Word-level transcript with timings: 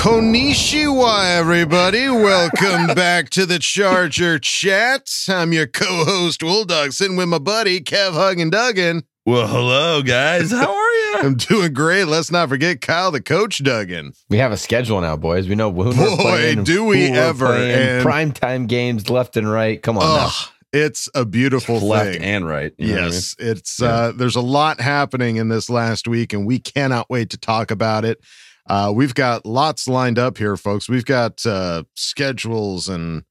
Konnichiwa, 0.00 1.36
everybody. 1.38 2.08
Welcome 2.08 2.86
back 2.94 3.28
to 3.30 3.44
the 3.44 3.58
Charger 3.58 4.38
Chat. 4.38 5.06
I'm 5.28 5.52
your 5.52 5.66
co-host, 5.66 6.40
Dog, 6.40 6.92
sitting 6.92 7.16
with 7.18 7.28
my 7.28 7.38
buddy, 7.38 7.80
Kev 7.82 8.14
Hug 8.14 8.40
and 8.40 8.50
Duggan. 8.50 9.02
Well, 9.26 9.46
hello, 9.46 10.00
guys. 10.00 10.52
How 10.52 10.74
are 10.74 10.92
you? 10.92 11.16
I'm 11.20 11.34
doing 11.34 11.74
great. 11.74 12.06
Let's 12.06 12.30
not 12.30 12.48
forget 12.48 12.80
Kyle, 12.80 13.10
the 13.10 13.20
coach, 13.20 13.62
Duggan. 13.62 14.14
We 14.30 14.38
have 14.38 14.52
a 14.52 14.56
schedule 14.56 14.98
now, 15.02 15.18
boys. 15.18 15.48
We 15.48 15.54
know 15.54 15.70
who 15.70 15.92
Boy, 15.92 16.00
we're 16.00 16.16
playing. 16.16 16.64
do 16.64 16.82
we 16.86 17.08
who 17.08 17.14
ever. 17.16 17.48
playing. 17.48 17.98
And- 17.98 18.06
Primetime 18.06 18.68
games 18.68 19.10
left 19.10 19.36
and 19.36 19.52
right. 19.52 19.82
Come 19.82 19.98
on 19.98 20.02
now. 20.04 20.28
Ugh, 20.28 20.48
it's 20.72 21.10
a 21.14 21.26
beautiful 21.26 21.78
Left 21.78 22.12
thing. 22.12 22.22
and 22.22 22.48
right. 22.48 22.72
you 22.78 22.86
know 22.86 22.94
what 22.94 23.02
I 23.02 23.06
yes, 23.06 23.36
it's 23.38 23.82
uh 23.82 24.12
there's 24.16 24.36
a 24.36 24.40
lot 24.40 24.80
happening 24.80 25.36
in 25.36 25.48
this 25.50 25.68
last 25.68 26.08
week 26.08 26.32
and 26.32 26.46
we 26.46 26.58
cannot 26.58 27.10
wait 27.10 27.28
to 27.30 27.36
talk 27.36 27.70
about 27.70 28.06
it. 28.06 28.18
Uh 28.66 28.92
we've 28.94 29.14
got 29.14 29.46
lots 29.46 29.88
lined 29.88 30.18
up 30.18 30.38
here 30.38 30.56
folks. 30.56 30.88
We've 30.88 31.04
got 31.04 31.44
uh 31.46 31.84
schedules 31.94 32.88
and 32.88 33.24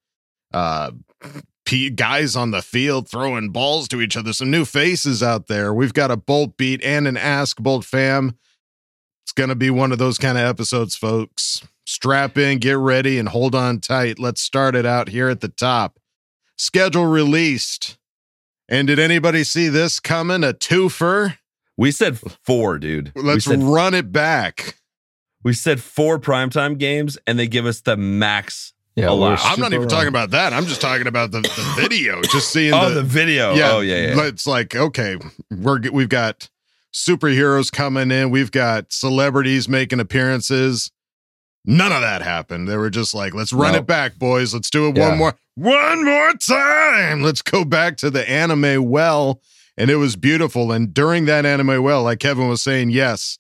uh 0.54 0.92
p- 1.66 1.90
guys 1.90 2.36
on 2.36 2.52
the 2.52 2.62
field 2.62 3.10
throwing 3.10 3.50
balls 3.50 3.88
to 3.90 4.02
each 4.02 4.18
other. 4.18 4.34
Some 4.34 4.52
new 4.52 4.66
faces 4.66 5.22
out 5.22 5.48
there. 5.48 5.74
We've 5.74 5.94
got 5.94 6.12
a 6.12 6.18
Bolt 6.18 6.58
beat 6.58 6.84
and 6.84 7.08
an 7.08 7.18
Ask 7.18 7.58
Bolt 7.58 7.86
fam. 7.86 8.38
It's 9.24 9.32
going 9.32 9.50
to 9.50 9.56
be 9.56 9.70
one 9.70 9.92
of 9.92 10.00
those 10.00 10.18
kind 10.18 10.40
of 10.40 10.44
episodes 10.44 10.96
folks. 10.96 11.62
Strap 11.86 12.38
in, 12.38 12.58
get 12.58 12.78
ready 12.78 13.20
and 13.20 13.30
hold 13.30 13.54
on 13.54 13.80
tight. 13.80 14.18
Let's 14.18 14.42
start 14.42 14.76
it 14.76 14.86
out 14.86 15.10
here 15.10 15.30
at 15.30 15.42
the 15.42 15.48
top 15.48 16.00
schedule 16.60 17.06
released. 17.06 17.98
And 18.68 18.88
did 18.88 19.00
anybody 19.00 19.44
see 19.44 19.70
this 19.70 20.00
coming? 20.00 20.44
A 20.44 20.54
twofer? 20.54 21.38
We 21.76 21.92
said 21.92 22.20
four, 22.44 22.78
dude. 22.78 23.12
Let's 23.16 23.46
said, 23.46 23.64
run 23.64 23.94
it 23.94 24.12
back. 24.12 24.76
We 25.44 25.54
said 25.54 25.82
four 25.82 26.20
primetime 26.20 26.78
games, 26.78 27.18
and 27.28 27.38
they 27.40 27.48
give 27.48 27.66
us 27.66 27.82
the 27.82 27.96
max. 27.98 28.74
Yeah, 28.96 29.10
allowed. 29.12 29.20
we're 29.20 29.36
I'm 29.38 29.60
not 29.60 29.72
super 29.72 29.76
even 29.76 29.88
talking 29.88 30.08
about 30.10 30.32
that. 30.32 30.52
I'm 30.52 30.66
just 30.66 30.82
talking 30.82 31.08
about 31.08 31.32
the, 31.32 31.42
the 31.42 31.74
video. 31.82 32.22
Just 32.24 32.52
seeing 32.52 32.74
Oh, 32.74 32.90
the, 32.90 32.96
the 32.96 33.04
video. 33.04 33.54
yeah, 33.54 33.72
oh, 33.74 33.80
yeah, 33.80 34.14
yeah. 34.16 34.24
It's 34.28 34.46
like 34.48 34.76
okay, 34.76 35.18
we're 35.52 35.80
we've 35.92 36.10
got 36.10 36.50
superheroes 36.94 37.72
coming 37.72 38.12
in. 38.12 38.30
We've 38.30 38.52
got 38.52 38.92
celebrities 38.92 39.70
making 39.70 40.00
appearances. 40.00 40.92
None 41.66 41.92
of 41.92 42.02
that 42.02 42.22
happened. 42.22 42.68
They 42.68 42.78
were 42.78 42.90
just 42.90 43.14
like, 43.14 43.34
let's 43.34 43.54
run 43.54 43.74
Nope. 43.74 43.82
it 43.82 43.88
back, 43.88 44.16
boys. 44.18 44.54
Let's 44.54 44.70
do 44.70 44.88
it 44.88 44.98
Yeah. 44.98 45.10
one 45.10 45.18
more, 45.18 45.36
one 45.56 46.04
more 46.06 46.34
time. 46.34 47.22
Let's 47.22 47.42
go 47.42 47.64
back 47.64 47.98
to 47.98 48.10
the 48.10 48.28
anime 48.30 48.90
well. 48.90 49.42
And 49.78 49.90
it 49.92 49.98
was 49.98 50.16
beautiful. 50.16 50.72
And 50.72 50.94
during 50.94 51.26
that 51.26 51.46
anime 51.46 51.84
well, 51.84 52.04
like 52.04 52.20
Kevin 52.20 52.48
was 52.48 52.62
saying, 52.62 52.90
yes, 52.90 53.38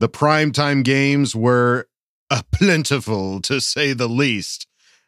the 0.00 0.08
primetime 0.08 0.84
games 0.84 1.34
were 1.34 1.88
uh, 2.30 2.42
plentiful 2.52 3.40
to 3.42 3.60
say 3.60 3.92
the 3.92 4.08
least. 4.08 4.66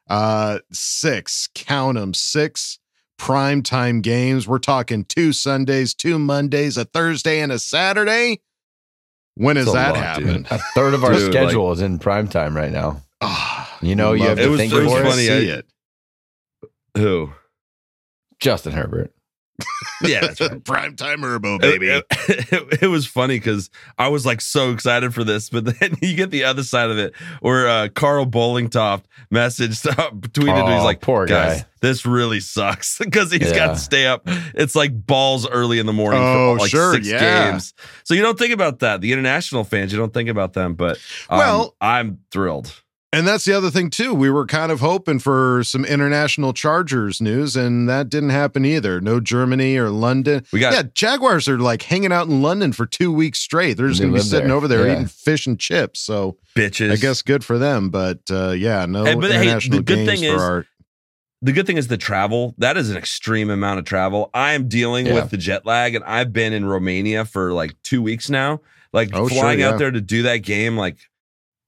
Uh, 0.08 0.58
six, 0.72 1.48
count 1.54 1.96
them, 1.96 2.12
six 2.14 2.78
primetime 3.20 4.02
games. 4.02 4.48
We're 4.48 4.58
talking 4.58 5.04
two 5.04 5.32
Sundays, 5.32 5.94
two 5.94 6.18
Mondays, 6.18 6.76
a 6.76 6.84
Thursday, 6.84 7.40
and 7.40 7.52
a 7.52 7.58
Saturday. 7.58 8.40
When 9.36 9.56
has 9.56 9.72
that 9.72 9.94
lot, 9.94 9.96
happened? 9.96 10.48
A 10.50 10.58
third 10.74 10.94
of 10.94 11.04
our 11.04 11.12
Dude, 11.12 11.30
schedule 11.32 11.70
is 11.72 11.80
in 11.80 11.98
primetime 12.00 12.54
right 12.56 12.72
now. 12.72 13.02
Ah, 13.20 13.78
You 13.80 13.94
know, 13.94 14.12
you 14.14 14.24
have 14.24 14.38
It 14.38 14.44
to 14.44 14.50
was- 14.50 14.58
think 14.60 14.72
it 14.72 14.82
was 14.82 14.92
for 14.92 15.04
funny, 15.04 15.26
it. 15.26 15.40
See 15.40 15.52
I- 15.52 15.54
it. 15.58 15.66
Who? 16.96 17.32
Justin 18.40 18.72
Herbert. 18.72 19.14
Yeah, 20.02 20.20
that's 20.20 20.40
right. 20.40 20.52
Primetime 20.64 21.18
Herbo, 21.18 21.60
baby. 21.60 21.88
It, 21.88 22.04
it- 22.10 22.78
it 22.82 22.86
was 22.86 23.06
funny 23.06 23.36
because 23.36 23.68
I 23.98 24.08
was 24.08 24.24
like 24.24 24.40
so 24.40 24.72
excited 24.72 25.12
for 25.14 25.24
this, 25.24 25.50
but 25.50 25.64
then 25.80 25.96
you 26.00 26.14
get 26.14 26.30
the 26.30 26.44
other 26.44 26.62
side 26.62 26.90
of 26.90 26.98
it 26.98 27.14
where 27.40 27.68
uh, 27.68 27.88
Carl 27.94 28.26
Bollingtoft 28.26 29.04
messaged, 29.32 29.86
uh, 29.86 30.10
tweeted, 30.10 30.62
Oh, 30.68 30.74
he's 30.74 30.84
like, 30.84 31.00
poor 31.00 31.26
guys, 31.26 31.62
guy." 31.62 31.68
this 31.82 32.06
really 32.06 32.40
sucks 32.40 32.98
because 33.04 33.30
he's 33.30 33.52
got 33.52 33.74
to 33.74 33.76
stay 33.76 34.06
up. 34.06 34.22
It's 34.26 34.74
like 34.74 35.06
balls 35.06 35.48
early 35.48 35.78
in 35.78 35.86
the 35.86 35.92
morning 35.92 36.20
Oh, 36.22 36.54
for 36.56 36.60
like 36.60 36.70
sure, 36.70 36.94
six 36.94 37.06
yeah. 37.06 37.50
games. 37.50 37.74
So 38.04 38.14
you 38.14 38.22
don't 38.22 38.38
think 38.38 38.52
about 38.54 38.78
that. 38.80 39.00
The 39.00 39.12
international 39.12 39.64
fans, 39.64 39.92
you 39.92 39.98
don't 39.98 40.14
think 40.14 40.28
about 40.28 40.52
them, 40.54 40.74
but 40.74 40.98
um, 41.28 41.38
Well- 41.38 41.76
I'm 41.80 42.18
thrilled. 42.30 42.74
And 43.12 43.26
that's 43.26 43.44
the 43.44 43.52
other 43.52 43.70
thing 43.70 43.90
too. 43.90 44.14
We 44.14 44.30
were 44.30 44.46
kind 44.46 44.70
of 44.70 44.78
hoping 44.78 45.18
for 45.18 45.64
some 45.64 45.84
international 45.84 46.52
Chargers 46.52 47.20
news, 47.20 47.56
and 47.56 47.88
that 47.88 48.08
didn't 48.08 48.30
happen 48.30 48.64
either. 48.64 49.00
No 49.00 49.18
Germany 49.18 49.76
or 49.76 49.90
London. 49.90 50.44
We 50.52 50.60
got 50.60 50.72
yeah, 50.72 50.82
Jaguars 50.94 51.48
are 51.48 51.58
like 51.58 51.82
hanging 51.82 52.12
out 52.12 52.28
in 52.28 52.40
London 52.40 52.72
for 52.72 52.86
two 52.86 53.12
weeks 53.12 53.40
straight. 53.40 53.76
They're 53.76 53.88
just 53.88 53.98
They 54.00 54.06
gonna 54.06 54.18
be 54.18 54.22
sitting 54.22 54.48
there. 54.48 54.56
over 54.56 54.68
there 54.68 54.86
Yeah. 54.86 54.92
eating 54.92 55.06
fish 55.06 55.48
and 55.48 55.58
chips. 55.58 55.98
So 55.98 56.36
bitches. 56.54 56.92
I 56.92 56.96
guess 56.96 57.20
good 57.22 57.44
for 57.44 57.58
them. 57.58 57.90
But 57.90 58.20
uh, 58.30 58.50
yeah, 58.50 58.86
no 58.86 59.04
Hey, 59.04 59.16
but 59.16 59.32
hey, 59.32 59.42
international 59.42 59.78
the 59.78 59.82
good 59.82 60.06
thing 60.06 60.18
for 60.20 60.36
is- 60.36 60.40
our. 60.42 60.66
the 61.42 61.52
good 61.52 61.66
thing 61.66 61.78
is 61.78 61.88
the 61.88 61.96
travel. 61.96 62.54
That 62.58 62.76
is 62.76 62.90
an 62.90 62.96
extreme 62.96 63.50
amount 63.50 63.80
of 63.80 63.86
travel. 63.86 64.30
I 64.32 64.52
am 64.52 64.68
dealing 64.68 65.06
Yeah. 65.06 65.14
with 65.14 65.30
the 65.30 65.36
jet 65.36 65.66
lag, 65.66 65.96
and 65.96 66.04
I've 66.04 66.32
been 66.32 66.52
in 66.52 66.64
Romania 66.64 67.24
for 67.24 67.52
like 67.52 67.74
two 67.82 68.02
weeks 68.02 68.30
now. 68.30 68.60
Like 68.92 69.10
Oh, 69.12 69.26
sure, 69.28 69.40
flying 69.40 69.60
yeah. 69.60 69.70
out 69.70 69.78
there 69.78 69.90
to 69.90 70.00
do 70.00 70.22
that 70.22 70.38
game, 70.38 70.76
like 70.76 70.96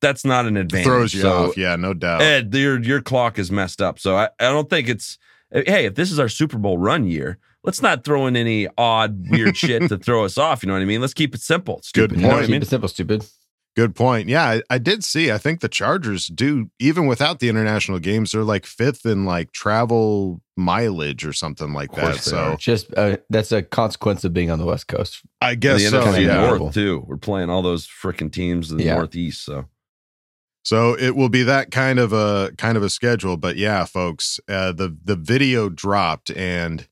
that's 0.02 0.24
not 0.26 0.44
an 0.44 0.58
advantage. 0.58 0.84
Throws 0.86 1.14
you 1.14 1.22
So, 1.22 1.46
off, 1.48 1.56
yeah, 1.56 1.76
no 1.76 1.94
doubt. 1.94 2.20
Ed, 2.20 2.54
your 2.54 2.78
your 2.82 3.00
clock 3.00 3.38
is 3.38 3.50
messed 3.50 3.80
up. 3.80 3.98
So 3.98 4.16
I, 4.16 4.24
I 4.38 4.50
don't 4.50 4.68
think 4.68 4.88
it's. 4.90 5.16
Hey, 5.50 5.86
if 5.86 5.94
this 5.94 6.10
is 6.12 6.18
our 6.18 6.28
Super 6.28 6.58
Bowl 6.58 6.76
run 6.78 7.06
year, 7.06 7.38
let's 7.64 7.80
not 7.82 8.04
throw 8.04 8.26
in 8.26 8.36
any 8.36 8.68
odd, 8.78 9.26
weird 9.30 9.56
shit 9.56 9.88
to 9.88 9.96
throw 9.98 10.24
us 10.24 10.36
off. 10.36 10.62
You 10.62 10.66
know 10.66 10.72
what 10.74 10.82
I 10.82 10.86
mean? 10.86 11.00
Let's 11.00 11.14
keep 11.14 11.34
it 11.34 11.40
simple. 11.40 11.80
Stupid. 11.82 12.10
Good 12.10 12.20
You 12.20 12.26
know 12.26 12.32
I 12.32 12.36
point. 12.40 12.46
Keep 12.48 12.62
it 12.62 12.68
simple, 12.68 12.88
stupid. 12.88 13.26
Good 13.74 13.94
point. 13.94 14.28
Yeah, 14.28 14.44
I, 14.44 14.62
I 14.68 14.76
did 14.78 15.02
see. 15.02 15.30
I 15.30 15.38
think 15.38 15.60
the 15.60 15.68
Chargers 15.68 16.26
do 16.26 16.70
even 16.78 17.06
without 17.06 17.38
the 17.38 17.48
international 17.48 17.98
games. 18.00 18.32
They're 18.32 18.44
like 18.44 18.66
fifth 18.66 19.06
in 19.06 19.24
like 19.24 19.52
travel 19.52 20.42
mileage 20.58 21.24
or 21.24 21.32
something 21.32 21.72
like 21.72 21.90
that. 21.92 22.16
So 22.16 22.36
are. 22.38 22.56
Just 22.56 22.92
uh, 22.96 23.16
that's 23.30 23.50
a 23.52 23.62
consequence 23.62 24.24
of 24.24 24.34
being 24.34 24.50
on 24.50 24.58
the 24.58 24.66
West 24.66 24.88
Coast. 24.88 25.22
I 25.40 25.54
guess 25.54 25.82
the 25.82 25.88
so. 25.88 26.04
NFC 26.04 26.26
Yeah. 26.26 26.56
North 26.56 26.74
too. 26.74 27.02
We're 27.06 27.16
playing 27.16 27.48
all 27.48 27.62
those 27.62 27.86
freaking 27.86 28.30
teams 28.30 28.70
in 28.70 28.76
the 28.76 28.84
Yeah. 28.84 28.96
Northeast. 28.96 29.42
So 29.42 29.64
So 30.62 30.96
it 30.96 31.16
will 31.16 31.28
be 31.28 31.42
that 31.42 31.70
kind 31.70 31.98
of 31.98 32.12
a 32.12 32.52
kind 32.56 32.76
of 32.76 32.82
a 32.82 32.90
schedule. 32.90 33.36
But 33.36 33.56
yeah, 33.56 33.84
folks, 33.84 34.38
uh, 34.48 34.72
the 34.72 34.96
the 35.04 35.16
video 35.16 35.68
dropped, 35.68 36.30
and 36.30 36.86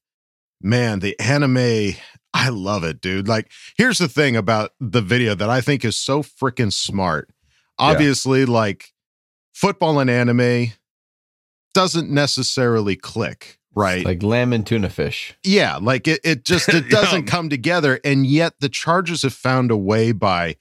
man, 0.60 1.00
the 1.00 1.18
anime. 1.20 1.94
I 2.32 2.48
love 2.48 2.84
it, 2.84 3.00
dude. 3.00 3.26
Like, 3.26 3.50
here's 3.76 3.98
the 3.98 4.06
thing 4.06 4.36
about 4.36 4.70
the 4.78 5.00
video 5.00 5.34
that 5.34 5.50
I 5.50 5.60
think 5.60 5.84
is 5.84 5.96
so 5.96 6.22
freaking 6.22 6.72
smart. 6.72 7.28
Obviously, 7.76 8.44
like 8.44 8.92
football 9.52 9.98
and 9.98 10.08
anime 10.08 10.68
doesn't 11.74 12.08
necessarily 12.10 12.94
click, 12.94 13.58
right? 13.74 14.04
Like 14.04 14.22
lamb 14.22 14.52
and 14.52 14.66
tuna 14.66 14.90
fish. 14.90 15.34
yeah, 15.44 15.76
like 15.76 16.06
it, 16.06 16.20
it 16.22 16.44
just 16.44 16.68
it 16.68 16.88
doesn't 16.90 17.26
come 17.26 17.48
together. 17.48 17.98
And 18.04 18.26
yet 18.26 18.54
the 18.60 18.68
Chargers 18.68 19.22
have 19.22 19.34
found 19.34 19.70
a 19.70 19.76
way 19.76 20.12
by 20.12 20.56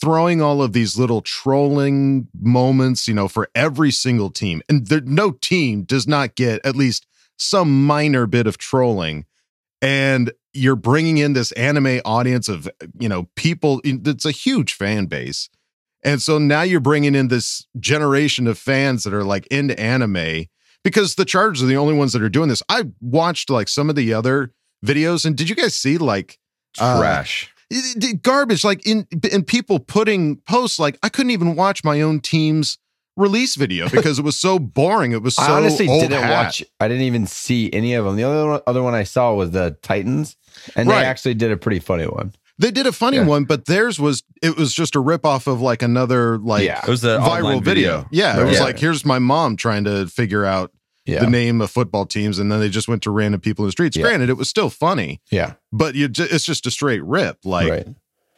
throwing 0.00 0.42
all 0.42 0.62
of 0.62 0.72
these 0.72 0.98
little 0.98 1.20
trolling 1.20 2.28
moments, 2.38 3.06
you 3.06 3.14
know, 3.14 3.28
for 3.28 3.48
every 3.54 3.90
single 3.90 4.30
team. 4.30 4.62
And 4.68 4.86
there, 4.88 5.00
no 5.00 5.30
team 5.30 5.84
does 5.84 6.06
not 6.08 6.34
get 6.34 6.64
at 6.64 6.76
least 6.76 7.06
some 7.38 7.86
minor 7.86 8.26
bit 8.26 8.46
of 8.46 8.58
trolling. 8.58 9.26
And 9.80 10.32
you're 10.52 10.76
bringing 10.76 11.18
in 11.18 11.32
this 11.32 11.52
anime 11.52 12.00
audience 12.04 12.48
of, 12.48 12.68
you 12.98 13.08
know, 13.08 13.28
people. 13.36 13.80
It's 13.84 14.24
a 14.24 14.30
huge 14.30 14.74
fan 14.74 15.06
base. 15.06 15.48
And 16.02 16.20
so 16.20 16.38
now 16.38 16.62
you're 16.62 16.80
bringing 16.80 17.14
in 17.14 17.28
this 17.28 17.66
generation 17.80 18.46
of 18.46 18.58
fans 18.58 19.04
that 19.04 19.14
are 19.14 19.24
like 19.24 19.46
into 19.46 19.78
anime 19.80 20.46
because 20.82 21.14
the 21.14 21.24
Chargers 21.24 21.62
are 21.62 21.66
the 21.66 21.76
only 21.76 21.94
ones 21.94 22.12
that 22.12 22.22
are 22.22 22.28
doing 22.28 22.48
this. 22.48 22.62
I 22.68 22.84
watched 23.00 23.48
like 23.48 23.68
some 23.68 23.88
of 23.88 23.96
the 23.96 24.12
other 24.12 24.52
videos, 24.84 25.24
and 25.24 25.34
did 25.34 25.48
you 25.48 25.56
guys 25.56 25.74
see 25.74 25.98
like 25.98 26.38
uh, 26.78 26.98
Trash. 26.98 27.53
Garbage 28.22 28.64
like 28.64 28.86
in 28.86 29.06
and 29.32 29.46
people 29.46 29.78
putting 29.78 30.36
posts 30.48 30.78
like 30.78 30.98
I 31.02 31.08
couldn't 31.08 31.30
even 31.30 31.56
watch 31.56 31.84
my 31.84 32.00
own 32.00 32.20
team's 32.20 32.78
release 33.16 33.54
video 33.54 33.88
because 33.90 34.18
it 34.18 34.24
was 34.24 34.38
so 34.38 34.58
boring. 34.58 35.12
It 35.12 35.22
was 35.22 35.36
so 35.36 35.42
I 35.42 35.50
honestly 35.52 35.88
old 35.88 36.02
didn't 36.02 36.22
hat. 36.22 36.30
watch. 36.46 36.64
I 36.80 36.88
didn't 36.88 37.04
even 37.04 37.26
see 37.26 37.72
any 37.72 37.94
of 37.94 38.04
them. 38.04 38.16
The 38.16 38.24
only 38.24 38.48
one, 38.50 38.60
other 38.66 38.82
one 38.82 38.94
I 38.94 39.04
saw 39.04 39.32
was 39.34 39.50
the 39.52 39.76
Titans, 39.82 40.36
and 40.76 40.88
Right. 40.88 41.00
they 41.00 41.06
actually 41.06 41.34
did 41.34 41.50
a 41.50 41.56
pretty 41.56 41.78
funny 41.80 42.06
one. 42.06 42.32
They 42.58 42.70
did 42.70 42.86
a 42.86 42.92
funny 42.92 43.16
Yeah. 43.16 43.24
one, 43.26 43.44
but 43.44 43.66
theirs 43.66 43.98
was 43.98 44.22
it 44.42 44.56
was 44.56 44.72
just 44.72 44.94
a 44.94 45.00
ripoff 45.02 45.46
of 45.46 45.60
like 45.60 45.82
another 45.82 46.38
like 46.38 46.64
Yeah. 46.64 46.80
It 46.82 46.88
was 46.88 47.00
the 47.02 47.18
viral 47.18 47.62
video. 47.62 48.02
video. 48.02 48.08
Yeah, 48.12 48.40
it 48.40 48.44
was 48.44 48.58
Yeah. 48.58 48.64
like 48.64 48.78
here's 48.78 49.04
my 49.04 49.18
mom 49.18 49.56
trying 49.56 49.84
to 49.84 50.06
figure 50.06 50.44
out 50.44 50.70
Yeah, 51.06 51.20
the 51.20 51.30
name 51.30 51.60
of 51.60 51.70
football 51.70 52.06
teams, 52.06 52.38
and 52.38 52.50
then 52.50 52.60
they 52.60 52.68
just 52.70 52.88
went 52.88 53.02
to 53.02 53.10
random 53.10 53.40
people 53.40 53.64
in 53.64 53.68
the 53.68 53.72
streets. 53.72 53.96
Yeah. 53.96 54.04
Granted, 54.04 54.30
it 54.30 54.36
was 54.38 54.48
still 54.48 54.70
funny, 54.70 55.20
yeah, 55.30 55.54
but 55.72 55.94
you 55.94 56.08
ju- 56.08 56.26
it's 56.30 56.44
just 56.44 56.66
a 56.66 56.70
straight 56.70 57.04
rip. 57.04 57.38
Like 57.44 57.70
right. 57.70 57.86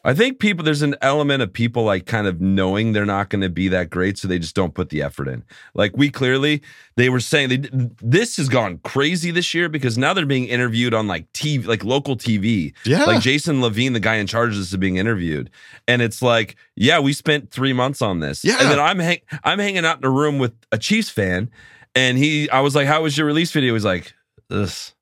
I 0.04 0.14
think 0.14 0.38
people 0.38 0.64
there's 0.64 0.82
an 0.82 0.94
element 1.02 1.42
of 1.42 1.52
people 1.52 1.82
like 1.82 2.06
kind 2.06 2.28
of 2.28 2.40
knowing 2.40 2.92
they're 2.92 3.04
not 3.04 3.28
going 3.28 3.42
to 3.42 3.48
be 3.48 3.66
that 3.68 3.90
great, 3.90 4.18
so 4.18 4.28
they 4.28 4.38
just 4.38 4.54
don't 4.54 4.72
put 4.72 4.88
the 4.90 5.02
effort 5.02 5.26
in. 5.26 5.42
Like 5.74 5.96
we 5.96 6.10
clearly, 6.10 6.62
they 6.96 7.08
were 7.08 7.18
saying 7.18 7.48
they 7.48 7.68
this 8.00 8.36
has 8.36 8.48
gone 8.48 8.78
crazy 8.84 9.32
this 9.32 9.52
year 9.52 9.68
because 9.68 9.98
now 9.98 10.14
they're 10.14 10.24
being 10.24 10.46
interviewed 10.46 10.94
on 10.94 11.08
like 11.08 11.32
TV, 11.32 11.66
like 11.66 11.84
local 11.84 12.16
TV. 12.16 12.72
Yeah. 12.84 13.02
like 13.04 13.20
Jason 13.20 13.60
Levine, 13.60 13.94
the 13.94 14.00
guy 14.00 14.14
in 14.16 14.28
charge 14.28 14.50
of 14.50 14.58
this, 14.58 14.70
is 14.70 14.76
being 14.76 14.96
interviewed, 14.96 15.50
and 15.88 16.00
it's 16.02 16.22
like, 16.22 16.54
yeah, 16.76 17.00
we 17.00 17.12
spent 17.12 17.50
three 17.50 17.72
months 17.72 18.00
on 18.00 18.20
this. 18.20 18.44
Yeah. 18.44 18.58
and 18.60 18.70
then 18.70 18.78
I'm 18.78 19.00
hang- 19.00 19.22
I'm 19.42 19.58
hanging 19.58 19.84
out 19.84 19.98
in 19.98 20.04
a 20.04 20.10
room 20.10 20.38
with 20.38 20.52
a 20.70 20.78
Chiefs 20.78 21.10
fan, 21.10 21.50
and 21.96 22.16
he, 22.18 22.48
I 22.50 22.60
was 22.60 22.76
like, 22.76 22.86
how 22.86 23.02
was 23.02 23.16
your 23.18 23.26
release 23.26 23.50
video? 23.50 23.72
He's 23.74 23.84
like, 23.84 24.12
this. 24.48 24.94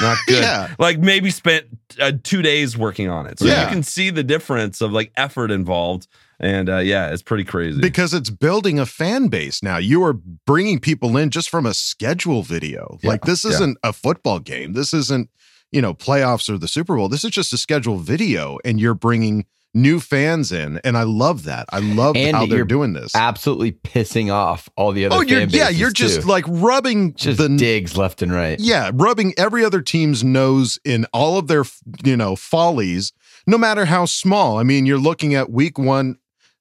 Not 0.00 0.16
good. 0.26 0.42
Yeah. 0.42 0.74
Like 0.78 0.98
maybe 0.98 1.30
spent 1.30 1.66
uh, 2.00 2.12
two 2.22 2.40
days 2.40 2.78
working 2.78 3.10
on 3.10 3.26
it. 3.26 3.38
So 3.38 3.44
Yeah. 3.44 3.64
you 3.64 3.68
can 3.70 3.82
see 3.82 4.08
the 4.08 4.22
difference 4.22 4.80
of 4.80 4.92
like 4.92 5.12
effort 5.16 5.50
involved. 5.50 6.06
And 6.40 6.70
uh, 6.70 6.78
yeah, 6.78 7.10
it's 7.12 7.20
pretty 7.22 7.44
crazy. 7.44 7.80
because 7.80 8.14
it's 8.14 8.30
building 8.30 8.78
a 8.78 8.86
fan 8.86 9.26
base 9.28 9.62
now. 9.62 9.76
You 9.76 10.02
are 10.04 10.14
bringing 10.46 10.78
people 10.78 11.16
in 11.16 11.30
just 11.30 11.50
from 11.50 11.66
a 11.66 11.74
schedule 11.74 12.42
video. 12.42 12.96
Yeah, 13.02 13.10
like 13.10 13.22
this 13.24 13.44
isn't 13.44 13.76
a 13.82 13.92
football 13.92 14.38
game. 14.38 14.72
This 14.72 14.94
isn't, 14.94 15.28
you 15.72 15.82
know, 15.82 15.92
playoffs 15.94 16.48
or 16.48 16.56
the 16.56 16.68
Super 16.68 16.96
Bowl. 16.96 17.08
This 17.08 17.24
is 17.24 17.32
just 17.32 17.52
a 17.52 17.58
schedule 17.58 17.98
video 17.98 18.58
and 18.64 18.80
you're 18.80 18.94
bringing 18.94 19.46
new 19.74 20.00
fans 20.00 20.50
in 20.52 20.80
and 20.84 20.96
I 20.96 21.02
love 21.02 21.44
that. 21.44 21.66
I 21.70 21.80
love 21.80 22.16
And 22.16 22.36
how 22.36 22.46
they're 22.46 22.64
doing 22.64 22.92
this. 22.92 23.14
Absolutely 23.14 23.72
pissing 23.72 24.32
off 24.32 24.68
all 24.76 24.92
the 24.92 25.04
other. 25.04 25.16
Oh, 25.16 25.20
you're 25.20 25.40
fan 25.40 25.50
yeah, 25.50 25.68
you're 25.68 25.90
just 25.90 26.22
too. 26.22 26.28
like 26.28 26.44
rubbing 26.48 27.14
just 27.14 27.38
the 27.38 27.48
digs 27.48 27.96
left 27.96 28.22
and 28.22 28.32
right. 28.32 28.58
yeah, 28.58 28.90
rubbing 28.94 29.34
every 29.36 29.64
other 29.64 29.80
team's 29.80 30.24
nose 30.24 30.78
in 30.84 31.06
all 31.12 31.38
of 31.38 31.46
their, 31.46 31.64
you 32.04 32.16
know, 32.16 32.36
follies, 32.36 33.12
no 33.46 33.58
matter 33.58 33.84
how 33.84 34.04
small. 34.04 34.58
I 34.58 34.62
mean, 34.62 34.86
you're 34.86 34.98
looking 34.98 35.34
at 35.34 35.50
week 35.50 35.78
one, 35.78 36.18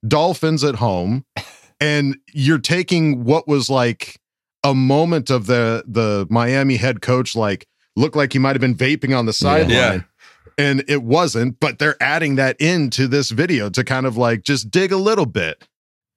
Dolphins 0.08 0.64
at 0.64 0.76
home, 0.76 1.26
and 1.80 2.18
you're 2.34 2.60
taking 2.60 3.24
what 3.24 3.48
was 3.48 3.70
like 3.70 4.20
a 4.64 4.74
moment 4.74 5.30
of 5.30 5.48
the 5.48 5.84
the 5.88 6.28
Miami 6.30 6.78
head 6.78 7.02
coach, 7.02 7.36
like 7.36 7.68
looked 7.96 8.16
like 8.16 8.34
he 8.34 8.40
might 8.40 8.56
have 8.56 8.62
been 8.62 8.76
vaping 8.76 9.18
on 9.18 9.26
the 9.26 9.34
sideline. 9.34 9.70
Yeah. 9.70 10.02
And 10.58 10.84
it 10.88 11.04
wasn't, 11.04 11.60
but 11.60 11.78
they're 11.80 12.02
adding 12.02 12.36
that 12.36 12.60
into 12.60 13.08
this 13.08 13.30
video 13.30 13.70
to 13.70 13.84
kind 13.84 14.06
of 14.06 14.18
like 14.18 14.42
just 14.44 14.72
dig 14.72 14.92
a 14.92 14.98
little 14.98 15.28
bit 15.28 15.64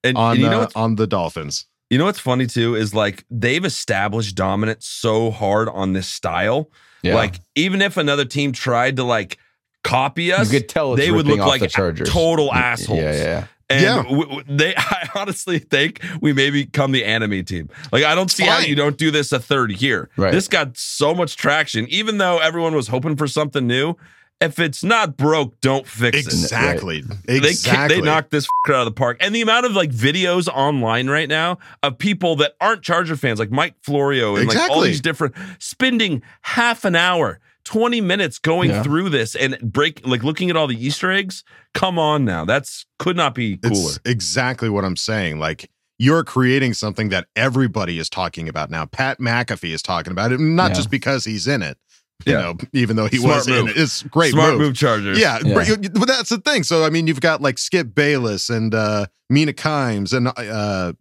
and, 0.03 0.17
on 0.17 0.31
and 0.33 0.41
you 0.41 0.49
know 0.49 0.61
uh, 0.61 0.69
on 0.75 0.95
the 0.95 1.05
Dolphins. 1.05 1.65
you 1.91 1.97
know 1.99 2.05
what's 2.05 2.19
funny 2.19 2.47
too 2.47 2.73
is 2.75 2.93
like 2.95 3.23
they've 3.29 3.63
established 3.63 4.35
dominance 4.35 4.87
so 4.87 5.29
hard 5.29 5.69
on 5.69 5.93
this 5.93 6.07
style. 6.07 6.71
Yeah. 7.03 7.15
Like 7.15 7.35
even 7.55 7.81
if 7.83 7.97
another 7.97 8.25
team 8.25 8.51
tried 8.51 8.95
to 8.95 9.03
like 9.03 9.37
copy 9.83 10.31
us, 10.33 10.51
you 10.51 10.59
could 10.59 10.69
tell 10.69 10.93
it's 10.93 11.01
they 11.03 11.11
would 11.11 11.27
look 11.27 11.39
like 11.39 11.61
the 11.61 11.67
Chargers. 11.67 12.09
total 12.09 12.51
assholes. 12.53 12.99
Yeah, 12.99 13.11
yeah. 13.13 13.45
And 13.69 13.81
Yeah. 13.83 14.03
w- 14.03 14.23
w- 14.23 14.43
they, 14.47 14.73
I 14.77 15.07
honestly 15.15 15.59
think 15.59 16.01
we 16.19 16.33
may 16.33 16.49
become 16.49 16.91
the 16.91 17.05
anime 17.05 17.45
team. 17.45 17.69
Like, 17.91 18.03
I 18.03 18.15
don't 18.15 18.29
see 18.29 18.43
how 18.45 18.59
you 18.59 18.75
don't 18.75 18.97
do 18.97 19.11
this 19.11 19.31
a 19.31 19.39
third 19.39 19.71
year. 19.81 20.09
Right. 20.17 20.31
This 20.31 20.47
got 20.47 20.77
so 20.77 21.13
much 21.15 21.37
traction, 21.37 21.87
even 21.89 22.17
though 22.17 22.39
everyone 22.39 22.75
was 22.75 22.87
hoping 22.89 23.15
for 23.15 23.27
something 23.27 23.65
new. 23.67 23.95
If 24.41 24.57
it's 24.59 24.83
not 24.83 25.15
broke, 25.17 25.61
don't 25.61 25.85
fix 25.85 26.17
it. 26.17 26.25
Exactly. 26.25 27.01
They, 27.01 27.39
ca- 27.39 27.47
Exactly. 27.47 27.95
they 27.97 28.01
knocked 28.01 28.31
this 28.31 28.47
out 28.67 28.73
of 28.73 28.85
the 28.85 28.91
park. 28.91 29.17
And 29.21 29.35
the 29.35 29.41
amount 29.41 29.67
of 29.67 29.73
like 29.73 29.91
videos 29.91 30.47
online 30.47 31.07
right 31.09 31.29
now 31.29 31.59
of 31.83 31.97
people 31.99 32.35
that 32.37 32.55
aren't 32.59 32.81
Charger 32.81 33.15
fans, 33.15 33.37
like 33.39 33.51
Mike 33.51 33.75
Florio 33.83 34.35
and 34.35 34.47
like 34.47 34.69
all 34.69 34.81
these 34.81 34.99
different, 35.01 35.35
spending 35.59 36.23
half 36.41 36.85
an 36.85 36.95
hour, 36.95 37.39
20 37.65 38.01
minutes 38.01 38.39
going 38.39 38.71
Yeah. 38.71 38.81
through 38.81 39.09
this 39.09 39.35
and 39.35 39.57
break, 39.61 40.05
like 40.07 40.23
looking 40.23 40.49
at 40.49 40.57
all 40.57 40.65
the 40.65 40.83
Easter 40.85 41.11
eggs. 41.11 41.43
Come 41.75 41.99
on 41.99 42.25
now. 42.25 42.43
That's 42.43 42.87
could 42.97 43.15
not 43.15 43.35
be 43.35 43.57
cooler. 43.57 43.73
It's 43.73 43.99
exactly 44.05 44.69
what 44.69 44.83
I'm 44.83 44.95
saying. 44.97 45.37
Like 45.37 45.69
you're 45.99 46.23
creating 46.23 46.73
something 46.73 47.09
that 47.09 47.27
everybody 47.35 47.99
is 47.99 48.09
talking 48.09 48.49
about 48.49 48.71
now. 48.71 48.87
Pat 48.87 49.19
McAfee 49.19 49.71
is 49.71 49.83
talking 49.83 50.11
about 50.11 50.31
it, 50.31 50.39
not 50.39 50.71
Yeah. 50.71 50.75
just 50.77 50.89
because 50.89 51.25
he's 51.25 51.47
in 51.47 51.61
it. 51.61 51.77
You 52.25 52.33
Yeah. 52.33 52.41
know, 52.41 52.57
even 52.73 52.95
though 52.95 53.07
he 53.07 53.17
Smart 53.17 53.35
was 53.37 53.47
in 53.47 53.53
move. 53.65 53.69
it. 53.69 53.77
It's 53.77 54.03
great 54.03 54.31
Smart 54.33 54.51
move. 54.53 54.61
move, 54.61 54.75
Chargers. 54.75 55.17
Yeah, 55.19 55.39
Yeah. 55.43 55.53
but 55.53 55.93
but 55.93 56.07
that's 56.07 56.29
the 56.29 56.37
thing. 56.39 56.63
So 56.63 56.83
I 56.85 56.89
mean, 56.89 57.07
you've 57.07 57.21
got 57.21 57.41
like 57.41 57.57
Skip 57.57 57.93
Bayless 57.95 58.49
and 58.49 58.73
uh 58.75 59.05
Mina 59.29 59.53
Kimes 59.53 60.13
and 60.13 60.27
uh, 60.27 60.93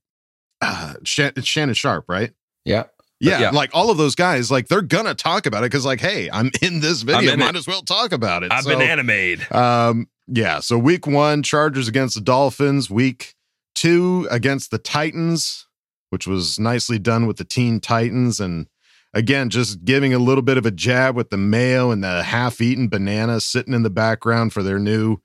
uh 0.60 0.94
Shannon 1.04 1.74
Sharpe, 1.74 2.04
right? 2.08 2.32
Yeah. 2.64 2.84
Yeah, 3.22 3.38
Yeah. 3.40 3.50
like 3.50 3.70
all 3.74 3.90
of 3.90 3.98
those 3.98 4.14
guys, 4.14 4.50
like 4.50 4.68
they're 4.68 4.80
gonna 4.82 5.14
talk 5.14 5.44
about 5.44 5.58
it 5.62 5.70
because, 5.70 5.84
like, 5.84 6.00
hey, 6.00 6.30
I'm 6.32 6.50
in 6.62 6.80
this 6.80 7.02
video, 7.02 7.32
in 7.32 7.38
might 7.38 7.50
it. 7.50 7.56
as 7.56 7.66
well 7.66 7.82
talk 7.82 8.12
about 8.12 8.42
it. 8.42 8.50
I've 8.52 8.64
So- 8.64 8.70
been 8.70 8.80
animated. 8.82 9.50
um, 9.52 10.08
yeah. 10.26 10.60
So 10.60 10.78
week 10.78 11.06
one, 11.06 11.42
Chargers 11.42 11.86
against 11.88 12.14
the 12.14 12.20
Dolphins. 12.22 12.88
Week 12.88 13.34
two 13.74 14.26
against 14.30 14.70
the 14.70 14.78
Titans, 14.78 15.66
which 16.10 16.26
was 16.26 16.58
nicely 16.58 16.98
done 16.98 17.26
with 17.26 17.36
the 17.36 17.44
Teen 17.44 17.78
Titans. 17.80 18.40
And 18.40 18.66
again, 19.14 19.50
just 19.50 19.84
giving 19.84 20.14
a 20.14 20.18
little 20.18 20.42
bit 20.42 20.56
of 20.58 20.66
a 20.66 20.70
jab 20.70 21.16
with 21.16 21.30
the 21.30 21.36
mayo 21.36 21.90
and 21.90 22.02
the 22.04 22.22
half-eaten 22.22 22.88
banana 22.88 23.40
sitting 23.40 23.74
in 23.74 23.82
the 23.82 23.90
background 23.90 24.52
for 24.52 24.62
their 24.62 24.78
new 24.78 25.18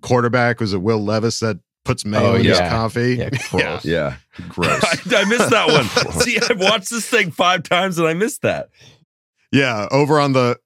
quarterback. 0.00 0.60
Was 0.60 0.72
it 0.72 0.82
Will 0.82 1.02
Levis 1.02 1.40
that 1.40 1.58
puts 1.84 2.04
mayo 2.04 2.32
Oh, 2.32 2.34
in 2.34 2.44
his 2.44 2.58
coffee? 2.58 3.16
Yeah, 3.16 3.30
gross. 3.50 3.84
Yeah. 3.84 4.16
gross. 4.48 4.82
I, 5.12 5.16
I 5.16 5.24
missed 5.24 5.50
that 5.50 5.68
one. 5.68 6.12
See, 6.20 6.38
I've 6.38 6.60
watched 6.60 6.90
this 6.90 7.08
thing 7.08 7.30
five 7.30 7.62
times 7.62 7.98
and 7.98 8.06
I 8.06 8.14
missed 8.14 8.42
that. 8.42 8.68
Yeah, 9.52 9.88
over 9.90 10.20
on 10.20 10.32
the 10.34 10.58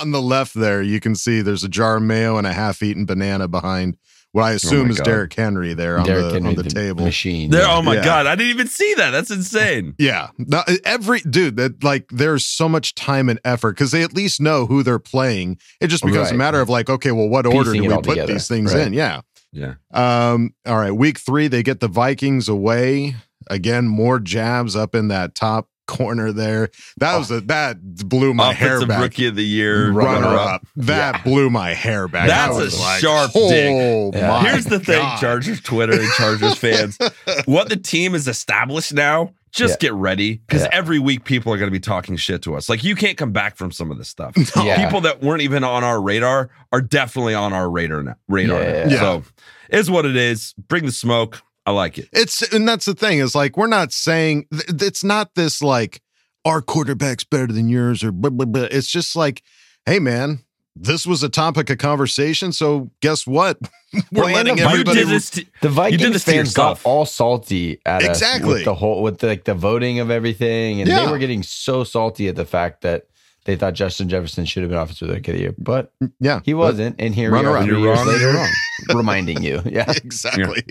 on 0.00 0.10
the 0.10 0.22
left 0.22 0.54
there, 0.54 0.80
you 0.82 1.00
can 1.00 1.14
see 1.14 1.42
there's 1.42 1.64
a 1.64 1.68
jar 1.68 1.96
of 1.96 2.02
mayo 2.02 2.36
and 2.38 2.46
a 2.46 2.52
half-eaten 2.52 3.04
banana 3.04 3.46
behind 3.48 3.96
what 4.32 4.42
I 4.44 4.52
assume 4.52 4.84
my 4.86 4.90
is 4.90 4.98
God. 4.98 5.04
Derrick 5.04 5.32
Henry 5.34 5.74
there 5.74 5.98
on 5.98 6.06
Derrick 6.06 6.24
the 6.26 6.32
Henry, 6.34 6.48
on 6.50 6.54
the, 6.54 6.62
table. 6.64 7.04
machine. 7.04 7.50
There, 7.50 7.62
yeah. 7.62 7.74
oh 7.76 7.82
my 7.82 7.96
Yeah. 7.96 8.04
god, 8.04 8.26
I 8.26 8.34
didn't 8.36 8.50
even 8.50 8.66
see 8.68 8.94
that. 8.94 9.10
That's 9.10 9.30
insane. 9.30 9.94
Yeah, 9.98 10.28
no, 10.38 10.62
every 10.84 11.20
dude 11.20 11.56
that 11.56 11.82
like 11.84 12.06
there's 12.10 12.46
so 12.46 12.68
much 12.68 12.94
time 12.94 13.28
and 13.28 13.38
effort 13.44 13.72
because 13.72 13.90
they 13.90 14.02
at 14.02 14.14
least 14.14 14.40
know 14.40 14.66
who 14.66 14.82
they're 14.82 14.98
playing. 14.98 15.58
It 15.80 15.88
just 15.88 16.04
becomes 16.04 16.28
a 16.28 16.30
Right. 16.32 16.36
matter 16.38 16.60
of 16.60 16.68
like, 16.68 16.88
okay, 16.88 17.10
well, 17.12 17.28
what 17.28 17.44
order 17.46 17.72
Piecing 17.72 17.82
do 17.82 17.88
we 17.88 17.94
put 17.96 18.04
together. 18.04 18.32
these 18.32 18.46
things 18.48 18.72
Right. 18.74 18.86
in? 18.86 18.92
Yeah. 18.92 19.20
Yeah. 19.52 19.74
Um. 19.92 20.54
All 20.64 20.76
right. 20.76 20.92
Week 20.92 21.18
three, 21.18 21.48
they 21.48 21.62
get 21.64 21.80
the 21.80 21.88
Vikings 21.88 22.48
away 22.48 23.16
again. 23.48 23.88
More 23.88 24.20
jabs 24.20 24.76
up 24.76 24.94
in 24.94 25.08
that 25.08 25.34
top 25.34 25.68
corner 25.90 26.32
there. 26.32 26.70
That 26.98 27.16
was 27.18 27.30
a 27.30 27.40
that 27.42 27.82
blew 28.08 28.32
my 28.32 28.52
hair 28.52 28.76
Offensive 28.76 28.88
back. 28.88 29.02
rookie 29.02 29.26
of 29.26 29.34
the 29.34 29.44
year, 29.44 29.90
runner 29.90 30.20
runner 30.26 30.38
up. 30.38 30.48
up. 30.62 30.66
That 30.76 31.24
blew 31.24 31.50
my 31.50 31.74
hair 31.74 32.06
back. 32.08 32.28
That's 32.28 32.54
I 32.54 32.60
a 32.60 32.64
was 32.64 32.80
like, 32.80 33.00
sharp 33.00 33.32
oh, 33.34 33.50
dig. 33.50 34.14
Yeah. 34.14 34.42
Here's 34.42 34.64
the 34.66 34.78
thing, 34.78 35.00
God. 35.00 35.20
Chargers 35.20 35.60
Twitter 35.60 36.00
and 36.00 36.10
Chargers 36.12 36.54
fans. 36.54 36.96
what 37.46 37.68
the 37.68 37.76
team 37.76 38.14
is 38.14 38.28
established 38.28 38.94
now 38.94 39.32
just 39.52 39.82
Yeah. 39.82 39.88
get 39.88 39.94
ready 39.94 40.34
because 40.46 40.62
Yeah. 40.62 40.68
every 40.72 40.98
week 41.00 41.24
people 41.24 41.52
are 41.52 41.56
going 41.58 41.66
to 41.68 41.72
be 41.72 41.80
talking 41.80 42.16
shit 42.16 42.42
to 42.42 42.54
us. 42.54 42.68
Like 42.68 42.84
you 42.84 42.94
can't 42.94 43.16
come 43.18 43.32
back 43.32 43.56
from 43.56 43.72
some 43.72 43.90
of 43.90 43.98
this 43.98 44.08
stuff. 44.08 44.34
Yeah. 44.56 44.84
People 44.84 45.00
that 45.02 45.22
weren't 45.22 45.42
even 45.42 45.64
on 45.64 45.82
our 45.82 46.00
radar 46.00 46.50
are 46.72 46.80
definitely 46.80 47.34
on 47.34 47.52
our 47.52 47.68
radar 47.68 48.02
now. 48.02 48.14
Radar. 48.28 48.62
Yeah. 48.62 48.84
now. 48.84 48.90
Yeah. 48.90 48.98
So 49.00 49.22
is 49.70 49.90
what 49.90 50.04
it 50.04 50.16
is. 50.16 50.54
Bring 50.68 50.84
the 50.86 50.92
smoke. 50.92 51.42
I 51.66 51.72
like 51.72 51.98
it. 51.98 52.08
It's 52.12 52.42
and 52.52 52.68
that's 52.68 52.86
the 52.86 52.94
thing 52.94 53.18
is 53.18 53.34
like 53.34 53.56
we're 53.56 53.66
not 53.66 53.92
saying 53.92 54.46
th- 54.52 54.82
it's 54.82 55.04
not 55.04 55.34
this 55.34 55.60
like 55.62 56.00
our 56.44 56.62
quarterback's 56.62 57.24
better 57.24 57.52
than 57.52 57.68
yours 57.68 58.02
or 58.02 58.12
blah, 58.12 58.30
blah, 58.30 58.46
blah. 58.46 58.62
it's 58.70 58.88
just 58.90 59.14
like 59.14 59.42
hey 59.86 59.98
man 59.98 60.38
this 60.76 61.06
was 61.06 61.22
a 61.22 61.28
topic 61.28 61.68
of 61.68 61.76
conversation 61.78 62.52
so 62.52 62.90
guess 63.02 63.26
what 63.26 63.58
we're 64.12 64.22
Well, 64.24 64.32
letting 64.34 64.56
the- 64.56 64.62
You 64.62 64.68
everybody 64.68 64.98
did 65.00 65.08
this 65.08 65.30
to- 65.30 65.44
The 65.60 65.68
Vikings 65.68 66.12
this 66.12 66.24
fans 66.24 66.54
got 66.54 66.80
all 66.84 67.04
salty 67.04 67.80
at 67.84 68.02
us 68.02 68.08
Exactly. 68.08 68.48
with 68.54 68.64
the 68.64 68.74
whole 68.74 69.02
with 69.02 69.18
the, 69.18 69.26
like 69.26 69.44
the 69.44 69.54
voting 69.54 69.98
of 69.98 70.10
everything, 70.10 70.80
and 70.80 70.88
Yeah. 70.88 71.04
they 71.04 71.10
were 71.12 71.18
getting 71.18 71.42
so 71.42 71.84
salty 71.84 72.28
at 72.28 72.36
the 72.36 72.46
fact 72.46 72.80
that 72.82 73.06
they 73.46 73.56
thought 73.56 73.74
Justin 73.74 74.08
Jefferson 74.08 74.44
should 74.44 74.62
have 74.62 74.70
been 74.70 74.78
offensive 74.78 75.08
rookie 75.08 75.30
of 75.32 75.36
the 75.36 75.42
year, 75.42 75.54
but 75.58 75.92
mm, 76.00 76.12
yeah 76.20 76.40
he 76.44 76.54
wasn't. 76.54 76.96
And 77.00 77.14
here 77.14 77.32
we 77.32 77.38
are 77.44 77.62
three 77.64 77.80
years 77.82 77.98
wrong. 77.98 78.06
later, 78.06 78.32
wrong. 78.32 78.48
reminding 78.94 79.42
you. 79.42 79.60
Yeah, 79.66 79.90
exactly 79.96 80.62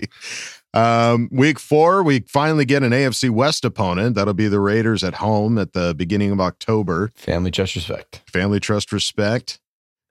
um 0.72 1.28
week 1.32 1.58
four 1.58 2.02
we 2.02 2.20
finally 2.28 2.64
get 2.64 2.82
an 2.84 2.92
afc 2.92 3.28
west 3.30 3.64
opponent 3.64 4.14
that'll 4.14 4.34
be 4.34 4.46
the 4.46 4.60
raiders 4.60 5.02
at 5.02 5.14
home 5.14 5.58
at 5.58 5.72
the 5.72 5.94
beginning 5.96 6.30
of 6.30 6.40
october 6.40 7.10
family 7.16 7.50
trust 7.50 7.74
respect. 7.74 8.22
family 8.32 8.60
trust 8.60 8.92
respect 8.92 9.58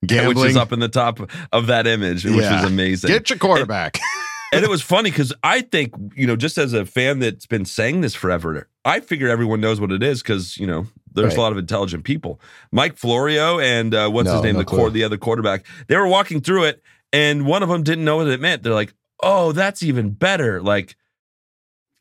which 0.01 0.09
gambling 0.09 0.49
is 0.51 0.57
up 0.57 0.71
in 0.73 0.79
the 0.79 0.87
top 0.87 1.19
of 1.51 1.67
that 1.67 1.85
image, 1.85 2.23
which 2.23 2.35
Yeah. 2.35 2.59
is 2.59 2.63
amazing. 2.65 3.09
get 3.09 3.29
your 3.29 3.37
quarterback 3.39 3.99
and 4.53 4.63
it 4.63 4.69
was 4.69 4.81
funny 4.81 5.11
because 5.11 5.33
I 5.43 5.59
think, 5.61 5.93
you 6.15 6.25
know, 6.25 6.35
just 6.37 6.57
as 6.57 6.71
a 6.73 6.85
fan 6.85 7.19
that's 7.19 7.45
been 7.45 7.65
saying 7.65 7.99
this 8.01 8.15
forever, 8.15 8.67
I 8.85 9.01
figure 9.01 9.27
everyone 9.27 9.59
knows 9.59 9.79
what 9.81 9.91
it 9.91 10.01
is 10.01 10.21
because, 10.21 10.57
you 10.57 10.65
know, 10.67 10.87
there's 11.13 11.31
Right. 11.33 11.37
a 11.37 11.41
lot 11.41 11.51
of 11.51 11.57
intelligent 11.57 12.05
people. 12.05 12.39
Mike 12.71 12.95
Florio 12.97 13.59
and 13.59 13.93
uh, 13.93 14.09
what's 14.09 14.27
No, 14.27 14.35
his 14.35 14.43
name, 14.43 14.53
no 14.53 14.59
the 14.59 14.65
core, 14.65 14.89
the 14.89 15.03
other 15.03 15.17
quarterback, 15.17 15.65
they 15.87 15.97
were 15.97 16.07
walking 16.07 16.39
through 16.39 16.63
it, 16.63 16.81
and 17.11 17.45
one 17.45 17.61
of 17.61 17.67
them 17.69 17.83
didn't 17.83 18.05
know 18.05 18.15
what 18.17 18.27
it 18.27 18.39
meant. 18.39 18.63
They're 18.63 18.73
like, 18.73 18.93
"Oh, 19.21 19.51
that's 19.51 19.83
even 19.83 20.11
better." 20.11 20.61
Like, 20.61 20.95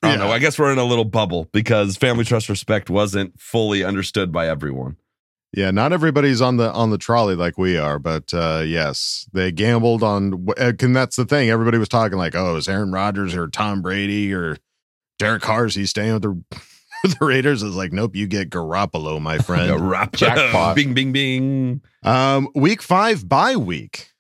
I 0.03 0.11
don't 0.11 0.19
Yeah. 0.21 0.27
know. 0.27 0.33
I 0.33 0.39
guess 0.39 0.59
we're 0.59 0.73
in 0.73 0.79
a 0.79 0.85
little 0.85 1.05
bubble 1.05 1.49
because 1.53 1.97
family 1.97 2.25
trust 2.25 2.49
respect 2.49 2.89
wasn't 2.91 3.41
fully 3.41 3.83
understood 3.85 4.31
by 4.33 4.49
everyone. 4.49 4.97
Yeah, 5.53 5.71
not 5.71 5.93
everybody's 5.95 6.41
on 6.43 6.59
the 6.59 6.71
on 6.73 6.91
the 6.91 6.99
trolley 6.99 7.35
like 7.35 7.57
we 7.57 7.79
are, 7.79 7.99
but 7.99 8.33
uh 8.35 8.63
yes, 8.67 9.27
they 9.33 9.51
gambled 9.51 10.03
on. 10.03 10.47
uh, 10.61 10.73
And 10.81 10.95
that's 10.95 11.17
the 11.17 11.25
thing. 11.25 11.49
Everybody 11.51 11.79
was 11.79 11.89
talking 11.89 12.19
like, 12.19 12.35
"Oh, 12.35 12.57
is 12.57 12.69
Aaron 12.69 12.93
Rodgers 12.93 13.35
or 13.35 13.49
Tom 13.49 13.81
Brady 13.81 14.33
or 14.35 14.59
Derek 15.19 15.43
Carr? 15.43 15.65
Is 15.67 15.75
he 15.75 15.87
staying 15.87 16.13
with 16.13 16.23
the 16.23 16.31
with 17.03 17.19
the 17.19 17.25
Raiders?" 17.25 17.63
Is 17.63 17.75
like, 17.75 17.93
nope, 17.95 18.15
you 18.15 18.27
get 18.27 18.51
Garoppolo, 18.51 19.21
my 19.23 19.39
friend. 19.49 19.89
Rap- 19.91 20.13
Jackpot. 20.15 20.77
bing, 20.77 20.93
bing, 20.93 21.13
bing. 21.13 21.81
um, 22.05 22.49
week 22.55 22.83
five 22.83 23.27
bye 23.27 23.57
week, 23.57 24.11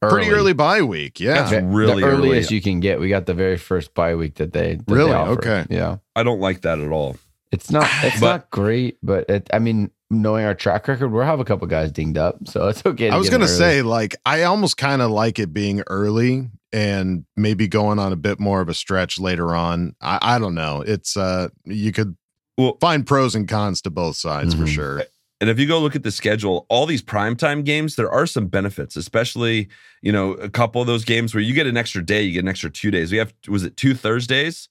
pretty 0.00 0.30
early 0.30 0.52
bye 0.52 0.82
week. 0.82 1.20
Yeah, 1.20 1.48
That's 1.48 1.64
really 1.64 2.02
the 2.02 2.08
early. 2.08 2.28
earliest 2.28 2.50
you 2.50 2.60
can 2.62 2.80
get. 2.80 3.00
We 3.00 3.08
got 3.08 3.26
the 3.26 3.34
very 3.34 3.56
first 3.58 3.94
bye 3.94 4.14
week 4.14 4.34
that 4.36 4.52
they 4.52 4.76
that 4.76 4.84
Really? 4.94 5.12
offer. 5.12 5.32
Okay. 5.32 5.66
Yeah, 5.70 5.96
I 6.16 6.22
don't 6.22 6.40
like 6.40 6.62
that 6.62 6.78
at 6.78 6.90
all. 6.90 7.16
it's 7.52 7.70
not 7.70 7.88
it's 8.02 8.20
But- 8.20 8.26
not 8.30 8.50
great, 8.50 8.98
but 9.02 9.28
it, 9.28 9.48
I 9.52 9.58
mean, 9.58 9.90
knowing 10.10 10.44
our 10.44 10.54
track 10.54 10.86
record, 10.88 11.08
we'll 11.08 11.24
have 11.24 11.40
a 11.40 11.44
couple 11.44 11.66
guys 11.66 11.90
dinged 11.92 12.18
up, 12.18 12.36
so 12.46 12.68
it's 12.68 12.84
okay. 12.86 13.08
To 13.08 13.14
I 13.14 13.18
was 13.18 13.30
gonna 13.30 13.48
say 13.48 13.82
like 13.82 14.16
I 14.26 14.42
almost 14.42 14.76
kind 14.76 15.02
of 15.02 15.10
like 15.10 15.38
it 15.38 15.52
being 15.52 15.82
early 15.88 16.48
and 16.72 17.24
maybe 17.36 17.68
going 17.68 17.98
on 18.00 18.12
a 18.12 18.16
bit 18.16 18.40
more 18.40 18.60
of 18.60 18.68
a 18.68 18.74
stretch 18.74 19.18
later 19.20 19.54
on. 19.54 19.94
I, 20.00 20.18
I 20.20 20.38
don't 20.38 20.54
know. 20.54 20.82
It's 20.82 21.16
uh 21.16 21.48
you 21.64 21.92
could 21.92 22.16
Well- 22.58 22.78
find 22.80 23.06
pros 23.06 23.34
and 23.34 23.48
cons 23.48 23.80
to 23.82 23.90
both 23.90 24.16
sides 24.16 24.54
for 24.54 24.62
Mhm. 24.64 24.68
sure. 24.68 25.02
And 25.40 25.50
if 25.50 25.58
you 25.58 25.66
go 25.66 25.80
look 25.80 25.96
at 25.96 26.02
the 26.04 26.10
schedule, 26.12 26.64
all 26.68 26.86
these 26.86 27.02
primetime 27.02 27.64
games, 27.64 27.96
there 27.96 28.10
are 28.10 28.26
some 28.26 28.46
benefits, 28.46 28.96
especially, 28.96 29.68
you 30.00 30.12
know, 30.12 30.32
a 30.34 30.48
couple 30.48 30.80
of 30.80 30.86
those 30.86 31.04
games 31.04 31.34
where 31.34 31.42
you 31.42 31.54
get 31.54 31.66
an 31.66 31.76
extra 31.76 32.04
day, 32.04 32.22
you 32.22 32.32
get 32.32 32.44
an 32.44 32.48
extra 32.48 32.70
two 32.70 32.90
days. 32.90 33.10
We 33.10 33.18
have, 33.18 33.34
was 33.48 33.64
it 33.64 33.76
two 33.76 33.94
Thursdays? 33.94 34.68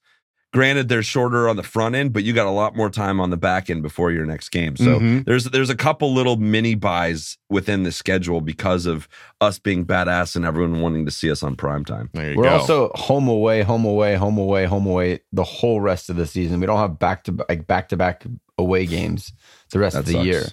Granted, 0.54 0.88
they're 0.88 1.02
shorter 1.02 1.48
on 1.48 1.56
the 1.56 1.64
front 1.64 1.96
end, 1.96 2.12
but 2.12 2.22
you 2.22 2.32
got 2.32 2.46
a 2.46 2.50
lot 2.50 2.76
more 2.76 2.88
time 2.88 3.20
on 3.20 3.30
the 3.30 3.36
back 3.36 3.68
end 3.68 3.82
before 3.82 4.12
your 4.12 4.24
next 4.24 4.50
game. 4.50 4.76
So 4.76 5.00
Mhm. 5.00 5.24
there's 5.24 5.46
there's 5.46 5.68
a 5.68 5.74
couple 5.74 6.14
little 6.14 6.36
mini 6.36 6.76
buys 6.76 7.36
within 7.50 7.82
the 7.82 7.90
schedule 7.90 8.40
because 8.40 8.86
of 8.86 9.08
us 9.40 9.58
being 9.58 9.84
badass 9.84 10.36
and 10.36 10.44
everyone 10.44 10.80
wanting 10.80 11.06
to 11.06 11.10
see 11.10 11.28
us 11.28 11.42
on 11.42 11.56
primetime. 11.56 12.08
There 12.12 12.30
you 12.30 12.36
We're 12.36 12.44
go. 12.44 12.50
also 12.50 12.92
home 12.94 13.26
away, 13.26 13.62
home 13.62 13.84
away, 13.84 14.14
home 14.14 14.38
away, 14.38 14.64
home 14.66 14.86
away 14.86 15.20
the 15.32 15.42
whole 15.42 15.80
rest 15.80 16.08
of 16.08 16.14
the 16.14 16.26
season. 16.26 16.60
We 16.60 16.66
don't 16.66 16.78
have 16.78 17.00
back 17.00 17.24
to 17.24 17.36
like 17.48 17.66
back 17.66 17.88
to 17.88 17.96
back 17.96 18.24
away 18.56 18.86
games 18.86 19.32
the 19.74 19.78
rest 19.80 19.92
That 19.94 20.00
of 20.00 20.06
the 20.06 20.12
sucks. 20.12 20.24
year, 20.24 20.44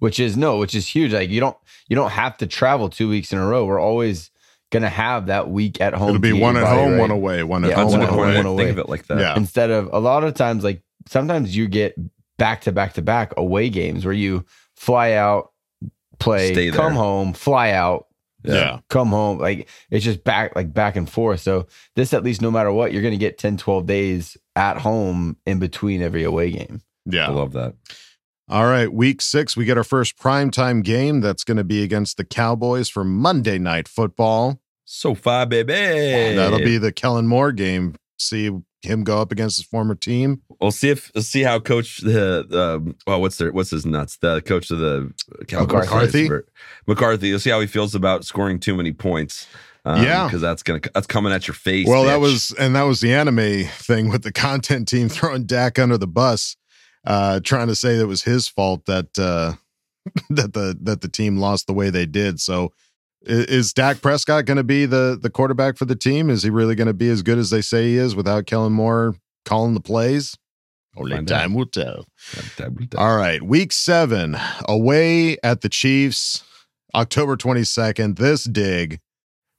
which 0.00 0.20
is 0.20 0.36
no, 0.36 0.58
which 0.58 0.74
is 0.74 0.86
huge. 0.86 1.14
Like 1.14 1.30
you 1.30 1.40
don't 1.40 1.56
you 1.88 1.96
don't 1.96 2.10
have 2.10 2.36
to 2.38 2.46
travel 2.46 2.90
two 2.90 3.08
weeks 3.08 3.32
in 3.32 3.38
a 3.38 3.46
row. 3.46 3.64
We're 3.64 3.80
always 3.80 4.30
gonna 4.70 4.90
have 4.90 5.26
that 5.26 5.48
week 5.48 5.80
at 5.80 5.94
home. 5.94 6.10
It'll 6.10 6.20
be 6.20 6.32
one 6.34 6.56
your 6.56 6.64
at 6.66 6.76
home, 6.76 6.92
right. 6.92 7.00
one 7.00 7.10
away, 7.10 7.42
one 7.44 7.64
at 7.64 7.70
Yeah, 7.70 7.76
home, 7.76 7.84
That's 7.86 7.94
a 7.94 7.98
one 8.00 8.08
away, 8.08 8.16
point. 8.16 8.30
I 8.30 8.34
one 8.36 8.44
didn't 8.44 8.56
think 8.58 8.70
of 8.72 8.78
it 8.80 8.88
like 8.90 9.06
that. 9.06 9.18
Yeah. 9.20 9.36
Instead 9.36 9.70
of 9.70 9.88
a 9.92 9.98
lot 10.00 10.24
of 10.24 10.34
times, 10.34 10.62
like 10.64 10.82
sometimes 11.06 11.56
you 11.56 11.68
get 11.68 11.94
back 12.36 12.62
to 12.62 12.72
back 12.72 12.92
to 12.94 13.02
back 13.02 13.32
away 13.36 13.70
games 13.70 14.04
where 14.04 14.12
you 14.14 14.44
fly 14.74 15.12
out, 15.12 15.52
play, 16.18 16.52
Stay 16.52 16.70
there. 16.70 16.78
come 16.80 16.94
home, 16.94 17.32
fly 17.32 17.70
out, 17.70 18.06
Yeah. 18.42 18.80
come 18.88 19.08
home 19.08 19.38
like 19.38 19.68
it's 19.90 20.04
just 20.04 20.24
back 20.24 20.56
like 20.56 20.72
back 20.74 20.96
and 20.96 21.08
forth 21.08 21.40
so 21.40 21.66
this 21.94 22.12
at 22.12 22.24
least 22.24 22.42
no 22.42 22.50
matter 22.50 22.72
what 22.72 22.92
you're 22.92 23.02
going 23.02 23.14
to 23.14 23.18
get 23.18 23.38
10 23.38 23.56
12 23.56 23.86
days 23.86 24.36
at 24.56 24.76
home 24.78 25.36
in 25.46 25.58
between 25.60 26.02
every 26.02 26.24
away 26.24 26.50
game 26.50 26.82
Yeah. 27.06 27.28
I 27.28 27.30
love 27.30 27.52
that. 27.52 27.74
All 28.48 28.66
right, 28.66 28.92
week 28.92 29.22
six, 29.22 29.56
we 29.56 29.64
get 29.64 29.78
our 29.78 29.84
first 29.84 30.18
primetime 30.18 30.82
game. 30.84 31.20
That's 31.22 31.44
going 31.44 31.56
to 31.56 31.64
be 31.64 31.82
against 31.82 32.18
the 32.18 32.24
Cowboys 32.24 32.90
for 32.90 33.02
Monday 33.02 33.58
Night 33.58 33.88
Football. 33.88 34.60
So 34.84 35.14
far, 35.14 35.46
baby. 35.46 35.72
That'll 35.72 36.58
be 36.58 36.76
the 36.76 36.92
Kellen 36.92 37.26
Moore 37.26 37.52
game. 37.52 37.94
See 38.18 38.50
him 38.82 39.02
go 39.02 39.18
up 39.22 39.32
against 39.32 39.56
his 39.56 39.64
former 39.66 39.94
team. 39.94 40.42
We'll 40.60 40.72
see 40.72 40.90
if 40.90 41.10
we'll 41.14 41.24
see 41.24 41.40
how 41.42 41.58
coach 41.58 41.98
the 42.02 42.46
um 42.52 42.94
well 43.06 43.22
what's 43.22 43.38
their 43.38 43.50
what's 43.50 43.70
his 43.70 43.86
nuts 43.86 44.18
the 44.18 44.42
coach 44.42 44.70
of 44.70 44.78
the 44.78 45.10
Cowboys 45.48 45.84
McCarthy? 45.86 46.28
McCarthy. 46.86 47.28
You'll 47.28 47.38
see 47.40 47.48
how 47.50 47.60
he 47.60 47.66
feels 47.66 47.94
about 47.94 48.24
scoring 48.26 48.60
too 48.60 48.76
many 48.76 48.92
points. 48.92 49.46
Um, 49.86 50.02
Yeah. 50.02 50.26
because 50.26 50.42
that's 50.42 50.62
gonna 50.62 50.80
that's 50.92 51.06
coming 51.06 51.32
at 51.32 51.48
your 51.48 51.54
face. 51.54 51.86
Well, 51.88 52.04
that 52.04 52.20
was, 52.20 52.54
and 52.58 52.76
that 52.76 52.82
was 52.82 53.00
the 53.00 53.12
anime 53.14 53.64
thing 53.68 54.10
with 54.10 54.22
the 54.22 54.32
content 54.32 54.86
team 54.86 55.08
throwing 55.10 55.44
Dak 55.44 55.78
under 55.78 55.96
the 55.98 56.06
bus, 56.06 56.56
uh, 57.04 57.40
trying 57.40 57.68
to 57.68 57.74
say 57.74 57.96
that 57.96 58.02
it 58.02 58.06
was 58.06 58.22
his 58.22 58.48
fault 58.48 58.86
that 58.86 59.18
uh, 59.18 59.54
that 60.30 60.52
the 60.54 60.76
that 60.82 61.00
the 61.00 61.08
team 61.08 61.36
lost 61.38 61.66
the 61.66 61.74
way 61.74 61.90
they 61.90 62.06
did. 62.06 62.40
So, 62.40 62.72
is 63.22 63.72
Dak 63.72 64.00
Prescott 64.02 64.44
going 64.46 64.56
to 64.58 64.64
be 64.64 64.86
the 64.86 65.18
the 65.20 65.30
quarterback 65.30 65.76
for 65.76 65.84
the 65.84 65.96
team? 65.96 66.30
Is 66.30 66.42
he 66.42 66.50
really 66.50 66.74
going 66.74 66.86
to 66.88 66.94
be 66.94 67.08
as 67.08 67.22
good 67.22 67.38
as 67.38 67.50
they 67.50 67.60
say 67.60 67.88
he 67.88 67.96
is 67.96 68.14
without 68.16 68.46
Kellen 68.46 68.72
Moore 68.72 69.14
calling 69.44 69.74
the 69.74 69.80
plays? 69.80 70.36
Only 70.96 71.16
Find 71.16 71.32
out. 71.32 71.38
time 71.40 71.54
will 71.54 71.66
tell. 71.66 72.06
That- 72.56 72.90
that- 72.90 72.94
All 72.98 73.16
right, 73.16 73.42
week 73.42 73.72
seven, 73.72 74.36
away 74.68 75.36
at 75.42 75.60
the 75.62 75.68
Chiefs, 75.68 76.44
October 76.94 77.36
twenty 77.36 77.64
second. 77.64 78.16
This 78.16 78.44
dig 78.44 79.00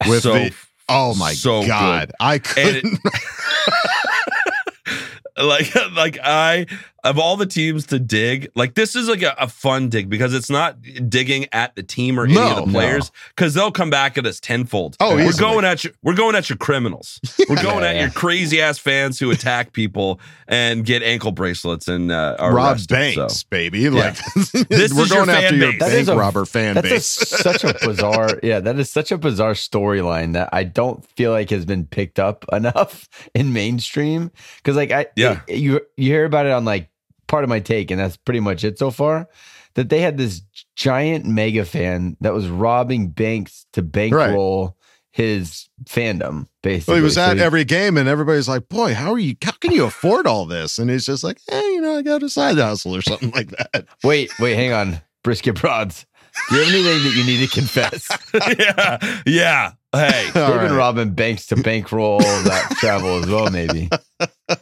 with 0.07 0.23
so, 0.23 0.33
the 0.33 0.53
oh 0.87 1.13
my 1.15 1.33
so 1.33 1.61
good. 1.61 1.67
god, 1.67 2.11
I 2.21 2.39
couldn't. 2.39 2.99
like 5.37 5.75
like 5.93 6.17
I 6.23 6.67
of 7.05 7.17
all 7.17 7.37
the 7.37 7.45
teams 7.45 7.85
to 7.87 7.99
dig, 7.99 8.49
like 8.55 8.73
this 8.73 8.95
is 8.95 9.07
like 9.07 9.21
a, 9.21 9.33
a 9.39 9.47
fun 9.47 9.87
dig 9.87 10.09
because 10.09 10.33
it's 10.33 10.49
not 10.49 10.75
digging 11.07 11.45
at 11.53 11.73
the 11.75 11.83
team 11.83 12.19
or 12.19 12.25
any 12.25 12.33
No, 12.33 12.57
of 12.57 12.65
the 12.65 12.71
players 12.73 13.11
because 13.29 13.53
they'll 13.53 13.71
come 13.71 13.89
back 13.89 14.17
at 14.17 14.25
us 14.25 14.41
tenfold. 14.41 14.97
Oh, 14.99 15.15
we're 15.15 15.29
easily. 15.29 15.39
going 15.51 15.65
at 15.65 15.83
you. 15.85 15.91
We're 16.03 16.15
going 16.15 16.35
at 16.35 16.49
your 16.49 16.57
criminals. 16.57 17.19
We're 17.49 17.61
going 17.61 17.83
Yeah, 17.83 17.89
at 17.89 17.95
yeah. 17.95 18.01
your 18.01 18.11
crazy 18.11 18.59
ass 18.61 18.77
fans 18.77 19.19
who 19.19 19.31
attack 19.31 19.71
people 19.71 20.19
and 20.47 20.83
get 20.83 21.01
ankle 21.03 21.31
bracelets 21.31 21.87
and 21.87 22.11
uh, 22.11 22.35
are 22.39 22.53
Rob 22.53 22.73
arrested, 22.73 22.89
Banks, 22.93 23.39
so. 23.41 23.47
baby. 23.49 23.89
Like 23.89 24.15
This 24.69 24.91
we're 24.93 25.03
is 25.03 25.09
your 25.09 25.25
going 25.25 25.29
after 25.29 25.49
fan 25.49 25.59
your 25.59 25.71
base. 25.73 25.79
Bank 25.79 26.07
a- 26.09 26.15
robber 26.15 26.45
fan 26.45 26.73
that's 26.75 26.87
a, 26.87 26.89
base. 26.89 27.05
such 27.07 27.63
a 27.63 27.73
bizarre 27.85 28.29
yeah 28.43 28.59
that 28.59 28.79
is 28.79 28.89
such 28.91 29.11
a 29.11 29.17
bizarre 29.17 29.53
storyline 29.53 30.33
that 30.33 30.49
i 30.51 30.63
don't 30.63 31.05
feel 31.11 31.31
like 31.31 31.49
has 31.51 31.65
been 31.65 31.85
picked 31.85 32.19
up 32.19 32.45
enough 32.51 33.07
in 33.35 33.53
mainstream 33.53 34.31
because 34.57 34.75
like 34.75 34.91
i 34.91 35.05
Yeah. 35.15 35.41
you 35.47 35.81
you 35.97 36.07
hear 36.07 36.25
about 36.25 36.45
it 36.47 36.51
on 36.51 36.65
like 36.65 36.89
Pardon 37.27 37.49
My 37.49 37.59
Take 37.59 37.91
and 37.91 37.99
that's 37.99 38.17
pretty 38.17 38.39
much 38.39 38.63
it 38.63 38.77
so 38.79 38.91
far 38.91 39.27
that 39.75 39.89
they 39.89 39.99
had 40.01 40.17
this 40.17 40.41
giant 40.75 41.25
mega 41.25 41.65
fan 41.65 42.15
that 42.21 42.33
was 42.33 42.47
robbing 42.47 43.09
banks 43.09 43.65
to 43.73 43.81
bankroll 43.81 44.77
his 45.11 45.69
fandom 45.85 46.47
basically 46.61 46.91
well, 46.93 46.97
he 46.99 47.03
was 47.03 47.13
So 47.15 47.21
at 47.21 47.37
he- 47.37 47.43
every 47.43 47.63
game, 47.63 47.97
and 47.97 48.09
everybody's 48.09 48.49
like, 48.49 48.67
"Boy, 48.67 48.93
how 48.93 49.13
are 49.13 49.19
you? 49.19 49.35
How 49.41 49.51
can 49.53 49.71
you 49.71 49.85
afford 49.85 50.27
all 50.27 50.45
this?" 50.45 50.77
And 50.77 50.89
he's 50.89 51.05
just 51.05 51.23
like, 51.23 51.39
"Hey, 51.49 51.61
you 51.73 51.79
know, 51.81 51.97
I 51.97 52.01
got 52.01 52.21
a 52.23 52.29
side 52.29 52.57
hustle 52.57 52.93
or 52.95 53.01
something 53.01 53.31
like 53.31 53.49
that." 53.51 53.85
wait 54.03 54.29
wait 54.39 54.55
hang 54.55 54.73
on 54.73 54.99
brisket 55.23 55.55
broads 55.55 56.05
do 56.49 56.55
you 56.57 56.63
have 56.63 56.73
anything 56.73 57.03
that 57.03 57.15
you 57.15 57.23
need 57.25 57.47
to 57.47 57.53
confess 57.55 58.09
yeah, 58.59 59.21
yeah. 59.25 59.71
Hey, 59.93 60.29
They've 60.33 60.59
been 60.59 60.75
robbing 60.75 61.11
banks 61.11 61.45
to 61.47 61.55
bankroll 61.55 62.19
that 62.19 62.75
travel 62.79 63.19
as 63.23 63.27
well, 63.27 63.49
maybe. 63.49 63.89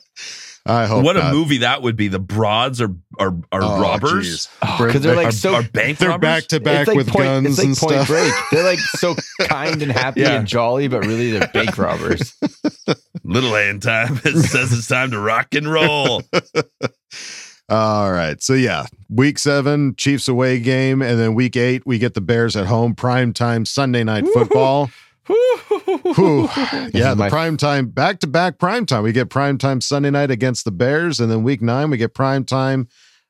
I 0.65 0.85
hope 0.85 1.03
what 1.03 1.17
not. 1.17 1.31
a 1.31 1.33
movie 1.33 1.57
that 1.57 1.81
would 1.81 1.97
be. 1.97 2.07
The 2.07 2.19
broads 2.19 2.79
are 2.81 2.95
are 3.19 3.35
are 3.51 3.61
Oh, 3.61 3.81
robbers. 3.81 4.47
jeez. 4.47 4.49
Oh, 4.61 4.85
because 4.85 5.01
they're 5.01 5.15
like 5.15 5.27
Are, 5.27 5.31
so 5.31 5.55
are 5.55 5.63
bank 5.63 5.97
They're 5.97 6.07
robbers? 6.09 6.21
back 6.21 6.43
to 6.47 6.59
back 6.61 6.87
like 6.87 6.95
with 6.95 7.07
point, 7.09 7.25
guns 7.25 7.47
it's 7.47 7.57
like 7.57 7.67
and 7.67 7.77
point 7.77 7.91
stuff. 7.93 8.07
break. 8.07 8.33
They're 8.51 8.63
like 8.63 8.79
so 8.79 9.15
kind 9.41 9.81
and 9.81 9.91
happy 9.91 10.21
Yeah. 10.21 10.35
and 10.37 10.47
jolly, 10.47 10.87
but 10.87 11.05
really 11.05 11.31
they're 11.31 11.49
bank 11.49 11.77
robbers. 11.77 12.33
Little 13.25 13.53
hand 13.53 13.81
time. 13.81 14.21
It 14.23 14.41
says 14.43 14.71
it's 14.71 14.87
time 14.87 15.11
to 15.11 15.19
rock 15.19 15.53
and 15.53 15.69
roll. 15.69 16.21
All 17.69 18.11
right. 18.11 18.41
So 18.41 18.53
yeah, 18.53 18.85
week 19.09 19.39
seven, 19.39 19.95
Chiefs 19.95 20.27
away 20.27 20.59
game, 20.59 21.01
and 21.01 21.19
then 21.19 21.33
week 21.33 21.55
eight, 21.55 21.85
we 21.85 21.97
get 21.97 22.13
the 22.13 22.21
Bears 22.21 22.55
at 22.55 22.67
home, 22.67 22.93
prime 22.93 23.33
time 23.33 23.65
Sunday 23.65 24.03
night 24.03 24.25
football. 24.33 24.89
Whew. 25.27 26.49
Yeah, 26.93 27.09
the 27.11 27.15
my- 27.17 27.29
prime 27.29 27.57
time, 27.57 27.87
back 27.87 28.19
to 28.19 28.27
back 28.27 28.57
prime 28.59 28.85
time. 28.85 29.03
We 29.03 29.11
get 29.11 29.29
prime 29.29 29.57
time 29.57 29.81
Sunday 29.81 30.09
night 30.09 30.31
against 30.31 30.65
the 30.65 30.71
Bears, 30.71 31.19
and 31.19 31.31
then 31.31 31.43
week 31.43 31.61
nine, 31.61 31.89
we 31.89 31.97
get 31.97 32.13
prime 32.13 32.43
time 32.45 32.87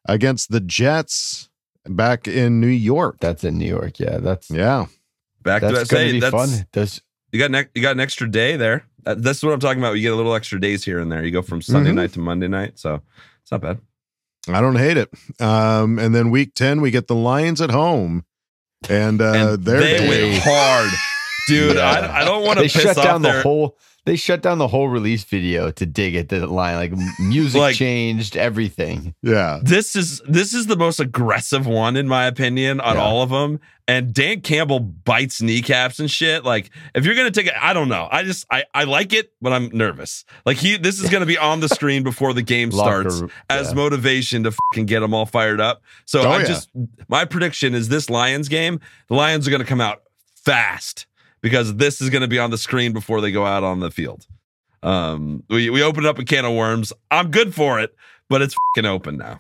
against 0.08 0.52
the 0.52 0.60
Jets 0.60 1.50
back 1.86 2.28
in 2.28 2.60
New 2.60 2.68
York. 2.68 3.18
That's 3.20 3.44
in 3.44 3.58
New 3.58 3.68
York. 3.68 4.00
Yeah, 4.00 4.18
that's 4.18 4.50
Yeah. 4.50 4.86
Back 5.44 5.62
to 5.62 5.68
that's 5.68 5.90
that. 5.90 5.96
gonna 5.96 6.06
Say, 6.08 6.12
be 6.14 6.20
that's, 6.20 6.32
fun. 6.36 6.66
Those 6.74 7.02
You 7.32 7.40
got 7.40 7.52
ne- 7.52 7.68
you 7.76 7.82
got 7.82 7.92
an 7.94 8.00
extra 8.00 8.30
day 8.30 8.56
there. 8.58 8.86
That- 9.04 9.22
That's 9.22 9.44
what 9.44 9.52
I'm 9.54 9.60
talking 9.60 9.80
about. 9.82 9.94
You 9.96 10.02
get 10.02 10.14
a 10.14 10.16
little 10.16 10.34
extra 10.36 10.60
days 10.62 10.86
here 10.86 11.00
and 11.00 11.12
there. 11.12 11.24
You 11.26 11.32
go 11.32 11.42
from 11.42 11.62
Sunday 11.62 11.92
Mhm. 11.92 11.96
night 11.96 12.14
to 12.14 12.20
Monday 12.20 12.48
night, 12.48 12.80
so 12.80 13.02
it's 13.42 13.52
not 13.52 13.60
bad. 13.62 13.80
I 14.48 14.62
don't 14.62 14.78
hate 14.78 14.96
it. 14.98 15.10
Um, 15.42 16.00
and 16.00 16.14
then 16.16 16.30
week 16.32 16.54
10, 16.56 16.80
we 16.82 16.90
get 16.92 17.08
the 17.08 17.16
Lions 17.16 17.60
at 17.62 17.70
home. 17.72 18.24
And 18.90 19.22
uh 19.22 19.32
and 19.56 19.64
they're 19.66 19.80
they 19.80 19.98
they- 20.00 20.08
went 20.32 20.44
hard, 20.44 20.90
dude. 21.48 21.76
Yeah. 21.78 21.90
I, 21.90 22.22
I 22.22 22.26
don't 22.26 22.44
want 22.46 22.58
to 22.60 22.64
they 22.64 22.70
piss 22.70 22.82
shut 22.84 22.98
off 22.98 23.04
down 23.04 23.22
their 23.22 23.38
the 23.38 23.42
whole. 23.44 23.78
They 24.06 24.18
shut 24.18 24.42
down 24.42 24.58
the 24.58 24.68
whole 24.68 24.90
release 24.90 25.24
video 25.24 25.72
to 25.72 25.86
dig 25.86 26.16
at 26.18 26.28
the 26.28 26.46
line. 26.46 26.76
Like 26.76 26.92
music 27.20 27.62
Like- 27.62 27.76
changed 27.78 28.36
everything. 28.36 29.16
yeah. 29.22 29.60
this 29.64 29.96
is 29.96 30.22
this 30.28 30.54
is 30.54 30.68
the 30.68 30.76
most 30.76 31.00
aggressive 31.00 31.66
one 31.66 31.96
in 31.96 32.08
my 32.10 32.26
opinion 32.26 32.82
on 32.82 32.96
Yeah. 32.98 33.02
all 33.02 33.22
of 33.22 33.30
them 33.30 33.62
and 33.88 34.14
dan 34.14 34.40
campbell 34.42 34.80
bites 34.82 35.42
kneecaps 35.42 36.00
and 36.00 36.10
shit 36.12 36.44
like 36.46 36.70
if 36.96 37.04
you're 37.06 37.16
gonna 37.16 37.30
take 37.32 37.48
it 37.48 37.54
i 37.62 37.74
don't 37.74 37.90
know 37.90 38.08
i 38.12 38.24
just 38.24 38.46
i 38.50 38.64
i 38.74 38.86
like 38.86 39.12
it 39.12 39.34
but 39.42 39.52
i'm 39.52 39.68
nervous 39.74 40.24
like 40.46 40.56
he 40.56 40.78
this 40.78 41.02
is 41.02 41.10
gonna 41.10 41.26
be 41.26 41.38
on 41.38 41.60
the 41.60 41.68
screen 41.68 42.02
before 42.02 42.34
the 42.34 42.42
game 42.42 42.72
starts 42.72 43.20
room, 43.20 43.30
as 43.50 43.68
yeah. 43.70 43.74
motivation 43.74 44.44
to 44.44 44.52
fucking 44.52 44.86
get 44.86 45.02
them 45.02 45.14
all 45.14 45.26
fired 45.26 45.60
up 45.60 45.82
so 46.06 46.22
Oh, 46.22 46.30
i 46.32 46.40
yeah. 46.40 46.46
just 46.46 46.70
my 47.10 47.26
prediction 47.26 47.74
is 47.74 47.90
this 47.90 48.10
lions 48.10 48.48
game 48.48 48.80
the 49.10 49.16
lions 49.16 49.46
are 49.48 49.52
gonna 49.52 49.66
come 49.66 49.82
out 49.82 50.04
fast 50.46 51.06
because 51.44 51.76
this 51.76 52.02
is 52.02 52.10
gonna 52.10 52.28
be 52.28 52.40
on 52.40 52.50
the 52.50 52.58
screen 52.58 52.92
before 52.92 53.22
they 53.22 53.32
go 53.32 53.46
out 53.46 53.64
on 53.64 53.80
the 53.80 53.92
field 53.92 54.26
um 54.82 55.44
we, 55.50 55.70
we 55.70 55.84
opened 55.84 56.08
up 56.08 56.18
a 56.18 56.26
can 56.26 56.46
of 56.46 56.54
worms 56.54 56.92
i'm 57.12 57.30
good 57.30 57.54
for 57.54 57.80
it 57.80 57.96
but 58.30 58.42
it's 58.42 58.56
fucking 58.74 58.90
open 58.90 59.18
now 59.18 59.40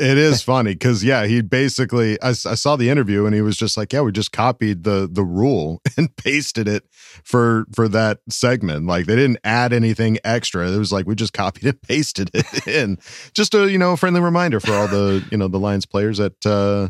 It 0.00 0.16
is 0.16 0.42
funny 0.42 0.72
because 0.72 1.04
yeah, 1.04 1.26
he 1.26 1.42
basically 1.42 2.20
I, 2.22 2.30
I, 2.30 2.32
saw 2.32 2.74
the 2.74 2.88
interview 2.88 3.26
and 3.26 3.34
he 3.34 3.42
was 3.42 3.54
just 3.54 3.76
like, 3.76 3.92
yeah, 3.92 4.00
we 4.00 4.12
just 4.12 4.32
copied 4.32 4.84
the 4.84 5.06
the 5.12 5.22
rule 5.22 5.82
and 5.98 6.14
pasted 6.16 6.66
it 6.66 6.84
for 7.22 7.66
for 7.74 7.86
that 7.88 8.20
segment. 8.30 8.86
Like 8.86 9.04
they 9.04 9.14
didn't 9.14 9.40
add 9.44 9.74
anything 9.74 10.16
extra. 10.24 10.70
It 10.70 10.78
was 10.78 10.90
like 10.90 11.06
we 11.06 11.14
just 11.14 11.34
copied 11.34 11.66
and 11.66 11.82
pasted 11.88 12.30
it 12.32 12.66
in. 12.66 12.96
Just 13.34 13.54
a 13.54 13.70
you 13.70 13.76
know 13.76 13.94
friendly 13.94 14.22
reminder 14.22 14.58
for 14.58 14.72
all 14.72 14.88
the 14.88 15.22
you 15.30 15.36
know 15.36 15.48
the 15.48 15.58
Lions 15.58 15.84
players 15.84 16.16
that 16.16 16.46
uh 16.46 16.88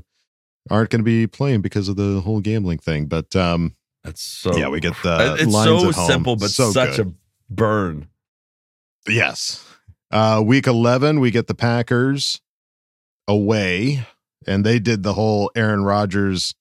aren't 0.71 0.91
going 0.91 1.01
to 1.01 1.05
be 1.05 1.27
playing 1.27 1.63
because 1.63 1.89
of 1.89 1.97
the 1.97 2.21
whole 2.21 2.41
gambling 2.41 2.79
thing. 2.79 3.07
But 3.07 3.35
um 3.35 3.75
That's 4.05 4.21
so 4.23 4.55
Yeah, 4.57 4.69
we 4.69 4.81
get 4.81 4.95
the 5.03 5.37
it's 5.41 5.53
Lions 5.53 5.83
so 5.83 5.89
at 5.89 5.95
home. 5.95 6.07
simple, 6.11 6.37
but 6.37 6.51
So 6.51 6.71
such 6.71 6.97
good. 6.99 7.07
a 7.09 7.13
burn. 7.51 8.09
Yes. 9.09 9.65
Uh 10.11 10.43
week 10.45 10.67
11 10.67 11.21
we 11.21 11.31
get 11.31 11.47
the 11.47 11.55
Packers 11.55 12.41
away 13.27 14.07
and 14.47 14.65
they 14.65 14.79
did 14.79 15.03
the 15.03 15.15
whole 15.15 15.51
Aaron 15.57 15.85
Rodgers 15.85 16.55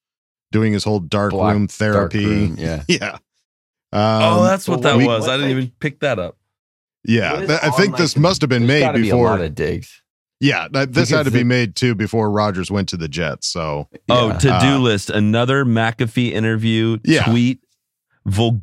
doing 0.52 0.74
his 0.74 0.84
whole 0.84 1.00
dark 1.00 1.32
Black- 1.32 1.54
room 1.54 1.66
Dark 1.66 1.72
therapy. 2.12 2.26
room, 2.26 2.56
yeah. 2.58 2.84
Yeah. 2.88 3.18
oh, 3.92 4.40
Um, 4.40 4.46
that's 4.46 4.68
what 4.68 4.82
that 4.84 4.98
we- 4.98 5.06
was. 5.06 5.28
I 5.28 5.36
didn't 5.38 5.52
even 5.52 5.72
pick 5.80 6.00
that 6.00 6.20
up. 6.20 6.38
Yeah, 7.06 7.46
th- 7.46 7.50
I 7.62 7.70
think 7.72 7.92
like, 7.94 7.98
this 7.98 8.16
must 8.16 8.40
have 8.42 8.50
been 8.50 8.66
made 8.66 8.80
gotta 8.80 8.98
be 9.00 9.10
a 9.10 9.13
before. 9.13 9.28
lot 9.28 9.41
of 9.41 9.54
digs. 9.56 10.02
Yeah, 10.43 10.67
that, 10.73 10.91
this 10.93 11.10
had 11.10 11.19
to 11.19 11.23
Because 11.25 11.34
be 11.39 11.43
made 11.45 11.75
too 11.75 11.95
before 11.95 12.29
Rodgers 12.29 12.69
went 12.69 12.89
to 12.89 12.97
the 12.97 13.08
Jets. 13.08 13.47
So 13.47 13.88
Oh, 14.10 14.27
Yeah. 14.27 14.38
to 14.39 14.47
do 14.62 14.67
Uh, 14.75 14.77
list. 14.79 15.10
Another 15.10 15.63
McAfee 15.63 16.32
interview. 16.34 16.97
Yeah. 17.06 17.23
Tweet. 17.23 17.60
Vul- 18.25 18.62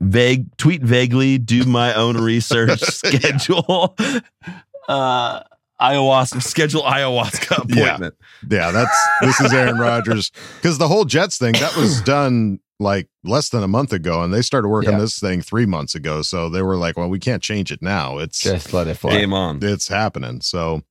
vague. 0.00 0.56
Tweet 0.56 0.82
vaguely. 0.82 1.38
Do 1.38 1.64
my 1.64 1.94
own 1.94 2.16
research. 2.22 2.80
schedule. 2.80 3.96
uh, 4.88 5.40
ayahuasca. 5.80 6.42
Schedule 6.42 6.82
ayahuasca 6.82 7.68
Yeah. 7.68 7.82
appointment. 7.84 8.14
yeah, 8.50 8.70
that's 8.70 8.96
this 9.20 9.40
is 9.40 9.52
Aaron 9.52 9.78
Rodgers 9.78 10.32
because 10.56 10.78
the 10.78 10.88
whole 10.88 11.04
Jets 11.04 11.38
thing 11.38 11.52
that 11.54 11.76
was 11.76 12.00
done 12.02 12.58
like 12.80 13.08
less 13.22 13.50
than 13.50 13.62
a 13.62 13.68
month 13.68 13.92
ago, 13.92 14.22
and 14.22 14.32
they 14.34 14.42
started 14.42 14.68
working 14.68 14.92
Yeah. 14.92 14.98
this 14.98 15.18
thing 15.20 15.42
three 15.42 15.66
months 15.66 15.94
ago. 15.94 16.22
So 16.22 16.48
they 16.48 16.62
were 16.62 16.76
like, 16.76 16.96
well, 16.96 17.08
we 17.08 17.18
can't 17.20 17.42
change 17.42 17.70
it 17.70 17.82
now. 17.82 18.18
It's 18.18 18.40
Just 18.40 18.72
let 18.72 18.88
it 18.88 18.94
fly. 18.96 19.12
Game 19.12 19.32
on. 19.34 19.58
it's 19.62 19.86
happening. 19.88 20.40
So, 20.40 20.82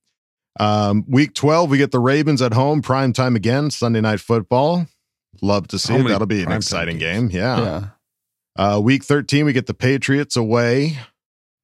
um, 0.58 1.04
week 1.08 1.34
12, 1.34 1.68
we 1.68 1.78
get 1.78 1.90
the 1.90 1.98
Ravens 1.98 2.40
at 2.42 2.54
home, 2.54 2.80
prime 2.80 3.12
time 3.12 3.36
again, 3.36 3.70
Sunday 3.70 4.00
night 4.00 4.20
football. 4.20 4.86
Love 5.42 5.68
to 5.68 5.78
see 5.78 5.94
it. 5.94 6.06
That'll 6.08 6.26
be 6.26 6.42
an 6.42 6.52
exciting 6.52 6.98
games? 6.98 7.32
game. 7.32 7.40
Yeah. 7.40 7.60
Yeah. 7.60 7.84
Uh, 8.56 8.80
week 8.80 9.04
13, 9.04 9.44
we 9.44 9.52
get 9.52 9.66
the 9.66 9.74
Patriots 9.74 10.36
away. 10.36 10.98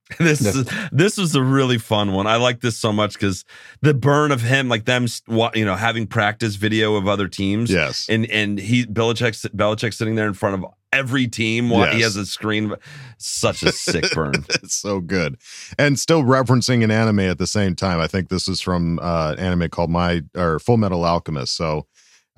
This 0.19 0.41
is 0.41 0.71
this 0.93 1.19
was 1.19 1.35
a 1.35 1.43
really 1.43 1.79
fun 1.79 2.13
one. 2.13 2.29
I 2.29 2.37
like 2.37 2.61
this 2.61 2.79
so 2.79 2.93
much 2.93 3.15
because 3.15 3.45
the 3.81 3.93
burn 3.93 4.31
of 4.31 4.41
him, 4.41 4.69
like 4.69 4.85
them, 4.85 5.07
you 5.55 5.65
know, 5.65 5.75
having 5.75 6.07
practice 6.07 6.55
video 6.55 6.95
of 6.95 7.09
other 7.09 7.27
teams. 7.27 7.73
Yes. 7.73 8.07
and 8.09 8.25
and 8.31 8.59
he 8.59 8.87
Belichick 8.87 9.51
Belichick 9.51 9.93
sitting 9.93 10.15
there 10.15 10.29
in 10.29 10.35
front 10.35 10.63
of 10.63 10.71
every 10.93 11.27
team 11.27 11.71
while 11.71 11.93
he 11.93 12.01
has 12.01 12.17
a 12.17 12.25
screen. 12.25 12.75
Such 13.19 13.63
a 13.63 13.73
sick 13.73 14.13
burn. 14.13 14.35
it's 14.51 14.75
so 14.75 15.01
good. 15.01 15.37
And 15.79 15.99
still 15.99 16.23
referencing 16.23 16.85
an 16.85 16.91
anime 16.91 17.21
at 17.21 17.39
the 17.39 17.47
same 17.47 17.75
time. 17.75 18.01
I 18.01 18.07
think 18.07 18.29
this 18.29 18.49
is 18.49 18.61
from 18.61 18.99
uh, 19.01 19.35
an 19.37 19.39
anime 19.39 19.69
called 19.69 19.91
My 19.91 20.23
or 20.35 20.59
Full 20.59 20.77
Metal 20.77 21.05
Alchemist. 21.05 21.57
So, 21.57 21.87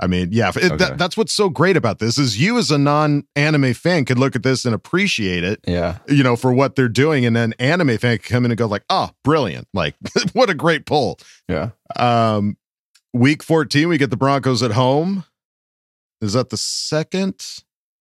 I 0.00 0.06
mean, 0.06 0.28
yeah, 0.30 0.50
it, 0.50 0.56
Okay. 0.56 0.76
that, 0.76 0.98
that's 0.98 1.16
what's 1.16 1.32
so 1.32 1.48
great 1.48 1.76
about 1.76 1.98
this 1.98 2.18
is 2.18 2.40
you 2.40 2.56
as 2.58 2.70
a 2.70 2.78
non-anime 2.78 3.74
fan 3.74 4.04
could 4.04 4.18
look 4.18 4.36
at 4.36 4.42
this 4.42 4.64
and 4.64 4.74
appreciate 4.74 5.42
it. 5.42 5.60
Yeah. 5.66 5.98
you 6.06 6.22
know, 6.22 6.36
for 6.36 6.52
what 6.52 6.76
they're 6.76 6.88
doing. 6.88 7.26
And 7.26 7.34
then 7.34 7.52
anime 7.58 7.98
fan 7.98 8.18
can 8.18 8.28
come 8.32 8.44
in 8.44 8.50
and 8.52 8.58
go 8.58 8.66
like, 8.66 8.84
oh, 8.90 9.10
brilliant. 9.24 9.66
Like, 9.74 9.96
what 10.34 10.50
a 10.50 10.54
great 10.54 10.86
pull. 10.86 11.18
Yeah. 11.48 11.70
Um, 11.96 12.56
week 13.12 13.42
14, 13.42 13.88
we 13.88 13.98
get 13.98 14.10
the 14.10 14.16
Broncos 14.16 14.62
at 14.62 14.72
home. 14.72 15.24
Is 16.20 16.32
that 16.34 16.50
the 16.50 16.56
second? 16.56 17.44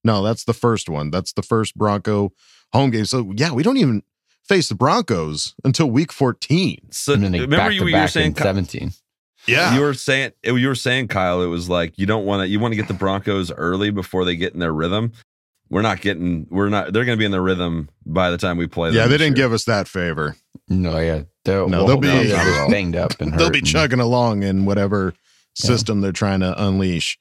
No, 0.03 0.23
that's 0.23 0.43
the 0.43 0.53
first 0.53 0.89
one. 0.89 1.09
That's 1.11 1.33
the 1.33 1.41
first 1.43 1.75
Bronco 1.75 2.31
home 2.73 2.91
game. 2.91 3.05
So 3.05 3.33
yeah, 3.35 3.51
we 3.51 3.63
don't 3.63 3.77
even 3.77 4.03
face 4.43 4.69
the 4.69 4.75
Broncos 4.75 5.55
until 5.63 5.89
week 5.89 6.11
14. 6.11 6.91
So 6.91 7.13
And 7.13 7.23
then 7.23 7.31
they 7.31 7.41
remember 7.41 7.69
back 7.69 7.73
you, 7.73 7.83
were 7.83 8.07
saying 8.07 8.31
in 8.31 8.35
17. 8.35 8.91
Yeah. 9.47 9.75
you 9.75 9.81
were 9.81 9.93
saying 9.93 10.31
you 10.43 10.67
were 10.67 10.75
saying 10.75 11.07
Kyle. 11.07 11.41
It 11.41 11.47
was 11.47 11.69
like 11.69 11.97
you 11.97 12.05
don't 12.05 12.25
want 12.25 12.41
to 12.41 12.47
you 12.47 12.59
want 12.59 12.73
to 12.73 12.75
get 12.75 12.87
the 12.87 12.93
Broncos 12.93 13.51
early 13.51 13.91
before 13.91 14.25
they 14.25 14.35
get 14.35 14.53
in 14.53 14.59
their 14.59 14.73
rhythm. 14.73 15.13
We're 15.69 15.81
not 15.81 15.99
getting. 16.01 16.47
We're 16.49 16.69
not. 16.69 16.93
They're 16.93 17.03
going 17.05 17.17
to 17.17 17.19
be 17.19 17.25
in 17.25 17.31
their 17.31 17.41
rhythm 17.41 17.89
by 18.05 18.31
the 18.31 18.37
time 18.37 18.57
we 18.57 18.67
play. 18.67 18.89
Them 18.89 18.97
yeah, 18.97 19.07
they 19.07 19.17
didn't 19.17 19.37
year. 19.37 19.47
give 19.47 19.53
us 19.53 19.65
that 19.65 19.87
favor. 19.87 20.35
No, 20.69 20.97
yeah. 20.97 21.23
They'll, 21.43 21.67
No, 21.67 21.79
well, 21.85 21.87
they'll 21.87 21.97
be- 21.97 22.07
they're 22.07 22.43
just 22.43 22.69
banged 22.71 22.95
up 22.95 23.19
and 23.19 23.37
They'll 23.37 23.49
be 23.49 23.59
and- 23.59 23.67
chugging 23.67 23.99
along 23.99 24.43
in 24.43 24.65
whatever 24.65 25.13
system 25.55 26.01
they're 26.01 26.11
trying 26.11 26.39
to 26.41 26.61
unleash. 26.61 27.17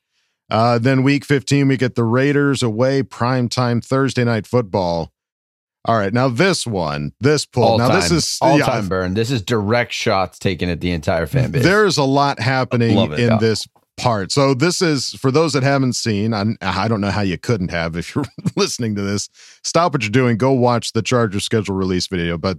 Uh, 0.51 0.79
then 0.79 1.03
week 1.03 1.25
15, 1.25 1.67
we 1.69 1.77
get 1.77 1.97
the 1.97 2.05
Raiders 2.05 2.63
away, 2.63 3.03
prime 3.03 3.49
time 3.49 3.81
Thursday 3.81 4.23
night 4.25 4.47
football. 4.47 5.11
All 5.87 5.97
right, 5.97 6.13
now 6.13 6.29
this 6.29 6.67
one, 6.67 7.13
this 7.21 7.47
pull. 7.47 7.63
all 7.65 7.79
now 7.79 7.89
time, 7.89 8.01
this 8.01 8.11
is 8.11 8.39
all 8.41 8.59
yeah, 8.59 8.67
time 8.67 8.89
burn. 8.89 9.15
This 9.15 9.31
is 9.31 9.41
direct 9.43 9.93
shots 9.93 10.39
taken 10.39 10.69
at 10.69 10.81
the 10.81 10.91
entire 10.91 11.27
fan 11.27 11.51
base. 11.51 11.63
There's 11.63 11.97
a 11.97 12.05
lot 12.05 12.41
happening 12.41 12.97
it. 12.99 13.21
in 13.21 13.29
Yeah. 13.29 13.39
this 13.39 13.67
part. 13.97 14.31
So 14.31 14.53
this 14.53 14.83
is 14.83 15.11
for 15.15 15.31
those 15.31 15.53
that 15.55 15.63
haven't 15.63 15.95
seen. 15.95 16.35
I, 16.35 16.45
I 16.61 16.87
don't 16.89 17.01
know 17.01 17.11
how 17.11 17.23
you 17.23 17.39
couldn't 17.39 17.71
have 17.71 17.97
if 17.97 18.15
you're 18.15 18.25
listening 18.57 18.95
to 18.97 19.03
this. 19.03 19.29
Stop 19.65 19.93
what 19.93 20.03
you're 20.03 20.11
doing. 20.11 20.37
Go 20.37 20.53
watch 20.53 20.93
the 20.93 21.03
Charger 21.03 21.41
schedule 21.41 21.75
release 21.75 22.07
video. 22.07 22.37
But 22.37 22.59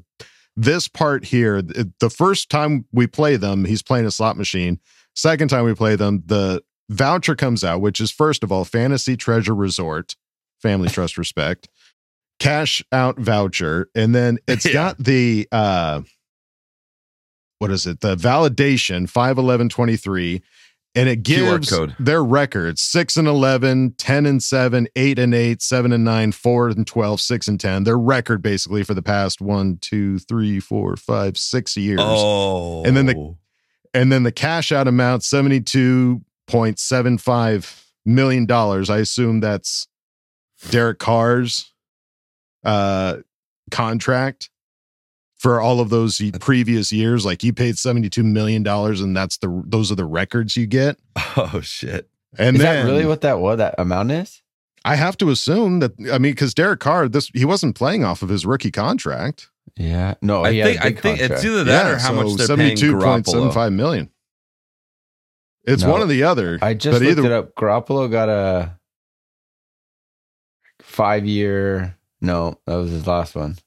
this 0.55 0.87
part 0.87 1.25
here, 1.25 1.61
the 1.61 2.09
first 2.09 2.49
time 2.49 2.85
we 2.91 3.05
play 3.05 3.35
them, 3.35 3.65
he's 3.65 3.83
playing 3.83 4.07
a 4.07 4.11
slot 4.11 4.37
machine. 4.37 4.79
Second 5.15 5.49
time 5.49 5.65
we 5.65 5.75
play 5.75 5.95
them, 5.95 6.23
the 6.25 6.63
voucher 6.89 7.35
comes 7.35 7.63
out, 7.63 7.81
which 7.81 7.99
is 7.99 8.09
first 8.11 8.43
of 8.43 8.51
all 8.51 8.65
Fantasy 8.65 9.15
Treasure 9.15 9.53
Resort, 9.53 10.15
Family 10.61 10.89
Trust 10.89 11.17
Respect, 11.19 11.67
cash 12.39 12.84
out 12.91 13.19
voucher, 13.19 13.89
and 13.95 14.13
then 14.15 14.38
it's 14.47 14.65
Yeah. 14.65 14.73
got 14.73 14.97
the 14.97 15.47
uh 15.52 16.02
what 17.60 17.71
is 17.71 17.86
it? 17.88 18.02
The 18.02 18.15
validation 18.15 19.10
51123 19.10 20.41
and 20.93 21.10
it 21.10 21.23
gives 21.23 21.69
code. 21.69 21.95
their 22.00 22.23
records 22.23 22.82
6 22.84 23.17
and 23.17 23.28
11 23.28 23.95
10 23.97 24.26
and 24.28 24.41
7 24.43 24.88
8 24.95 25.19
and 25.19 25.34
8 25.34 25.60
7 25.62 25.91
and 25.91 26.04
9 26.04 26.32
4 26.32 26.67
and 26.69 26.86
12 26.88 27.19
6 27.21 27.47
and 27.47 27.60
10 27.60 27.84
their 27.84 27.97
record 27.97 28.41
basically 28.43 28.84
for 28.84 28.93
the 28.93 29.02
past 29.02 29.41
one 29.41 29.78
two 29.82 30.19
three 30.19 30.60
four 30.60 30.95
five 30.95 31.36
six 31.38 31.76
years 31.78 32.00
Oh, 32.02 32.84
And 32.84 32.95
then 32.95 33.08
the- 33.08 33.36
and 33.93 34.12
then 34.12 34.21
the 34.23 34.32
cash 34.32 34.71
out 34.71 34.88
amount 34.88 35.23
72.75 35.23 37.84
million 38.06 38.45
dollars 38.45 38.89
i 38.89 39.00
assume 39.00 39.39
that's 39.41 39.88
derek 40.69 40.97
carr's 41.00 41.73
uh 42.67 43.17
contract 43.71 44.49
for 45.38 45.60
all 45.60 45.80
of 45.80 45.89
those 45.89 46.21
previous 46.39 46.91
years 46.91 47.25
like 47.25 47.43
you 47.43 47.53
paid 47.53 47.77
72 47.77 48.23
million 48.23 48.62
dollars 48.63 49.01
and 49.01 49.15
that's 49.17 49.38
the 49.38 49.63
those 49.65 49.91
are 49.91 49.95
the 49.95 50.06
records 50.06 50.56
you 50.56 50.67
get 50.67 50.97
oh 51.38 51.62
shit. 51.62 52.10
and 52.38 52.56
is 52.58 52.62
then 52.62 52.86
that 52.86 52.91
really 52.91 53.06
what 53.06 53.21
that 53.21 53.39
what 53.39 53.58
that 53.58 53.75
amount 53.77 54.12
is? 54.12 54.41
i 54.86 54.95
have 54.95 55.17
to 55.17 55.30
assume 55.30 55.80
that 55.80 55.91
i 56.12 56.17
mean 56.17 56.32
because 56.34 56.53
derek 56.53 56.80
carr 56.80 57.08
this 57.08 57.30
he 57.34 57.45
wasn't 57.45 57.75
playing 57.75 58.03
off 58.03 58.21
of 58.21 58.30
his 58.30 58.45
rookie 58.45 58.71
contract 58.71 59.49
Yeah. 59.77 60.15
No, 60.21 60.43
I 60.43 60.51
he 60.53 60.60
had 60.60 60.67
a 60.67 60.71
think 60.71 60.82
I 60.82 60.89
big 60.89 60.99
think 61.01 61.19
it's 61.19 61.43
either 61.45 61.63
that 61.65 61.91
or 61.91 61.97
how 61.97 62.13
much 62.13 62.36
they're 62.36 62.56
paying 62.58 62.77
Garoppolo. 62.77 63.51
72.75 63.51 63.73
million 63.73 64.10
it's 65.65 65.84
No, 65.84 65.91
one 65.91 66.01
or 66.01 66.06
the 66.08 66.23
other 66.23 66.58
I 66.62 66.73
just 66.73 66.95
but 66.99 67.06
looked 67.06 67.19
either 67.19 67.25
it 67.27 67.32
up. 67.34 67.53
Garoppolo 67.56 68.10
got 68.10 68.30
a 68.30 68.77
five 70.82 71.25
year. 71.25 71.96
No, 72.21 72.60
that 72.65 72.75
was 72.75 72.91
his 72.91 73.06
last 73.08 73.36
one. 73.36 73.58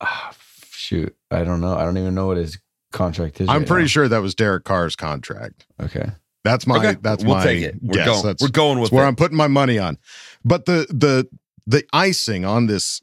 Ah, 0.00 0.32
shoot, 0.70 1.14
I 1.30 1.44
don't 1.44 1.60
know. 1.60 1.76
I 1.76 1.84
don't 1.84 1.96
even 1.98 2.14
know 2.14 2.26
what 2.26 2.36
his 2.36 2.58
contract 2.92 3.40
is. 3.40 3.48
i'm 3.48 3.58
right 3.62 3.66
pretty 3.66 3.82
now. 3.84 3.88
sure 3.88 4.06
that 4.08 4.22
was 4.22 4.36
derek 4.36 4.62
carr's 4.62 4.94
contract 4.94 5.66
Okay. 5.82 6.10
That's 6.44 6.64
my 6.66 6.76
Okay, 6.76 6.96
that's 7.00 7.24
we'll 7.24 7.36
my 7.36 7.42
take 7.42 7.62
it. 7.62 7.76
We're 7.82 7.94
guess. 7.94 8.06
going. 8.06 8.22
That's, 8.22 8.42
We're 8.42 8.48
going 8.50 8.78
with 8.78 8.90
that's 8.90 8.96
where 8.96 9.04
it. 9.04 9.08
I'm 9.08 9.16
putting 9.16 9.36
my 9.36 9.46
money 9.48 9.78
on. 9.78 9.96
But 10.44 10.66
the 10.66 10.86
the 10.90 11.26
the 11.66 11.84
icing 11.94 12.44
on 12.44 12.66
this 12.66 13.00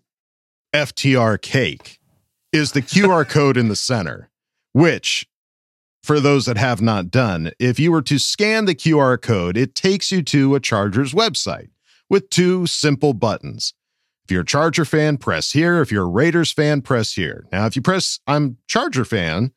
FTR 0.76 1.42
cake 1.42 2.00
is 2.54 2.74
the 2.74 2.84
QR 2.84 3.28
code 3.38 3.58
in 3.58 3.68
the 3.68 3.76
center, 3.76 4.30
which 4.74 5.28
for 6.04 6.20
those 6.20 6.46
that 6.46 6.58
have 6.58 6.82
not 6.82 7.10
done, 7.10 7.52
if 7.60 7.80
you 7.80 7.92
were 7.92 8.04
to 8.04 8.20
scan 8.20 8.66
the 8.66 8.76
QR 8.76 9.20
code, 9.20 9.58
it 9.58 9.74
takes 9.74 10.12
you 10.12 10.22
to 10.22 10.54
a 10.54 10.60
Chargers 10.60 11.12
website 11.12 11.70
with 12.12 12.30
two 12.30 12.68
simple 12.68 13.14
buttons. 13.16 13.74
If 14.26 14.32
you're 14.32 14.42
a 14.42 14.46
Charger 14.46 14.86
fan, 14.86 15.18
press 15.18 15.52
here. 15.52 15.82
If 15.82 15.92
you're 15.92 16.04
a 16.06 16.08
Raiders 16.10 16.52
fan, 16.52 16.82
press 16.82 17.14
here. 17.14 17.46
Now, 17.52 17.66
if 17.66 17.76
you 17.76 17.82
press 17.82 18.20
I'm 18.28 18.58
Charger 18.68 19.06
fan, 19.06 19.52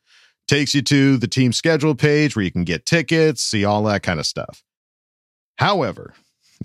takes 0.47 0.75
you 0.75 0.81
to 0.83 1.17
the 1.17 1.27
team 1.27 1.53
schedule 1.53 1.95
page 1.95 2.35
where 2.35 2.43
you 2.43 2.51
can 2.51 2.63
get 2.63 2.85
tickets, 2.85 3.41
see 3.41 3.63
all 3.65 3.83
that 3.83 4.03
kind 4.03 4.19
of 4.19 4.25
stuff. 4.25 4.63
However, 5.57 6.13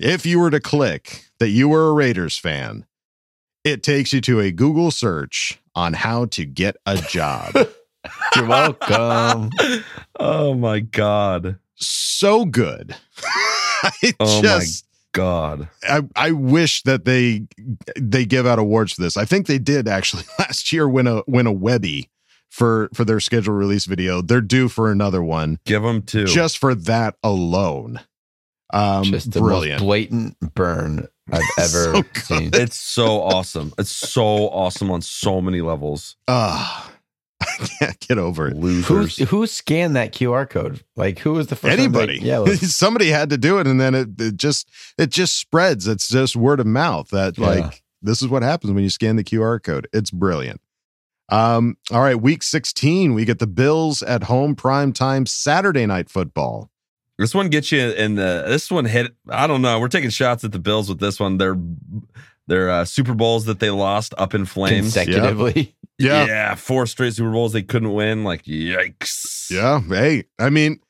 if 0.01 0.27
you 0.27 0.41
were 0.41 0.51
to 0.51 0.61
click 0.61 1.25
that 1.39 1.51
you 1.51 1.69
were 1.69 1.89
a 1.89 1.93
Raiders 1.93 2.37
fan, 2.37 2.87
it 3.65 3.83
takes 3.83 4.13
you 4.13 4.21
to 4.23 4.41
a 4.41 4.51
Google 4.51 4.91
search 4.91 5.61
on 5.75 5.93
how 5.93 6.25
to 6.27 6.45
get 6.45 6.77
a 6.87 6.97
job. 6.97 7.53
You're 8.35 8.47
welcome. 8.47 9.51
oh 10.19 10.55
my 10.55 10.81
god. 10.81 11.59
so 11.77 12.45
good. 12.47 12.97
I 13.83 14.15
Oh 14.19 14.37
my 14.37 14.43
just 14.43 14.87
God. 15.13 15.69
I, 15.83 16.03
I 16.17 16.31
wish 16.33 16.83
that 16.85 17.05
they 17.05 17.47
they 17.99 18.25
give 18.25 18.47
out 18.47 18.59
awards 18.59 18.93
for 18.93 19.03
this. 19.03 19.17
I 19.17 19.25
think 19.25 19.47
they 19.47 19.59
did 19.59 19.89
actually 19.89 20.25
last 20.39 20.73
year 20.73 20.89
win 20.89 21.07
a 21.07 21.23
win 21.27 21.47
a 21.47 21.53
Webby 21.53 22.09
for 22.51 22.89
for 22.95 23.05
their 23.05 23.21
schedule 23.21 23.55
release 23.55 23.87
video. 23.87 24.23
They're 24.23 24.41
due 24.41 24.69
for 24.69 24.91
another 24.91 25.23
one 25.23 25.59
Give 25.65 25.83
them 25.83 26.03
two. 26.03 26.25
just 26.27 26.59
for 26.59 26.75
that 26.75 27.17
alone. 27.23 28.01
Um, 28.73 29.03
Just 29.03 29.33
the 29.33 29.41
brilliant. 29.41 29.81
most 29.81 29.87
blatant 29.87 30.37
burn 30.55 31.09
I've 31.33 31.43
ever 31.59 31.95
So 31.95 32.03
seen. 32.15 32.51
it's 32.53 32.77
so 32.77 33.21
awesome. 33.21 33.73
It's 33.79 33.91
so 33.91 34.49
awesome 34.49 34.93
on 34.93 35.03
so 35.03 35.41
many 35.41 35.61
levels. 35.61 36.15
Ah, 36.29 36.93
I 37.61 37.67
can't 37.79 38.01
get 38.01 38.19
over 38.19 38.49
it. 38.49 38.55
Who 38.55 38.61
Losers. 38.61 39.17
who 39.29 39.47
scanned 39.47 39.97
that 39.97 40.13
QR 40.13 40.49
code? 40.49 40.85
Like 40.97 41.19
who 41.21 41.33
was 41.33 41.47
the 41.49 41.57
first 41.57 41.65
one 41.65 41.71
to 41.73 41.77
be 41.77 41.83
Anybody, 41.99 42.19
Like, 42.19 42.23
yeah, 42.27 42.39
let's- 42.39 42.75
somebody 42.77 43.09
had 43.09 43.31
to 43.31 43.39
do 43.39 43.59
it, 43.59 43.67
and 43.67 43.81
then 43.81 43.95
it, 43.95 44.21
it 44.21 44.37
just 44.37 44.69
it 44.99 45.11
just 45.11 45.37
spreads. 45.39 45.87
It's 45.89 46.09
just 46.09 46.37
word 46.37 46.61
of 46.61 46.67
mouth 46.67 47.09
that 47.11 47.39
Yeah. 47.39 47.47
like 47.47 47.83
this 48.03 48.23
is 48.23 48.29
what 48.29 48.43
happens 48.43 48.73
when 48.73 48.83
you 48.83 48.91
scan 48.91 49.17
the 49.17 49.25
QR 49.25 49.63
code. 49.63 49.87
It's 49.93 50.11
brilliant. 50.11 50.61
Um, 51.29 51.77
all 51.93 52.01
right, 52.01 52.21
week 52.21 52.43
16, 52.43 53.15
we 53.15 53.25
get 53.25 53.39
the 53.39 53.47
Bills 53.47 54.03
at 54.03 54.25
home 54.25 54.57
prime 54.57 54.93
time 54.93 55.27
Saturday 55.27 55.87
night 55.87 56.11
football. 56.11 56.71
This 57.19 57.35
one 57.35 57.51
gets 57.51 57.71
you 57.71 57.81
in 57.81 58.15
the. 58.17 58.45
This 58.49 58.71
one 58.71 58.87
hit. 58.87 59.15
I 59.29 59.47
don't 59.47 59.61
know. 59.63 59.79
We're 59.79 59.89
taking 59.89 60.09
shots 60.11 60.43
at 60.43 60.53
the 60.53 60.59
Bills 60.59 60.89
with 60.89 60.99
this 61.01 61.21
one. 61.21 61.37
Their 61.37 61.57
their 62.47 62.71
uh, 62.71 62.85
Super 62.87 63.15
Bowls 63.15 63.45
that 63.45 63.61
they 63.61 63.69
lost 63.71 64.15
up 64.19 64.35
in 64.35 64.45
flames. 64.47 64.95
consecutively. 64.95 65.77
Yeah. 66.01 66.27
yeah, 66.27 66.55
four 66.55 66.87
straight 66.87 67.15
Super 67.15 67.31
Bowls 67.31 67.53
they 67.53 67.63
couldn't 67.63 67.93
win. 67.93 68.25
Like 68.25 68.45
yikes. 68.45 69.51
Yeah. 69.51 69.81
Hey, 69.81 70.25
I 70.39 70.51
mean, 70.51 70.81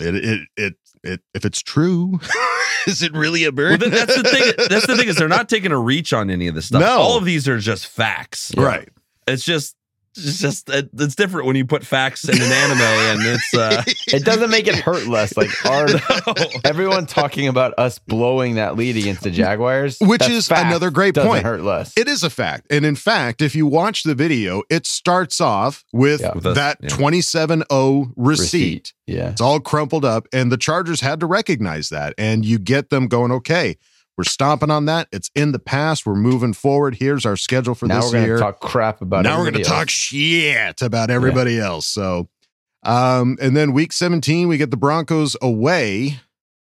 it 0.00 0.14
it 0.14 0.48
it 0.56 0.74
it 1.02 1.20
if 1.34 1.44
it's 1.44 1.60
true, 1.62 2.20
is 2.86 3.02
it 3.02 3.12
really 3.12 3.44
a 3.44 3.52
bird? 3.52 3.80
Well, 3.80 3.90
that's 3.90 4.16
the 4.16 4.22
thing. 4.22 4.52
That's 4.68 4.86
the 4.86 4.96
thing 4.96 5.08
is 5.08 5.16
they're 5.16 5.28
not 5.28 5.48
taking 5.48 5.72
a 5.72 5.78
reach 5.78 6.12
on 6.12 6.30
any 6.30 6.46
of 6.48 6.54
this 6.54 6.66
stuff. 6.66 6.80
No. 6.80 6.98
All 6.98 7.18
of 7.18 7.24
these 7.24 7.48
are 7.48 7.58
just 7.58 7.86
facts. 7.86 8.52
right. 8.56 8.88
It's 9.26 9.44
just. 9.44 9.76
It's 10.16 10.38
just 10.38 10.68
it, 10.70 10.90
it's 10.94 11.14
different 11.14 11.46
when 11.46 11.56
you 11.56 11.64
put 11.64 11.84
facts 11.84 12.28
in 12.28 12.36
an 12.36 12.42
anime 12.52 12.80
and 12.80 13.20
it's 13.26 13.54
uh 13.54 13.82
It 14.08 14.24
doesn't 14.24 14.50
make 14.50 14.66
it 14.68 14.76
hurt 14.76 15.06
less. 15.06 15.36
Like 15.36 15.50
our 15.66 15.86
no. 15.86 16.34
everyone 16.64 17.06
talking 17.06 17.48
about 17.48 17.74
us 17.78 17.98
blowing 17.98 18.54
that 18.54 18.76
lead 18.76 18.96
against 18.96 19.22
the 19.22 19.30
Jaguars, 19.30 19.98
Which 20.00 20.28
is 20.28 20.50
another 20.50 20.90
great 20.90 21.14
doesn't 21.14 21.28
point. 21.30 21.44
hurt 21.44 21.62
less. 21.62 21.96
It 21.96 22.08
is 22.08 22.22
a 22.22 22.30
fact. 22.30 22.66
And 22.70 22.84
in 22.84 22.94
fact, 22.96 23.42
if 23.42 23.54
you 23.54 23.66
watch 23.66 24.02
the 24.04 24.14
video, 24.14 24.62
it 24.70 24.86
starts 24.86 25.40
off 25.40 25.84
with 25.92 26.20
Yeah. 26.20 26.32
That 26.34 26.78
yeah. 26.80 26.88
27-0 26.90 28.12
receipt. 28.16 28.92
Yeah. 29.06 29.30
It's 29.30 29.40
all 29.40 29.60
crumpled 29.60 30.04
up, 30.04 30.26
and 30.32 30.50
the 30.50 30.56
Chargers 30.56 31.00
had 31.00 31.20
to 31.20 31.26
recognize 31.26 31.88
that. 31.90 32.14
And 32.16 32.44
you 32.44 32.58
get 32.58 32.90
them 32.90 33.06
going, 33.08 33.32
okay, 33.32 33.76
we're 34.16 34.24
stomping 34.24 34.70
on 34.70 34.84
that. 34.86 35.08
It's 35.12 35.30
in 35.34 35.52
the 35.52 35.58
past. 35.58 36.06
We're 36.06 36.14
moving 36.14 36.52
forward. 36.52 36.94
Here's 36.96 37.26
our 37.26 37.36
schedule 37.36 37.74
for 37.74 37.86
now 37.86 37.96
this 38.00 38.06
we're 38.06 38.12
gonna 38.12 38.26
year. 38.26 38.38
talk 38.38 38.60
crap 38.60 39.00
about. 39.02 39.24
now 39.24 39.38
we're 39.38 39.50
going 39.50 39.62
to 39.62 39.68
talk 39.68 39.88
shit 39.90 40.82
about 40.82 41.10
everybody 41.10 41.58
else. 41.58 41.86
So, 41.86 42.28
um, 42.84 43.36
and 43.40 43.56
then 43.56 43.72
week 43.72 43.92
17, 43.92 44.46
we 44.48 44.56
get 44.56 44.70
the 44.70 44.76
Broncos 44.76 45.36
away, 45.42 46.20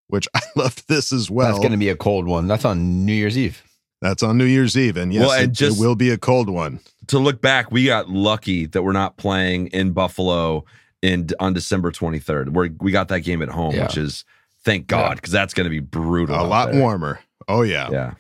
which 0.07 0.27
I 0.35 0.41
loved 0.55 0.87
this 0.87 1.11
as 1.11 1.29
well. 1.29 1.47
That's 1.47 1.59
going 1.59 1.71
to 1.71 1.77
be 1.77 1.89
a 1.89 1.95
cold 1.95 2.25
one. 2.27 2.47
That's 2.47 2.65
on 2.65 3.05
New 3.05 3.13
Year's 3.13 3.37
Eve. 3.37 3.61
That's 4.01 4.23
on 4.23 4.37
New 4.37 4.45
Year's 4.45 4.77
Eve. 4.77 4.97
And 4.97 5.13
yes, 5.13 5.21
Well, 5.27 5.31
and 5.39 5.51
it, 5.51 5.55
just- 5.55 5.77
it 5.77 5.81
will 5.81 5.95
be 5.95 6.09
a 6.11 6.17
cold 6.17 6.49
one. 6.49 6.79
to 7.07 7.19
look 7.19 7.41
back, 7.41 7.71
we 7.71 7.85
got 7.85 8.09
lucky 8.09 8.65
that 8.67 8.81
we're 8.83 8.91
not 8.91 9.17
playing 9.17 9.67
in 9.67 9.91
Buffalo 9.91 10.65
in 11.01 11.27
on 11.39 11.53
December 11.53 11.91
23rd. 11.91 12.49
Where 12.49 12.69
we 12.79 12.91
got 12.91 13.07
that 13.09 13.21
game 13.21 13.41
at 13.41 13.49
home, 13.49 13.75
Yeah. 13.75 13.83
which 13.83 13.97
is 13.97 14.25
thank 14.63 14.87
God 14.87 15.15
because 15.17 15.31
that's 15.31 15.53
going 15.53 15.65
to 15.65 15.69
be 15.69 15.79
brutal. 15.79 16.35
A 16.39 16.43
lot 16.43 16.71
there. 16.71 16.81
warmer. 16.81 17.19
Oh, 17.47 17.61
yeah. 17.61 17.89
Yeah. 17.91 18.13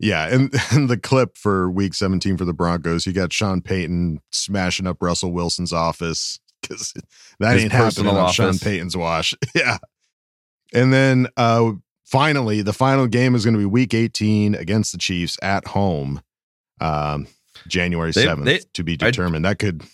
Yeah, 0.00 0.26
and, 0.34 0.52
and 0.72 0.88
the 0.90 0.96
clip 0.98 1.38
for 1.38 1.70
Week 1.70 1.94
17 1.94 2.36
for 2.36 2.44
the 2.44 2.52
Broncos, 2.52 3.06
you 3.06 3.12
got 3.12 3.32
Sean 3.32 3.62
Payton 3.62 4.20
smashing 4.32 4.86
up 4.86 4.98
Russell 5.00 5.32
Wilson's 5.32 5.72
office 5.72 6.40
because 6.60 6.92
that 7.38 7.54
His 7.54 7.62
ain't 7.64 7.72
happening 7.72 7.86
personal 8.06 8.16
on 8.18 8.32
Sean. 8.32 8.58
Payton's 8.58 8.96
wash. 8.96 9.34
yeah, 9.54 9.78
and 10.74 10.92
then 10.92 11.28
uh 11.36 11.72
finally, 12.04 12.60
the 12.60 12.72
final 12.72 13.06
game 13.06 13.34
is 13.34 13.44
going 13.44 13.54
to 13.54 13.58
be 13.58 13.64
Week 13.66 13.94
18 13.94 14.54
against 14.56 14.92
the 14.92 14.98
Chiefs 14.98 15.38
at 15.42 15.66
home, 15.68 16.20
um, 16.80 17.26
January 17.68 18.10
They- 18.10 18.26
7th 18.26 18.44
they- 18.44 18.60
to 18.74 18.82
be 18.84 18.94
I- 18.94 19.10
determined. 19.10 19.44
that 19.44 19.58
could 19.60 19.84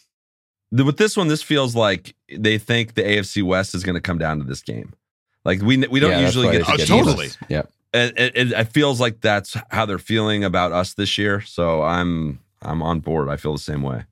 With 0.73 0.97
this 0.97 1.17
one, 1.17 1.29
this 1.29 1.43
feels 1.43 1.77
like 1.77 2.15
they 2.35 2.57
think 2.59 2.95
the 2.95 3.03
AFC 3.03 3.43
West 3.43 3.75
is 3.75 3.85
going 3.85 3.95
to 3.97 4.01
come 4.01 4.19
down 4.19 4.39
to 4.39 4.45
this 4.45 4.63
game. 4.63 4.95
Like 5.45 5.61
we 5.61 5.77
we 5.89 6.01
don't 6.01 6.11
Yeah, 6.13 6.21
usually 6.21 6.47
why 6.47 6.53
get 6.53 6.67
they 6.67 6.73
Oh, 6.73 6.77
should 6.77 6.87
to 6.87 6.93
get 6.95 7.05
totally. 7.05 7.27
Eagles. 7.27 7.67
Yeah. 7.95 8.05
It, 8.05 8.19
it, 8.19 8.37
it, 8.37 8.53
it 8.53 8.65
feels 8.73 9.01
like 9.01 9.21
that's 9.21 9.57
how 9.71 9.87
they're 9.87 9.99
feeling 9.99 10.45
about 10.45 10.73
us 10.73 10.95
this 10.95 11.19
year. 11.19 11.41
So 11.41 11.83
I'm 11.83 12.41
I'm 12.63 12.83
on 12.83 13.01
board. 13.01 13.29
I 13.29 13.37
feel 13.37 13.53
the 13.53 13.59
same 13.59 13.83
way. 13.83 14.05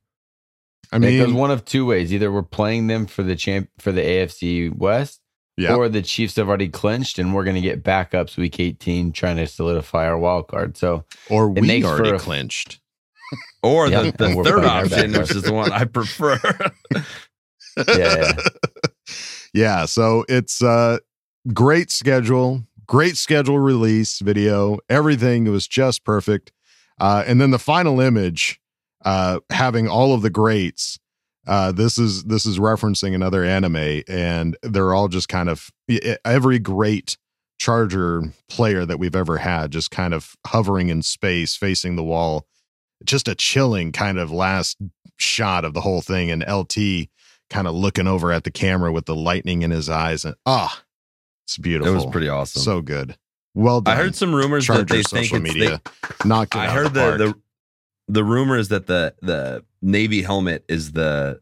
I 0.90 0.96
it 0.96 1.18
goes 1.18 1.32
one 1.32 1.50
of 1.50 1.64
two 1.64 1.84
ways. 1.84 2.12
Either 2.12 2.32
we're 2.32 2.42
playing 2.42 2.86
them 2.86 3.06
for 3.06 3.22
the 3.22 3.36
champ 3.36 3.68
for 3.78 3.92
the 3.92 4.00
AFC 4.00 4.74
West, 4.74 5.20
yeah, 5.56 5.74
or 5.74 5.88
the 5.88 6.02
Chiefs 6.02 6.36
have 6.36 6.48
already 6.48 6.68
clinched, 6.68 7.18
and 7.18 7.34
we're 7.34 7.44
going 7.44 7.56
to 7.56 7.60
get 7.60 7.84
backups 7.84 8.36
week 8.36 8.58
18, 8.58 9.12
trying 9.12 9.36
to 9.36 9.46
solidify 9.46 10.06
our 10.06 10.18
wild 10.18 10.48
card. 10.48 10.76
So 10.76 11.04
or 11.28 11.50
we 11.50 11.60
makes 11.60 11.86
already 11.86 12.10
a- 12.10 12.18
clinched. 12.18 12.80
Or 13.62 13.88
Yeah, 13.88 14.04
the, 14.04 14.12
the 14.12 14.42
third 14.42 14.64
option, 14.64 15.12
which 15.12 15.32
is 15.32 15.42
the 15.42 15.52
one 15.52 15.70
I 15.72 15.84
prefer. 15.84 16.40
yeah, 17.76 17.84
yeah. 17.96 18.32
yeah 19.54 19.84
so 19.84 20.24
it's 20.28 20.62
uh 20.62 20.98
great 21.52 21.90
schedule 21.90 22.64
great 22.88 23.16
schedule 23.16 23.58
release 23.58 24.18
video 24.20 24.78
everything 24.88 25.44
was 25.44 25.68
just 25.68 26.04
perfect 26.04 26.52
uh 27.00 27.22
and 27.26 27.40
then 27.40 27.50
the 27.50 27.58
final 27.58 28.00
image 28.00 28.60
uh 29.04 29.38
having 29.50 29.86
all 29.88 30.14
of 30.14 30.22
the 30.22 30.30
greats 30.30 30.98
Uh, 31.46 31.72
this 31.72 31.96
is 31.96 32.24
this 32.24 32.44
is 32.44 32.58
referencing 32.58 33.14
another 33.14 33.42
anime, 33.42 34.02
and 34.06 34.54
they're 34.62 34.92
all 34.92 35.08
just 35.08 35.30
kind 35.30 35.48
of 35.48 35.70
every 36.22 36.58
great 36.58 37.16
Charger 37.58 38.34
player 38.50 38.84
that 38.84 38.98
we've 38.98 39.16
ever 39.16 39.38
had, 39.38 39.72
just 39.72 39.90
kind 39.90 40.12
of 40.12 40.36
hovering 40.46 40.90
in 40.90 41.00
space, 41.02 41.56
facing 41.56 41.96
the 41.96 42.04
wall. 42.04 42.44
Just 43.02 43.28
a 43.28 43.34
chilling 43.34 43.92
kind 43.92 44.18
of 44.18 44.30
last 44.30 44.76
shot 45.16 45.64
of 45.64 45.72
the 45.72 45.80
whole 45.80 46.02
thing, 46.02 46.30
and 46.30 46.44
LT 46.46 47.08
kind 47.48 47.66
of 47.66 47.74
looking 47.74 48.06
over 48.06 48.30
at 48.30 48.44
the 48.44 48.50
camera 48.52 48.92
with 48.92 49.06
the 49.06 49.16
lightning 49.16 49.62
in 49.62 49.70
his 49.70 49.88
eyes, 49.88 50.26
and 50.26 50.34
ah, 50.44 50.82
it's 51.48 51.58
beautiful. 51.58 51.90
It 51.92 51.96
was 51.96 52.06
pretty 52.06 52.28
awesome. 52.28 52.60
So 52.62 52.80
good. 52.82 53.16
Well 53.54 53.80
done. 53.80 53.94
I 53.96 53.96
heard 54.00 54.14
some 54.14 54.34
rumors 54.34 54.66
Charger 54.66 54.84
that 54.84 54.88
they 54.88 55.02
think 55.02 55.24
social 55.26 55.38
it's 55.38 55.54
media 55.54 55.80
they, 56.22 56.28
knocked 56.28 56.54
I 56.54 56.66
out 56.66 56.72
heard 56.74 56.84
the, 56.88 56.90
the, 56.90 57.00
park. 57.00 57.18
the 57.18 57.34
the 58.12 58.24
rumor 58.24 58.56
is 58.58 58.68
that 58.68 58.86
the 58.86 59.14
the 59.22 59.64
navy 59.82 60.22
helmet 60.22 60.64
is 60.68 60.92
the 60.92 61.40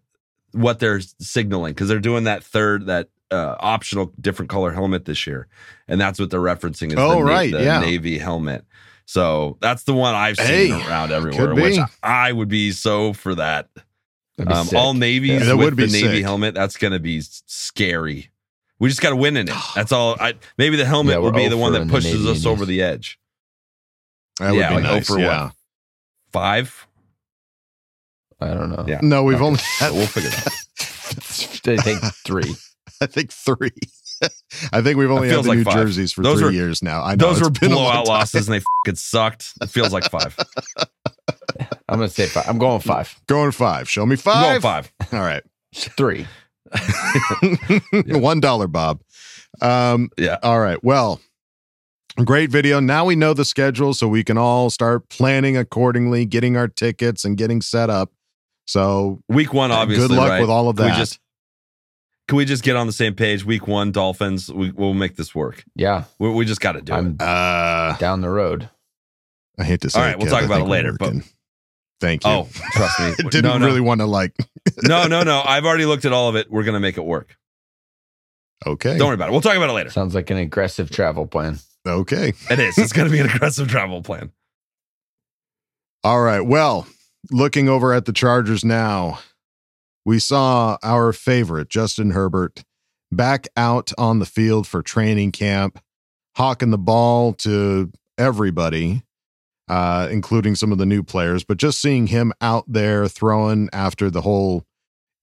what 0.52 0.78
they're 0.78 1.00
signaling 1.20 1.74
because 1.74 1.88
they're 1.88 1.98
doing 2.00 2.24
that 2.24 2.42
third 2.44 2.86
that 2.86 3.08
uh, 3.32 3.56
optional 3.58 4.12
different 4.20 4.48
color 4.48 4.70
helmet 4.72 5.04
this 5.04 5.26
year, 5.26 5.48
and 5.88 6.00
that's 6.00 6.18
what 6.20 6.30
they're 6.30 6.40
referencing. 6.40 6.88
Is 6.92 6.94
Oh, 6.96 7.16
the, 7.18 7.24
right, 7.24 7.52
the 7.52 7.62
yeah. 7.64 7.80
navy 7.80 8.18
helmet. 8.18 8.64
So 9.04 9.58
that's 9.60 9.82
the 9.82 9.92
one 9.94 10.14
I've 10.14 10.36
seen 10.36 10.46
Hey, 10.46 10.70
around 10.88 11.10
everywhere, 11.12 11.46
could 11.48 11.56
be. 11.56 11.62
which 11.62 11.78
I 12.04 12.30
would 12.32 12.48
be 12.48 12.70
so 12.72 13.12
for 13.12 13.34
that. 13.34 13.68
Um, 14.46 14.68
all 14.76 14.94
navies 14.94 15.40
Yeah, 15.40 15.46
that 15.46 15.56
with 15.56 15.64
would 15.66 15.76
be 15.76 15.86
the 15.86 15.92
navy 16.02 16.16
sick. 16.18 16.24
helmet. 16.24 16.54
That's 16.54 16.76
going 16.76 16.92
to 16.92 16.98
be 17.00 17.20
scary. 17.22 18.30
We 18.78 18.88
just 18.88 19.00
got 19.00 19.10
to 19.10 19.16
win 19.16 19.36
in 19.36 19.48
it. 19.48 19.54
That's 19.74 19.92
all. 19.92 20.16
I, 20.20 20.34
maybe 20.58 20.76
the 20.76 20.84
helmet 20.84 21.12
Yeah, 21.14 21.18
will 21.18 21.32
be 21.32 21.48
the 21.48 21.56
one 21.56 21.72
that 21.72 21.82
in 21.82 21.88
the 21.88 21.92
pushes 21.92 22.14
Navy 22.24 22.30
us 22.30 22.46
over 22.46 22.64
the 22.66 22.82
edge. 22.82 23.18
that 24.38 24.50
would 24.52 24.58
yeah, 24.58 24.68
be 24.70 24.74
like, 24.76 24.84
oh, 24.84 24.94
nice. 24.94 25.06
for 25.06 25.14
what? 25.14 25.20
yeah. 25.22 25.50
Five. 26.32 26.86
I 28.40 28.48
don't 28.48 28.70
know. 28.70 28.84
Yeah. 28.86 29.00
No, 29.02 29.22
we've 29.24 29.36
Okay. 29.36 29.44
only 29.44 29.58
So 29.58 29.92
we'll 29.94 30.06
figure 30.06 30.28
it 30.30 30.38
out. 30.38 30.52
I 31.78 31.82
think 31.82 32.00
three. 32.24 32.54
I 33.00 33.06
think 33.06 33.32
three. 33.32 33.70
I 34.72 34.80
think 34.82 34.96
we've 34.98 35.10
only 35.10 35.28
had 35.28 35.44
the 35.44 35.48
like 35.48 35.58
New 35.58 35.64
five. 35.64 35.74
Jerseys 35.74 36.12
for 36.12 36.22
Those 36.22 36.38
three 36.38 36.46
were- 36.46 36.52
years 36.52 36.82
now. 36.82 37.02
I 37.02 37.14
know 37.16 37.28
Those 37.32 37.42
were 37.42 37.50
been 37.50 37.70
blowout 37.70 38.06
losses, 38.08 38.48
and 38.48 38.54
they 38.54 38.60
fucking 38.84 38.96
sucked. 38.96 39.52
It 39.60 39.68
feels 39.68 39.92
like 39.92 40.04
five. 40.10 40.36
I'm 41.88 41.98
gonna 41.98 42.08
say 42.08 42.26
five. 42.26 42.44
I'm 42.48 42.58
going 42.58 42.80
five. 42.80 43.18
Going 43.26 43.52
five. 43.52 43.88
Show 43.88 44.04
me 44.06 44.16
I'm 44.26 44.40
going 44.42 44.60
five. 44.60 44.86
five. 45.00 45.12
All 45.12 45.20
right. 45.20 45.42
Three. 45.74 46.26
One 48.20 48.40
dollar, 48.40 48.66
Bob. 48.66 49.00
Um, 49.60 50.10
Yeah. 50.18 50.38
all 50.42 50.60
right. 50.60 50.82
Well, 50.84 51.20
great 52.24 52.50
video. 52.50 52.80
Now 52.80 53.04
we 53.04 53.16
know 53.16 53.34
the 53.34 53.44
schedule, 53.44 53.94
so 53.94 54.08
we 54.08 54.24
can 54.24 54.38
all 54.38 54.70
start 54.70 55.08
planning 55.08 55.56
accordingly, 55.56 56.26
getting 56.26 56.56
our 56.56 56.68
tickets 56.68 57.24
and 57.24 57.36
getting 57.36 57.60
set 57.62 57.90
up. 57.90 58.12
So 58.66 59.22
Week 59.28 59.52
one, 59.52 59.70
obviously. 59.70 60.08
good 60.08 60.16
luck 60.16 60.28
right? 60.30 60.40
with 60.40 60.50
all 60.50 60.68
of 60.68 60.76
Can 60.76 60.86
that. 60.86 60.94
We 60.94 60.98
just, 60.98 61.20
can 62.28 62.36
we 62.36 62.44
just 62.44 62.64
get 62.64 62.74
on 62.76 62.86
the 62.88 62.92
same 62.92 63.14
page? 63.14 63.44
Week 63.44 63.68
one, 63.68 63.92
Dolphins. 63.92 64.52
We, 64.52 64.72
we'll 64.72 64.94
make 64.94 65.14
this 65.16 65.34
work. 65.34 65.64
Yeah, 65.76 66.04
We, 66.18 66.30
we 66.30 66.44
just 66.44 66.60
got 66.60 66.72
to 66.72 66.82
do 66.82 66.92
I'm 66.92 67.06
it. 67.14 67.22
uh 67.22 67.96
down 67.98 68.20
the 68.22 68.28
road. 68.30 68.68
I 69.58 69.64
hate 69.64 69.80
to 69.82 69.90
say 69.90 70.00
All 70.00 70.06
it, 70.08 70.18
we'll 70.18 70.26
Kev, 70.26 70.30
talk 70.30 70.42
about 70.44 70.60
it 70.62 70.64
later, 70.68 70.92
but- 70.98 71.14
working. 71.14 71.24
Thank 72.00 72.24
you. 72.24 72.30
Oh, 72.30 72.48
trust 72.72 73.00
me. 73.00 73.06
I 73.06 73.14
didn't 73.30 73.44
no, 73.44 73.58
no, 73.58 73.66
really 73.66 73.80
want 73.80 74.00
to 74.00 74.06
like 74.06 74.34
no, 74.82 75.06
no, 75.06 75.22
no. 75.22 75.42
I've 75.44 75.64
already 75.64 75.86
looked 75.86 76.04
at 76.04 76.12
all 76.12 76.28
of 76.28 76.36
it. 76.36 76.50
We're 76.50 76.64
gonna 76.64 76.80
make 76.80 76.98
it 76.98 77.04
work. 77.04 77.36
okay. 78.66 78.98
Don't 78.98 79.08
worry 79.08 79.14
about 79.14 79.28
it. 79.28 79.32
We'll 79.32 79.40
talk 79.40 79.56
about 79.56 79.70
it 79.70 79.74
later. 79.74 79.90
Sounds 79.90 80.14
like 80.14 80.28
an 80.30 80.36
aggressive 80.36 80.90
travel 80.90 81.26
plan. 81.26 81.58
Okay. 81.86 82.32
It 82.50 82.58
is. 82.58 82.76
It's 82.78 82.92
gonna 82.92 83.10
be 83.10 83.18
an 83.20 83.26
aggressive 83.30 83.68
travel 83.68 84.02
plan. 84.02 84.32
All 86.04 86.20
right. 86.20 86.40
Well, 86.40 86.86
looking 87.30 87.68
over 87.68 87.92
at 87.92 88.04
the 88.04 88.12
Chargers 88.12 88.64
now, 88.64 89.18
we 90.04 90.18
saw 90.18 90.76
our 90.82 91.12
favorite, 91.12 91.68
Justin 91.68 92.10
Herbert, 92.10 92.62
back 93.10 93.48
out 93.56 93.90
on 93.98 94.18
the 94.20 94.26
field 94.26 94.66
for 94.66 94.82
training 94.82 95.32
camp, 95.32 95.80
hawking 96.36 96.70
the 96.70 96.78
ball 96.78 97.32
to 97.34 97.90
everybody, 98.18 99.02
uh, 99.68 100.08
including 100.10 100.54
some 100.54 100.72
of 100.72 100.78
the 100.78 100.86
new 100.86 101.02
players. 101.02 101.44
But 101.44 101.58
just 101.58 101.80
seeing 101.80 102.06
him 102.08 102.32
out 102.40 102.64
there 102.66 103.08
throwing 103.08 103.68
after 103.72 104.10
the 104.10 104.22
whole 104.22 104.64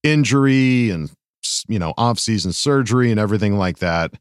injury 0.02 0.90
and, 0.90 1.10
you 1.68 1.78
know, 1.78 1.94
off-season 1.96 2.52
surgery 2.52 3.10
and 3.10 3.18
everything 3.20 3.56
like 3.56 3.78
that 3.78 4.12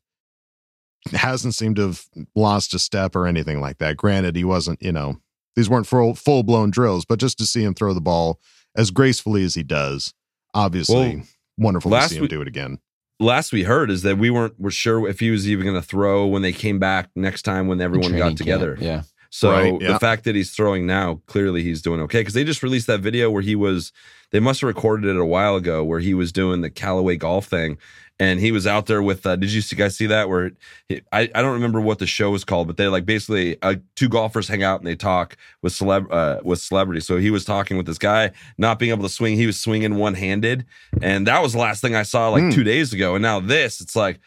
hasn't 1.12 1.53
seemed 1.55 1.75
to 1.75 1.81
have 1.88 2.05
lost 2.36 2.73
a 2.73 2.79
step 2.79 3.15
or 3.15 3.27
anything 3.27 3.59
like 3.59 3.77
that. 3.79 3.97
Granted, 3.97 4.36
he 4.36 4.43
wasn't, 4.45 4.81
you 4.81 4.91
know, 4.91 5.17
these 5.55 5.69
weren't 5.69 5.86
full 5.88 6.15
full 6.15 6.43
blown 6.43 6.71
drills, 6.71 7.05
but 7.05 7.19
just 7.19 7.38
to 7.39 7.45
see 7.45 7.63
him 7.63 7.73
throw 7.73 7.93
the 7.93 8.01
ball 8.01 8.39
as 8.75 8.89
gracefully 8.89 9.43
as 9.43 9.53
he 9.53 9.63
does, 9.63 10.13
obviously 10.53 11.17
Well, 11.17 11.25
wonderful 11.57 11.91
to 11.91 12.01
see 12.07 12.15
him 12.15 12.21
week- 12.21 12.29
do 12.31 12.41
it 12.41 12.47
again. 12.47 12.79
Last 13.19 13.53
we 13.53 13.63
heard 13.63 13.91
is 13.91 14.01
that 14.01 14.17
we 14.17 14.29
weren't 14.31 14.59
were 14.59 14.71
sure 14.71 15.07
if 15.07 15.19
he 15.19 15.29
was 15.29 15.47
even 15.47 15.65
gonna 15.65 15.81
throw 15.83 16.25
when 16.25 16.41
they 16.41 16.51
came 16.51 16.79
back 16.79 17.09
next 17.15 17.43
time 17.43 17.67
when 17.67 17.79
everyone 17.79 18.09
Training 18.09 18.19
got 18.19 18.27
camp, 18.29 18.38
together. 18.38 18.77
Yeah. 18.81 19.03
So 19.36 19.50
Right, 19.50 19.82
yeah. 19.82 19.93
the 19.93 20.00
fact 20.00 20.26
that 20.26 20.36
he's 20.36 20.52
throwing 20.52 20.86
now, 20.86 21.19
clearly 21.26 21.63
he's 21.63 21.82
doing 21.82 22.00
okay. 22.02 22.19
Because 22.19 22.36
they 22.36 22.43
just 22.43 22.62
released 22.62 22.86
that 22.86 23.00
video 23.00 23.32
where 23.32 23.41
he 23.41 23.56
was, 23.56 23.91
they 24.30 24.39
must 24.39 24.62
have 24.62 24.67
recorded 24.67 25.10
it 25.10 25.19
a 25.19 25.26
while 25.26 25.56
ago, 25.56 25.84
where 25.84 26.00
he 26.00 26.13
was 26.13 26.32
doing 26.32 26.62
the 26.62 26.69
Callaway 26.69 27.15
golf 27.17 27.48
thing, 27.48 27.80
and 28.19 28.39
he 28.39 28.52
was 28.52 28.67
out 28.67 28.86
there 28.86 29.02
with. 29.02 29.26
Uh, 29.26 29.36
did 29.36 29.52
you 29.52 29.62
see, 29.62 29.76
guys 29.76 29.98
see 29.98 30.06
that? 30.06 30.30
Where 30.30 30.52
he, 30.88 31.02
I 31.12 31.22
I 31.34 31.41
don't 31.41 31.54
remember 31.54 31.82
what 31.82 31.98
the 31.98 32.06
show 32.06 32.30
was 32.30 32.46
called, 32.46 32.67
but 32.67 32.78
they 32.78 32.88
like 32.88 33.08
basically 33.08 33.60
uh, 33.63 33.78
two 33.96 34.08
golfers 34.08 34.48
hang 34.48 34.62
out 34.62 34.80
and 34.80 34.86
they 34.86 34.96
talk 34.96 35.36
with 35.63 35.74
celeb 35.74 36.06
uh, 36.12 36.39
with 36.43 36.60
celebrities. 36.62 37.08
So 37.08 37.17
he 37.17 37.32
was 37.32 37.43
talking 37.43 37.76
with 37.76 37.88
this 37.88 37.98
guy 37.98 38.30
not 38.60 38.78
being 38.78 38.91
able 38.91 39.02
to 39.02 39.10
swing. 39.10 39.36
He 39.36 39.48
was 39.48 39.60
swinging 39.60 39.96
one 39.96 40.13
handed, 40.13 40.63
and 41.02 41.26
that 41.26 41.41
was 41.41 41.54
the 41.54 41.60
last 41.60 41.82
thing 41.82 41.96
I 41.96 42.04
saw 42.04 42.30
like 42.30 42.43
Hmm. 42.43 42.50
two 42.52 42.63
days 42.63 42.93
ago. 42.93 43.15
And 43.15 43.24
now 43.24 43.39
this, 43.39 43.82
it's 43.82 43.96
like. 43.96 44.19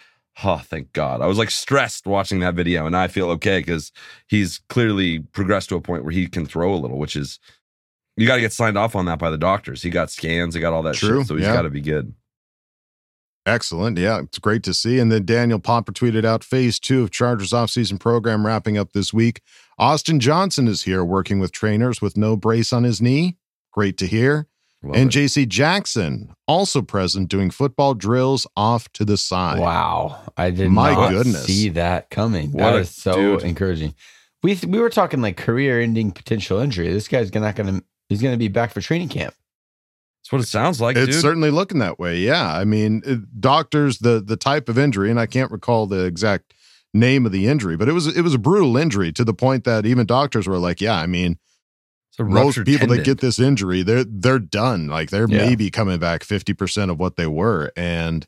Oh, 0.44 0.58
thank 0.58 0.92
God. 0.92 1.22
I 1.22 1.26
was 1.26 1.38
like 1.38 1.50
stressed 1.50 2.06
watching 2.06 2.40
that 2.40 2.54
video, 2.54 2.86
and 2.86 2.96
I 2.96 3.08
feel 3.08 3.30
okay 3.30 3.60
because 3.60 3.90
he's 4.26 4.58
clearly 4.68 5.20
progressed 5.20 5.70
to 5.70 5.76
a 5.76 5.80
point 5.80 6.04
where 6.04 6.12
he 6.12 6.26
can 6.26 6.44
throw 6.44 6.74
a 6.74 6.76
little, 6.76 6.98
which 6.98 7.16
is 7.16 7.38
you 8.16 8.26
got 8.26 8.36
to 8.36 8.40
get 8.40 8.52
signed 8.52 8.76
off 8.76 8.94
on 8.94 9.06
that 9.06 9.18
by 9.18 9.30
the 9.30 9.38
doctors. 9.38 9.82
He 9.82 9.90
got 9.90 10.10
scans, 10.10 10.54
he 10.54 10.60
got 10.60 10.72
all 10.72 10.82
that 10.82 10.94
True, 10.96 11.20
shit, 11.20 11.28
so 11.28 11.36
he's 11.36 11.44
yeah. 11.44 11.54
got 11.54 11.62
to 11.62 11.70
be 11.70 11.80
good. 11.80 12.14
Excellent. 13.46 13.96
Yeah, 13.96 14.22
it's 14.22 14.40
great 14.40 14.64
to 14.64 14.74
see. 14.74 14.98
And 14.98 15.10
then 15.10 15.24
Daniel 15.24 15.60
Popper 15.60 15.92
tweeted 15.92 16.24
out 16.24 16.42
phase 16.42 16.80
two 16.80 17.04
of 17.04 17.12
Chargers 17.12 17.50
offseason 17.50 18.00
program 18.00 18.44
wrapping 18.44 18.76
up 18.76 18.92
this 18.92 19.14
week. 19.14 19.40
Austin 19.78 20.18
Johnson 20.18 20.66
is 20.66 20.82
here 20.82 21.04
working 21.04 21.38
with 21.38 21.52
trainers 21.52 22.02
with 22.02 22.16
no 22.16 22.36
brace 22.36 22.72
on 22.72 22.82
his 22.82 23.00
knee. 23.00 23.36
Great 23.72 23.96
to 23.98 24.06
hear. 24.06 24.48
Love 24.82 24.96
and. 24.96 25.10
JC 25.10 25.48
Jackson 25.48 26.34
also 26.46 26.82
present 26.82 27.28
doing 27.28 27.50
football 27.50 27.94
drills 27.94 28.46
off 28.56 28.90
to 28.92 29.04
the 29.04 29.16
side. 29.16 29.58
Wow, 29.60 30.20
I 30.36 30.50
did 30.50 30.70
My 30.70 30.92
not 30.94 31.10
goodness. 31.10 31.44
see 31.46 31.68
that 31.70 32.10
coming. 32.10 32.52
What 32.52 32.58
that 32.60 32.74
a 32.74 32.78
is 32.78 32.90
so 32.90 33.14
dude. 33.14 33.42
encouraging. 33.42 33.94
We 34.42 34.54
th- 34.54 34.70
we 34.70 34.78
were 34.78 34.90
talking 34.90 35.20
like 35.22 35.36
career-ending 35.36 36.12
potential 36.12 36.58
injury. 36.60 36.92
This 36.92 37.08
guy's 37.08 37.32
not 37.34 37.56
going 37.56 37.78
to. 37.78 37.84
He's 38.08 38.22
going 38.22 38.34
to 38.34 38.38
be 38.38 38.48
back 38.48 38.70
for 38.72 38.80
training 38.80 39.08
camp. 39.08 39.34
That's 40.22 40.32
what 40.32 40.40
it 40.42 40.46
sounds 40.48 40.80
like, 40.80 40.96
it's 40.96 41.12
dude. 41.12 41.22
certainly 41.22 41.50
looking 41.50 41.78
that 41.78 41.98
way. 41.98 42.18
Yeah, 42.18 42.52
I 42.54 42.64
mean, 42.64 43.02
it- 43.06 43.40
doctors 43.40 43.98
the 43.98 44.20
the 44.24 44.36
type 44.36 44.68
of 44.68 44.78
injury, 44.78 45.10
and 45.10 45.18
I 45.18 45.26
can't 45.26 45.50
recall 45.50 45.86
the 45.86 46.04
exact 46.04 46.52
name 46.94 47.26
of 47.26 47.32
the 47.32 47.46
injury, 47.48 47.76
but 47.76 47.88
it 47.88 47.92
was 47.92 48.06
it 48.14 48.22
was 48.22 48.34
a 48.34 48.38
brutal 48.38 48.76
injury 48.76 49.10
to 49.12 49.24
the 49.24 49.34
point 49.34 49.64
that 49.64 49.86
even 49.86 50.06
doctors 50.06 50.46
were 50.46 50.58
like, 50.58 50.80
"Yeah, 50.80 50.96
I 50.96 51.06
mean, 51.06 51.32
It's 51.32 51.40
a 51.40 51.55
most 52.24 52.56
ruptured 52.56 52.66
people 52.66 52.88
that 52.88 53.04
get 53.04 53.20
this 53.20 53.38
injury, 53.38 53.82
they're 53.82 54.04
they're 54.04 54.38
done. 54.38 54.88
Like 54.88 55.10
they're 55.10 55.26
Yeah. 55.28 55.46
maybe 55.46 55.70
coming 55.70 55.98
back 55.98 56.24
fifty 56.24 56.54
percent 56.54 56.90
of 56.90 56.98
what 56.98 57.16
they 57.16 57.26
were, 57.26 57.70
and 57.76 58.26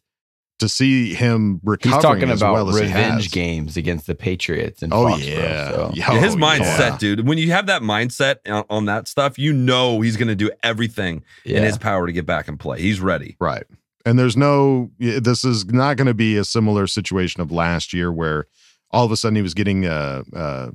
to 0.58 0.68
see 0.68 1.14
him 1.14 1.60
recovering 1.62 1.94
He's 1.94 2.02
talking 2.02 2.30
as 2.30 2.42
about 2.42 2.52
well 2.54 2.68
as 2.70 2.76
he 2.76 2.82
revenge 2.82 3.22
has. 3.24 3.28
games 3.32 3.76
against 3.76 4.08
the 4.08 4.14
Patriots 4.16 4.82
and 4.82 4.92
Oh 4.92 5.04
Foxborough, 5.06 5.24
yeah, 5.24 5.70
so. 5.70 5.90
Yeah, 5.94 6.12
Yeah, 6.14 6.20
his 6.20 6.34
mindset, 6.34 6.78
yeah. 6.90 6.96
dude. 6.98 7.28
When 7.28 7.38
you 7.38 7.52
have 7.52 7.66
that 7.66 7.80
mindset 7.82 8.38
on, 8.48 8.64
on 8.68 8.84
that 8.86 9.06
stuff, 9.06 9.38
you 9.38 9.52
know 9.52 10.00
he's 10.00 10.16
going 10.16 10.26
to 10.26 10.34
do 10.34 10.50
everything 10.64 11.22
Yeah. 11.44 11.58
in 11.58 11.62
his 11.62 11.78
power 11.78 12.08
to 12.08 12.12
get 12.12 12.26
back 12.26 12.48
and 12.48 12.58
play. 12.58 12.80
He's 12.80 12.98
ready. 13.00 13.36
Right. 13.38 13.62
And 14.04 14.18
there's 14.18 14.36
no, 14.36 14.90
this 14.98 15.44
is 15.44 15.66
not 15.66 15.96
going 15.96 16.08
to 16.08 16.14
be 16.14 16.36
a 16.36 16.42
similar 16.44 16.88
situation 16.88 17.40
of 17.40 17.52
last 17.52 17.92
year 17.92 18.10
where 18.10 18.46
all 18.90 19.04
of 19.04 19.12
a 19.12 19.16
sudden 19.16 19.36
he 19.36 19.42
was 19.42 19.54
getting 19.54 19.84
a, 19.86 20.24
a, 20.32 20.70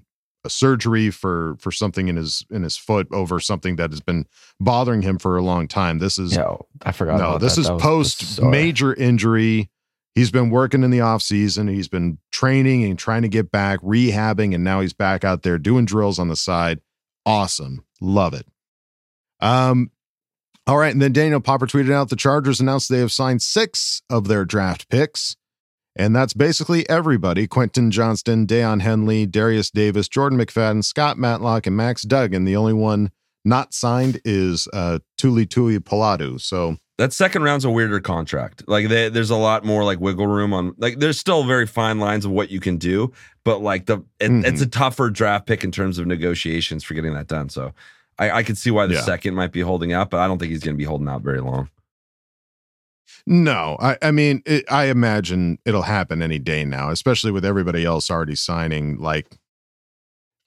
a 0.45 0.49
surgery 0.49 1.10
for, 1.10 1.56
for 1.60 1.71
something 1.71 2.08
in 2.08 2.15
his, 2.15 2.45
in 2.49 2.63
his 2.63 2.75
foot 2.77 3.08
over 3.12 3.39
something 3.39 3.77
that 3.77 3.91
has 3.91 4.01
been 4.01 4.25
bothering 4.60 5.01
him 5.01 5.17
for 5.17 5.38
a 5.38 5.41
long 5.43 5.67
time. 5.67 5.99
This 5.99 6.17
is, 6.17 6.36
Yeah, 6.36 6.56
I 6.84 6.91
forgot. 6.91 7.19
no, 7.19 7.38
this 7.38 7.56
that. 7.56 7.62
is 7.62 7.67
That 7.67 7.79
post 7.79 8.41
major 8.41 8.93
injury. 8.93 9.69
He's 10.15 10.29
been 10.32 10.49
working 10.51 10.84
in 10.84 10.91
the 10.91 11.01
off 11.01 11.21
season. 11.23 11.67
He's 11.67 11.88
been 11.88 12.19
training 12.32 12.84
and 12.84 12.99
trying 12.99 13.23
to 13.23 13.27
get 13.29 13.51
back, 13.51 13.79
rehabbing, 13.82 14.53
and 14.53 14.63
now 14.63 14.82
he's 14.82 14.93
back 14.93 15.23
out 15.23 15.41
there 15.43 15.58
doing 15.58 15.86
drills 15.86 16.19
on 16.19 16.27
the 16.27 16.36
side. 16.36 16.82
Awesome. 17.25 17.84
Love 17.99 18.34
it. 18.36 18.45
Um, 19.39 19.89
all 20.67 20.77
right. 20.77 20.91
And 20.93 21.01
then 21.01 21.13
Daniel 21.13 21.41
Popper 21.41 21.65
tweeted 21.67 21.91
out 21.91 22.10
the 22.10 22.15
Chargers 22.15 22.60
announced 22.60 22.89
they 22.89 22.99
have 22.99 23.12
signed 23.12 23.41
six 23.41 24.01
of 24.10 24.27
their 24.27 24.45
draft 24.45 24.88
picks. 24.89 25.36
And 25.95 26.15
that's 26.15 26.34
basically 26.34 26.89
everybody 26.89 27.47
Quentin 27.47 27.91
Johnston, 27.91 28.47
Daiyan 28.47 28.82
Henley, 28.82 29.25
Darius 29.25 29.69
Davis, 29.69 30.08
Jordan 30.08 30.39
McFadden, 30.39 30.84
Scott 30.84 31.17
Matlock, 31.17 31.67
and 31.67 31.77
Max 31.77 32.01
Duggan. 32.01 32.45
The 32.45 32.56
only 32.56 32.73
one 32.73 33.12
not 33.45 33.73
signed 33.73 34.19
is 34.25 34.67
uh, 34.73 34.99
Tuli 35.17 35.45
Tuipulotu. 35.45 36.39
So 36.39 36.77
That 36.97 37.13
second 37.13 37.43
round's 37.43 37.65
a 37.65 37.69
weirder 37.69 37.99
contract. 37.99 38.63
Like 38.67 38.88
they, 38.88 39.10
there's 39.10 39.29
a 39.29 39.36
lot 39.36 39.65
more 39.65 39.84
like 39.84 39.99
wiggle 39.99 40.27
room 40.27 40.53
on. 40.53 40.73
Like 40.77 40.99
there's 40.99 41.19
still 41.19 41.43
very 41.43 41.67
fine 41.67 41.99
lines 41.99 42.25
of 42.25 42.32
what 42.32 42.49
you 42.49 42.60
can 42.60 42.77
do, 42.77 43.12
but 43.43 43.62
like 43.62 43.86
the 43.86 44.03
it, 44.19 44.29
mm-hmm. 44.29 44.45
it's 44.45 44.62
a 44.62 44.67
tougher 44.67 45.10
draft 45.10 45.45
pick 45.45 45.63
in 45.63 45.71
terms 45.71 45.99
of 45.99 46.08
negotiations 46.08 46.84
for 46.84 46.93
getting 46.93 47.13
that 47.13 47.27
done. 47.27 47.49
So 47.49 47.73
I, 48.17 48.32
I 48.32 48.43
could 48.43 48.58
see 48.58 48.71
why 48.71 48.88
the 48.88 48.95
yeah. 48.95 49.01
second 49.01 49.36
might 49.36 49.51
be 49.51 49.62
holding 49.62 49.93
out, 49.93 50.10
but 50.10 50.19
I 50.19 50.27
don't 50.27 50.38
think 50.38 50.51
he's 50.51 50.63
going 50.63 50.75
to 50.75 50.77
be 50.77 50.86
holding 50.86 51.08
out 51.08 51.21
very 51.21 51.41
long. 51.41 51.69
No, 53.26 53.78
I, 53.80 53.98
I 54.02 54.12
mean, 54.12 54.42
it, 54.46 54.66
I 54.72 54.86
imagine 54.86 55.58
it'll 55.66 55.84
happen 55.84 56.22
any 56.22 56.39
day 56.39 56.66
now, 56.66 56.89
especially 56.89 57.32
with 57.32 57.46
everybody 57.46 57.86
else 57.86 58.12
already 58.12 58.36
signing. 58.36 58.98
Like 58.98 59.28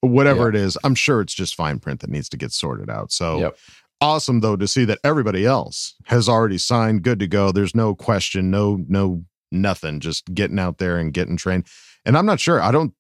whatever 0.01 0.43
yeah. 0.43 0.49
it 0.49 0.55
is, 0.57 0.79
I'm 0.85 0.95
sure 0.95 1.21
it's 1.21 1.35
just 1.35 1.55
fine 1.55 1.79
print 1.79 2.01
that 2.01 2.11
needs 2.11 2.29
to 2.31 2.37
get 2.37 2.53
sorted 2.53 2.91
out. 2.91 3.13
So 3.13 3.39
yep. 3.39 3.59
awesome 4.01 4.41
though 4.41 4.57
to 4.57 4.69
see 4.69 4.85
that 4.85 4.99
everybody 5.05 5.47
else 5.47 5.95
has 6.05 6.29
already 6.29 6.59
signed, 6.59 7.03
good 7.03 7.19
to 7.21 7.27
go. 7.27 7.51
There's 7.53 7.75
no 7.75 7.95
question, 7.95 8.51
no, 8.51 8.85
no, 8.89 9.25
nothing, 9.51 10.01
just 10.01 10.33
getting 10.35 10.59
out 10.59 10.79
there 10.79 10.99
and 10.99 11.13
getting 11.13 11.37
trained. 11.37 11.67
And 12.05 12.17
I'm 12.17 12.27
not 12.27 12.41
sure. 12.41 12.61
I 12.61 12.71
don't 12.71 12.95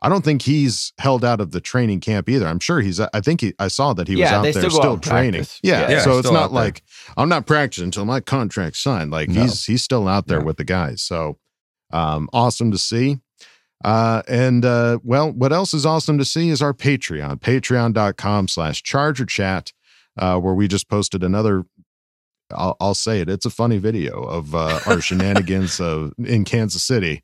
I 0.00 0.08
don't 0.08 0.24
think 0.24 0.42
he's 0.42 0.92
held 0.98 1.24
out 1.24 1.40
of 1.40 1.50
the 1.50 1.60
training 1.60 2.00
camp 2.00 2.28
either. 2.28 2.46
I'm 2.46 2.60
sure 2.60 2.80
he's. 2.80 3.00
I 3.00 3.20
think 3.20 3.40
he. 3.40 3.54
I 3.58 3.68
saw 3.68 3.92
that 3.94 4.06
he 4.06 4.14
yeah, 4.14 4.40
was 4.40 4.48
out 4.48 4.60
there 4.60 4.70
still, 4.70 4.98
training. 4.98 5.44
Yeah, 5.62 5.90
yeah, 5.90 6.00
so 6.02 6.18
it's 6.18 6.30
not 6.30 6.52
like 6.52 6.82
I'm 7.16 7.28
not 7.28 7.46
practicing 7.46 7.86
until 7.86 8.04
my 8.04 8.20
contract's 8.20 8.78
signed. 8.78 9.10
Like 9.10 9.28
no. 9.28 9.42
he's 9.42 9.64
he's 9.64 9.82
still 9.82 10.06
out 10.06 10.28
there 10.28 10.40
with 10.40 10.56
the 10.56 10.64
guys. 10.64 11.02
So 11.02 11.38
um, 11.92 12.28
awesome 12.32 12.70
to 12.70 12.78
see. 12.78 13.18
Uh, 13.84 14.22
and 14.28 14.64
uh, 14.64 14.98
well, 15.02 15.30
what 15.32 15.52
else 15.52 15.72
is 15.72 15.86
awesome 15.86 16.18
to 16.18 16.24
see 16.24 16.50
is 16.50 16.60
our 16.60 16.74
Patreon, 16.74 17.40
patreon.com 17.40 18.48
slash 18.48 18.82
charger 18.82 19.24
chat, 19.24 19.72
uh, 20.16 20.38
where 20.38 20.54
we 20.54 20.66
just 20.66 20.88
posted 20.88 21.22
another 21.22 21.64
I'll, 22.50 22.76
I'll, 22.80 22.94
say 22.94 23.20
it. 23.20 23.28
It's 23.28 23.44
a 23.44 23.50
funny 23.50 23.78
video 23.78 24.22
of 24.22 24.54
uh, 24.54 24.80
our 24.86 25.00
shenanigans 25.02 25.80
of 25.80 26.12
in 26.18 26.44
Kansas 26.44 26.82
City. 26.82 27.22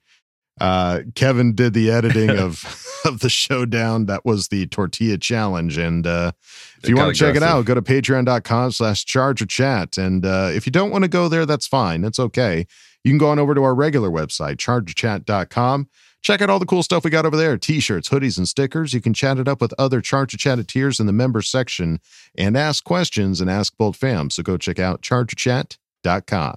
Uh, 0.60 1.00
Kevin 1.14 1.54
did 1.54 1.74
the 1.74 1.90
editing 1.90 2.30
of 2.38 2.64
of 3.04 3.20
the 3.20 3.28
showdown. 3.28 4.06
That 4.06 4.24
was 4.24 4.48
the 4.48 4.66
tortilla 4.66 5.18
challenge. 5.18 5.76
And 5.76 6.06
uh, 6.06 6.32
if 6.82 6.88
you 6.88 6.96
want 6.96 7.14
to 7.14 7.18
check 7.18 7.36
it 7.36 7.42
out, 7.42 7.64
go 7.64 7.74
to 7.74 7.82
patreon.com 7.82 8.72
slash 8.72 9.04
charger 9.04 9.46
chat. 9.46 9.98
And 9.98 10.24
uh, 10.24 10.50
if 10.52 10.66
you 10.66 10.72
don't 10.72 10.90
want 10.90 11.02
to 11.02 11.08
go 11.08 11.28
there, 11.28 11.46
that's 11.46 11.66
fine. 11.66 12.04
It's 12.04 12.18
okay. 12.18 12.66
You 13.02 13.10
can 13.10 13.18
go 13.18 13.28
on 13.28 13.38
over 13.38 13.54
to 13.54 13.62
our 13.62 13.74
regular 13.74 14.10
website, 14.10 14.56
chargerchat.com. 14.56 15.88
Check 16.22 16.40
out 16.40 16.48
all 16.48 16.58
the 16.58 16.64
cool 16.64 16.82
stuff 16.82 17.04
we 17.04 17.10
got 17.10 17.26
over 17.26 17.36
there 17.36 17.58
t-shirts, 17.58 18.08
hoodies, 18.08 18.38
and 18.38 18.48
stickers. 18.48 18.94
You 18.94 19.02
can 19.02 19.12
chat 19.12 19.38
it 19.38 19.46
up 19.46 19.60
with 19.60 19.74
other 19.78 20.00
Charger 20.00 20.38
Chatteteers 20.38 20.98
in 20.98 21.04
the 21.04 21.12
members 21.12 21.50
section 21.50 22.00
and 22.34 22.56
ask 22.56 22.82
questions 22.82 23.42
and 23.42 23.50
ask 23.50 23.76
Bolt 23.76 23.94
Fam. 23.94 24.30
So 24.30 24.42
go 24.42 24.56
check 24.56 24.78
out 24.78 25.02
chargerchat.com. 25.02 26.56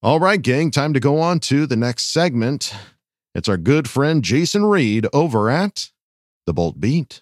All 0.00 0.20
right, 0.20 0.40
gang, 0.40 0.70
time 0.70 0.94
to 0.94 1.00
go 1.00 1.18
on 1.18 1.40
to 1.40 1.66
the 1.66 1.74
next 1.74 2.12
segment. 2.12 2.72
It's 3.34 3.48
our 3.48 3.56
good 3.56 3.90
friend 3.90 4.22
Jason 4.22 4.64
Reed 4.64 5.08
over 5.12 5.50
at 5.50 5.88
The 6.46 6.54
Bolt 6.54 6.78
Beat. 6.78 7.20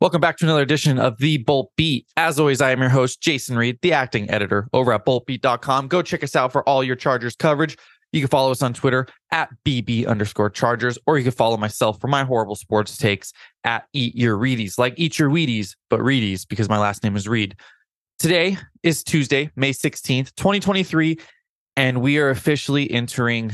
Welcome 0.00 0.20
back 0.20 0.38
to 0.38 0.44
another 0.44 0.62
edition 0.62 0.98
of 0.98 1.18
The 1.18 1.36
Bolt 1.36 1.70
Beat. 1.76 2.08
As 2.16 2.40
always, 2.40 2.60
I 2.60 2.72
am 2.72 2.80
your 2.80 2.88
host, 2.88 3.20
Jason 3.20 3.56
Reed, 3.56 3.78
the 3.80 3.92
acting 3.92 4.28
editor 4.28 4.66
over 4.72 4.92
at 4.92 5.06
boltbeat.com. 5.06 5.86
Go 5.86 6.02
check 6.02 6.24
us 6.24 6.34
out 6.34 6.50
for 6.50 6.68
all 6.68 6.82
your 6.82 6.96
Chargers 6.96 7.36
coverage. 7.36 7.76
You 8.10 8.20
can 8.20 8.28
follow 8.28 8.50
us 8.50 8.60
on 8.60 8.74
Twitter 8.74 9.06
at 9.30 9.50
BB 9.64 10.08
underscore 10.08 10.50
Chargers, 10.50 10.98
or 11.06 11.16
you 11.16 11.22
can 11.22 11.30
follow 11.30 11.56
myself 11.56 12.00
for 12.00 12.08
my 12.08 12.24
horrible 12.24 12.56
sports 12.56 12.96
takes 12.96 13.32
at 13.62 13.84
Eat 13.92 14.16
Your 14.16 14.36
Reedies, 14.36 14.78
like 14.78 14.94
Eat 14.96 15.16
Your 15.16 15.30
Wheaties, 15.30 15.76
but 15.88 16.00
Reedies, 16.00 16.44
because 16.46 16.68
my 16.68 16.78
last 16.78 17.04
name 17.04 17.14
is 17.14 17.28
Reed. 17.28 17.54
Today 18.22 18.56
is 18.84 19.02
Tuesday, 19.02 19.50
May 19.56 19.72
16th, 19.72 20.32
2023, 20.36 21.18
and 21.74 22.00
we 22.00 22.18
are 22.18 22.30
officially 22.30 22.88
entering 22.88 23.50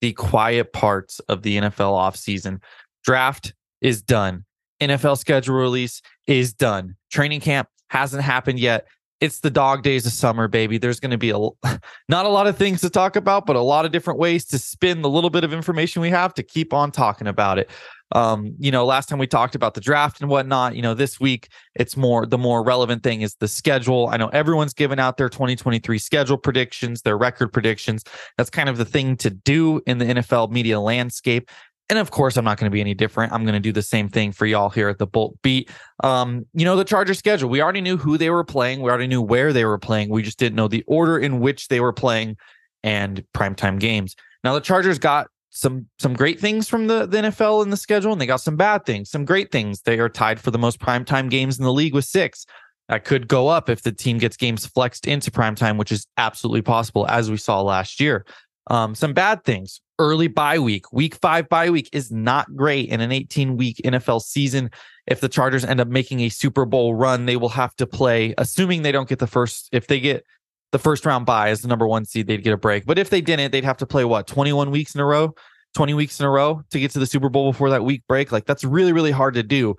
the 0.00 0.12
quiet 0.12 0.72
parts 0.72 1.20
of 1.28 1.42
the 1.42 1.56
NFL 1.56 1.92
offseason. 1.92 2.60
Draft 3.04 3.54
is 3.80 4.02
done. 4.02 4.44
NFL 4.80 5.18
schedule 5.18 5.54
release 5.54 6.02
is 6.26 6.52
done. 6.52 6.96
Training 7.12 7.40
camp 7.40 7.68
hasn't 7.90 8.24
happened 8.24 8.58
yet. 8.58 8.88
It's 9.20 9.40
the 9.40 9.50
dog 9.50 9.82
days 9.82 10.06
of 10.06 10.12
summer, 10.12 10.46
baby. 10.48 10.78
There's 10.78 11.00
going 11.00 11.10
to 11.10 11.18
be 11.18 11.30
a 11.30 11.38
not 12.08 12.26
a 12.26 12.28
lot 12.28 12.46
of 12.46 12.56
things 12.56 12.80
to 12.82 12.90
talk 12.90 13.16
about, 13.16 13.46
but 13.46 13.56
a 13.56 13.60
lot 13.60 13.84
of 13.84 13.92
different 13.92 14.18
ways 14.18 14.44
to 14.46 14.58
spin 14.58 15.02
the 15.02 15.10
little 15.10 15.30
bit 15.30 15.44
of 15.44 15.52
information 15.52 16.02
we 16.02 16.10
have 16.10 16.34
to 16.34 16.42
keep 16.42 16.72
on 16.72 16.90
talking 16.90 17.26
about 17.26 17.58
it 17.58 17.70
um, 18.12 18.54
you 18.58 18.70
know, 18.70 18.86
last 18.86 19.08
time 19.08 19.18
we 19.18 19.26
talked 19.26 19.54
about 19.54 19.74
the 19.74 19.80
draft 19.80 20.20
and 20.20 20.30
whatnot, 20.30 20.74
you 20.74 20.82
know, 20.82 20.94
this 20.94 21.20
week 21.20 21.48
it's 21.74 21.96
more 21.96 22.24
the 22.24 22.38
more 22.38 22.64
relevant 22.64 23.02
thing 23.02 23.20
is 23.20 23.34
the 23.36 23.48
schedule. 23.48 24.08
I 24.10 24.16
know 24.16 24.28
everyone's 24.28 24.72
given 24.72 24.98
out 24.98 25.18
their 25.18 25.28
2023 25.28 25.98
schedule 25.98 26.38
predictions, 26.38 27.02
their 27.02 27.18
record 27.18 27.52
predictions. 27.52 28.04
That's 28.36 28.50
kind 28.50 28.68
of 28.68 28.78
the 28.78 28.84
thing 28.84 29.16
to 29.18 29.30
do 29.30 29.82
in 29.86 29.98
the 29.98 30.06
NFL 30.06 30.50
media 30.50 30.80
landscape. 30.80 31.50
And 31.90 31.98
of 31.98 32.10
course, 32.10 32.36
I'm 32.36 32.44
not 32.44 32.58
going 32.58 32.70
to 32.70 32.74
be 32.74 32.80
any 32.80 32.94
different. 32.94 33.32
I'm 33.32 33.44
going 33.44 33.54
to 33.54 33.60
do 33.60 33.72
the 33.72 33.82
same 33.82 34.08
thing 34.08 34.32
for 34.32 34.44
y'all 34.44 34.68
here 34.68 34.88
at 34.88 34.98
the 34.98 35.06
Bolt 35.06 35.40
Beat. 35.42 35.70
Um, 36.04 36.44
you 36.52 36.64
know, 36.64 36.76
the 36.76 36.84
Charger 36.84 37.14
schedule. 37.14 37.48
We 37.48 37.62
already 37.62 37.80
knew 37.80 37.96
who 37.96 38.18
they 38.18 38.30
were 38.30 38.44
playing. 38.44 38.82
We 38.82 38.90
already 38.90 39.06
knew 39.06 39.22
where 39.22 39.52
they 39.52 39.64
were 39.64 39.78
playing. 39.78 40.10
We 40.10 40.22
just 40.22 40.38
didn't 40.38 40.56
know 40.56 40.68
the 40.68 40.84
order 40.86 41.18
in 41.18 41.40
which 41.40 41.68
they 41.68 41.80
were 41.80 41.94
playing 41.94 42.36
and 42.82 43.24
primetime 43.34 43.80
games. 43.80 44.16
Now, 44.44 44.54
the 44.54 44.60
Chargers 44.60 44.98
got 44.98 45.28
some 45.50 45.86
some 45.98 46.12
great 46.12 46.38
things 46.38 46.68
from 46.68 46.88
the, 46.88 47.06
the 47.06 47.18
NFL 47.18 47.62
in 47.62 47.70
the 47.70 47.76
schedule, 47.76 48.12
and 48.12 48.20
they 48.20 48.26
got 48.26 48.42
some 48.42 48.56
bad 48.56 48.84
things, 48.84 49.10
some 49.10 49.24
great 49.24 49.50
things. 49.50 49.82
They 49.82 49.98
are 49.98 50.10
tied 50.10 50.40
for 50.40 50.50
the 50.50 50.58
most 50.58 50.78
primetime 50.78 51.30
games 51.30 51.58
in 51.58 51.64
the 51.64 51.72
league 51.72 51.94
with 51.94 52.04
six. 52.04 52.44
That 52.88 53.04
could 53.04 53.28
go 53.28 53.48
up 53.48 53.68
if 53.68 53.82
the 53.82 53.92
team 53.92 54.16
gets 54.16 54.36
games 54.36 54.66
flexed 54.66 55.06
into 55.06 55.30
primetime, 55.30 55.76
which 55.76 55.92
is 55.92 56.06
absolutely 56.16 56.62
possible, 56.62 57.06
as 57.08 57.30
we 57.30 57.36
saw 57.36 57.60
last 57.60 58.00
year. 58.00 58.24
Um, 58.68 58.94
some 58.94 59.12
bad 59.12 59.44
things. 59.44 59.80
Early 59.98 60.28
bye 60.28 60.58
week, 60.58 60.92
week 60.92 61.16
five 61.16 61.48
bye 61.48 61.70
week 61.70 61.88
is 61.92 62.12
not 62.12 62.54
great 62.54 62.88
in 62.88 63.00
an 63.00 63.10
18 63.10 63.56
week 63.56 63.80
NFL 63.84 64.22
season. 64.22 64.70
If 65.06 65.20
the 65.20 65.28
Chargers 65.28 65.64
end 65.64 65.80
up 65.80 65.88
making 65.88 66.20
a 66.20 66.28
Super 66.28 66.64
Bowl 66.64 66.94
run, 66.94 67.26
they 67.26 67.36
will 67.36 67.48
have 67.48 67.74
to 67.76 67.86
play, 67.86 68.34
assuming 68.38 68.82
they 68.82 68.92
don't 68.92 69.08
get 69.08 69.18
the 69.18 69.26
first, 69.26 69.68
if 69.72 69.86
they 69.86 69.98
get 69.98 70.24
the 70.70 70.78
first 70.78 71.06
round 71.06 71.26
bye 71.26 71.48
as 71.48 71.62
the 71.62 71.68
number 71.68 71.86
one 71.86 72.04
seed, 72.04 72.26
they'd 72.26 72.44
get 72.44 72.52
a 72.52 72.58
break. 72.58 72.84
But 72.86 72.98
if 72.98 73.10
they 73.10 73.20
didn't, 73.20 73.50
they'd 73.50 73.64
have 73.64 73.78
to 73.78 73.86
play 73.86 74.04
what 74.04 74.26
21 74.26 74.70
weeks 74.70 74.94
in 74.94 75.00
a 75.00 75.04
row, 75.06 75.34
20 75.74 75.94
weeks 75.94 76.20
in 76.20 76.26
a 76.26 76.30
row 76.30 76.62
to 76.70 76.78
get 76.78 76.90
to 76.92 76.98
the 76.98 77.06
Super 77.06 77.28
Bowl 77.28 77.50
before 77.50 77.70
that 77.70 77.84
week 77.84 78.02
break. 78.06 78.30
Like 78.30 78.44
that's 78.44 78.64
really, 78.64 78.92
really 78.92 79.10
hard 79.10 79.34
to 79.34 79.42
do. 79.42 79.76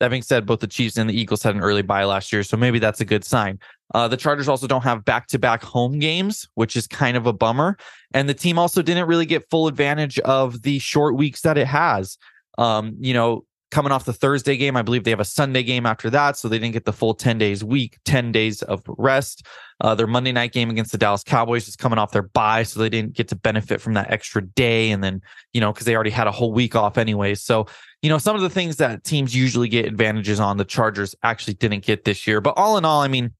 That 0.00 0.10
being 0.10 0.22
said, 0.22 0.46
both 0.46 0.58
the 0.58 0.66
Chiefs 0.66 0.96
and 0.98 1.08
the 1.08 1.18
Eagles 1.18 1.44
had 1.44 1.54
an 1.54 1.60
early 1.60 1.82
bye 1.82 2.04
last 2.04 2.32
year, 2.32 2.42
so 2.42 2.56
maybe 2.56 2.80
that's 2.80 3.00
a 3.00 3.04
good 3.04 3.24
sign. 3.24 3.60
Uh, 3.94 4.08
the 4.08 4.16
Chargers 4.16 4.48
also 4.48 4.66
don't 4.66 4.82
have 4.82 5.04
back 5.04 5.26
to 5.28 5.38
back 5.38 5.62
home 5.62 5.98
games, 5.98 6.48
which 6.54 6.76
is 6.76 6.86
kind 6.86 7.16
of 7.16 7.26
a 7.26 7.32
bummer. 7.32 7.76
And 8.14 8.28
the 8.28 8.34
team 8.34 8.58
also 8.58 8.82
didn't 8.82 9.06
really 9.06 9.26
get 9.26 9.48
full 9.50 9.68
advantage 9.68 10.18
of 10.20 10.62
the 10.62 10.78
short 10.78 11.16
weeks 11.16 11.42
that 11.42 11.58
it 11.58 11.66
has. 11.66 12.18
Um, 12.58 12.96
you 12.98 13.14
know, 13.14 13.44
coming 13.72 13.90
off 13.90 14.04
the 14.04 14.12
Thursday 14.12 14.56
game. 14.56 14.76
I 14.76 14.82
believe 14.82 15.02
they 15.02 15.10
have 15.10 15.18
a 15.18 15.24
Sunday 15.24 15.62
game 15.62 15.86
after 15.86 16.10
that, 16.10 16.36
so 16.36 16.46
they 16.46 16.58
didn't 16.58 16.74
get 16.74 16.84
the 16.84 16.92
full 16.92 17.14
10 17.14 17.38
days 17.38 17.64
week, 17.64 17.98
10 18.04 18.30
days 18.30 18.62
of 18.62 18.82
rest. 18.86 19.46
Uh, 19.80 19.94
their 19.94 20.06
Monday 20.06 20.30
night 20.30 20.52
game 20.52 20.68
against 20.70 20.92
the 20.92 20.98
Dallas 20.98 21.24
Cowboys 21.24 21.66
is 21.66 21.74
coming 21.74 21.98
off 21.98 22.12
their 22.12 22.22
bye, 22.22 22.62
so 22.62 22.78
they 22.78 22.90
didn't 22.90 23.14
get 23.14 23.28
to 23.28 23.34
benefit 23.34 23.80
from 23.80 23.94
that 23.94 24.10
extra 24.10 24.42
day. 24.42 24.90
And 24.90 25.02
then, 25.02 25.22
you 25.54 25.60
know, 25.60 25.72
because 25.72 25.86
they 25.86 25.94
already 25.94 26.10
had 26.10 26.26
a 26.26 26.30
whole 26.30 26.52
week 26.52 26.76
off 26.76 26.98
anyway. 26.98 27.34
So, 27.34 27.66
you 28.02 28.10
know, 28.10 28.18
some 28.18 28.36
of 28.36 28.42
the 28.42 28.50
things 28.50 28.76
that 28.76 29.04
teams 29.04 29.34
usually 29.34 29.68
get 29.68 29.86
advantages 29.86 30.38
on, 30.38 30.58
the 30.58 30.66
Chargers 30.66 31.14
actually 31.22 31.54
didn't 31.54 31.84
get 31.84 32.04
this 32.04 32.26
year. 32.26 32.42
But 32.42 32.54
all 32.58 32.76
in 32.76 32.84
all, 32.84 33.00
I 33.00 33.08
mean, 33.08 33.32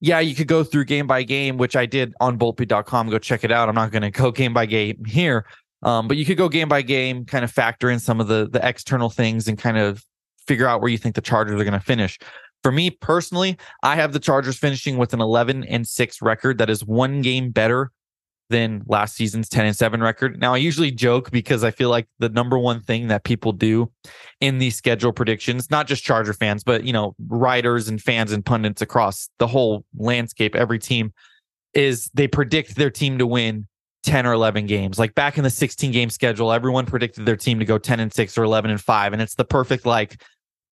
yeah, 0.00 0.20
you 0.20 0.34
could 0.34 0.46
go 0.46 0.62
through 0.62 0.84
game 0.84 1.06
by 1.06 1.22
game, 1.22 1.56
which 1.56 1.74
I 1.76 1.86
did 1.86 2.14
on 2.20 2.38
boltbeat.com. 2.38 3.10
Go 3.10 3.18
check 3.18 3.44
it 3.44 3.50
out. 3.50 3.68
I'm 3.68 3.74
not 3.74 3.90
going 3.90 4.02
to 4.02 4.10
go 4.10 4.30
game 4.30 4.54
by 4.54 4.66
game 4.66 5.04
here. 5.04 5.46
Um, 5.82 6.08
but 6.08 6.16
you 6.16 6.24
could 6.24 6.36
go 6.36 6.48
game 6.48 6.68
by 6.68 6.82
game, 6.82 7.24
kind 7.24 7.44
of 7.44 7.50
factor 7.50 7.88
in 7.90 8.00
some 8.00 8.20
of 8.20 8.26
the 8.26 8.48
the 8.50 8.66
external 8.66 9.10
things 9.10 9.46
and 9.46 9.56
kind 9.56 9.78
of 9.78 10.04
figure 10.46 10.66
out 10.66 10.80
where 10.80 10.90
you 10.90 10.98
think 10.98 11.14
the 11.14 11.20
Chargers 11.20 11.60
are 11.60 11.64
going 11.64 11.72
to 11.72 11.80
finish. 11.80 12.18
For 12.62 12.72
me 12.72 12.90
personally, 12.90 13.56
I 13.84 13.94
have 13.94 14.12
the 14.12 14.18
Chargers 14.18 14.58
finishing 14.58 14.96
with 14.98 15.12
an 15.12 15.20
11 15.20 15.64
and 15.64 15.86
6 15.86 16.22
record 16.22 16.58
that 16.58 16.68
is 16.68 16.84
one 16.84 17.22
game 17.22 17.50
better 17.50 17.92
than 18.50 18.82
last 18.86 19.14
season's 19.14 19.48
10 19.48 19.66
and 19.66 19.76
7 19.76 20.00
record. 20.00 20.40
Now, 20.40 20.54
I 20.54 20.58
usually 20.58 20.90
joke 20.90 21.30
because 21.30 21.64
I 21.64 21.70
feel 21.70 21.90
like 21.90 22.08
the 22.18 22.28
number 22.28 22.58
one 22.58 22.80
thing 22.80 23.08
that 23.08 23.24
people 23.24 23.52
do 23.52 23.90
in 24.40 24.58
these 24.58 24.76
schedule 24.76 25.12
predictions, 25.12 25.70
not 25.70 25.86
just 25.86 26.04
Charger 26.04 26.32
fans, 26.32 26.64
but 26.64 26.84
you 26.84 26.92
know, 26.92 27.14
writers 27.28 27.88
and 27.88 28.00
fans 28.00 28.32
and 28.32 28.44
pundits 28.44 28.82
across 28.82 29.28
the 29.38 29.46
whole 29.46 29.84
landscape, 29.96 30.54
every 30.54 30.78
team 30.78 31.12
is 31.74 32.10
they 32.14 32.26
predict 32.26 32.76
their 32.76 32.90
team 32.90 33.18
to 33.18 33.26
win 33.26 33.66
10 34.04 34.26
or 34.26 34.32
11 34.32 34.66
games. 34.66 34.98
Like 34.98 35.14
back 35.14 35.36
in 35.36 35.44
the 35.44 35.50
16 35.50 35.92
game 35.92 36.10
schedule, 36.10 36.52
everyone 36.52 36.86
predicted 36.86 37.26
their 37.26 37.36
team 37.36 37.58
to 37.58 37.64
go 37.64 37.78
10 37.78 38.00
and 38.00 38.12
6 38.12 38.38
or 38.38 38.44
11 38.44 38.70
and 38.70 38.80
5 38.80 39.12
and 39.12 39.20
it's 39.20 39.34
the 39.34 39.44
perfect 39.44 39.84
like 39.84 40.22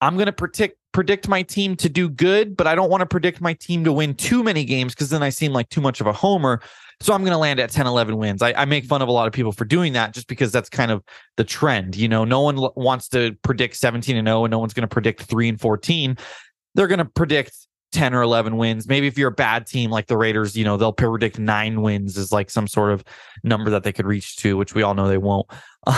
I'm 0.01 0.15
going 0.15 0.27
to 0.27 0.31
predict 0.31 0.77
predict 0.97 1.27
my 1.27 1.43
team 1.43 1.75
to 1.75 1.89
do 1.89 2.09
good, 2.09 2.57
but 2.57 2.65
I 2.65 2.73
don't 2.73 2.89
want 2.89 3.01
to 3.01 3.05
predict 3.05 3.39
my 3.39 3.53
team 3.53 3.83
to 3.83 3.93
win 3.93 4.15
too 4.15 4.41
many 4.41 4.65
games 4.65 4.95
because 4.95 5.11
then 5.11 5.21
I 5.21 5.29
seem 5.29 5.53
like 5.53 5.69
too 5.69 5.79
much 5.79 6.01
of 6.01 6.07
a 6.07 6.11
homer. 6.11 6.59
So 7.01 7.13
I'm 7.13 7.21
going 7.21 7.33
to 7.33 7.37
land 7.37 7.59
at 7.59 7.69
10, 7.69 7.85
11 7.85 8.17
wins. 8.17 8.41
I, 8.41 8.51
I, 8.53 8.65
make 8.65 8.83
fun 8.83 9.03
of 9.03 9.07
a 9.07 9.11
lot 9.11 9.27
of 9.27 9.33
people 9.33 9.51
for 9.51 9.63
doing 9.63 9.93
that 9.93 10.15
just 10.15 10.27
because 10.27 10.51
that's 10.51 10.69
kind 10.69 10.89
of 10.89 11.03
the 11.35 11.43
trend. 11.43 11.95
You 11.95 12.07
know, 12.07 12.25
no 12.25 12.41
one 12.41 12.57
wants 12.75 13.09
to 13.09 13.37
predict 13.43 13.75
17 13.75 14.17
and 14.17 14.27
0, 14.27 14.45
and 14.45 14.51
no 14.51 14.57
one's 14.57 14.73
going 14.73 14.87
to 14.89 14.91
predict 14.91 15.21
3 15.21 15.49
and 15.49 15.61
14. 15.61 16.17
They're 16.73 16.87
going 16.87 16.97
to 16.97 17.05
predict 17.05 17.55
10 17.91 18.15
or 18.15 18.23
11 18.23 18.57
wins. 18.57 18.87
Maybe 18.87 19.05
if 19.05 19.19
you're 19.19 19.29
a 19.29 19.31
bad 19.31 19.67
team 19.67 19.91
like 19.91 20.07
the 20.07 20.17
Raiders, 20.17 20.57
you 20.57 20.65
know, 20.65 20.77
they'll 20.77 20.93
predict 20.93 21.37
nine 21.37 21.83
wins 21.83 22.17
as 22.17 22.31
like 22.31 22.49
some 22.49 22.67
sort 22.67 22.91
of 22.91 23.03
number 23.43 23.69
that 23.69 23.83
they 23.83 23.93
could 23.93 24.07
reach 24.07 24.37
to, 24.37 24.57
which 24.57 24.73
we 24.73 24.81
all 24.81 24.95
know 24.95 25.07
they 25.07 25.19
won't. 25.19 25.45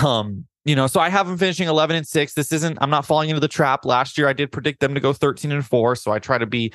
Um, 0.04 0.46
you 0.66 0.76
know, 0.76 0.88
so 0.88 1.00
I 1.00 1.10
have 1.10 1.28
them 1.28 1.38
finishing 1.38 1.68
11 1.68 1.96
and 1.96 2.08
6. 2.08 2.34
This 2.34 2.52
isn't, 2.52 2.78
I'm 2.82 2.90
not 2.90 3.06
falling 3.06 3.30
into 3.30 3.40
the 3.40 3.48
trap. 3.48 3.86
Last 3.86 4.18
year, 4.18 4.28
I 4.28 4.34
did 4.34 4.52
predict 4.52 4.80
them 4.80 4.94
to 4.94 5.00
go 5.00 5.14
13 5.14 5.52
and 5.52 5.66
4. 5.66 5.96
So 5.96 6.12
I 6.12 6.20
try 6.20 6.38
to 6.38 6.46
be, 6.46 6.74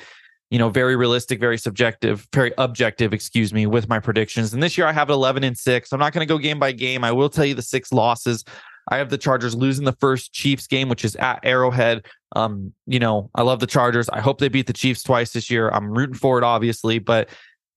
you 0.49 0.57
know, 0.57 0.69
very 0.69 0.95
realistic, 0.95 1.39
very 1.39 1.57
subjective, 1.57 2.27
very 2.33 2.51
objective, 2.57 3.13
excuse 3.13 3.53
me, 3.53 3.67
with 3.67 3.87
my 3.87 3.99
predictions. 3.99 4.53
And 4.53 4.61
this 4.61 4.77
year, 4.77 4.87
I 4.87 4.91
have 4.91 5.09
it 5.09 5.13
11 5.13 5.43
and 5.43 5.57
6. 5.57 5.93
I'm 5.93 5.99
not 5.99 6.13
going 6.13 6.27
to 6.27 6.33
go 6.33 6.37
game 6.39 6.59
by 6.59 6.71
game. 6.71 7.03
I 7.03 7.11
will 7.11 7.29
tell 7.29 7.45
you 7.45 7.53
the 7.53 7.61
six 7.61 7.91
losses. 7.91 8.43
I 8.89 8.97
have 8.97 9.09
the 9.09 9.17
Chargers 9.17 9.55
losing 9.55 9.85
the 9.85 9.93
first 9.99 10.33
Chiefs 10.33 10.67
game, 10.67 10.89
which 10.89 11.05
is 11.05 11.15
at 11.15 11.39
Arrowhead. 11.43 12.05
Um, 12.35 12.73
you 12.85 12.99
know, 12.99 13.29
I 13.33 13.41
love 13.41 13.59
the 13.59 13.67
Chargers. 13.67 14.09
I 14.09 14.19
hope 14.19 14.39
they 14.39 14.49
beat 14.49 14.67
the 14.67 14.73
Chiefs 14.73 15.03
twice 15.03 15.31
this 15.31 15.49
year. 15.49 15.69
I'm 15.69 15.91
rooting 15.91 16.15
for 16.15 16.37
it, 16.37 16.43
obviously, 16.43 16.99
but 16.99 17.29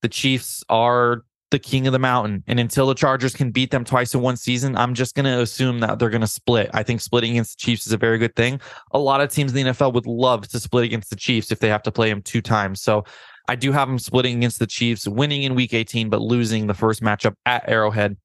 the 0.02 0.08
Chiefs 0.08 0.62
are 0.68 1.22
the 1.50 1.58
king 1.58 1.86
of 1.86 1.92
the 1.92 1.98
mountain. 1.98 2.44
And 2.46 2.60
until 2.60 2.86
the 2.86 2.94
Chargers 2.94 3.34
can 3.34 3.50
beat 3.50 3.70
them 3.70 3.84
twice 3.84 4.14
in 4.14 4.20
one 4.20 4.36
season, 4.36 4.76
I'm 4.76 4.94
just 4.94 5.14
going 5.14 5.24
to 5.24 5.40
assume 5.40 5.80
that 5.80 5.98
they're 5.98 6.10
going 6.10 6.20
to 6.20 6.26
split. 6.26 6.70
I 6.74 6.82
think 6.82 7.00
splitting 7.00 7.32
against 7.32 7.58
the 7.58 7.64
Chiefs 7.64 7.86
is 7.86 7.92
a 7.92 7.96
very 7.96 8.18
good 8.18 8.36
thing. 8.36 8.60
A 8.92 8.98
lot 8.98 9.20
of 9.20 9.30
teams 9.30 9.54
in 9.54 9.64
the 9.64 9.72
NFL 9.72 9.94
would 9.94 10.06
love 10.06 10.46
to 10.48 10.60
split 10.60 10.84
against 10.84 11.10
the 11.10 11.16
Chiefs 11.16 11.50
if 11.50 11.60
they 11.60 11.68
have 11.68 11.82
to 11.84 11.92
play 11.92 12.10
them 12.10 12.22
two 12.22 12.42
times. 12.42 12.82
So 12.82 13.04
I 13.48 13.56
do 13.56 13.72
have 13.72 13.88
them 13.88 13.98
splitting 13.98 14.36
against 14.36 14.58
the 14.58 14.66
Chiefs, 14.66 15.08
winning 15.08 15.42
in 15.42 15.54
week 15.54 15.72
18, 15.72 16.10
but 16.10 16.20
losing 16.20 16.66
the 16.66 16.74
first 16.74 17.02
matchup 17.02 17.34
at 17.46 17.66
Arrowhead. 17.66 18.16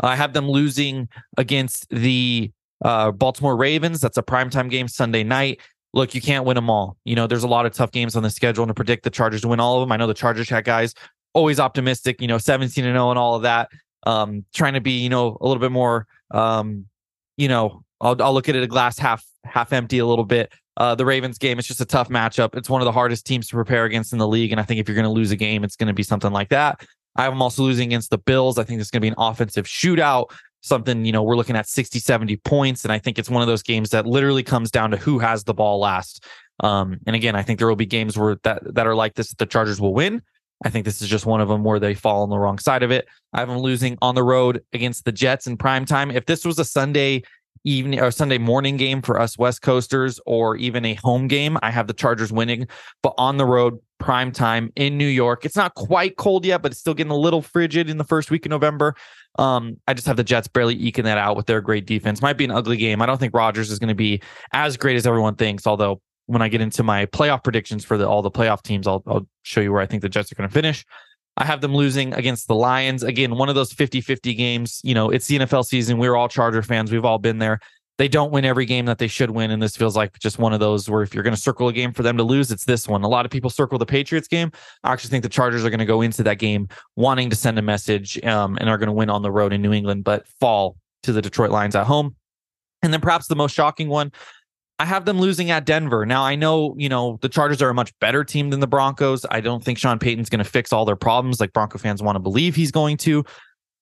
I 0.00 0.14
have 0.16 0.34
them 0.34 0.48
losing 0.48 1.08
against 1.38 1.88
the 1.88 2.52
uh, 2.84 3.10
Baltimore 3.10 3.56
Ravens. 3.56 4.00
That's 4.02 4.18
a 4.18 4.22
primetime 4.22 4.68
game 4.68 4.88
Sunday 4.88 5.24
night. 5.24 5.60
Look, 5.94 6.14
you 6.14 6.20
can't 6.20 6.44
win 6.44 6.56
them 6.56 6.68
all. 6.68 6.98
You 7.04 7.14
know, 7.14 7.26
there's 7.26 7.44
a 7.44 7.48
lot 7.48 7.64
of 7.64 7.72
tough 7.72 7.90
games 7.90 8.16
on 8.16 8.22
the 8.22 8.28
schedule, 8.28 8.64
and 8.64 8.68
to 8.68 8.74
predict 8.74 9.02
the 9.04 9.10
Chargers 9.10 9.40
to 9.40 9.48
win 9.48 9.60
all 9.60 9.80
of 9.80 9.80
them, 9.80 9.92
I 9.92 9.96
know 9.96 10.06
the 10.06 10.12
Chargers 10.12 10.50
had 10.50 10.64
guys 10.64 10.92
always 11.36 11.60
optimistic, 11.60 12.20
you 12.22 12.26
know, 12.26 12.38
17 12.38 12.84
and 12.84 12.94
0 12.94 13.10
and 13.10 13.18
all 13.18 13.34
of 13.34 13.42
that. 13.42 13.68
Um, 14.04 14.44
trying 14.54 14.72
to 14.74 14.80
be, 14.80 14.92
you 14.92 15.10
know, 15.10 15.36
a 15.40 15.46
little 15.46 15.60
bit 15.60 15.70
more, 15.70 16.06
um, 16.30 16.86
you 17.36 17.48
know, 17.48 17.82
I'll, 18.00 18.20
I'll 18.22 18.32
look 18.32 18.48
at 18.48 18.56
it 18.56 18.62
a 18.62 18.66
glass 18.66 18.98
half 18.98 19.22
half 19.44 19.72
empty 19.72 19.98
a 19.98 20.06
little 20.06 20.24
bit. 20.24 20.52
Uh, 20.78 20.94
the 20.94 21.04
Ravens 21.04 21.38
game, 21.38 21.58
it's 21.58 21.68
just 21.68 21.80
a 21.80 21.86
tough 21.86 22.08
matchup. 22.08 22.56
It's 22.56 22.70
one 22.70 22.80
of 22.80 22.86
the 22.86 22.92
hardest 22.92 23.26
teams 23.26 23.48
to 23.48 23.54
prepare 23.54 23.84
against 23.84 24.12
in 24.12 24.18
the 24.18 24.26
league. 24.26 24.50
And 24.50 24.60
I 24.60 24.64
think 24.64 24.80
if 24.80 24.88
you're 24.88 24.94
going 24.94 25.06
to 25.06 25.10
lose 25.10 25.30
a 25.30 25.36
game, 25.36 25.62
it's 25.62 25.76
going 25.76 25.88
to 25.88 25.94
be 25.94 26.02
something 26.02 26.32
like 26.32 26.48
that. 26.50 26.80
I'm 27.16 27.40
also 27.40 27.62
losing 27.62 27.88
against 27.88 28.10
the 28.10 28.18
Bills. 28.18 28.58
I 28.58 28.64
think 28.64 28.80
it's 28.80 28.90
going 28.90 29.00
to 29.00 29.04
be 29.04 29.08
an 29.08 29.14
offensive 29.18 29.66
shootout, 29.66 30.26
something, 30.60 31.04
you 31.04 31.12
know, 31.12 31.22
we're 31.22 31.36
looking 31.36 31.56
at 31.56 31.66
60, 31.66 31.98
70 31.98 32.36
points. 32.38 32.84
And 32.84 32.92
I 32.92 32.98
think 32.98 33.18
it's 33.18 33.30
one 33.30 33.42
of 33.42 33.48
those 33.48 33.62
games 33.62 33.90
that 33.90 34.06
literally 34.06 34.42
comes 34.42 34.70
down 34.70 34.90
to 34.90 34.96
who 34.96 35.18
has 35.18 35.44
the 35.44 35.54
ball 35.54 35.80
last. 35.80 36.24
Um, 36.60 36.98
and 37.06 37.16
again, 37.16 37.36
I 37.36 37.42
think 37.42 37.58
there 37.58 37.68
will 37.68 37.76
be 37.76 37.86
games 37.86 38.18
where 38.18 38.36
that, 38.42 38.74
that 38.74 38.86
are 38.86 38.94
like 38.94 39.14
this, 39.14 39.28
that 39.28 39.38
the 39.38 39.46
Chargers 39.46 39.80
will 39.80 39.94
win. 39.94 40.22
I 40.64 40.70
think 40.70 40.84
this 40.84 41.02
is 41.02 41.08
just 41.08 41.26
one 41.26 41.40
of 41.40 41.48
them 41.48 41.64
where 41.64 41.78
they 41.78 41.94
fall 41.94 42.22
on 42.22 42.30
the 42.30 42.38
wrong 42.38 42.58
side 42.58 42.82
of 42.82 42.90
it. 42.90 43.06
I 43.32 43.40
have 43.40 43.48
them 43.48 43.58
losing 43.58 43.98
on 44.00 44.14
the 44.14 44.22
road 44.22 44.62
against 44.72 45.04
the 45.04 45.12
Jets 45.12 45.46
in 45.46 45.56
prime 45.56 45.84
time. 45.84 46.10
If 46.10 46.26
this 46.26 46.44
was 46.44 46.58
a 46.58 46.64
Sunday 46.64 47.22
evening 47.64 48.00
or 48.00 48.10
Sunday 48.10 48.38
morning 48.38 48.76
game 48.76 49.02
for 49.02 49.20
us 49.20 49.36
West 49.36 49.60
Coasters 49.60 50.20
or 50.24 50.56
even 50.56 50.84
a 50.84 50.94
home 50.94 51.28
game, 51.28 51.58
I 51.62 51.70
have 51.70 51.88
the 51.88 51.92
Chargers 51.92 52.32
winning. 52.32 52.68
But 53.02 53.14
on 53.18 53.36
the 53.36 53.44
road, 53.44 53.78
prime 53.98 54.32
time 54.32 54.72
in 54.76 54.96
New 54.96 55.06
York, 55.06 55.44
it's 55.44 55.56
not 55.56 55.74
quite 55.74 56.16
cold 56.16 56.46
yet, 56.46 56.62
but 56.62 56.72
it's 56.72 56.80
still 56.80 56.94
getting 56.94 57.12
a 57.12 57.16
little 57.16 57.42
frigid 57.42 57.90
in 57.90 57.98
the 57.98 58.04
first 58.04 58.30
week 58.30 58.46
of 58.46 58.50
November. 58.50 58.94
Um, 59.38 59.78
I 59.86 59.92
just 59.94 60.06
have 60.06 60.16
the 60.16 60.24
Jets 60.24 60.48
barely 60.48 60.74
eking 60.74 61.04
that 61.04 61.18
out 61.18 61.36
with 61.36 61.46
their 61.46 61.60
great 61.60 61.86
defense. 61.86 62.22
Might 62.22 62.38
be 62.38 62.44
an 62.44 62.50
ugly 62.50 62.78
game. 62.78 63.02
I 63.02 63.06
don't 63.06 63.18
think 63.18 63.34
Rodgers 63.34 63.70
is 63.70 63.78
going 63.78 63.88
to 63.88 63.94
be 63.94 64.22
as 64.52 64.78
great 64.78 64.96
as 64.96 65.06
everyone 65.06 65.34
thinks, 65.34 65.66
although 65.66 66.00
when 66.26 66.42
I 66.42 66.48
get 66.48 66.60
into 66.60 66.82
my 66.82 67.06
playoff 67.06 67.42
predictions 67.42 67.84
for 67.84 67.96
the, 67.96 68.08
all 68.08 68.22
the 68.22 68.30
playoff 68.30 68.62
teams, 68.62 68.86
I'll, 68.86 69.02
I'll 69.06 69.26
show 69.42 69.60
you 69.60 69.72
where 69.72 69.80
I 69.80 69.86
think 69.86 70.02
the 70.02 70.08
Jets 70.08 70.30
are 70.30 70.34
going 70.34 70.48
to 70.48 70.54
finish. 70.54 70.84
I 71.36 71.44
have 71.44 71.60
them 71.60 71.74
losing 71.74 72.14
against 72.14 72.48
the 72.48 72.54
Lions. 72.54 73.02
Again, 73.02 73.36
one 73.36 73.48
of 73.48 73.54
those 73.54 73.72
50 73.72 74.00
50 74.00 74.34
games. 74.34 74.80
You 74.82 74.94
know, 74.94 75.10
it's 75.10 75.26
the 75.26 75.38
NFL 75.38 75.66
season. 75.66 75.98
We're 75.98 76.16
all 76.16 76.28
Charger 76.28 76.62
fans. 76.62 76.90
We've 76.90 77.04
all 77.04 77.18
been 77.18 77.38
there. 77.38 77.60
They 77.98 78.08
don't 78.08 78.30
win 78.30 78.44
every 78.44 78.66
game 78.66 78.84
that 78.86 78.98
they 78.98 79.06
should 79.06 79.30
win. 79.30 79.50
And 79.50 79.62
this 79.62 79.76
feels 79.76 79.96
like 79.96 80.18
just 80.18 80.38
one 80.38 80.52
of 80.52 80.60
those 80.60 80.88
where 80.88 81.02
if 81.02 81.14
you're 81.14 81.22
going 81.22 81.34
to 81.34 81.40
circle 81.40 81.68
a 81.68 81.72
game 81.72 81.92
for 81.92 82.02
them 82.02 82.16
to 82.18 82.22
lose, 82.22 82.50
it's 82.50 82.64
this 82.64 82.86
one. 82.86 83.02
A 83.02 83.08
lot 83.08 83.24
of 83.24 83.30
people 83.30 83.48
circle 83.48 83.78
the 83.78 83.86
Patriots 83.86 84.28
game. 84.28 84.50
I 84.84 84.92
actually 84.92 85.10
think 85.10 85.22
the 85.22 85.30
Chargers 85.30 85.64
are 85.64 85.70
going 85.70 85.80
to 85.80 85.86
go 85.86 86.02
into 86.02 86.22
that 86.24 86.38
game 86.38 86.68
wanting 86.96 87.30
to 87.30 87.36
send 87.36 87.58
a 87.58 87.62
message 87.62 88.22
um, 88.24 88.58
and 88.60 88.68
are 88.68 88.76
going 88.76 88.88
to 88.88 88.92
win 88.92 89.08
on 89.08 89.22
the 89.22 89.30
road 89.30 89.52
in 89.54 89.62
New 89.62 89.72
England, 89.72 90.04
but 90.04 90.26
fall 90.40 90.76
to 91.04 91.12
the 91.12 91.22
Detroit 91.22 91.50
Lions 91.50 91.74
at 91.74 91.86
home. 91.86 92.16
And 92.82 92.92
then 92.92 93.00
perhaps 93.00 93.28
the 93.28 93.36
most 93.36 93.54
shocking 93.54 93.88
one, 93.88 94.12
I 94.78 94.84
have 94.84 95.06
them 95.06 95.18
losing 95.18 95.50
at 95.50 95.64
Denver. 95.64 96.04
Now, 96.04 96.22
I 96.22 96.34
know, 96.34 96.74
you 96.76 96.88
know, 96.88 97.18
the 97.22 97.28
Chargers 97.28 97.62
are 97.62 97.70
a 97.70 97.74
much 97.74 97.98
better 97.98 98.24
team 98.24 98.50
than 98.50 98.60
the 98.60 98.66
Broncos. 98.66 99.24
I 99.30 99.40
don't 99.40 99.64
think 99.64 99.78
Sean 99.78 99.98
Payton's 99.98 100.28
going 100.28 100.44
to 100.44 100.50
fix 100.50 100.72
all 100.72 100.84
their 100.84 100.96
problems 100.96 101.40
like 101.40 101.52
Bronco 101.52 101.78
fans 101.78 102.02
want 102.02 102.16
to 102.16 102.20
believe 102.20 102.54
he's 102.54 102.70
going 102.70 102.98
to. 102.98 103.24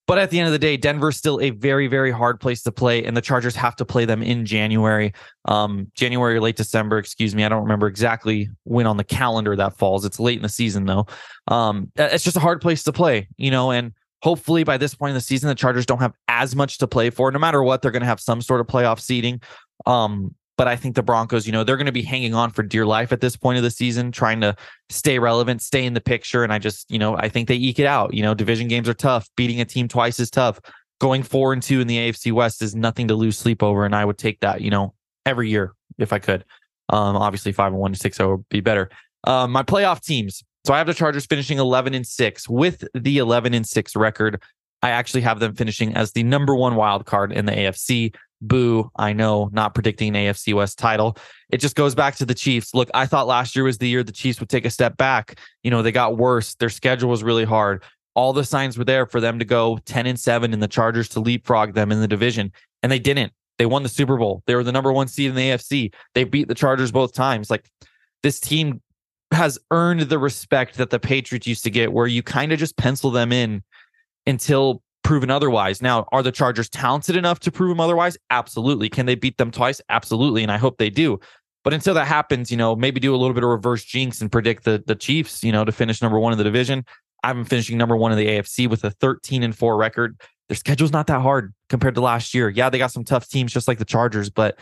But 0.07 0.19
at 0.19 0.29
the 0.29 0.39
end 0.39 0.45
of 0.45 0.53
the 0.53 0.59
day, 0.59 0.77
Denver's 0.77 1.17
still 1.17 1.41
a 1.41 1.49
very, 1.49 1.87
very 1.87 2.11
hard 2.11 2.39
place 2.39 2.61
to 2.63 2.71
play, 2.71 3.03
and 3.03 3.17
the 3.17 3.21
Chargers 3.21 3.55
have 3.55 3.75
to 3.77 3.85
play 3.85 4.05
them 4.05 4.21
in 4.21 4.45
January, 4.45 5.13
um, 5.45 5.91
January 5.95 6.37
or 6.37 6.41
late 6.41 6.55
December. 6.55 6.99
Excuse 6.99 7.33
me, 7.33 7.43
I 7.43 7.49
don't 7.49 7.63
remember 7.63 7.87
exactly 7.87 8.49
when 8.65 8.85
on 8.85 8.97
the 8.97 9.03
calendar 9.03 9.55
that 9.55 9.77
falls. 9.77 10.05
It's 10.05 10.19
late 10.19 10.37
in 10.37 10.43
the 10.43 10.49
season 10.49 10.85
though. 10.85 11.07
Um, 11.47 11.91
it's 11.95 12.23
just 12.23 12.37
a 12.37 12.41
hard 12.41 12.61
place 12.61 12.83
to 12.83 12.93
play, 12.93 13.27
you 13.37 13.49
know, 13.49 13.71
and 13.71 13.93
hopefully 14.21 14.63
by 14.63 14.77
this 14.77 14.93
point 14.93 15.09
in 15.09 15.15
the 15.15 15.21
season, 15.21 15.49
the 15.49 15.55
Chargers 15.55 15.87
don't 15.87 16.01
have 16.01 16.13
as 16.27 16.55
much 16.55 16.77
to 16.77 16.87
play 16.87 17.09
for. 17.09 17.31
No 17.31 17.39
matter 17.39 17.63
what, 17.63 17.81
they're 17.81 17.91
going 17.91 18.01
to 18.01 18.07
have 18.07 18.19
some 18.19 18.41
sort 18.41 18.61
of 18.61 18.67
playoff 18.67 18.99
seeding. 18.99 19.41
Um, 19.87 20.35
but 20.57 20.67
I 20.67 20.75
think 20.75 20.95
the 20.95 21.03
Broncos, 21.03 21.45
you 21.45 21.51
know, 21.51 21.63
they're 21.63 21.77
going 21.77 21.85
to 21.85 21.91
be 21.91 22.01
hanging 22.01 22.33
on 22.33 22.51
for 22.51 22.63
dear 22.63 22.85
life 22.85 23.11
at 23.11 23.21
this 23.21 23.35
point 23.35 23.57
of 23.57 23.63
the 23.63 23.71
season, 23.71 24.11
trying 24.11 24.41
to 24.41 24.55
stay 24.89 25.19
relevant, 25.19 25.61
stay 25.61 25.85
in 25.85 25.93
the 25.93 26.01
picture. 26.01 26.43
And 26.43 26.53
I 26.53 26.59
just, 26.59 26.89
you 26.89 26.99
know, 26.99 27.17
I 27.17 27.29
think 27.29 27.47
they 27.47 27.55
eke 27.55 27.79
it 27.79 27.85
out. 27.85 28.13
You 28.13 28.23
know, 28.23 28.33
division 28.33 28.67
games 28.67 28.87
are 28.87 28.93
tough. 28.93 29.29
Beating 29.35 29.59
a 29.59 29.65
team 29.65 29.87
twice 29.87 30.19
is 30.19 30.29
tough. 30.29 30.59
Going 31.01 31.23
four 31.23 31.51
and 31.51 31.61
two 31.61 31.81
in 31.81 31.87
the 31.87 31.97
AFC 31.97 32.31
West 32.31 32.61
is 32.61 32.73
nothing 32.73 33.07
to 33.09 33.15
lose 33.15 33.37
sleep 33.37 33.61
over. 33.61 33.85
And 33.85 33.95
I 33.95 34.05
would 34.05 34.17
take 34.17 34.39
that, 34.39 34.61
you 34.61 34.69
know, 34.69 34.93
every 35.25 35.49
year 35.49 35.73
if 35.97 36.13
I 36.13 36.19
could. 36.19 36.45
Um, 36.89 37.15
obviously 37.15 37.51
five 37.51 37.71
and 37.73 37.81
one 37.81 37.91
to 37.93 37.99
six 37.99 38.19
would 38.19 38.47
be 38.49 38.61
better. 38.61 38.89
Um, 39.25 39.51
my 39.51 39.63
playoff 39.63 40.01
teams. 40.01 40.43
So 40.65 40.73
I 40.73 40.77
have 40.77 40.87
the 40.87 40.93
Chargers 40.93 41.25
finishing 41.25 41.59
11 41.59 41.93
and 41.93 42.07
six 42.07 42.49
with 42.49 42.83
the 42.93 43.17
11 43.17 43.53
and 43.53 43.67
six 43.67 43.95
record. 43.95 44.41
I 44.81 44.89
actually 44.91 45.21
have 45.21 45.39
them 45.39 45.55
finishing 45.55 45.95
as 45.95 46.11
the 46.11 46.23
number 46.23 46.55
one 46.55 46.75
wild 46.75 47.05
card 47.05 47.31
in 47.31 47.45
the 47.45 47.51
AFC. 47.51 48.15
Boo, 48.47 48.91
I 48.95 49.13
know, 49.13 49.49
not 49.51 49.73
predicting 49.73 50.15
an 50.15 50.25
AFC 50.25 50.53
West 50.53 50.77
title. 50.77 51.17
It 51.49 51.57
just 51.57 51.75
goes 51.75 51.95
back 51.95 52.15
to 52.15 52.25
the 52.25 52.33
Chiefs. 52.33 52.73
Look, 52.73 52.89
I 52.93 53.05
thought 53.05 53.27
last 53.27 53.55
year 53.55 53.65
was 53.65 53.77
the 53.77 53.87
year 53.87 54.03
the 54.03 54.11
Chiefs 54.11 54.39
would 54.39 54.49
take 54.49 54.65
a 54.65 54.69
step 54.69 54.97
back. 54.97 55.39
You 55.63 55.71
know, 55.71 55.81
they 55.81 55.91
got 55.91 56.17
worse. 56.17 56.55
Their 56.55 56.69
schedule 56.69 57.09
was 57.09 57.23
really 57.23 57.45
hard. 57.45 57.83
All 58.13 58.33
the 58.33 58.43
signs 58.43 58.77
were 58.77 58.85
there 58.85 59.05
for 59.05 59.19
them 59.19 59.39
to 59.39 59.45
go 59.45 59.77
10 59.85 60.05
and 60.07 60.19
7 60.19 60.53
and 60.53 60.63
the 60.63 60.67
Chargers 60.67 61.09
to 61.09 61.19
leapfrog 61.19 61.73
them 61.73 61.91
in 61.91 62.01
the 62.01 62.07
division. 62.07 62.51
And 62.81 62.91
they 62.91 62.99
didn't. 62.99 63.33
They 63.57 63.65
won 63.65 63.83
the 63.83 63.89
Super 63.89 64.17
Bowl. 64.17 64.43
They 64.47 64.55
were 64.55 64.63
the 64.63 64.71
number 64.71 64.91
one 64.91 65.07
seed 65.07 65.29
in 65.29 65.35
the 65.35 65.49
AFC. 65.49 65.93
They 66.13 66.23
beat 66.23 66.47
the 66.47 66.55
Chargers 66.55 66.91
both 66.91 67.13
times. 67.13 67.49
Like 67.49 67.69
this 68.23 68.39
team 68.39 68.81
has 69.31 69.59
earned 69.71 70.01
the 70.01 70.19
respect 70.19 70.77
that 70.77 70.89
the 70.89 70.99
Patriots 70.99 71.47
used 71.47 71.63
to 71.63 71.69
get, 71.69 71.91
where 71.91 72.07
you 72.07 72.23
kind 72.23 72.51
of 72.51 72.59
just 72.59 72.77
pencil 72.77 73.11
them 73.11 73.31
in 73.31 73.63
until 74.27 74.81
proven 75.05 75.29
otherwise. 75.29 75.81
Now, 75.81 76.07
are 76.11 76.23
the 76.23 76.31
Chargers 76.31 76.67
talented 76.67 77.15
enough 77.15 77.39
to 77.41 77.51
prove 77.51 77.69
them 77.69 77.79
otherwise? 77.79 78.17
Absolutely. 78.31 78.89
Can 78.89 79.05
they 79.05 79.15
beat 79.15 79.37
them 79.37 79.51
twice? 79.51 79.79
Absolutely. 79.89 80.41
And 80.41 80.51
I 80.51 80.57
hope 80.57 80.79
they 80.79 80.89
do. 80.89 81.19
But 81.63 81.73
until 81.73 81.93
that 81.93 82.07
happens, 82.07 82.51
you 82.51 82.57
know, 82.57 82.75
maybe 82.75 82.99
do 82.99 83.13
a 83.13 83.17
little 83.17 83.33
bit 83.33 83.43
of 83.43 83.49
reverse 83.49 83.83
jinx 83.83 84.19
and 84.19 84.31
predict 84.31 84.65
the 84.65 84.83
the 84.85 84.95
Chiefs, 84.95 85.43
you 85.43 85.51
know, 85.51 85.63
to 85.63 85.71
finish 85.71 86.01
number 86.01 86.19
one 86.19 86.31
in 86.31 86.37
the 86.37 86.43
division. 86.43 86.85
I'm 87.23 87.45
finishing 87.45 87.77
number 87.77 87.95
one 87.95 88.11
in 88.11 88.17
the 88.17 88.27
AFC 88.27 88.67
with 88.69 88.83
a 88.83 88.91
13 88.91 89.41
and 89.43 89.55
four 89.55 89.77
record. 89.77 90.19
Their 90.49 90.55
schedule's 90.55 90.91
not 90.91 91.07
that 91.07 91.21
hard 91.21 91.53
compared 91.69 91.95
to 91.95 92.01
last 92.01 92.33
year. 92.33 92.49
Yeah, 92.49 92.69
they 92.69 92.77
got 92.77 92.91
some 92.91 93.03
tough 93.03 93.27
teams 93.27 93.51
just 93.51 93.67
like 93.67 93.79
the 93.79 93.85
Chargers, 93.85 94.29
but 94.29 94.59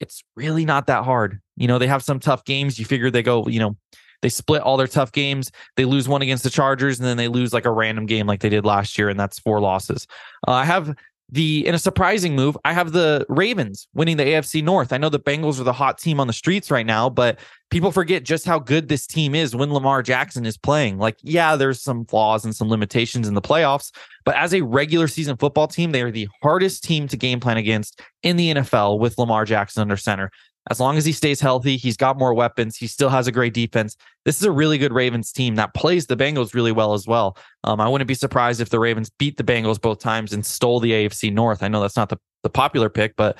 it's 0.00 0.22
really 0.36 0.64
not 0.64 0.86
that 0.86 1.04
hard. 1.04 1.40
You 1.56 1.68
know, 1.68 1.78
they 1.78 1.86
have 1.86 2.02
some 2.02 2.18
tough 2.18 2.44
games. 2.44 2.78
You 2.78 2.86
figure 2.86 3.10
they 3.10 3.22
go, 3.22 3.46
you 3.46 3.58
know, 3.58 3.76
they 4.22 4.28
split 4.28 4.62
all 4.62 4.76
their 4.76 4.86
tough 4.86 5.12
games. 5.12 5.50
They 5.76 5.84
lose 5.84 6.08
one 6.08 6.22
against 6.22 6.44
the 6.44 6.50
Chargers, 6.50 6.98
and 6.98 7.06
then 7.06 7.16
they 7.16 7.28
lose 7.28 7.52
like 7.52 7.64
a 7.64 7.70
random 7.70 8.06
game 8.06 8.26
like 8.26 8.40
they 8.40 8.48
did 8.48 8.64
last 8.64 8.98
year, 8.98 9.08
and 9.08 9.18
that's 9.18 9.38
four 9.38 9.60
losses. 9.60 10.06
Uh, 10.46 10.52
I 10.52 10.64
have 10.64 10.94
the 11.30 11.66
in 11.66 11.74
a 11.74 11.78
surprising 11.78 12.34
move, 12.34 12.56
I 12.64 12.72
have 12.72 12.92
the 12.92 13.26
Ravens 13.28 13.86
winning 13.92 14.16
the 14.16 14.24
AFC 14.24 14.62
North. 14.64 14.92
I 14.92 14.98
know 14.98 15.10
the 15.10 15.20
Bengals 15.20 15.60
are 15.60 15.64
the 15.64 15.74
hot 15.74 15.98
team 15.98 16.20
on 16.20 16.26
the 16.26 16.32
streets 16.32 16.70
right 16.70 16.86
now, 16.86 17.10
but 17.10 17.38
people 17.70 17.92
forget 17.92 18.24
just 18.24 18.46
how 18.46 18.58
good 18.58 18.88
this 18.88 19.06
team 19.06 19.34
is 19.34 19.54
when 19.54 19.72
Lamar 19.72 20.02
Jackson 20.02 20.46
is 20.46 20.56
playing. 20.56 20.96
Like, 20.96 21.18
yeah, 21.22 21.54
there's 21.54 21.82
some 21.82 22.06
flaws 22.06 22.46
and 22.46 22.56
some 22.56 22.70
limitations 22.70 23.28
in 23.28 23.34
the 23.34 23.42
playoffs, 23.42 23.92
but 24.24 24.36
as 24.36 24.54
a 24.54 24.62
regular 24.62 25.06
season 25.06 25.36
football 25.36 25.68
team, 25.68 25.92
they 25.92 26.00
are 26.00 26.10
the 26.10 26.28
hardest 26.42 26.82
team 26.82 27.06
to 27.08 27.16
game 27.16 27.40
plan 27.40 27.58
against 27.58 28.00
in 28.22 28.36
the 28.36 28.54
NFL 28.54 28.98
with 28.98 29.18
Lamar 29.18 29.44
Jackson 29.44 29.82
under 29.82 29.98
center. 29.98 30.30
As 30.70 30.80
long 30.80 30.96
as 30.96 31.04
he 31.04 31.12
stays 31.12 31.40
healthy, 31.40 31.76
he's 31.76 31.96
got 31.96 32.18
more 32.18 32.34
weapons. 32.34 32.76
He 32.76 32.86
still 32.86 33.08
has 33.08 33.26
a 33.26 33.32
great 33.32 33.54
defense. 33.54 33.96
This 34.24 34.36
is 34.36 34.42
a 34.42 34.50
really 34.52 34.78
good 34.78 34.92
Ravens 34.92 35.32
team 35.32 35.54
that 35.56 35.74
plays 35.74 36.06
the 36.06 36.16
Bengals 36.16 36.54
really 36.54 36.72
well 36.72 36.94
as 36.94 37.06
well. 37.06 37.36
Um, 37.64 37.80
I 37.80 37.88
wouldn't 37.88 38.08
be 38.08 38.14
surprised 38.14 38.60
if 38.60 38.68
the 38.68 38.78
Ravens 38.78 39.10
beat 39.18 39.36
the 39.36 39.44
Bengals 39.44 39.80
both 39.80 39.98
times 39.98 40.32
and 40.32 40.44
stole 40.44 40.80
the 40.80 40.92
AFC 40.92 41.32
North. 41.32 41.62
I 41.62 41.68
know 41.68 41.80
that's 41.80 41.96
not 41.96 42.10
the, 42.10 42.18
the 42.42 42.50
popular 42.50 42.88
pick, 42.88 43.16
but 43.16 43.38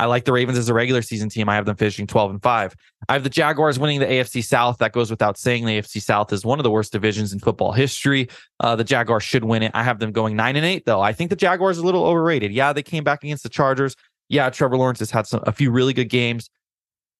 I 0.00 0.06
like 0.06 0.24
the 0.24 0.32
Ravens 0.32 0.56
as 0.56 0.70
a 0.70 0.74
regular 0.74 1.02
season 1.02 1.28
team. 1.28 1.50
I 1.50 1.54
have 1.54 1.66
them 1.66 1.76
finishing 1.76 2.06
12 2.06 2.30
and 2.30 2.42
5. 2.42 2.74
I 3.10 3.12
have 3.12 3.22
the 3.22 3.28
Jaguars 3.28 3.78
winning 3.78 4.00
the 4.00 4.06
AFC 4.06 4.42
South. 4.42 4.78
That 4.78 4.92
goes 4.92 5.10
without 5.10 5.36
saying. 5.36 5.66
The 5.66 5.72
AFC 5.72 6.00
South 6.00 6.32
is 6.32 6.42
one 6.42 6.58
of 6.58 6.62
the 6.62 6.70
worst 6.70 6.92
divisions 6.92 7.34
in 7.34 7.38
football 7.38 7.72
history. 7.72 8.30
Uh, 8.60 8.74
the 8.76 8.84
Jaguars 8.84 9.24
should 9.24 9.44
win 9.44 9.62
it. 9.62 9.72
I 9.74 9.82
have 9.82 9.98
them 9.98 10.10
going 10.10 10.36
9 10.36 10.56
and 10.56 10.64
8 10.64 10.86
though. 10.86 11.02
I 11.02 11.12
think 11.12 11.28
the 11.28 11.36
Jaguars 11.36 11.78
are 11.78 11.82
a 11.82 11.84
little 11.84 12.06
overrated. 12.06 12.50
Yeah, 12.50 12.72
they 12.72 12.82
came 12.82 13.04
back 13.04 13.22
against 13.22 13.42
the 13.42 13.50
Chargers. 13.50 13.94
Yeah, 14.30 14.48
Trevor 14.48 14.78
Lawrence 14.78 15.00
has 15.00 15.10
had 15.10 15.26
some, 15.26 15.42
a 15.46 15.52
few 15.52 15.70
really 15.70 15.92
good 15.92 16.08
games. 16.08 16.48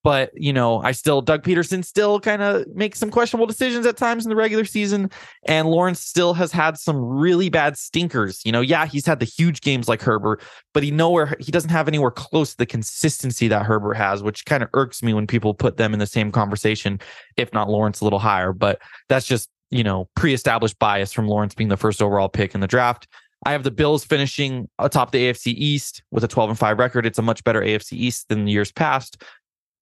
But, 0.02 0.30
you 0.34 0.52
know, 0.52 0.80
I 0.80 0.92
still, 0.92 1.20
Doug 1.20 1.42
Pederson 1.42 1.84
still 1.84 2.20
kind 2.20 2.40
of 2.40 2.66
makes 2.74 2.98
some 2.98 3.10
questionable 3.10 3.46
decisions 3.46 3.84
at 3.84 3.98
times 3.98 4.24
in 4.24 4.30
the 4.30 4.36
regular 4.36 4.64
season. 4.64 5.10
And 5.44 5.68
Lawrence 5.68 6.00
still 6.00 6.32
has 6.34 6.52
had 6.52 6.78
some 6.78 6.96
really 6.96 7.50
bad 7.50 7.76
stinkers. 7.76 8.40
You 8.44 8.52
know, 8.52 8.62
yeah, 8.62 8.86
he's 8.86 9.04
had 9.04 9.20
the 9.20 9.26
huge 9.26 9.60
games 9.60 9.88
like 9.88 10.00
Herbert, 10.00 10.42
but 10.72 10.82
he 10.82 10.90
nowhere, 10.90 11.36
he 11.38 11.52
doesn't 11.52 11.70
have 11.70 11.86
anywhere 11.86 12.10
close 12.10 12.52
to 12.52 12.56
the 12.56 12.66
consistency 12.66 13.48
that 13.48 13.66
Herbert 13.66 13.94
has, 13.94 14.22
which 14.22 14.46
kind 14.46 14.62
of 14.62 14.70
irks 14.72 15.02
me 15.02 15.12
when 15.12 15.26
people 15.26 15.52
put 15.52 15.76
them 15.76 15.92
in 15.92 15.98
the 15.98 16.06
same 16.06 16.32
conversation, 16.32 16.98
if 17.36 17.52
not 17.52 17.68
Lawrence 17.68 18.00
a 18.00 18.04
little 18.04 18.18
higher. 18.18 18.54
But 18.54 18.80
that's 19.08 19.26
just, 19.26 19.50
you 19.70 19.84
know, 19.84 20.08
pre 20.16 20.32
established 20.32 20.78
bias 20.78 21.12
from 21.12 21.28
Lawrence 21.28 21.54
being 21.54 21.68
the 21.68 21.76
first 21.76 22.00
overall 22.00 22.28
pick 22.28 22.54
in 22.54 22.60
the 22.60 22.66
draft. 22.66 23.06
I 23.46 23.52
have 23.52 23.62
the 23.62 23.70
Bills 23.70 24.04
finishing 24.04 24.68
atop 24.78 25.12
the 25.12 25.30
AFC 25.30 25.54
East 25.56 26.02
with 26.10 26.24
a 26.24 26.28
12 26.28 26.50
and 26.50 26.58
5 26.58 26.78
record. 26.78 27.06
It's 27.06 27.18
a 27.18 27.22
much 27.22 27.42
better 27.42 27.62
AFC 27.62 27.92
East 27.92 28.28
than 28.28 28.44
the 28.44 28.52
years 28.52 28.70
past 28.70 29.22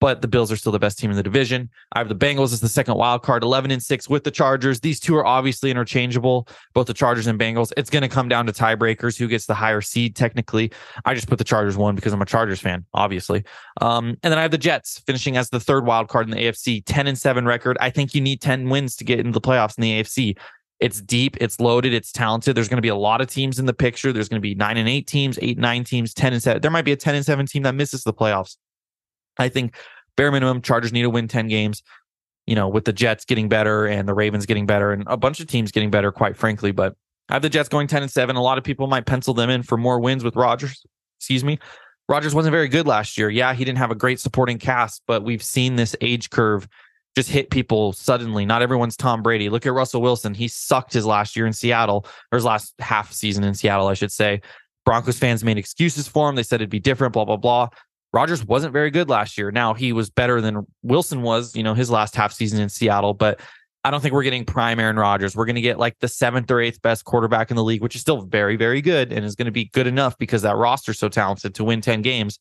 but 0.00 0.22
the 0.22 0.28
Bills 0.28 0.52
are 0.52 0.56
still 0.56 0.72
the 0.72 0.78
best 0.78 0.98
team 0.98 1.10
in 1.10 1.16
the 1.16 1.22
division. 1.22 1.68
I 1.92 1.98
have 1.98 2.08
the 2.08 2.14
Bengals 2.14 2.52
as 2.52 2.60
the 2.60 2.68
second 2.68 2.96
wild 2.96 3.22
card, 3.22 3.42
11 3.42 3.70
and 3.70 3.82
6 3.82 4.08
with 4.08 4.24
the 4.24 4.30
Chargers. 4.30 4.80
These 4.80 5.00
two 5.00 5.16
are 5.16 5.26
obviously 5.26 5.70
interchangeable, 5.70 6.48
both 6.74 6.86
the 6.86 6.94
Chargers 6.94 7.26
and 7.26 7.38
Bengals. 7.38 7.72
It's 7.76 7.90
going 7.90 8.02
to 8.02 8.08
come 8.08 8.28
down 8.28 8.46
to 8.46 8.52
tiebreakers, 8.52 9.18
who 9.18 9.26
gets 9.26 9.46
the 9.46 9.54
higher 9.54 9.80
seed 9.80 10.14
technically. 10.14 10.72
I 11.04 11.14
just 11.14 11.28
put 11.28 11.38
the 11.38 11.44
Chargers 11.44 11.76
one 11.76 11.94
because 11.94 12.12
I'm 12.12 12.22
a 12.22 12.26
Chargers 12.26 12.60
fan, 12.60 12.84
obviously. 12.94 13.44
Um, 13.80 14.16
and 14.22 14.32
then 14.32 14.38
I 14.38 14.42
have 14.42 14.50
the 14.50 14.58
Jets 14.58 15.00
finishing 15.06 15.36
as 15.36 15.50
the 15.50 15.60
third 15.60 15.84
wild 15.84 16.08
card 16.08 16.26
in 16.26 16.30
the 16.30 16.44
AFC, 16.44 16.82
10 16.84 17.06
and 17.06 17.18
7 17.18 17.44
record. 17.44 17.76
I 17.80 17.90
think 17.90 18.14
you 18.14 18.20
need 18.20 18.40
10 18.40 18.68
wins 18.68 18.96
to 18.96 19.04
get 19.04 19.18
into 19.18 19.32
the 19.32 19.40
playoffs 19.40 19.76
in 19.78 19.82
the 19.82 20.00
AFC. 20.00 20.36
It's 20.80 21.00
deep, 21.00 21.36
it's 21.40 21.58
loaded, 21.58 21.92
it's 21.92 22.12
talented. 22.12 22.56
There's 22.56 22.68
going 22.68 22.76
to 22.76 22.82
be 22.82 22.88
a 22.88 22.94
lot 22.94 23.20
of 23.20 23.26
teams 23.26 23.58
in 23.58 23.66
the 23.66 23.74
picture. 23.74 24.12
There's 24.12 24.28
going 24.28 24.40
to 24.40 24.48
be 24.48 24.54
nine 24.54 24.76
and 24.76 24.88
eight 24.88 25.08
teams, 25.08 25.36
eight 25.42 25.58
nine 25.58 25.82
teams, 25.82 26.14
10 26.14 26.34
and 26.34 26.42
seven. 26.42 26.62
There 26.62 26.70
might 26.70 26.84
be 26.84 26.92
a 26.92 26.96
10 26.96 27.16
and 27.16 27.26
seven 27.26 27.46
team 27.46 27.64
that 27.64 27.74
misses 27.74 28.04
the 28.04 28.14
playoffs. 28.14 28.56
I 29.38 29.48
think 29.48 29.76
bare 30.16 30.32
minimum, 30.32 30.62
Chargers 30.62 30.92
need 30.92 31.02
to 31.02 31.10
win 31.10 31.28
10 31.28 31.48
games, 31.48 31.82
you 32.46 32.54
know, 32.54 32.68
with 32.68 32.84
the 32.84 32.92
Jets 32.92 33.24
getting 33.24 33.48
better 33.48 33.86
and 33.86 34.08
the 34.08 34.14
Ravens 34.14 34.46
getting 34.46 34.66
better 34.66 34.92
and 34.92 35.04
a 35.06 35.16
bunch 35.16 35.40
of 35.40 35.46
teams 35.46 35.70
getting 35.72 35.90
better, 35.90 36.12
quite 36.12 36.36
frankly. 36.36 36.72
But 36.72 36.96
I 37.28 37.34
have 37.34 37.42
the 37.42 37.48
Jets 37.48 37.68
going 37.68 37.86
10 37.86 38.02
and 38.02 38.10
7. 38.10 38.36
A 38.36 38.42
lot 38.42 38.58
of 38.58 38.64
people 38.64 38.86
might 38.86 39.06
pencil 39.06 39.34
them 39.34 39.50
in 39.50 39.62
for 39.62 39.76
more 39.76 40.00
wins 40.00 40.24
with 40.24 40.36
Rodgers. 40.36 40.84
Excuse 41.18 41.44
me. 41.44 41.58
Rodgers 42.08 42.34
wasn't 42.34 42.52
very 42.52 42.68
good 42.68 42.86
last 42.86 43.18
year. 43.18 43.28
Yeah, 43.28 43.52
he 43.52 43.64
didn't 43.64 43.78
have 43.78 43.90
a 43.90 43.94
great 43.94 44.18
supporting 44.18 44.58
cast, 44.58 45.02
but 45.06 45.24
we've 45.24 45.42
seen 45.42 45.76
this 45.76 45.94
age 46.00 46.30
curve 46.30 46.66
just 47.14 47.28
hit 47.28 47.50
people 47.50 47.92
suddenly. 47.92 48.46
Not 48.46 48.62
everyone's 48.62 48.96
Tom 48.96 49.22
Brady. 49.22 49.50
Look 49.50 49.66
at 49.66 49.72
Russell 49.72 50.00
Wilson. 50.00 50.32
He 50.34 50.48
sucked 50.48 50.92
his 50.92 51.04
last 51.04 51.36
year 51.36 51.46
in 51.46 51.52
Seattle, 51.52 52.06
or 52.32 52.36
his 52.36 52.44
last 52.44 52.74
half 52.78 53.12
season 53.12 53.44
in 53.44 53.54
Seattle, 53.54 53.88
I 53.88 53.94
should 53.94 54.12
say. 54.12 54.40
Broncos 54.84 55.18
fans 55.18 55.44
made 55.44 55.58
excuses 55.58 56.08
for 56.08 56.28
him. 56.30 56.34
They 56.34 56.42
said 56.42 56.62
it'd 56.62 56.70
be 56.70 56.80
different, 56.80 57.12
blah, 57.12 57.26
blah, 57.26 57.36
blah. 57.36 57.68
Rodgers 58.12 58.44
wasn't 58.44 58.72
very 58.72 58.90
good 58.90 59.08
last 59.08 59.36
year. 59.36 59.50
Now 59.50 59.74
he 59.74 59.92
was 59.92 60.10
better 60.10 60.40
than 60.40 60.66
Wilson 60.82 61.22
was, 61.22 61.54
you 61.54 61.62
know, 61.62 61.74
his 61.74 61.90
last 61.90 62.14
half 62.14 62.32
season 62.32 62.60
in 62.60 62.68
Seattle, 62.68 63.14
but 63.14 63.40
I 63.84 63.90
don't 63.90 64.00
think 64.00 64.12
we're 64.12 64.22
getting 64.22 64.44
prime 64.44 64.80
Aaron 64.80 64.96
Rodgers. 64.96 65.36
We're 65.36 65.46
going 65.46 65.56
to 65.56 65.62
get 65.62 65.78
like 65.78 65.98
the 66.00 66.08
seventh 66.08 66.50
or 66.50 66.60
eighth 66.60 66.82
best 66.82 67.04
quarterback 67.04 67.50
in 67.50 67.56
the 67.56 67.64
league, 67.64 67.82
which 67.82 67.94
is 67.94 68.00
still 68.00 68.22
very, 68.22 68.56
very 68.56 68.80
good 68.80 69.12
and 69.12 69.24
is 69.24 69.34
going 69.34 69.46
to 69.46 69.52
be 69.52 69.66
good 69.66 69.86
enough 69.86 70.18
because 70.18 70.42
that 70.42 70.56
roster's 70.56 70.98
so 70.98 71.08
talented 71.08 71.54
to 71.54 71.64
win 71.64 71.80
10 71.80 72.02
games. 72.02 72.38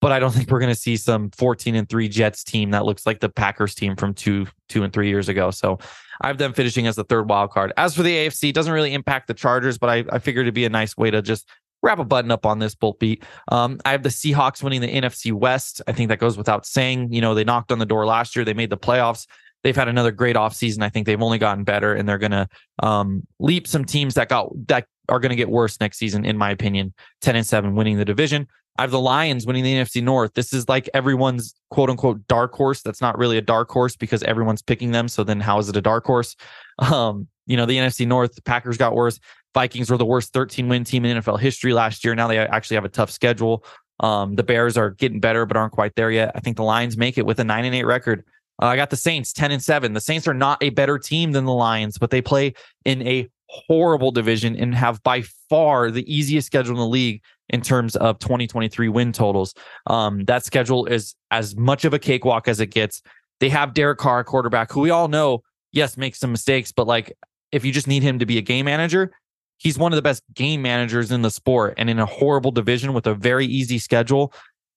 But 0.00 0.12
I 0.12 0.18
don't 0.18 0.32
think 0.32 0.50
we're 0.50 0.60
going 0.60 0.72
to 0.72 0.80
see 0.80 0.96
some 0.96 1.30
14 1.30 1.74
and 1.74 1.88
three 1.88 2.08
Jets 2.08 2.42
team 2.42 2.70
that 2.70 2.86
looks 2.86 3.04
like 3.04 3.20
the 3.20 3.28
Packers 3.28 3.74
team 3.74 3.96
from 3.96 4.14
two, 4.14 4.46
two 4.68 4.82
and 4.82 4.92
three 4.92 5.08
years 5.08 5.28
ago. 5.28 5.50
So 5.50 5.78
I 6.22 6.28
have 6.28 6.38
them 6.38 6.54
finishing 6.54 6.86
as 6.86 6.96
the 6.96 7.04
third 7.04 7.28
wild 7.28 7.50
card. 7.50 7.72
As 7.76 7.94
for 7.94 8.02
the 8.02 8.14
AFC, 8.16 8.52
doesn't 8.52 8.72
really 8.72 8.94
impact 8.94 9.26
the 9.26 9.34
Chargers, 9.34 9.76
but 9.76 9.90
I, 9.90 10.04
I 10.10 10.18
figured 10.18 10.44
it'd 10.44 10.54
be 10.54 10.64
a 10.64 10.70
nice 10.70 10.96
way 10.96 11.10
to 11.10 11.20
just 11.20 11.46
wrap 11.82 11.98
a 11.98 12.04
button 12.04 12.30
up 12.30 12.46
on 12.46 12.58
this 12.58 12.74
bolt 12.74 12.98
beat. 12.98 13.24
Um, 13.48 13.80
I 13.84 13.92
have 13.92 14.02
the 14.02 14.10
Seahawks 14.10 14.62
winning 14.62 14.80
the 14.80 14.92
NFC 14.92 15.32
West. 15.32 15.80
I 15.86 15.92
think 15.92 16.08
that 16.08 16.18
goes 16.18 16.36
without 16.36 16.66
saying. 16.66 17.12
You 17.12 17.20
know, 17.20 17.34
they 17.34 17.44
knocked 17.44 17.72
on 17.72 17.78
the 17.78 17.86
door 17.86 18.06
last 18.06 18.36
year. 18.36 18.44
They 18.44 18.54
made 18.54 18.70
the 18.70 18.76
playoffs. 18.76 19.26
They've 19.62 19.76
had 19.76 19.88
another 19.88 20.10
great 20.10 20.36
offseason. 20.36 20.82
I 20.82 20.88
think 20.88 21.06
they've 21.06 21.20
only 21.20 21.38
gotten 21.38 21.64
better 21.64 21.94
and 21.94 22.08
they're 22.08 22.18
going 22.18 22.30
to 22.30 22.48
um, 22.82 23.26
leap 23.38 23.66
some 23.66 23.84
teams 23.84 24.14
that 24.14 24.28
got 24.28 24.50
that 24.68 24.86
are 25.08 25.20
going 25.20 25.30
to 25.30 25.36
get 25.36 25.50
worse 25.50 25.78
next 25.80 25.98
season, 25.98 26.24
in 26.24 26.38
my 26.38 26.50
opinion. 26.50 26.94
10 27.20 27.36
and 27.36 27.46
7 27.46 27.74
winning 27.74 27.98
the 27.98 28.04
division. 28.04 28.46
I 28.78 28.82
have 28.82 28.92
the 28.92 29.00
Lions 29.00 29.46
winning 29.46 29.64
the 29.64 29.74
NFC 29.74 30.02
North. 30.02 30.32
This 30.34 30.54
is 30.54 30.68
like 30.68 30.88
everyone's 30.94 31.54
quote 31.70 31.90
unquote 31.90 32.26
dark 32.28 32.54
horse. 32.54 32.80
That's 32.80 33.02
not 33.02 33.18
really 33.18 33.36
a 33.36 33.42
dark 33.42 33.70
horse 33.70 33.96
because 33.96 34.22
everyone's 34.22 34.62
picking 34.62 34.92
them. 34.92 35.08
So 35.08 35.22
then 35.22 35.40
how 35.40 35.58
is 35.58 35.68
it 35.68 35.76
a 35.76 35.82
dark 35.82 36.04
horse? 36.04 36.36
Um, 36.78 37.28
you 37.50 37.56
know, 37.56 37.66
the 37.66 37.76
NFC 37.76 38.06
North, 38.06 38.42
Packers 38.44 38.76
got 38.76 38.94
worse. 38.94 39.18
Vikings 39.54 39.90
were 39.90 39.96
the 39.96 40.04
worst 40.04 40.32
13 40.32 40.68
win 40.68 40.84
team 40.84 41.04
in 41.04 41.20
NFL 41.20 41.40
history 41.40 41.72
last 41.72 42.04
year. 42.04 42.14
Now 42.14 42.28
they 42.28 42.38
actually 42.38 42.76
have 42.76 42.84
a 42.84 42.90
tough 42.90 43.10
schedule. 43.10 43.64
Um, 43.98 44.36
the 44.36 44.44
Bears 44.44 44.78
are 44.78 44.90
getting 44.90 45.18
better, 45.18 45.44
but 45.46 45.56
aren't 45.56 45.72
quite 45.72 45.94
there 45.96 46.10
yet. 46.10 46.30
I 46.34 46.40
think 46.40 46.56
the 46.56 46.62
Lions 46.62 46.96
make 46.96 47.18
it 47.18 47.26
with 47.26 47.40
a 47.40 47.44
nine 47.44 47.64
and 47.64 47.74
eight 47.74 47.84
record. 47.84 48.24
Uh, 48.62 48.66
I 48.66 48.76
got 48.76 48.90
the 48.90 48.96
Saints 48.96 49.32
10 49.32 49.50
and 49.50 49.62
seven. 49.62 49.94
The 49.94 50.00
Saints 50.00 50.28
are 50.28 50.34
not 50.34 50.62
a 50.62 50.70
better 50.70 50.98
team 50.98 51.32
than 51.32 51.44
the 51.44 51.52
Lions, 51.52 51.98
but 51.98 52.10
they 52.10 52.22
play 52.22 52.54
in 52.84 53.06
a 53.06 53.28
horrible 53.48 54.12
division 54.12 54.54
and 54.54 54.74
have 54.74 55.02
by 55.02 55.22
far 55.48 55.90
the 55.90 56.10
easiest 56.12 56.46
schedule 56.46 56.74
in 56.74 56.78
the 56.78 56.86
league 56.86 57.20
in 57.48 57.60
terms 57.60 57.96
of 57.96 58.18
2023 58.20 58.88
win 58.88 59.12
totals. 59.12 59.54
Um, 59.88 60.24
that 60.26 60.44
schedule 60.44 60.86
is 60.86 61.16
as 61.32 61.56
much 61.56 61.84
of 61.84 61.92
a 61.92 61.98
cakewalk 61.98 62.46
as 62.46 62.60
it 62.60 62.68
gets. 62.68 63.02
They 63.40 63.48
have 63.48 63.74
Derek 63.74 63.98
Carr, 63.98 64.22
quarterback, 64.22 64.70
who 64.70 64.80
we 64.80 64.90
all 64.90 65.08
know, 65.08 65.42
yes, 65.72 65.96
makes 65.96 66.20
some 66.20 66.30
mistakes, 66.30 66.70
but 66.70 66.86
like 66.86 67.16
if 67.52 67.64
you 67.64 67.72
just 67.72 67.86
need 67.86 68.02
him 68.02 68.18
to 68.18 68.26
be 68.26 68.38
a 68.38 68.42
game 68.42 68.66
manager, 68.66 69.12
he's 69.58 69.78
one 69.78 69.92
of 69.92 69.96
the 69.96 70.02
best 70.02 70.22
game 70.34 70.62
managers 70.62 71.10
in 71.10 71.22
the 71.22 71.30
sport. 71.30 71.74
And 71.76 71.90
in 71.90 71.98
a 71.98 72.06
horrible 72.06 72.50
division 72.50 72.92
with 72.92 73.06
a 73.06 73.14
very 73.14 73.46
easy 73.46 73.78
schedule 73.78 74.32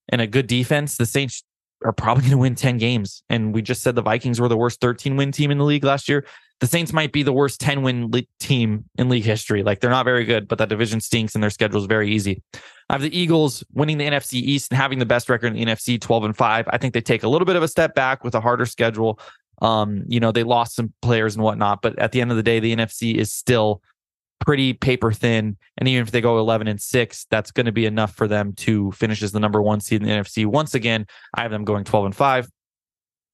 and 0.09 0.21
a 0.21 0.27
good 0.27 0.47
defense, 0.47 0.97
the 0.97 1.05
Saints 1.05 1.43
are 1.83 1.93
probably 1.93 2.21
going 2.21 2.31
to 2.31 2.37
win 2.37 2.55
10 2.55 2.77
games. 2.77 3.23
And 3.29 3.53
we 3.53 3.61
just 3.61 3.81
said 3.81 3.95
the 3.95 4.01
Vikings 4.01 4.39
were 4.39 4.47
the 4.47 4.57
worst 4.57 4.81
13 4.81 5.15
win 5.15 5.31
team 5.31 5.51
in 5.51 5.57
the 5.57 5.63
league 5.63 5.83
last 5.83 6.07
year. 6.07 6.25
The 6.59 6.67
Saints 6.67 6.93
might 6.93 7.11
be 7.11 7.23
the 7.23 7.33
worst 7.33 7.59
10 7.59 7.81
win 7.81 8.09
le- 8.11 8.23
team 8.39 8.85
in 8.97 9.09
league 9.09 9.25
history. 9.25 9.63
Like 9.63 9.79
they're 9.79 9.89
not 9.89 10.05
very 10.05 10.23
good, 10.23 10.47
but 10.47 10.57
that 10.59 10.69
division 10.69 11.01
stinks 11.01 11.35
and 11.35 11.43
their 11.43 11.49
schedule 11.49 11.79
is 11.79 11.87
very 11.87 12.11
easy. 12.11 12.41
I 12.89 12.93
have 12.93 13.01
the 13.01 13.17
Eagles 13.17 13.63
winning 13.73 13.97
the 13.97 14.05
NFC 14.05 14.33
East 14.33 14.71
and 14.71 14.77
having 14.77 14.99
the 14.99 15.05
best 15.05 15.29
record 15.29 15.47
in 15.47 15.53
the 15.53 15.65
NFC 15.65 15.99
12 15.99 16.23
and 16.25 16.37
5. 16.37 16.67
I 16.69 16.77
think 16.77 16.93
they 16.93 17.01
take 17.01 17.23
a 17.23 17.27
little 17.27 17.45
bit 17.45 17.55
of 17.55 17.63
a 17.63 17.67
step 17.67 17.95
back 17.95 18.23
with 18.23 18.35
a 18.35 18.41
harder 18.41 18.65
schedule. 18.65 19.19
Um, 19.63 20.03
you 20.07 20.19
know, 20.19 20.31
they 20.31 20.43
lost 20.43 20.75
some 20.75 20.93
players 21.01 21.35
and 21.35 21.43
whatnot, 21.43 21.81
but 21.81 21.97
at 21.97 22.11
the 22.11 22.21
end 22.21 22.29
of 22.29 22.37
the 22.37 22.43
day, 22.43 22.59
the 22.59 22.75
NFC 22.75 23.15
is 23.15 23.33
still 23.33 23.81
pretty 24.45 24.73
paper 24.73 25.11
thin. 25.11 25.57
And 25.77 25.87
even 25.87 26.03
if 26.03 26.11
they 26.11 26.21
go 26.21 26.37
11 26.37 26.67
and 26.67 26.81
6, 26.81 27.27
that's 27.31 27.51
going 27.51 27.65
to 27.65 27.71
be 27.71 27.85
enough 27.85 28.13
for 28.13 28.27
them 28.27 28.53
to 28.57 28.91
finish 28.91 29.23
as 29.23 29.31
the 29.31 29.39
number 29.39 29.61
one 29.61 29.79
seed 29.79 30.01
in 30.01 30.07
the 30.07 30.13
NFC. 30.13 30.45
Once 30.45 30.75
again, 30.75 31.07
I 31.33 31.41
have 31.41 31.51
them 31.51 31.63
going 31.63 31.85
12 31.85 32.05
and 32.07 32.15
5. 32.15 32.49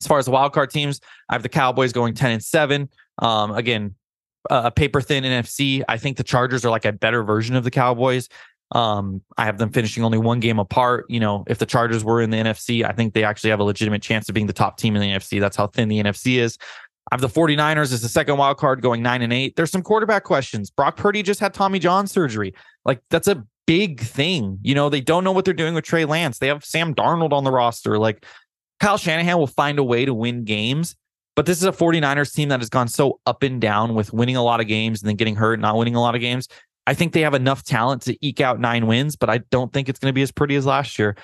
As 0.02 0.08
far 0.08 0.20
as 0.20 0.26
the 0.26 0.32
wildcard 0.32 0.70
teams, 0.70 1.02
I 1.28 1.34
have 1.34 1.44
the 1.44 1.50
Cowboys 1.50 1.92
going 1.92 2.14
10 2.14 2.32
and 2.32 2.44
7. 2.44 2.90
Um, 3.18 3.52
again, 3.52 3.96
a 4.50 4.72
paper 4.72 5.02
thin 5.02 5.24
NFC. 5.24 5.84
I 5.90 5.98
think 5.98 6.18
the 6.18 6.24
Chargers 6.24 6.64
are 6.64 6.70
like 6.70 6.86
a 6.86 6.94
better 6.94 7.24
version 7.24 7.56
of 7.56 7.64
the 7.64 7.72
Cowboys. 7.72 8.30
Um, 8.72 9.22
I 9.38 9.46
have 9.46 9.58
them 9.58 9.72
finishing 9.72 10.04
only 10.04 10.18
one 10.18 10.40
game 10.40 10.60
apart. 10.60 11.06
You 11.10 11.20
know, 11.20 11.44
if 11.48 11.58
the 11.58 11.66
Chargers 11.66 12.04
were 12.04 12.22
in 12.22 12.30
the 12.30 12.38
NFC, 12.38 12.84
I 12.86 12.92
think 12.92 13.14
they 13.14 13.24
actually 13.24 13.50
have 13.50 13.60
a 13.60 13.64
legitimate 13.64 14.02
chance 14.02 14.30
of 14.30 14.36
being 14.36 14.48
the 14.48 14.54
top 14.54 14.78
team 14.78 14.96
in 14.96 15.02
the 15.02 15.10
NFC. 15.10 15.40
That's 15.40 15.58
how 15.58 15.68
thin 15.68 15.90
the 15.90 16.02
NFC 16.02 16.38
is. 16.38 16.58
I 17.12 17.16
have 17.16 17.22
the 17.22 17.28
49ers 17.28 17.92
as 17.92 18.02
the 18.02 18.10
second 18.10 18.38
wild 18.38 18.58
card 18.58 18.82
going 18.82 19.02
nine 19.02 19.24
and 19.24 19.34
eight. 19.34 19.56
There's 19.56 19.72
some 19.72 19.82
quarterback 19.82 20.24
questions. 20.24 20.70
Brock 20.70 20.96
Purdy 20.96 21.24
just 21.24 21.40
had 21.40 21.54
Tommy 21.54 21.80
John 21.80 22.06
surgery. 22.06 22.54
Like 22.86 23.02
that's 23.10 23.28
a 23.28 23.44
big 23.66 24.02
thing. 24.02 24.60
You 24.62 24.76
know, 24.76 24.90
they 24.90 25.02
don't 25.02 25.24
know 25.24 25.32
what 25.32 25.46
they're 25.46 25.54
doing 25.54 25.74
with 25.74 25.86
Trey 25.86 26.06
Lance. 26.06 26.38
They 26.38 26.48
have 26.48 26.64
Sam 26.64 26.94
Darnold 26.94 27.32
on 27.32 27.44
the 27.44 27.52
roster. 27.52 27.98
Like 27.98 28.26
Kyle 28.80 28.98
Shanahan 28.98 29.40
will 29.40 29.48
find 29.48 29.80
a 29.80 29.84
way 29.84 30.06
to 30.06 30.14
win 30.14 30.44
games. 30.44 30.96
But 31.36 31.46
this 31.46 31.58
is 31.58 31.64
a 31.64 31.72
49ers 31.72 32.34
team 32.34 32.50
that 32.50 32.60
has 32.60 32.70
gone 32.70 32.88
so 32.88 33.20
up 33.26 33.44
and 33.44 33.62
down 33.62 33.96
with 33.96 34.12
winning 34.12 34.36
a 34.36 34.44
lot 34.44 34.60
of 34.60 34.68
games 34.68 35.02
and 35.02 35.08
then 35.08 35.16
getting 35.16 35.36
hurt, 35.36 35.60
not 35.60 35.78
winning 35.78 35.96
a 35.96 36.02
lot 36.02 36.14
of 36.14 36.22
games. 36.22 36.48
I 36.88 36.94
think 36.94 37.14
they 37.14 37.22
have 37.22 37.34
enough 37.34 37.64
talent 37.64 38.02
to 38.04 38.18
eke 38.26 38.42
out 38.42 38.60
nine 38.60 38.88
wins, 38.88 39.16
but 39.16 39.30
I 39.30 39.40
don't 39.52 39.72
think 39.72 39.90
it's 39.90 40.00
going 40.00 40.10
to 40.10 40.16
be 40.16 40.22
as 40.22 40.32
pretty 40.32 40.56
as 40.56 40.66
last 40.66 40.98
year. 40.98 41.16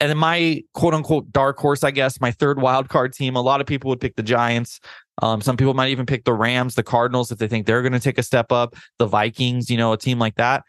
And 0.00 0.10
then 0.10 0.18
my 0.18 0.64
quote 0.74 0.94
unquote 0.94 1.30
dark 1.32 1.58
horse, 1.58 1.84
I 1.84 1.92
guess, 1.92 2.20
my 2.20 2.32
third 2.32 2.60
wild 2.60 2.88
card 2.88 3.12
team. 3.12 3.36
A 3.36 3.40
lot 3.40 3.60
of 3.60 3.66
people 3.66 3.88
would 3.90 4.00
pick 4.00 4.16
the 4.16 4.22
Giants. 4.22 4.80
Um, 5.22 5.40
some 5.40 5.56
people 5.56 5.74
might 5.74 5.90
even 5.90 6.06
pick 6.06 6.24
the 6.24 6.32
Rams, 6.32 6.74
the 6.74 6.82
Cardinals, 6.82 7.30
if 7.30 7.38
they 7.38 7.46
think 7.46 7.66
they're 7.66 7.82
going 7.82 7.92
to 7.92 8.00
take 8.00 8.18
a 8.18 8.22
step 8.22 8.50
up. 8.50 8.74
The 8.98 9.06
Vikings, 9.06 9.70
you 9.70 9.76
know, 9.76 9.92
a 9.92 9.98
team 9.98 10.18
like 10.18 10.34
that. 10.36 10.64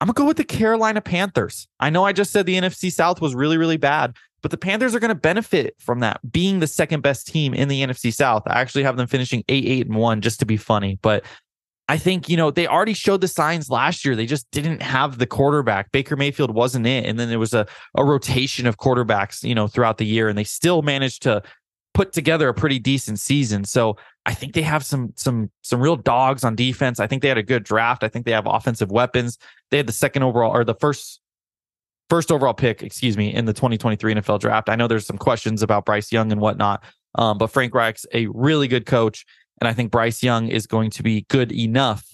I'm 0.00 0.06
gonna 0.06 0.14
go 0.14 0.26
with 0.26 0.36
the 0.36 0.44
Carolina 0.44 1.00
Panthers. 1.00 1.68
I 1.80 1.88
know 1.88 2.04
I 2.04 2.12
just 2.12 2.30
said 2.30 2.44
the 2.44 2.56
NFC 2.56 2.92
South 2.92 3.20
was 3.22 3.34
really, 3.34 3.56
really 3.56 3.78
bad, 3.78 4.14
but 4.42 4.50
the 4.50 4.58
Panthers 4.58 4.94
are 4.94 5.00
going 5.00 5.08
to 5.08 5.14
benefit 5.14 5.74
from 5.78 6.00
that 6.00 6.20
being 6.30 6.60
the 6.60 6.66
second 6.66 7.00
best 7.00 7.26
team 7.26 7.54
in 7.54 7.68
the 7.68 7.82
NFC 7.82 8.12
South. 8.12 8.42
I 8.46 8.60
actually 8.60 8.82
have 8.82 8.96
them 8.96 9.06
finishing 9.06 9.42
eight, 9.48 9.64
eight, 9.64 9.86
and 9.86 9.96
one 9.96 10.20
just 10.20 10.38
to 10.40 10.46
be 10.46 10.58
funny. 10.58 10.98
But 11.00 11.24
I 11.88 11.98
think, 11.98 12.28
you 12.28 12.36
know, 12.36 12.50
they 12.50 12.66
already 12.66 12.94
showed 12.94 13.20
the 13.20 13.28
signs 13.28 13.70
last 13.70 14.04
year. 14.04 14.16
They 14.16 14.26
just 14.26 14.50
didn't 14.50 14.82
have 14.82 15.18
the 15.18 15.26
quarterback. 15.26 15.92
Baker 15.92 16.16
Mayfield 16.16 16.52
wasn't 16.52 16.86
it. 16.86 17.06
And 17.06 17.18
then 17.18 17.28
there 17.28 17.38
was 17.38 17.54
a, 17.54 17.66
a 17.94 18.04
rotation 18.04 18.66
of 18.66 18.76
quarterbacks, 18.76 19.44
you 19.44 19.54
know, 19.54 19.68
throughout 19.68 19.98
the 19.98 20.06
year, 20.06 20.28
and 20.28 20.36
they 20.36 20.44
still 20.44 20.82
managed 20.82 21.22
to 21.22 21.42
put 21.94 22.12
together 22.12 22.48
a 22.48 22.54
pretty 22.54 22.78
decent 22.78 23.20
season. 23.20 23.64
So 23.64 23.96
I 24.26 24.34
think 24.34 24.54
they 24.54 24.62
have 24.62 24.84
some 24.84 25.12
some 25.16 25.50
some 25.62 25.80
real 25.80 25.96
dogs 25.96 26.42
on 26.44 26.56
defense. 26.56 26.98
I 26.98 27.06
think 27.06 27.22
they 27.22 27.28
had 27.28 27.38
a 27.38 27.42
good 27.42 27.62
draft. 27.62 28.02
I 28.02 28.08
think 28.08 28.26
they 28.26 28.32
have 28.32 28.46
offensive 28.46 28.90
weapons. 28.90 29.38
They 29.70 29.76
had 29.76 29.86
the 29.86 29.92
second 29.92 30.24
overall 30.24 30.54
or 30.54 30.64
the 30.64 30.74
first 30.74 31.20
first 32.10 32.30
overall 32.30 32.54
pick, 32.54 32.82
excuse 32.82 33.16
me, 33.16 33.32
in 33.32 33.46
the 33.46 33.52
2023 33.52 34.14
NFL 34.14 34.40
draft. 34.40 34.68
I 34.68 34.76
know 34.76 34.88
there's 34.88 35.06
some 35.06 35.18
questions 35.18 35.62
about 35.62 35.84
Bryce 35.84 36.12
Young 36.12 36.32
and 36.32 36.40
whatnot, 36.40 36.84
um, 37.14 37.38
but 37.38 37.48
Frank 37.48 37.74
Reich's 37.74 38.06
a 38.12 38.26
really 38.26 38.68
good 38.68 38.86
coach, 38.86 39.24
and 39.60 39.68
I 39.68 39.72
think 39.72 39.90
Bryce 39.90 40.22
Young 40.22 40.48
is 40.48 40.66
going 40.66 40.90
to 40.90 41.02
be 41.02 41.22
good 41.28 41.52
enough 41.52 42.04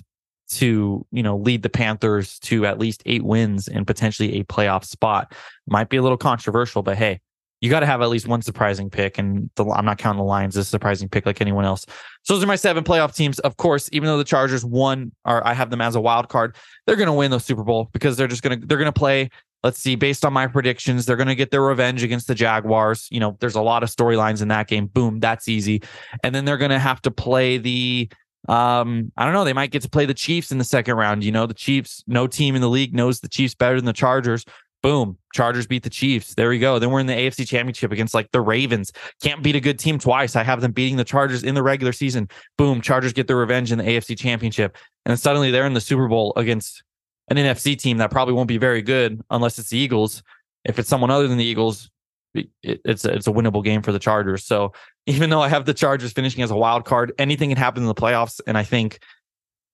to 0.50 1.06
you 1.10 1.22
know 1.22 1.36
lead 1.36 1.62
the 1.62 1.70
Panthers 1.70 2.38
to 2.40 2.66
at 2.66 2.78
least 2.78 3.02
eight 3.06 3.24
wins 3.24 3.68
and 3.68 3.86
potentially 3.86 4.40
a 4.40 4.44
playoff 4.44 4.84
spot. 4.84 5.34
Might 5.66 5.88
be 5.88 5.96
a 5.96 6.02
little 6.02 6.18
controversial, 6.18 6.82
but 6.82 6.96
hey, 6.96 7.20
you 7.62 7.70
got 7.70 7.80
to 7.80 7.86
have 7.86 8.02
at 8.02 8.10
least 8.10 8.26
one 8.26 8.42
surprising 8.42 8.90
pick. 8.90 9.18
And 9.18 9.48
the, 9.54 9.64
I'm 9.66 9.84
not 9.84 9.96
counting 9.96 10.18
the 10.18 10.24
Lions 10.24 10.56
as 10.56 10.66
a 10.66 10.68
surprising 10.68 11.08
pick 11.08 11.24
like 11.24 11.40
anyone 11.40 11.64
else. 11.64 11.86
So 12.24 12.34
those 12.34 12.42
are 12.42 12.48
my 12.48 12.56
seven 12.56 12.82
playoff 12.82 13.14
teams. 13.14 13.38
Of 13.38 13.56
course, 13.56 13.88
even 13.92 14.08
though 14.08 14.18
the 14.18 14.24
Chargers 14.24 14.64
won, 14.64 15.12
or 15.24 15.46
I 15.46 15.54
have 15.54 15.70
them 15.70 15.80
as 15.80 15.94
a 15.94 16.00
wild 16.00 16.28
card, 16.28 16.56
they're 16.86 16.96
going 16.96 17.06
to 17.06 17.12
win 17.12 17.30
the 17.30 17.38
Super 17.38 17.62
Bowl 17.62 17.88
because 17.92 18.16
they're 18.16 18.26
just 18.26 18.42
going 18.42 18.60
to 18.60 18.66
they're 18.66 18.78
going 18.78 18.92
to 18.92 18.98
play. 18.98 19.30
Let's 19.62 19.78
see, 19.78 19.94
based 19.94 20.24
on 20.24 20.32
my 20.32 20.46
predictions, 20.46 21.06
they're 21.06 21.16
going 21.16 21.28
to 21.28 21.34
get 21.34 21.50
their 21.50 21.62
revenge 21.62 22.02
against 22.02 22.26
the 22.26 22.34
Jaguars. 22.34 23.06
You 23.10 23.20
know, 23.20 23.36
there's 23.40 23.54
a 23.54 23.62
lot 23.62 23.82
of 23.82 23.90
storylines 23.90 24.42
in 24.42 24.48
that 24.48 24.66
game. 24.66 24.86
Boom, 24.86 25.20
that's 25.20 25.48
easy. 25.48 25.82
And 26.24 26.34
then 26.34 26.44
they're 26.44 26.58
going 26.58 26.72
to 26.72 26.78
have 26.78 27.00
to 27.02 27.10
play 27.10 27.58
the 27.58 28.10
um, 28.48 29.12
I 29.16 29.24
don't 29.24 29.34
know. 29.34 29.44
They 29.44 29.52
might 29.52 29.70
get 29.70 29.82
to 29.82 29.88
play 29.88 30.04
the 30.04 30.14
Chiefs 30.14 30.50
in 30.50 30.58
the 30.58 30.64
second 30.64 30.96
round. 30.96 31.22
You 31.22 31.32
know, 31.32 31.46
the 31.46 31.54
Chiefs, 31.54 32.02
no 32.06 32.26
team 32.26 32.54
in 32.54 32.60
the 32.60 32.68
league 32.68 32.94
knows 32.94 33.20
the 33.20 33.28
Chiefs 33.28 33.54
better 33.54 33.76
than 33.76 33.84
the 33.84 33.92
Chargers. 33.92 34.44
Boom. 34.82 35.16
Chargers 35.32 35.68
beat 35.68 35.84
the 35.84 35.90
Chiefs. 35.90 36.34
There 36.34 36.48
we 36.48 36.58
go. 36.58 36.80
Then 36.80 36.90
we're 36.90 36.98
in 36.98 37.06
the 37.06 37.12
AFC 37.12 37.46
championship 37.46 37.92
against 37.92 38.14
like 38.14 38.28
the 38.32 38.40
Ravens. 38.40 38.92
Can't 39.22 39.42
beat 39.42 39.54
a 39.54 39.60
good 39.60 39.78
team 39.78 39.96
twice. 39.96 40.34
I 40.34 40.42
have 40.42 40.60
them 40.60 40.72
beating 40.72 40.96
the 40.96 41.04
Chargers 41.04 41.44
in 41.44 41.54
the 41.54 41.62
regular 41.62 41.92
season. 41.92 42.28
Boom. 42.58 42.80
Chargers 42.80 43.12
get 43.12 43.28
their 43.28 43.36
revenge 43.36 43.70
in 43.70 43.78
the 43.78 43.84
AFC 43.84 44.18
championship. 44.18 44.76
And 45.06 45.18
suddenly 45.18 45.52
they're 45.52 45.66
in 45.66 45.74
the 45.74 45.80
Super 45.80 46.08
Bowl 46.08 46.32
against 46.34 46.82
an 47.28 47.36
NFC 47.36 47.78
team 47.78 47.98
that 47.98 48.10
probably 48.10 48.34
won't 48.34 48.48
be 48.48 48.58
very 48.58 48.82
good 48.82 49.20
unless 49.30 49.58
it's 49.58 49.70
the 49.70 49.78
Eagles. 49.78 50.22
If 50.64 50.78
it's 50.78 50.88
someone 50.88 51.10
other 51.10 51.28
than 51.28 51.38
the 51.38 51.44
Eagles, 51.44 51.90
it, 52.34 52.48
it's 52.62 53.04
a, 53.04 53.12
it's 53.12 53.26
a 53.26 53.32
winnable 53.32 53.64
game 53.64 53.82
for 53.82 53.92
the 53.92 53.98
Chargers. 53.98 54.44
So 54.44 54.72
even 55.06 55.30
though 55.30 55.40
I 55.40 55.48
have 55.48 55.64
the 55.64 55.74
Chargers 55.74 56.12
finishing 56.12 56.42
as 56.42 56.50
a 56.50 56.56
wild 56.56 56.84
card, 56.84 57.12
anything 57.18 57.50
can 57.50 57.58
happen 57.58 57.82
in 57.82 57.88
the 57.88 57.94
playoffs. 57.94 58.40
And 58.46 58.56
I 58.56 58.64
think 58.64 59.00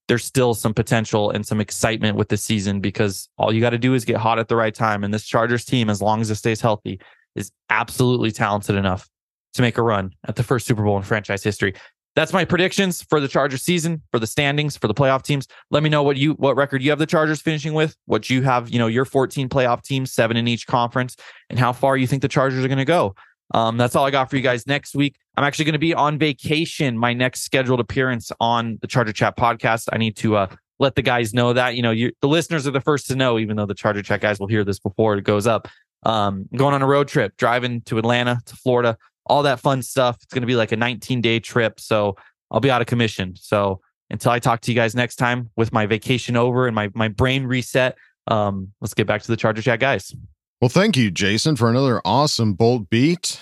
there's 0.09 0.25
still 0.25 0.55
some 0.55 0.73
potential 0.73 1.31
and 1.31 1.47
some 1.47 1.61
excitement 1.61 2.17
with 2.17 2.29
this 2.29 2.43
season 2.43 2.81
because 2.81 3.29
all 3.37 3.53
you 3.53 3.61
got 3.61 3.71
to 3.71 3.79
do 3.79 3.93
is 3.93 4.07
get 4.07 4.17
hot 4.17 4.39
at 4.39 4.49
the 4.49 4.57
right 4.57 4.75
time. 4.75 5.05
And 5.05 5.13
this 5.13 5.25
Chargers 5.25 5.65
team, 5.67 5.91
as 5.91 6.01
long 6.01 6.21
as 6.21 6.31
it 6.31 6.37
stays 6.37 6.61
healthy, 6.61 6.99
is 7.35 7.53
absolutely 7.69 8.33
talented 8.33 8.75
enough 8.75 9.09
to 9.55 9.63
make 9.63 9.77
a 9.77 9.83
run 9.83 10.13
at 10.27 10.37
the 10.37 10.43
first 10.43 10.67
Super 10.67 10.83
Bowl 10.83 10.97
in 10.97 11.03
franchise 11.03 11.43
history. 11.43 11.75
That's 12.19 12.33
my 12.33 12.45
predictions 12.45 13.01
for 13.01 13.21
the 13.21 13.29
Chargers 13.29 13.62
season, 13.62 14.03
for 14.11 14.19
the 14.19 14.27
standings, 14.27 14.77
for 14.77 14.89
the 14.89 14.93
playoff 14.93 15.23
teams. 15.23 15.47
Let 15.71 15.85
me 15.85 15.89
know 15.89 16.03
what 16.03 16.16
you 16.16 16.33
what 16.33 16.57
record 16.57 16.83
you 16.83 16.91
have 16.91 16.99
the 16.99 17.07
Chargers 17.07 17.41
finishing 17.41 17.75
with, 17.75 17.97
what 18.07 18.29
you 18.29 18.43
have, 18.43 18.69
you 18.71 18.77
know, 18.81 18.89
your 18.89 19.05
14 19.05 19.49
playoff 19.49 19.85
teams, 19.85 20.12
seven 20.12 20.37
in 20.37 20.49
each 20.49 20.66
conference, 20.66 21.14
and 21.49 21.61
how 21.61 21.73
far 21.73 21.97
you 21.97 22.09
think 22.09 22.23
the 22.23 22.27
Chargers 22.27 22.64
are 22.64 22.66
going 22.66 22.79
to 22.79 22.85
go. 22.85 23.14
Um, 23.55 23.77
that's 23.77 23.95
all 23.95 24.05
I 24.05 24.11
got 24.11 24.29
for 24.31 24.35
you 24.35 24.43
guys 24.43 24.66
next 24.66 24.97
week. 24.97 25.14
I'm 25.37 25.45
actually 25.45 25.66
going 25.66 25.75
to 25.75 25.79
be 25.79 25.95
on 25.95 26.19
vacation. 26.19 26.99
My 26.99 27.12
next 27.14 27.43
scheduled 27.43 27.79
appearance 27.79 28.33
on 28.41 28.79
the 28.81 28.89
Charger 28.89 29.12
Chat 29.12 29.37
podcast. 29.37 29.89
I 29.93 29.97
need 29.97 30.16
to 30.16 30.39
uh, 30.39 30.49
let 30.81 30.97
the 30.97 31.03
guys 31.03 31.33
know 31.33 31.53
that. 31.53 31.77
You 31.77 31.83
know, 31.83 31.93
you, 31.93 32.11
the 32.21 32.27
listeners 32.27 32.66
are 32.66 32.73
the 32.73 32.81
first 32.81 33.07
to 33.07 33.14
know, 33.14 33.39
even 33.39 33.57
though 33.57 33.66
the 33.66 33.75
Charger 33.75 34.03
Chat 34.03 34.23
guys 34.23 34.41
will 34.41 34.49
hear 34.49 34.64
this 34.64 34.81
before 34.81 35.16
it 35.16 35.23
goes 35.23 35.47
up. 35.47 35.69
Um, 36.03 36.49
going 36.57 36.75
on 36.75 36.83
a 36.83 36.87
road 36.87 37.07
trip, 37.07 37.37
driving 37.37 37.81
to 37.83 37.97
Atlanta, 37.99 38.41
to 38.47 38.57
Florida, 38.57 38.99
all 39.29 39.43
that 39.45 39.61
fun 39.61 39.83
stuff. 39.83 40.16
It's 40.22 40.33
going 40.33 40.43
to 40.43 40.47
be 40.47 40.57
like 40.57 40.72
a 40.72 40.76
19 40.76 41.20
day 41.20 41.41
trip. 41.41 41.81
So 41.81 42.16
I'll 42.51 42.61
be 42.61 42.70
out 42.70 42.81
of 42.81 42.87
commission. 42.87 43.35
So 43.37 43.81
until 44.11 44.33
I 44.33 44.39
talk 44.39 44.61
to 44.62 44.70
you 44.70 44.74
guys 44.74 44.95
next 44.95 45.16
time 45.16 45.51
with 45.57 45.72
my 45.72 45.87
vacation 45.87 46.37
over 46.37 46.66
and 46.66 46.74
my, 46.74 46.91
my 46.95 47.09
brain 47.09 47.45
reset, 47.45 47.97
um, 48.26 48.72
let's 48.81 48.95
get 48.95 49.07
back 49.07 49.22
to 49.22 49.29
the 49.29 49.37
Charger 49.37 49.62
Chat 49.62 49.81
guys. 49.81 50.14
Well, 50.61 50.68
thank 50.68 50.97
you, 50.97 51.11
Jason, 51.11 51.57
for 51.57 51.70
another 51.70 52.01
awesome 52.05 52.55
bolt 52.55 52.91
beat. 52.91 53.41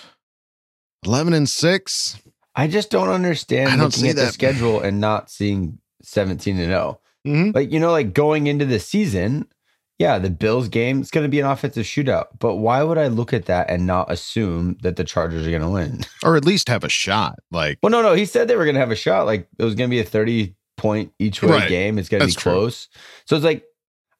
11 1.05 1.33
and 1.33 1.49
6. 1.49 2.21
I 2.55 2.67
just 2.67 2.89
don't 2.89 3.09
understand 3.09 3.69
I 3.69 3.75
don't 3.75 3.85
looking 3.85 3.99
see 4.03 4.09
at 4.09 4.15
the 4.15 4.27
schedule 4.27 4.79
and 4.81 4.99
not 4.99 5.29
seeing 5.29 5.79
17 6.03 6.57
and 6.57 6.67
0. 6.67 6.99
Mhm. 7.25 7.55
Like, 7.55 7.71
you 7.71 7.79
know, 7.79 7.91
like 7.91 8.13
going 8.13 8.47
into 8.47 8.65
the 8.65 8.79
season, 8.79 9.47
yeah, 9.99 10.19
the 10.19 10.29
Bills 10.29 10.67
game, 10.69 11.01
it's 11.01 11.09
going 11.11 11.25
to 11.25 11.29
be 11.29 11.39
an 11.39 11.45
offensive 11.47 11.85
shootout. 11.85 12.25
But 12.39 12.55
why 12.57 12.83
would 12.83 12.97
I 12.97 13.07
look 13.07 13.33
at 13.33 13.45
that 13.45 13.69
and 13.69 13.87
not 13.87 14.11
assume 14.11 14.77
that 14.81 14.95
the 14.95 15.03
Chargers 15.03 15.47
are 15.47 15.49
going 15.49 15.61
to 15.63 15.69
win? 15.69 16.01
Or 16.23 16.35
at 16.35 16.45
least 16.45 16.67
have 16.69 16.83
a 16.83 16.89
shot. 16.89 17.39
Like, 17.51 17.79
Well, 17.81 17.91
no, 17.91 18.01
no, 18.01 18.13
he 18.13 18.25
said 18.25 18.47
they 18.47 18.55
were 18.55 18.65
going 18.65 18.75
to 18.75 18.79
have 18.81 18.91
a 18.91 18.95
shot. 18.95 19.25
Like, 19.25 19.47
it 19.57 19.63
was 19.63 19.75
going 19.75 19.89
to 19.89 19.93
be 19.95 19.99
a 19.99 20.03
30 20.03 20.55
point 20.75 21.11
each 21.19 21.41
way 21.41 21.49
Right. 21.49 21.69
game. 21.69 21.97
It's 21.97 22.09
going 22.09 22.21
to 22.21 22.27
be 22.27 22.31
That's 22.33 22.41
true. 22.43 22.51
close. 22.53 22.89
So 23.25 23.35
it's 23.35 23.45
like, 23.45 23.63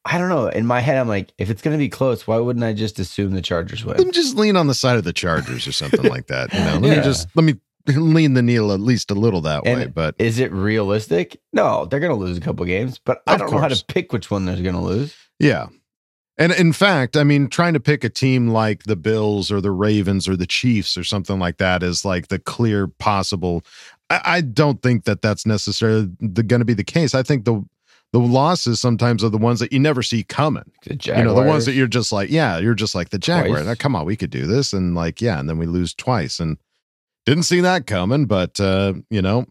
I 0.04 0.16
don't 0.18 0.28
know. 0.30 0.46
In 0.48 0.64
my 0.66 0.80
head, 0.80 0.96
I'm 0.96 1.08
like, 1.08 1.32
if 1.38 1.50
it's 1.50 1.60
going 1.62 1.74
to 1.74 1.78
be 1.78 1.88
close, 1.88 2.26
why 2.26 2.38
wouldn't 2.38 2.64
I 2.64 2.72
just 2.72 2.98
assume 2.98 3.32
the 3.32 3.42
Chargers 3.42 3.84
win? 3.84 3.96
let 3.98 4.06
me 4.06 4.12
just 4.12 4.36
lean 4.36 4.56
on 4.56 4.66
the 4.68 4.74
side 4.74 4.96
of 4.96 5.04
the 5.04 5.12
Chargers 5.12 5.66
or 5.66 5.72
something 5.72 6.08
like 6.08 6.28
that. 6.28 6.52
You 6.54 6.62
know, 6.62 6.74
let 6.80 6.84
Yeah. 6.90 6.96
me 6.98 7.02
just, 7.04 7.28
let 7.34 7.44
me 7.44 7.54
lean 7.86 8.34
the 8.34 8.42
needle 8.42 8.72
at 8.72 8.80
least 8.80 9.10
a 9.10 9.14
little 9.14 9.40
that 9.42 9.66
And 9.66 9.80
way. 9.80 9.86
But 9.86 10.14
Is 10.18 10.38
it 10.38 10.50
realistic? 10.52 11.38
No, 11.52 11.84
they're 11.84 12.00
going 12.00 12.12
to 12.12 12.16
lose 12.24 12.38
a 12.38 12.40
couple 12.40 12.64
games, 12.64 12.98
but 12.98 13.22
I 13.26 13.36
don't 13.36 13.50
know 13.52 13.58
how 13.58 13.68
to 13.68 13.84
pick 13.86 14.12
which 14.12 14.30
one 14.30 14.44
they're 14.46 14.56
going 14.62 14.74
to 14.74 14.80
lose. 14.80 15.14
Yeah. 15.38 15.66
And 16.36 16.52
in 16.52 16.72
fact, 16.72 17.16
I 17.16 17.24
mean, 17.24 17.48
trying 17.48 17.74
to 17.74 17.80
pick 17.80 18.04
a 18.04 18.08
team 18.08 18.48
like 18.48 18.84
the 18.84 18.94
Bills 18.96 19.50
or 19.50 19.60
the 19.60 19.72
Ravens 19.72 20.28
or 20.28 20.36
the 20.36 20.46
Chiefs 20.46 20.96
or 20.96 21.02
something 21.02 21.38
like 21.38 21.56
that 21.56 21.82
is 21.82 22.04
like 22.04 22.28
the 22.28 22.38
clear 22.38 22.86
possible. 22.86 23.64
I, 24.08 24.20
I 24.24 24.40
don't 24.40 24.80
think 24.80 25.04
that 25.04 25.20
that's 25.20 25.44
necessarily 25.44 26.06
going 26.06 26.60
to 26.60 26.64
be 26.64 26.74
the 26.74 26.84
case. 26.84 27.14
I 27.14 27.24
think 27.24 27.44
the 27.44 27.64
the 28.12 28.20
losses 28.20 28.80
sometimes 28.80 29.22
are 29.22 29.28
the 29.28 29.36
ones 29.36 29.60
that 29.60 29.72
you 29.72 29.78
never 29.78 30.02
see 30.02 30.22
coming. 30.22 30.70
The 30.84 30.96
You 31.18 31.24
know, 31.24 31.34
the 31.34 31.42
ones 31.42 31.66
that 31.66 31.74
you're 31.74 31.86
just 31.86 32.10
like, 32.10 32.30
yeah, 32.30 32.56
you're 32.58 32.74
just 32.74 32.94
like 32.94 33.10
the 33.10 33.18
Jaguar. 33.18 33.76
Come 33.76 33.94
on, 33.94 34.06
we 34.06 34.16
could 34.16 34.30
do 34.30 34.46
this, 34.46 34.72
and 34.72 34.94
like, 34.94 35.20
yeah, 35.20 35.38
and 35.38 35.48
then 35.48 35.58
we 35.58 35.66
lose 35.66 35.92
twice, 35.92 36.40
and 36.40 36.56
didn't 37.26 37.42
see 37.42 37.60
that 37.60 37.86
coming. 37.86 38.24
But 38.24 38.58
uh, 38.60 38.94
you 39.10 39.20
know, 39.20 39.44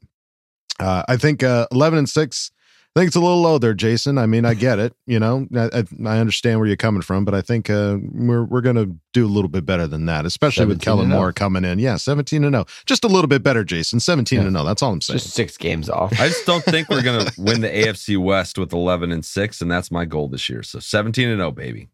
uh, 0.80 1.04
I 1.08 1.18
think 1.18 1.44
uh, 1.44 1.68
eleven 1.72 2.00
and 2.00 2.10
six. 2.10 2.50
I 2.98 3.02
think 3.02 3.10
it's 3.10 3.16
a 3.16 3.22
little 3.22 3.41
low 3.41 3.60
there, 3.60 3.76
Jason. 3.76 4.18
I 4.18 4.26
mean, 4.26 4.43
I 4.43 4.56
get 4.56 4.80
it. 4.80 4.91
You 5.06 5.20
know, 5.20 5.48
I, 5.56 5.66
I, 5.66 5.84
I 6.04 6.18
understand 6.18 6.60
where 6.60 6.66
you're 6.66 6.76
coming 6.76 7.04
from, 7.04 7.26
but 7.26 7.36
I 7.36 7.41
think 7.41 7.70
uh, 7.70 8.00
we're 8.02 8.43
we're 8.43 8.62
gonna 8.62 8.88
do 9.14 9.24
a 9.24 9.30
little 9.30 9.50
bit 9.50 9.68
better 9.68 9.86
than 9.86 10.08
that, 10.08 10.26
especially 10.26 10.66
with 10.66 10.82
Kellen 10.82 11.12
oh. 11.12 11.16
Moore 11.16 11.32
coming 11.32 11.64
in. 11.64 11.78
Yeah, 11.78 11.98
seventeen 11.98 12.43
and 12.43 12.56
zero, 12.56 12.66
just 12.88 13.04
a 13.04 13.08
little 13.08 13.28
bit 13.28 13.43
better, 13.43 13.64
Jason. 13.64 14.00
Seventeen 14.00 14.39
and 14.39 14.56
zero. 14.56 14.66
That's 14.66 14.82
all 14.82 14.93
I'm 14.93 15.02
saying. 15.02 15.20
Just 15.20 15.36
six 15.36 15.58
games 15.58 15.91
off. 15.91 16.12
I 16.20 16.28
just 16.28 16.48
don't 16.48 16.64
think 16.64 16.89
we're 16.89 17.04
gonna 17.04 17.30
win 17.38 17.62
the 17.62 17.70
AFC 17.70 18.18
West 18.18 18.58
with 18.58 18.74
11 18.74 19.12
and 19.12 19.24
six, 19.24 19.62
and 19.62 19.70
that's 19.70 19.91
my 19.91 20.06
goal 20.06 20.28
this 20.28 20.50
year. 20.50 20.64
So 20.64 20.80
17 20.80 21.30
and 21.30 21.39
0, 21.39 21.52
baby. 21.52 21.89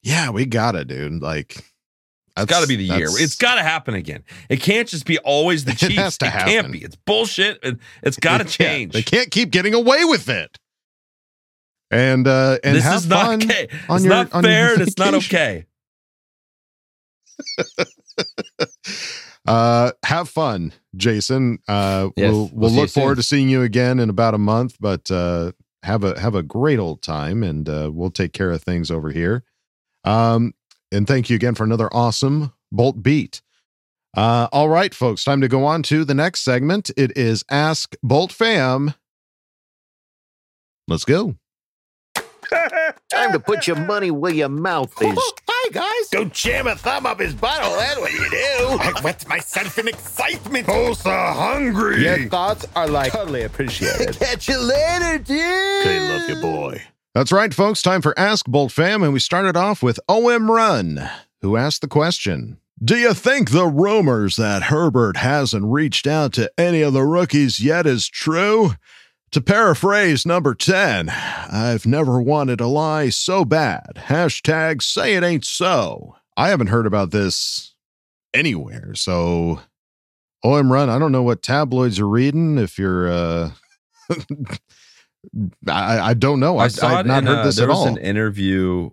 yeah, 0.00 0.30
we 0.30 0.46
got 0.46 0.74
it, 0.74 0.88
dude. 0.88 1.20
Like, 1.20 1.66
It's 2.36 2.44
got 2.46 2.60
to 2.60 2.66
be 2.66 2.76
the 2.76 2.84
year. 2.84 3.08
It's 3.10 3.36
got 3.36 3.54
to 3.54 3.62
happen 3.62 3.94
again. 3.94 4.22
It 4.50 4.60
can't 4.60 4.86
just 4.86 5.06
be 5.06 5.18
always 5.18 5.64
the 5.64 5.72
It 5.72 5.78
Chiefs. 5.78 5.94
has 5.96 6.18
to 6.18 6.26
it 6.26 6.32
happen. 6.32 6.52
can't 6.52 6.72
be. 6.72 6.78
It's 6.82 6.96
bullshit. 6.96 7.58
It, 7.62 7.78
it's 8.02 8.18
got 8.18 8.38
to 8.38 8.44
can't- 8.44 8.50
change. 8.50 8.92
They 8.92 9.02
can't 9.02 9.30
keep 9.30 9.50
getting 9.50 9.72
away 9.74 10.04
with 10.04 10.28
it. 10.28 10.58
and 11.90 12.26
uh, 12.26 12.58
and 12.64 12.76
this 12.76 12.84
have 12.84 12.96
is 12.98 13.06
not 13.08 13.26
fun 13.26 13.42
okay. 13.42 13.68
on 13.88 13.96
It's 13.96 14.04
your- 14.04 14.14
not 14.14 14.30
fair 14.42 14.72
and 14.74 14.82
it's 14.82 14.98
not 14.98 15.14
okay. 15.14 15.64
uh, 19.46 19.92
have 20.04 20.28
fun, 20.28 20.72
Jason. 20.96 21.58
Uh, 21.68 22.10
Yes, 22.16 22.30
we'll 22.32 22.40
we'll 22.48 22.50
we'll 22.52 22.70
look 22.72 22.90
forward 22.90 23.10
soon. 23.12 23.16
to 23.16 23.22
seeing 23.22 23.48
you 23.48 23.62
again 23.62 23.98
in 24.00 24.10
about 24.10 24.34
a 24.34 24.38
month. 24.38 24.76
But 24.80 25.10
uh, 25.10 25.52
have 25.82 26.04
a 26.04 26.18
have 26.20 26.34
a 26.34 26.42
great 26.42 26.78
old 26.78 27.02
time, 27.02 27.42
and 27.42 27.68
uh, 27.68 27.90
we'll 27.92 28.10
take 28.10 28.32
care 28.32 28.50
of 28.50 28.62
things 28.62 28.90
over 28.90 29.10
here. 29.10 29.44
Um, 30.04 30.54
and 30.92 31.06
thank 31.06 31.30
you 31.30 31.36
again 31.36 31.54
for 31.54 31.64
another 31.64 31.88
awesome 31.92 32.52
Bolt 32.72 33.02
beat. 33.02 33.42
Uh, 34.16 34.48
all 34.50 34.68
right, 34.68 34.94
folks, 34.94 35.24
time 35.24 35.40
to 35.42 35.48
go 35.48 35.64
on 35.64 35.82
to 35.84 36.04
the 36.04 36.14
next 36.14 36.40
segment. 36.40 36.90
It 36.96 37.16
is 37.16 37.44
Ask 37.50 37.96
Bolt 38.02 38.32
Fam. 38.32 38.94
Let's 40.88 41.04
go. 41.04 41.36
Time 43.10 43.32
to 43.32 43.40
put 43.40 43.66
your 43.66 43.76
money 43.76 44.10
where 44.10 44.32
your 44.32 44.48
mouth 44.48 44.94
is. 45.02 45.18
Hi, 45.48 45.70
guys. 45.72 46.08
Go 46.12 46.24
jam 46.26 46.66
a 46.66 46.76
thumb 46.76 47.06
up 47.06 47.18
his 47.20 47.34
butthole. 47.34 47.76
That's 47.76 47.98
what 48.00 48.12
you 48.12 48.30
do. 48.30 48.36
I 48.38 49.00
wet 49.02 49.26
myself 49.28 49.78
in 49.78 49.88
excitement. 49.88 50.66
Oh, 50.68 50.92
so 50.92 51.10
hungry. 51.10 52.04
Your 52.04 52.28
thoughts 52.28 52.66
are 52.76 52.86
like 52.86 53.12
totally 53.12 53.42
appreciated. 53.42 54.16
Catch 54.16 54.48
you 54.48 54.58
later, 54.58 55.18
dude. 55.18 55.38
Okay, 55.40 56.00
love 56.00 56.28
you, 56.28 56.40
boy. 56.40 56.82
That's 57.16 57.32
right, 57.32 57.54
folks. 57.54 57.80
Time 57.80 58.02
for 58.02 58.12
Ask 58.18 58.44
Bolt 58.44 58.70
Fam, 58.70 59.02
and 59.02 59.10
we 59.10 59.20
started 59.20 59.56
off 59.56 59.82
with 59.82 59.98
OM 60.06 60.50
Run, 60.50 61.08
who 61.40 61.56
asked 61.56 61.80
the 61.80 61.88
question 61.88 62.58
Do 62.84 62.94
you 62.94 63.14
think 63.14 63.50
the 63.50 63.64
rumors 63.64 64.36
that 64.36 64.64
Herbert 64.64 65.16
hasn't 65.16 65.64
reached 65.64 66.06
out 66.06 66.34
to 66.34 66.52
any 66.58 66.82
of 66.82 66.92
the 66.92 67.04
rookies 67.04 67.58
yet 67.58 67.86
is 67.86 68.06
true? 68.06 68.72
To 69.30 69.40
paraphrase 69.40 70.26
number 70.26 70.54
10, 70.54 71.08
I've 71.08 71.86
never 71.86 72.20
wanted 72.20 72.58
to 72.58 72.66
lie 72.66 73.08
so 73.08 73.46
bad. 73.46 73.92
Hashtag 74.08 74.82
say 74.82 75.14
it 75.14 75.24
ain't 75.24 75.46
so. 75.46 76.16
I 76.36 76.50
haven't 76.50 76.66
heard 76.66 76.86
about 76.86 77.12
this 77.12 77.74
anywhere, 78.34 78.94
so 78.94 79.62
OM 80.44 80.70
Run, 80.70 80.90
I 80.90 80.98
don't 80.98 81.12
know 81.12 81.22
what 81.22 81.42
tabloids 81.42 81.96
you're 81.96 82.08
reading. 82.08 82.58
If 82.58 82.78
you're, 82.78 83.08
uh, 83.10 83.50
I, 85.68 86.00
I 86.10 86.14
don't 86.14 86.40
know. 86.40 86.58
I 86.58 86.64
I've, 86.64 86.72
saw 86.72 86.88
I've 86.98 87.06
not 87.06 87.18
in, 87.22 87.26
heard 87.26 87.38
uh, 87.38 87.44
this 87.44 87.56
there 87.56 87.66
at 87.66 87.68
was 87.70 87.78
all. 87.78 87.86
an 87.88 87.98
interview. 87.98 88.90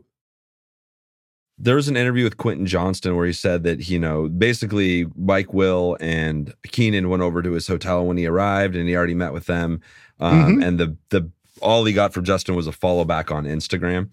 There 1.60 1.76
was 1.76 1.88
an 1.88 1.96
interview 1.96 2.24
with 2.24 2.38
Quentin 2.38 2.66
Johnston 2.66 3.16
where 3.16 3.26
he 3.28 3.34
said 3.34 3.64
that 3.64 3.90
you 3.90 4.00
know 4.00 4.28
basically 4.28 5.06
Mike 5.16 5.54
Will 5.54 5.98
and 6.00 6.54
Keenan 6.68 7.10
went 7.10 7.22
over 7.24 7.42
to 7.42 7.52
his 7.52 7.68
hotel 7.68 8.06
when 8.06 8.18
he 8.18 8.26
arrived 8.26 8.76
and 8.76 8.88
he 8.90 8.96
already 8.96 9.14
met 9.14 9.34
with 9.34 9.46
them, 9.46 9.80
um, 10.20 10.58
Mhm. 10.58 10.66
and 10.68 10.80
the 10.80 10.98
the 11.10 11.30
all 11.62 11.86
he 11.86 11.94
got 11.94 12.14
from 12.14 12.26
Justin 12.26 12.56
was 12.56 12.68
a 12.68 12.72
follow 12.72 13.06
back 13.06 13.32
on 13.32 13.46
Instagram. 13.46 14.10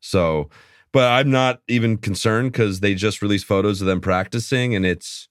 So, 0.00 0.48
but 0.92 1.04
I'm 1.10 1.30
not 1.30 1.60
even 1.68 1.98
concerned 1.98 2.52
because 2.52 2.80
they 2.80 2.94
just 2.94 3.20
released 3.22 3.44
photos 3.44 3.80
of 3.80 3.86
them 3.86 4.00
practicing 4.00 4.74
and 4.74 4.86
it's 4.86 5.28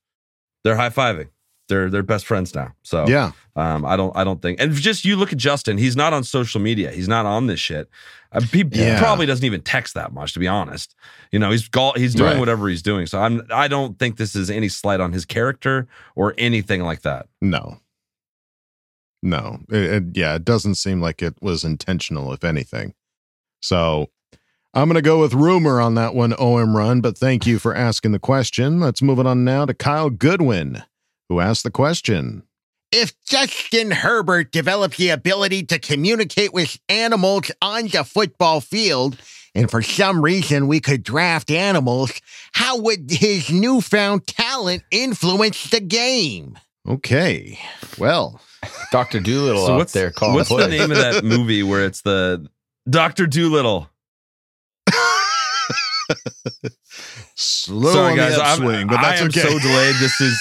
they're 0.64 0.76
high 0.78 0.90
fiving. 0.92 1.30
They're 1.68 1.90
they're 1.90 2.04
best 2.04 2.26
friends 2.26 2.54
now. 2.56 2.74
So 2.84 3.08
Yeah. 3.08 3.32
um, 3.56 3.86
I 3.86 3.96
don't 3.98 4.16
I 4.16 4.24
don't 4.24 4.42
think 4.42 4.60
and 4.62 4.72
just 4.74 5.04
you 5.06 5.16
look 5.18 5.32
at 5.34 5.38
Justin. 5.38 5.78
He's 5.78 5.96
not 5.96 6.14
on 6.14 6.24
social 6.24 6.62
media. 6.62 6.92
He's 6.92 7.08
not 7.08 7.26
on 7.26 7.48
this 7.48 7.60
shit. 7.60 7.90
Uh, 8.32 8.42
he 8.42 8.64
Yeah. 8.72 9.00
probably 9.00 9.26
doesn't 9.26 9.46
even 9.46 9.62
text 9.62 9.94
that 9.96 10.14
much, 10.14 10.34
to 10.34 10.40
be 10.40 10.48
honest. 10.48 10.96
You 11.32 11.40
know, 11.40 11.52
he's 11.52 11.68
gol- 11.68 11.94
he's 11.96 12.14
doing 12.16 12.32
Right. 12.32 12.40
whatever 12.40 12.68
he's 12.70 12.82
doing. 12.82 13.06
So 13.08 13.20
I'm 13.20 13.42
I 13.54 13.68
don't 13.68 14.00
think 14.00 14.18
this 14.18 14.36
is 14.36 14.50
any 14.50 14.70
slight 14.70 15.00
on 15.00 15.12
his 15.14 15.26
character 15.26 15.88
or 16.16 16.34
anything 16.38 16.82
like 16.84 17.02
that. 17.02 17.28
No. 17.42 17.80
No. 19.24 19.60
It, 19.70 19.76
it- 19.84 20.04
yeah, 20.18 20.36
it 20.36 20.46
doesn't 20.46 20.76
seem 20.76 21.02
like 21.02 21.22
it 21.22 21.36
was 21.42 21.64
intentional, 21.64 22.32
if 22.34 22.44
anything. 22.44 22.94
So 23.62 24.08
I'm 24.74 24.88
going 24.88 24.96
to 24.96 25.02
go 25.02 25.20
with 25.20 25.34
rumor 25.34 25.82
on 25.82 25.96
that 25.96 26.14
one, 26.14 26.34
OM 26.38 26.76
Run, 26.78 27.02
but 27.02 27.18
thank 27.18 27.48
you 27.48 27.58
for 27.58 27.74
asking 27.76 28.12
the 28.12 28.20
question. 28.20 28.80
Let's 28.80 29.02
move 29.02 29.18
it 29.20 29.26
on 29.26 29.44
now 29.44 29.66
to 29.66 29.74
Kyle 29.74 30.10
Goodwin, 30.12 30.84
who 31.30 31.40
asked 31.40 31.64
the 31.64 31.72
question. 31.72 32.44
If 32.92 33.14
Justin 33.26 33.92
Herbert 33.92 34.52
developed 34.52 34.98
the 34.98 35.10
ability 35.10 35.64
to 35.66 35.80
communicate 35.80 36.54
with 36.54 36.80
animals 36.88 37.52
on 37.62 37.88
the 37.88 38.04
football 38.06 38.62
field, 38.62 39.18
and 39.54 39.70
for 39.70 39.82
some 39.82 40.22
reason 40.22 40.68
we 40.68 40.80
could 40.80 41.04
draft 41.04 41.52
animals, 41.52 42.14
how 42.54 42.78
would 42.80 43.10
his 43.12 43.50
newfound 43.52 44.26
talent 44.28 44.84
influence 44.90 45.70
the 45.70 45.82
game? 45.82 46.58
Okay. 46.88 47.60
Well, 47.98 48.40
Dr. 48.94 49.20
Dolittle 49.20 49.66
So 49.66 49.74
out 49.74 49.78
what's 49.78 49.92
there 49.94 50.12
calling 50.12 50.36
what's 50.36 50.48
the 50.50 50.56
plays. 50.56 50.80
name 50.80 50.92
of 50.92 50.98
that 50.98 51.24
movie 51.26 51.64
where 51.64 51.86
it's 51.86 52.02
the 52.02 52.48
Doctor 52.90 53.28
Dolittle? 53.28 53.90
slow 57.36 57.94
Sorry 57.94 58.12
on 58.12 58.18
guys, 58.18 58.36
the 58.36 58.42
I'm, 58.44 58.62
upswing, 58.62 58.88
but 58.88 59.00
I 59.00 59.02
that's 59.10 59.22
am 59.22 59.28
okay. 59.28 59.42
so 59.42 59.60
delayed. 59.60 59.96
This 59.96 60.22
is 60.22 60.40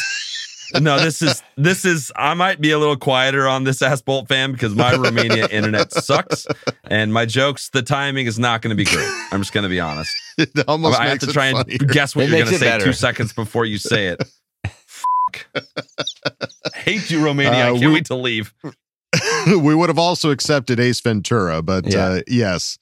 no, 0.80 0.98
this 0.98 1.22
is 1.22 1.42
this 1.56 1.84
is. 1.84 2.12
I 2.16 2.34
might 2.34 2.60
be 2.60 2.70
a 2.70 2.78
little 2.78 2.96
quieter 2.96 3.46
on 3.48 3.64
this 3.64 3.82
Ask 3.82 4.04
Bolt 4.04 4.28
Fam 4.28 4.52
because 4.52 4.74
my 4.74 4.94
Romania 4.94 5.46
internet 5.50 5.92
sucks, 5.92 6.46
and 6.84 7.12
my 7.12 7.24
jokes. 7.26 7.70
The 7.70 7.82
timing 7.82 8.26
is 8.26 8.38
not 8.38 8.62
going 8.62 8.70
to 8.70 8.76
be 8.76 8.84
great. 8.90 9.08
I'm 9.32 9.40
just 9.40 9.52
going 9.52 9.62
to 9.64 9.68
be 9.68 9.80
honest. 9.80 10.10
it 10.38 10.50
almost 10.68 10.98
I 10.98 11.04
have 11.04 11.12
makes 11.14 11.24
to 11.24 11.30
it 11.30 11.32
try 11.32 11.46
and 11.46 11.88
guess 11.90 12.14
what 12.16 12.24
It 12.24 12.30
you're 12.30 12.38
going 12.40 12.52
to 12.52 12.58
say 12.58 12.66
better. 12.66 12.84
two 12.84 12.92
seconds 12.92 13.32
before 13.32 13.64
you 13.64 13.78
say 13.78 14.08
it. 14.08 14.22
Hate 16.74 17.10
you, 17.10 17.24
Romania. 17.24 17.52
I 17.66 17.70
Uh, 17.70 17.72
can't 17.74 17.86
we- 17.86 17.94
wait 17.94 18.04
to 18.06 18.14
leave. 18.14 18.52
we 19.46 19.74
would 19.74 19.88
have 19.88 19.98
also 19.98 20.30
accepted 20.30 20.78
Ace 20.80 21.00
Ventura, 21.00 21.62
but 21.62 21.86
Yeah. 21.90 21.98
uh, 22.06 22.20
yes, 22.26 22.78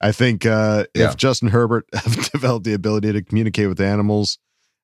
I 0.00 0.12
think 0.12 0.44
uh, 0.46 0.84
Yeah. 0.94 1.10
if 1.10 1.16
Justin 1.16 1.48
Herbert 1.48 1.86
have 1.94 2.30
developed 2.32 2.64
the 2.64 2.72
ability 2.72 3.12
to 3.12 3.22
communicate 3.22 3.68
with 3.68 3.80
animals, 3.80 4.38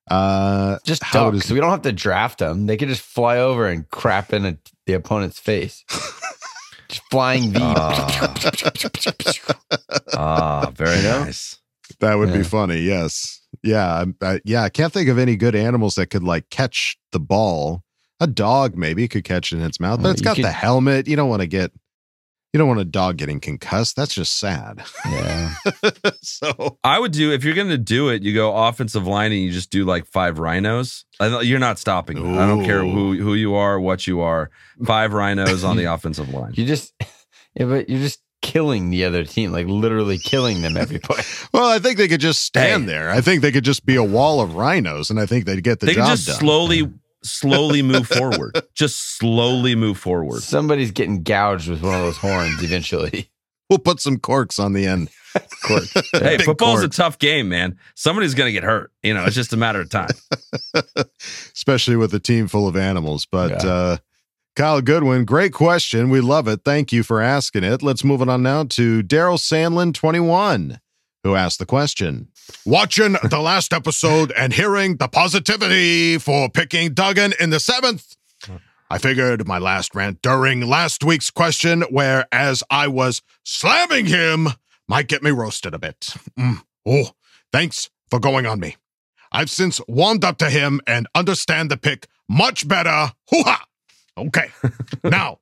uh, 0.09 0.77
Just 0.85 1.03
how 1.03 1.31
ducks. 1.31 1.43
does- 1.45 1.51
we 1.51 1.59
don't 1.59 1.69
have 1.71 1.81
to 1.83 1.91
draft 1.93 2.39
them. 2.39 2.65
They 2.65 2.77
could 2.77 2.89
just 2.89 3.01
fly 3.01 3.37
over 3.37 3.67
and 3.67 3.89
crap 3.89 4.33
in 4.33 4.45
a, 4.45 4.57
the 4.85 4.93
opponent's 4.93 5.39
face. 5.39 5.83
just 6.89 7.01
flying 7.09 7.51
V. 7.51 7.59
Ah, 10.15 10.71
very 10.75 10.97
You 10.97 11.03
know? 11.03 11.23
nice. 11.25 11.57
that 11.99 12.15
would 12.15 12.31
be 12.33 12.39
Yeah. 12.39 12.43
funny. 12.43 12.77
Yes, 12.81 13.41
yeah, 13.61 14.03
I, 14.21 14.25
I, 14.33 14.39
yeah. 14.43 14.63
I 14.63 14.69
can't 14.69 14.91
think 14.91 15.09
of 15.09 15.17
any 15.17 15.35
good 15.35 15.55
animals 15.55 15.95
that 15.95 16.07
could 16.07 16.23
like 16.23 16.49
catch 16.49 16.97
the 17.11 17.19
ball. 17.19 17.83
A 18.19 18.27
dog 18.27 18.77
maybe 18.77 19.07
could 19.07 19.23
catch 19.25 19.51
it 19.51 19.57
in 19.57 19.63
its 19.63 19.79
mouth, 19.79 19.97
but 19.97 20.03
Well, 20.03 20.11
it's 20.13 20.21
you 20.21 20.25
got 20.25 20.35
could- 20.35 20.45
the 20.45 20.51
helmet. 20.51 21.07
You 21.07 21.15
don't 21.15 21.29
want 21.29 21.41
to 21.41 21.47
get. 21.47 21.71
You 22.53 22.59
don't 22.59 22.67
want 22.67 22.79
a 22.81 22.85
dog 22.85 23.17
getting 23.17 23.39
concussed. 23.39 23.95
That's 23.95 24.13
just 24.13 24.37
sad. 24.37 24.83
yeah. 25.05 25.55
so 26.21 26.77
I 26.83 26.99
would 26.99 27.11
do 27.11 27.31
if 27.31 27.43
you're 27.43 27.55
going 27.55 27.69
to 27.69 27.79
do 27.79 28.09
it. 28.09 28.21
You 28.21 28.33
go 28.35 28.55
offensive 28.55 29.07
line 29.07 29.31
and 29.31 29.41
you 29.41 29.51
just 29.51 29.71
do 29.71 29.85
like 29.85 30.05
five 30.05 30.37
rhinos. 30.37 31.03
You're 31.19 31.57
not 31.59 31.79
stopping. 31.79 32.21
that. 32.21 32.39
I 32.41 32.45
don't 32.47 32.63
care 32.63 32.81
who 32.83 33.17
who 33.17 33.33
you 33.33 33.55
are, 33.55 33.79
what 33.79 34.05
you 34.05 34.21
are. 34.21 34.51
Five 34.85 35.13
rhinos 35.13 35.63
on 35.63 35.77
the 35.77 35.85
offensive 35.93 36.29
line. 36.29 36.51
You 36.53 36.65
just, 36.65 36.93
yeah, 37.55 37.65
but 37.65 37.89
you're 37.89 37.99
just 38.01 38.19
killing 38.43 38.91
the 38.91 39.05
other 39.05 39.23
team, 39.23 39.51
like 39.51 39.65
literally 39.67 40.19
killing 40.19 40.61
them 40.61 40.77
every 40.77 40.99
play. 40.99 41.21
Well, 41.53 41.69
I 41.71 41.79
think 41.79 41.97
they 41.97 42.07
could 42.07 42.21
just 42.21 42.43
stand 42.43 42.83
Hey. 42.83 42.89
there. 42.91 43.09
I 43.09 43.21
think 43.21 43.41
they 43.41 43.51
could 43.51 43.63
just 43.63 43.83
be 43.85 43.95
a 43.95 44.03
wall 44.03 44.41
of 44.41 44.53
rhinos, 44.55 45.09
and 45.09 45.19
I 45.19 45.25
think 45.25 45.45
they'd 45.45 45.63
get 45.63 45.79
the 45.79 45.87
they 45.87 45.93
job 45.95 46.07
can 46.07 46.15
just 46.17 46.27
done. 46.27 46.35
slowly, 46.39 46.91
slowly 47.23 47.81
move 47.81 48.07
forward. 48.07 48.61
Just 48.75 49.17
slowly 49.17 49.75
move 49.75 49.97
forward. 49.97 50.41
Somebody's 50.43 50.91
getting 50.91 51.23
gouged 51.23 51.69
with 51.69 51.81
one 51.83 51.93
of 51.95 52.01
those 52.01 52.17
horns 52.17 52.61
eventually. 52.63 53.29
We'll 53.69 53.79
put 53.79 54.01
some 54.01 54.19
corks 54.19 54.59
on 54.59 54.73
the 54.73 54.85
end. 54.85 55.09
Cork. 55.63 55.85
Hey, 56.11 56.37
Big 56.37 56.43
football's 56.43 56.81
cork. 56.81 56.91
a 56.91 56.95
tough 56.95 57.17
game, 57.17 57.49
man. 57.49 57.77
Somebody's 57.95 58.35
going 58.35 58.49
to 58.49 58.51
get 58.51 58.61
hurt. 58.63 58.91
You 59.01 59.15
know, 59.15 59.23
it's 59.25 59.35
just 59.35 59.51
a 59.53 59.57
matter 59.57 59.79
of 59.81 59.89
time. 59.89 60.09
especially 61.55 61.95
with 61.95 62.13
a 62.13 62.19
team 62.19 62.47
full 62.47 62.67
of 62.67 62.75
animals. 62.75 63.25
But 63.25 63.63
Yeah. 63.63 63.69
uh, 63.71 63.97
Kyle 64.55 64.81
Goodwin, 64.81 65.25
great 65.25 65.53
question. 65.53 66.09
We 66.09 66.21
love 66.21 66.47
it. 66.47 66.61
Thank 66.63 66.91
you 66.91 67.01
for 67.03 67.19
asking 67.21 67.63
it. 67.63 67.81
Let's 67.81 68.03
move 68.03 68.21
it 68.21 68.29
on 68.29 68.43
now 68.43 68.65
to 68.65 69.01
Daryl 69.01 69.39
Sandlin, 69.39 69.93
21, 69.93 70.79
who 71.23 71.35
asked 71.35 71.59
the 71.59 71.65
question. 71.65 72.27
Watching 72.65 73.15
the 73.23 73.39
last 73.39 73.73
episode 73.73 74.31
and 74.37 74.53
hearing 74.53 74.97
the 74.97 75.07
positivity 75.07 76.17
for 76.17 76.49
picking 76.49 76.93
Duggan 76.93 77.33
in 77.39 77.49
the 77.49 77.59
seventh, 77.59 78.15
I 78.89 78.97
figured 78.99 79.47
my 79.47 79.57
last 79.57 79.95
rant 79.95 80.21
during 80.21 80.61
last 80.61 81.03
week's 81.03 81.31
question, 81.31 81.83
whereas 81.89 82.63
I 82.69 82.87
was 82.87 83.21
slamming 83.43 84.05
him, 84.05 84.49
might 84.87 85.07
get 85.07 85.23
me 85.23 85.31
roasted 85.31 85.73
a 85.73 85.79
bit. 85.79 86.13
Mm. 86.37 86.61
Oh, 86.85 87.11
thanks 87.51 87.89
for 88.09 88.19
going 88.19 88.45
on 88.45 88.59
me. 88.59 88.75
I've 89.31 89.49
since 89.49 89.81
warmed 89.87 90.23
up 90.23 90.37
to 90.37 90.49
him 90.49 90.79
and 90.85 91.07
understand 91.15 91.71
the 91.71 91.77
pick 91.77 92.07
much 92.29 92.67
better. 92.67 93.13
Hoo 93.31 93.41
ha! 93.43 93.65
Okay. 94.17 94.51
now, 95.03 95.39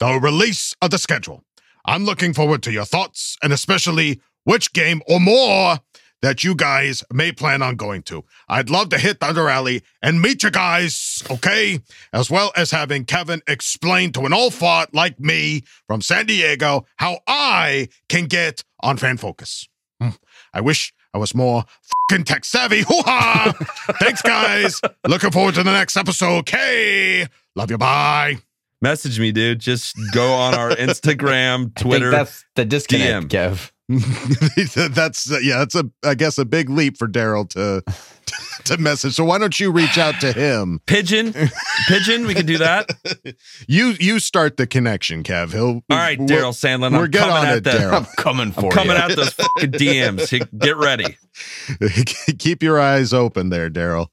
the 0.00 0.18
release 0.20 0.74
of 0.82 0.90
the 0.90 0.98
schedule. 0.98 1.44
I'm 1.84 2.04
looking 2.04 2.34
forward 2.34 2.62
to 2.64 2.72
your 2.72 2.84
thoughts 2.84 3.36
and 3.42 3.52
especially 3.52 4.20
which 4.48 4.72
game 4.72 5.02
or 5.06 5.20
more 5.20 5.78
that 6.22 6.42
you 6.42 6.54
guys 6.54 7.04
may 7.12 7.30
plan 7.30 7.60
on 7.60 7.76
going 7.76 8.02
to. 8.02 8.24
I'd 8.48 8.70
love 8.70 8.88
to 8.88 8.98
hit 8.98 9.20
Thunder 9.20 9.46
Alley 9.50 9.82
and 10.02 10.22
meet 10.22 10.42
you 10.42 10.50
guys, 10.50 11.22
okay? 11.30 11.80
As 12.14 12.30
well 12.30 12.50
as 12.56 12.70
having 12.70 13.04
Kevin 13.04 13.42
explain 13.46 14.10
to 14.12 14.22
an 14.22 14.32
old 14.32 14.54
fart 14.54 14.94
like 14.94 15.20
me 15.20 15.64
from 15.86 16.00
San 16.00 16.24
Diego 16.24 16.86
how 16.96 17.18
I 17.26 17.88
can 18.08 18.24
get 18.24 18.64
on 18.80 18.96
Fan 18.96 19.18
Focus. 19.18 19.68
Hmm. 20.00 20.10
I 20.54 20.62
wish 20.62 20.94
I 21.12 21.18
was 21.18 21.34
more 21.34 21.64
fucking 22.08 22.24
tech 22.24 22.46
savvy. 22.46 22.78
Hoo 22.88 23.02
ha! 23.04 23.52
Thanks, 24.00 24.22
guys. 24.22 24.80
Looking 25.06 25.30
forward 25.30 25.56
to 25.56 25.62
the 25.62 25.72
next 25.72 25.94
episode. 25.96 26.38
Okay. 26.38 27.26
Love 27.54 27.70
you. 27.70 27.76
Bye. 27.76 28.38
Message 28.80 29.20
me, 29.20 29.30
dude. 29.30 29.58
Just 29.58 29.94
go 30.12 30.32
on 30.32 30.54
our 30.54 30.70
Instagram, 30.76 31.74
Twitter. 31.74 32.10
that's 32.10 32.44
the 32.56 32.64
disconnect, 32.64 33.28
DM. 33.28 33.50
Kev. 33.52 33.72
that's 34.90 35.32
uh, 35.32 35.38
yeah. 35.38 35.58
That's 35.58 35.74
a 35.74 35.90
I 36.04 36.14
guess 36.14 36.36
a 36.36 36.44
big 36.44 36.68
leap 36.68 36.98
for 36.98 37.08
Daryl 37.08 37.48
to 37.50 37.82
to 38.64 38.76
message. 38.76 39.14
So 39.14 39.24
why 39.24 39.38
don't 39.38 39.58
you 39.58 39.72
reach 39.72 39.96
out 39.96 40.20
to 40.20 40.32
him? 40.32 40.80
Pigeon, 40.86 41.32
pigeon. 41.86 42.26
We 42.26 42.34
can 42.34 42.46
do 42.46 42.58
that. 42.58 42.88
You 43.66 43.94
you 43.98 44.18
start 44.18 44.56
the 44.56 44.66
connection, 44.66 45.22
Kev. 45.22 45.52
He'll. 45.52 45.66
All 45.66 45.82
right, 45.90 46.18
Daryl 46.18 46.52
Sandlin. 46.52 46.86
I'm 46.86 46.92
we're 46.94 47.08
good 47.08 47.20
coming 47.20 47.36
on 47.36 47.46
at 47.46 47.56
it, 47.58 47.64
Daryl. 47.64 47.92
I'm 47.94 48.04
coming 48.16 48.52
for 48.52 48.66
I'm 48.66 48.70
coming 48.70 48.96
you. 48.96 49.02
out 49.02 49.10
those 49.16 49.32
fucking 49.32 49.72
DMs. 49.72 50.58
Get 50.58 50.76
ready. 50.76 51.16
Keep 52.38 52.62
your 52.62 52.80
eyes 52.80 53.12
open 53.12 53.50
there, 53.50 53.68
Daryl. 53.68 54.08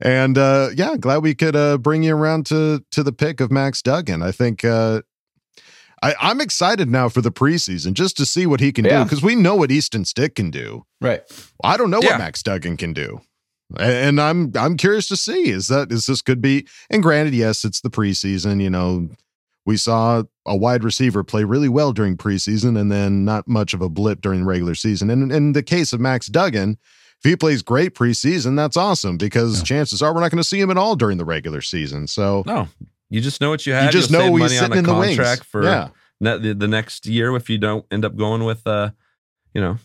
And 0.00 0.38
uh 0.38 0.70
yeah, 0.74 0.96
glad 0.96 1.18
we 1.18 1.34
could 1.34 1.54
uh 1.56 1.78
bring 1.78 2.02
you 2.02 2.16
around 2.16 2.46
to 2.46 2.84
to 2.92 3.02
the 3.02 3.12
pick 3.12 3.40
of 3.40 3.50
Max 3.50 3.82
Duggan. 3.82 4.22
I 4.22 4.32
think 4.32 4.64
uh 4.64 5.02
I, 6.02 6.14
I'm 6.20 6.40
excited 6.40 6.88
now 6.88 7.08
for 7.08 7.20
the 7.20 7.32
preseason 7.32 7.92
just 7.94 8.16
to 8.18 8.26
see 8.26 8.46
what 8.46 8.60
he 8.60 8.72
can 8.72 8.84
Yeah. 8.84 8.98
do 8.98 9.04
because 9.04 9.22
we 9.22 9.34
know 9.34 9.56
what 9.56 9.70
Easton 9.70 10.04
Stick 10.04 10.34
can 10.36 10.50
do. 10.50 10.84
Right. 11.00 11.22
I 11.64 11.76
don't 11.76 11.90
know 11.90 12.00
Yeah. 12.02 12.10
what 12.12 12.18
Max 12.18 12.42
Duggan 12.42 12.76
can 12.76 12.92
do. 12.92 13.20
And 13.78 14.18
I'm 14.20 14.52
I'm 14.56 14.76
curious 14.78 15.08
to 15.08 15.16
see 15.16 15.50
is 15.50 15.68
that 15.68 15.92
is 15.92 16.06
this 16.06 16.22
could 16.22 16.40
be 16.40 16.66
and 16.88 17.02
granted 17.02 17.34
yes 17.34 17.64
it's 17.66 17.82
the 17.82 17.90
preseason 17.90 18.62
you 18.62 18.70
know 18.70 19.10
we 19.66 19.76
saw 19.76 20.22
a 20.46 20.56
wide 20.56 20.82
receiver 20.82 21.22
play 21.22 21.44
really 21.44 21.68
well 21.68 21.92
during 21.92 22.16
preseason 22.16 22.80
and 22.80 22.90
then 22.90 23.26
not 23.26 23.46
much 23.46 23.74
of 23.74 23.82
a 23.82 23.90
blip 23.90 24.22
during 24.22 24.46
regular 24.46 24.74
season 24.74 25.10
and 25.10 25.30
in 25.30 25.52
the 25.52 25.62
case 25.62 25.92
of 25.92 26.00
Max 26.00 26.28
Duggan 26.28 26.78
if 27.22 27.28
he 27.28 27.36
plays 27.36 27.60
great 27.60 27.94
preseason 27.94 28.56
that's 28.56 28.76
awesome 28.78 29.18
because 29.18 29.62
chances 29.62 30.00
are 30.00 30.14
we're 30.14 30.20
not 30.22 30.30
going 30.30 30.42
to 30.42 30.48
see 30.48 30.60
him 30.60 30.70
at 30.70 30.78
all 30.78 30.96
during 30.96 31.18
the 31.18 31.26
regular 31.26 31.60
season 31.60 32.06
so 32.06 32.42
No, 32.46 32.68
you 33.10 33.20
just 33.20 33.40
know 33.40 33.50
what 33.50 33.66
you 33.66 33.72
had. 33.72 33.90
just 33.92 34.10
You'll 34.10 34.20
know 34.20 34.26
save 34.26 34.32
he's 34.32 34.40
money 34.40 34.58
on 34.58 34.62
sitting 34.64 34.76
a 34.76 34.78
in 34.78 34.84
the 34.84 34.94
wings. 34.94 35.16
contract 35.16 35.44
for 35.44 35.64
Yeah. 35.64 35.88
ne- 36.20 36.38
the, 36.38 36.54
the 36.54 36.68
next 36.68 37.06
year 37.06 37.34
if 37.36 37.48
you 37.50 37.58
don't 37.58 37.84
end 37.90 38.04
up 38.04 38.16
going 38.16 38.44
with, 38.44 38.66
uh, 38.66 38.90
you 39.54 39.60
know, 39.60 39.78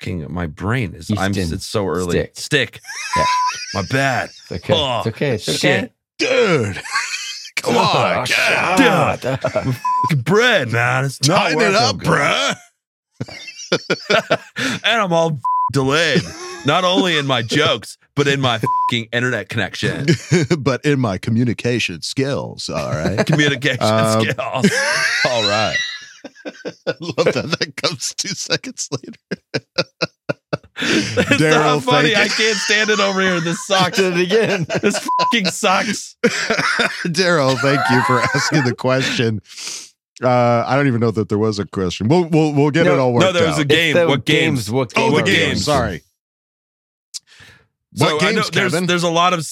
fucking 0.00 0.32
my 0.32 0.46
brain 0.46 0.94
is. 0.94 1.10
I'm. 1.16 1.32
It's 1.34 1.66
so 1.66 1.86
early. 1.88 2.12
Stick. 2.18 2.36
Stick. 2.36 2.80
Yeah. 3.16 3.24
My 3.74 3.82
bad. 3.90 4.30
It's 4.30 4.52
okay. 4.52 4.72
Oh, 4.74 4.98
it's 5.00 5.06
okay. 5.08 5.30
It's 5.34 5.48
okay. 5.48 5.58
shit. 5.58 5.92
dude 6.18 6.80
come 7.56 7.76
on 7.76 7.86
Oh, 7.86 8.24
God. 8.26 9.20
God. 9.20 9.40
Fucking 9.40 10.22
bread, 10.22 10.72
man. 10.72 11.04
It's 11.04 11.22
not 11.28 11.50
tighten 11.50 11.60
it 11.60 11.74
up 11.74 11.96
bruh 11.96 12.56
and 14.84 15.00
I'm 15.02 15.12
all 15.12 15.38
delayed. 15.72 16.22
Not 16.66 16.84
only 16.84 17.16
in 17.16 17.26
my 17.26 17.42
jokes, 17.42 17.96
but 18.16 18.26
in 18.26 18.40
my 18.40 18.58
fucking 18.58 19.08
internet 19.12 19.48
connection, 19.48 20.06
but 20.58 20.84
in 20.84 20.98
my 20.98 21.16
communication 21.18 22.02
skills 22.02 22.68
all 22.68 22.90
right 22.90 23.24
communication 23.26 23.82
Um, 23.82 24.20
skills. 24.22 24.36
All 25.24 25.42
right. 25.48 25.76
I 26.86 26.94
love 27.00 27.32
that. 27.34 27.56
That 27.58 27.72
comes 27.76 28.12
two 28.16 28.28
seconds 28.28 28.88
later. 28.90 29.42
It's 30.80 31.40
not 31.40 31.82
funny. 31.82 32.14
I 32.16 32.28
can't 32.28 32.56
stand 32.56 32.90
it 32.90 32.98
over 33.00 33.20
here. 33.20 33.40
This 33.40 33.64
sucks. 33.66 33.98
Did 33.98 34.16
it 34.16 34.22
again. 34.22 34.66
This 34.82 34.98
fucking 35.18 35.46
sucks. 35.46 36.16
Daryl, 37.04 37.58
thank 37.58 37.80
you 37.90 38.02
for 38.02 38.20
asking 38.20 38.64
the 38.64 38.74
question. 38.74 39.40
Uh, 40.22 40.64
I 40.66 40.74
don't 40.76 40.86
even 40.88 41.00
know 41.00 41.10
that 41.12 41.28
there 41.28 41.38
was 41.38 41.58
a 41.58 41.64
question. 41.66 42.08
We'll 42.08 42.24
we'll 42.24 42.52
we'll 42.52 42.70
get 42.70 42.86
No, 42.86 42.94
it 42.94 42.98
all 42.98 43.12
worked 43.12 43.24
out. 43.24 43.34
No, 43.34 43.38
there 43.40 43.48
was 43.48 43.56
out. 43.58 43.62
a 43.62 43.64
game. 43.66 43.94
the 43.94 44.06
What 44.08 44.24
games? 44.24 44.64
games, 44.66 44.70
what 44.70 44.92
oh, 44.96 45.06
the 45.08 45.12
what 45.12 45.26
games? 45.26 45.64
Sorry. 45.64 46.02
So 47.94 48.04
What 48.14 48.22
I 48.22 48.26
know 48.32 48.34
games, 48.42 48.50
there's 48.50 48.72
Kevin? 48.72 48.86
there's 48.86 49.02
a 49.02 49.08
lot 49.10 49.32
of 49.32 49.46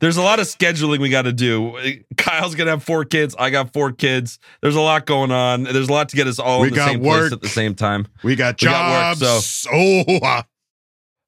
there's 0.00 0.16
a 0.16 0.22
lot 0.22 0.38
of 0.38 0.46
scheduling 0.46 1.00
we 1.00 1.08
got 1.08 1.22
to 1.22 1.32
do. 1.32 1.76
Kyle's 2.16 2.54
gonna 2.54 2.70
have 2.70 2.84
four 2.84 3.04
kids. 3.04 3.34
I 3.38 3.50
got 3.50 3.72
four 3.72 3.90
kids. 3.92 4.38
There's 4.60 4.76
a 4.76 4.80
lot 4.80 5.04
going 5.06 5.30
on. 5.32 5.64
There's 5.64 5.88
a 5.88 5.92
lot 5.92 6.08
to 6.10 6.16
get 6.16 6.26
us 6.26 6.38
all 6.38 6.60
We 6.60 6.68
in 6.68 6.74
the 6.74 6.76
got 6.76 6.90
same 6.90 7.00
work. 7.00 7.20
place 7.20 7.32
at 7.32 7.40
the 7.40 7.48
same 7.48 7.74
time. 7.74 8.06
We 8.22 8.36
got 8.36 8.60
We 8.60 8.66
got 8.68 9.16
jobs. 9.18 9.66
work, 9.66 9.74
oh, 9.74 10.18
uh, 10.22 10.42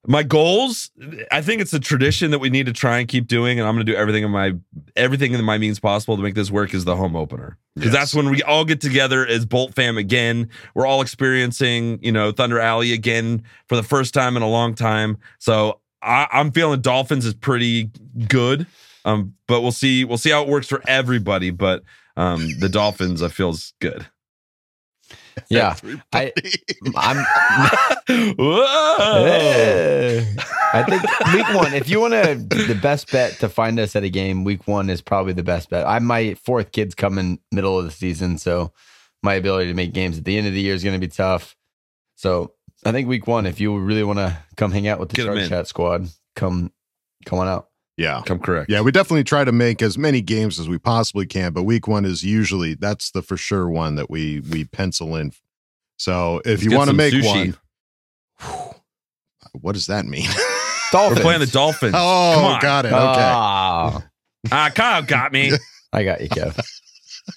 My 0.07 0.23
goals, 0.23 0.91
I 1.31 1.41
think 1.41 1.61
it's 1.61 1.73
a 1.73 1.79
tradition 1.79 2.31
that 2.31 2.39
we 2.39 2.49
need 2.49 2.65
to 2.67 2.73
try 2.73 2.99
and 2.99 3.07
keep 3.07 3.27
doing, 3.27 3.59
and 3.59 3.67
I'm 3.67 3.75
going 3.75 3.85
to 3.85 3.91
do 3.91 3.97
everything 3.97 4.23
in 4.23 4.31
my 4.31 4.53
everything 4.95 5.33
in 5.33 5.43
my 5.43 5.57
means 5.57 5.79
possible 5.79 6.15
to 6.15 6.21
make 6.23 6.35
this 6.35 6.51
work. 6.51 6.73
Is 6.73 6.85
the 6.85 6.95
home 6.95 7.15
opener 7.15 7.57
because 7.75 7.91
Yes. 7.91 7.99
that's 7.99 8.15
when 8.15 8.29
we 8.29 8.41
all 8.43 8.65
get 8.65 8.81
together 8.81 9.25
as 9.25 9.45
Bolt 9.45 9.73
fam 9.75 9.97
again. 9.97 10.49
We're 10.75 10.85
all 10.85 11.01
experiencing, 11.01 11.99
you 12.01 12.11
know, 12.11 12.31
Thunder 12.31 12.59
Alley 12.59 12.93
again 12.93 13.43
for 13.67 13.75
the 13.75 13.83
first 13.83 14.13
time 14.13 14.37
in 14.37 14.43
a 14.43 14.49
long 14.49 14.75
time. 14.75 15.17
So 15.39 15.79
I, 16.01 16.27
I'm 16.31 16.51
feeling 16.51 16.81
Dolphins 16.81 17.25
is 17.25 17.33
pretty 17.33 17.89
good, 18.27 18.67
um, 19.05 19.33
but 19.47 19.61
we'll 19.61 19.71
see. 19.71 20.05
We'll 20.05 20.17
see 20.19 20.29
how 20.29 20.43
it 20.43 20.47
works 20.47 20.67
for 20.67 20.81
everybody. 20.87 21.49
But 21.49 21.83
um, 22.15 22.47
the 22.59 22.69
Dolphins, 22.69 23.21
I 23.23 23.27
feel 23.29 23.49
is 23.49 23.73
good. 23.81 24.05
Yeah. 25.49 25.75
I, 26.13 26.31
I'm. 26.95 27.17
Whoa! 28.37 30.21
I 30.73 30.83
think 30.83 31.03
week 31.33 31.53
one, 31.55 31.73
if 31.73 31.89
you 31.89 31.99
want 31.99 32.13
to, 32.13 32.35
the 32.67 32.79
best 32.81 33.11
bet 33.11 33.33
to 33.39 33.49
find 33.49 33.79
us 33.79 33.95
at 33.95 34.03
a 34.03 34.09
game, 34.09 34.43
week 34.43 34.67
one 34.67 34.89
is 34.89 35.01
probably 35.01 35.33
the 35.33 35.43
best 35.43 35.69
bet. 35.69 35.85
I 35.85 35.99
my 35.99 36.35
fourth 36.35 36.71
kid's 36.71 36.95
coming 36.95 37.39
middle 37.51 37.77
of 37.77 37.85
the 37.85 37.91
season, 37.91 38.37
so 38.37 38.71
my 39.23 39.33
ability 39.35 39.67
to 39.67 39.73
make 39.73 39.93
games 39.93 40.17
at 40.17 40.25
the 40.25 40.37
end 40.37 40.47
of 40.47 40.53
the 40.53 40.61
year 40.61 40.73
is 40.73 40.83
going 40.83 40.99
to 40.99 41.05
be 41.05 41.11
tough. 41.11 41.55
So 42.15 42.53
I 42.85 42.91
think 42.91 43.07
week 43.07 43.27
one, 43.27 43.45
if 43.45 43.59
you 43.59 43.77
really 43.77 44.03
want 44.03 44.19
to 44.19 44.37
come 44.55 44.71
hang 44.71 44.87
out 44.87 44.99
with 44.99 45.09
the 45.09 45.15
Chat 45.49 45.67
squad, 45.67 46.07
come 46.35 46.71
come 47.25 47.39
on 47.39 47.47
out. 47.47 47.69
Yeah. 47.97 48.21
Come 48.25 48.39
correct. 48.39 48.69
Yeah, 48.69 48.81
we 48.81 48.91
definitely 48.91 49.23
try 49.23 49.43
to 49.43 49.51
make 49.51 49.81
as 49.81 49.97
many 49.97 50.21
games 50.21 50.59
as 50.59 50.67
we 50.69 50.77
possibly 50.77 51.25
can, 51.25 51.53
but 51.53 51.63
week 51.63 51.87
one 51.87 52.05
is 52.05 52.23
usually 52.23 52.73
that's 52.73 53.11
the 53.11 53.21
for 53.21 53.37
sure 53.37 53.69
one 53.69 53.95
that 53.95 54.09
we 54.09 54.41
we 54.51 54.65
pencil 54.65 55.15
in. 55.15 55.31
So 55.97 56.39
if 56.39 56.45
Let's 56.45 56.63
you 56.63 56.71
want 56.77 56.89
to 56.89 56.95
make 56.95 57.13
sushi. 57.13 57.55
one, 58.41 58.75
what 59.61 59.73
does 59.73 59.87
that 59.87 60.05
mean? 60.05 60.27
Dolphins. 60.91 61.17
We're 61.19 61.23
playing 61.23 61.39
the 61.39 61.47
Dolphins. 61.47 61.93
oh, 61.95 62.33
Come 62.35 62.45
on. 62.45 62.61
got 62.61 62.85
it. 62.85 62.89
Okay, 62.89 62.95
Ah, 62.97 64.03
Ah, 64.51 64.69
Kyle 64.73 65.01
got 65.01 65.31
me. 65.31 65.51
I 65.93 66.03
got 66.03 66.21
you, 66.21 66.29
Kev. 66.29 66.57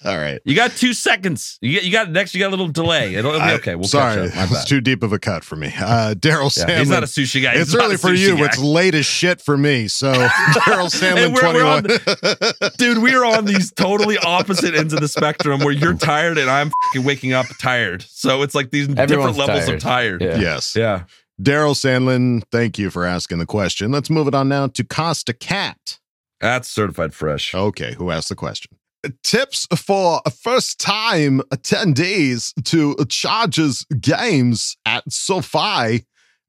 All 0.05 0.17
right. 0.17 0.39
You 0.45 0.55
got 0.55 0.71
two 0.71 0.93
seconds. 0.93 1.57
You 1.61 1.73
get 1.73 1.83
you 1.83 1.91
got 1.91 2.11
next. 2.11 2.33
You 2.33 2.39
got 2.39 2.49
a 2.49 2.51
little 2.51 2.67
delay. 2.67 3.15
It'll, 3.15 3.33
it'll 3.33 3.47
be 3.47 3.53
okay. 3.55 3.75
We'll 3.75 3.87
sorry, 3.87 4.29
catch 4.29 4.37
up. 4.37 4.51
My 4.51 4.57
it's 4.57 4.65
too 4.65 4.81
deep 4.81 5.01
of 5.03 5.13
a 5.13 5.19
cut 5.19 5.43
for 5.43 5.55
me. 5.55 5.67
Uh, 5.67 6.13
Daryl 6.13 6.55
Yeah, 6.55 6.65
Sandlin. 6.65 6.79
he's 6.79 6.89
not 6.89 7.03
a 7.03 7.07
sushi 7.07 7.41
guy. 7.41 7.53
He's 7.53 7.61
it's 7.63 7.73
not 7.73 7.85
early 7.85 7.97
for 7.97 8.13
you. 8.13 8.37
guy. 8.37 8.45
It's 8.45 8.59
late 8.59 8.93
as 8.95 9.05
shit 9.05 9.41
for 9.41 9.57
me. 9.57 9.87
So 9.87 10.13
Daryl 10.13 10.89
Sandlin, 10.93 11.33
we're- 11.33 11.53
we're 11.53 11.65
on 11.65 11.83
twenty-one. 11.83 12.71
Dude, 12.77 12.99
we 13.03 13.15
are 13.15 13.25
on 13.25 13.45
these 13.45 13.71
totally 13.71 14.17
opposite 14.19 14.75
ends 14.75 14.93
of 14.93 14.99
the 15.01 15.07
spectrum 15.07 15.59
where 15.61 15.71
you're 15.73 15.95
tired 15.95 16.37
and 16.37 16.49
I'm 16.49 16.71
fucking 16.87 17.03
waking 17.05 17.33
up 17.33 17.47
tired. 17.59 18.03
So 18.07 18.43
it's 18.43 18.53
like 18.55 18.69
these 18.71 18.87
Everyone's 18.89 19.35
different 19.35 19.37
levels 19.37 19.67
of 19.69 19.79
tired. 19.79 20.21
Yeah. 20.21 20.37
yes. 20.39 20.75
Yeah. 20.75 21.03
Daryl 21.41 21.73
Sandlin, 21.73 22.43
thank 22.51 22.77
you 22.77 22.89
for 22.89 23.05
asking 23.05 23.39
the 23.39 23.45
question. 23.45 23.91
Let's 23.91 24.09
move 24.09 24.27
it 24.27 24.35
on 24.35 24.49
now 24.49 24.67
to 24.67 24.83
Costa 24.83 25.33
Cat. 25.33 25.97
That's 26.41 26.67
certified 26.69 27.13
fresh. 27.13 27.53
Okay, 27.55 27.93
who 27.95 28.11
asked 28.11 28.29
the 28.29 28.35
question? 28.35 28.77
Tips 29.23 29.65
for 29.77 30.21
first 30.43 30.79
time 30.79 31.39
attendees 31.53 32.53
to 32.65 32.95
Chargers 33.07 33.85
games 33.99 34.75
at 34.85 35.09
SoFi. 35.11 36.05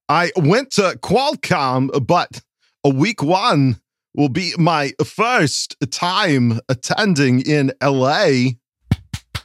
I 0.09 0.32
went 0.36 0.72
to 0.72 0.98
Qualcomm, 1.01 2.05
but 2.07 2.42
a 2.84 2.88
week 2.88 3.22
one 3.22 3.80
will 4.16 4.28
be 4.28 4.53
my 4.59 4.92
first 5.05 5.76
time 5.92 6.59
attending 6.68 7.40
in 7.42 7.72
LA. 7.80 8.51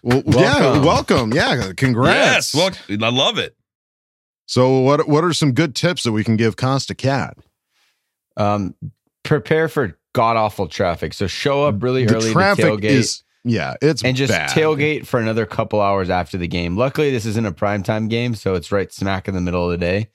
Well, 0.02 0.24
yeah, 0.26 0.60
Welcome. 0.60 0.84
welcome. 0.84 1.34
Yeah, 1.34 1.72
congrats. 1.78 2.54
Yes. 2.54 2.56
Well, 2.56 2.72
I 3.04 3.10
love 3.12 3.38
it. 3.38 3.56
So, 4.48 4.80
what 4.80 5.08
what 5.08 5.24
are 5.24 5.34
some 5.34 5.54
good 5.54 5.76
tips 5.76 6.04
that 6.04 6.12
we 6.12 6.24
can 6.24 6.38
give 6.38 6.56
Costa 6.56 6.96
Cat? 6.96 7.38
Um, 8.38 8.76
prepare 9.24 9.68
for 9.68 9.98
god 10.16 10.38
awful 10.38 10.68
traffic. 10.68 11.14
So 11.14 11.28
show 11.28 11.66
up 11.66 11.84
really 11.84 12.06
The 12.06 12.16
early 12.16 12.32
traffic 12.32 12.66
to 12.66 12.72
tailgate. 12.78 12.84
is 12.86 13.24
yeah, 13.44 13.76
it's 13.82 14.04
and 14.04 14.18
just 14.18 14.32
bad. 14.32 14.50
tailgate 14.50 15.06
for 15.06 15.20
another 15.20 15.46
couple 15.46 15.80
hours 15.82 16.10
after 16.10 16.38
the 16.38 16.48
game. 16.48 16.76
Luckily, 16.78 17.12
this 17.12 17.26
isn't 17.28 17.46
a 17.46 17.52
primetime 17.52 18.10
game, 18.10 18.34
so 18.34 18.56
it's 18.56 18.72
right 18.72 18.92
smack 18.92 19.28
in 19.28 19.36
the 19.36 19.42
middle 19.42 19.64
of 19.66 19.72
the 19.72 19.78
day. 19.78 20.08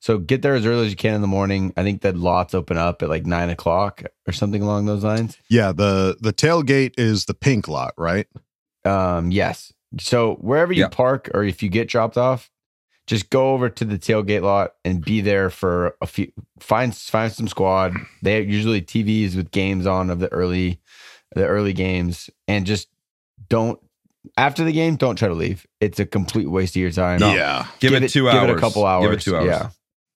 So 0.00 0.18
get 0.18 0.42
there 0.42 0.56
as 0.56 0.66
early 0.66 0.86
as 0.86 0.90
you 0.90 0.96
can 0.96 1.14
in 1.14 1.20
the 1.20 1.28
morning. 1.28 1.72
I 1.76 1.84
think 1.84 2.02
that 2.02 2.16
lots 2.16 2.54
open 2.54 2.76
up 2.76 3.02
at 3.02 3.08
like 3.08 3.24
nine 3.24 3.50
o'clock 3.50 4.02
or 4.26 4.32
something 4.32 4.60
along 4.60 4.86
those 4.86 5.04
lines. 5.04 5.38
Yeah, 5.48 5.70
the 5.70 6.16
the 6.20 6.32
tailgate 6.32 6.94
is 6.98 7.26
the 7.26 7.34
pink 7.34 7.68
lot, 7.68 7.94
right? 7.96 8.26
Um, 8.84 9.30
yes. 9.30 9.72
So 10.00 10.34
wherever 10.40 10.72
you 10.72 10.80
Yeah. 10.82 10.88
park 10.88 11.30
or 11.34 11.44
if 11.44 11.62
you 11.62 11.68
get 11.68 11.88
dropped 11.88 12.16
off, 12.18 12.50
just 13.06 13.30
go 13.30 13.52
over 13.52 13.68
to 13.68 13.84
the 13.84 13.98
tailgate 13.98 14.42
lot 14.42 14.74
and 14.84 15.04
be 15.04 15.20
there 15.20 15.50
for 15.50 15.96
a 16.00 16.06
few. 16.06 16.32
Find 16.60 16.96
find 16.96 17.32
some 17.32 17.48
squad. 17.48 17.94
They 18.22 18.34
have 18.36 18.48
usually 18.48 18.82
TVs 18.82 19.36
with 19.36 19.50
games 19.50 19.86
on 19.86 20.10
of 20.10 20.20
the 20.20 20.30
early 20.32 20.80
the 21.34 21.46
early 21.46 21.72
games, 21.72 22.30
and 22.46 22.66
just 22.66 22.88
don't 23.48 23.80
after 24.36 24.64
the 24.64 24.72
game. 24.72 24.96
Don't 24.96 25.16
try 25.16 25.28
to 25.28 25.34
leave. 25.34 25.66
It's 25.80 25.98
a 25.98 26.06
complete 26.06 26.46
waste 26.48 26.76
of 26.76 26.80
your 26.80 26.92
time. 26.92 27.20
No. 27.20 27.34
Yeah. 27.34 27.66
Give 27.80 27.92
it 27.94 28.10
two 28.10 28.30
Give 28.30 28.42
it 28.44 28.50
a 28.50 28.58
couple 28.58 28.86
hours. 28.86 29.04
Give 29.04 29.12
it 29.12 29.20
two 29.20 29.36
hours. 29.36 29.46
Yeah. 29.46 29.70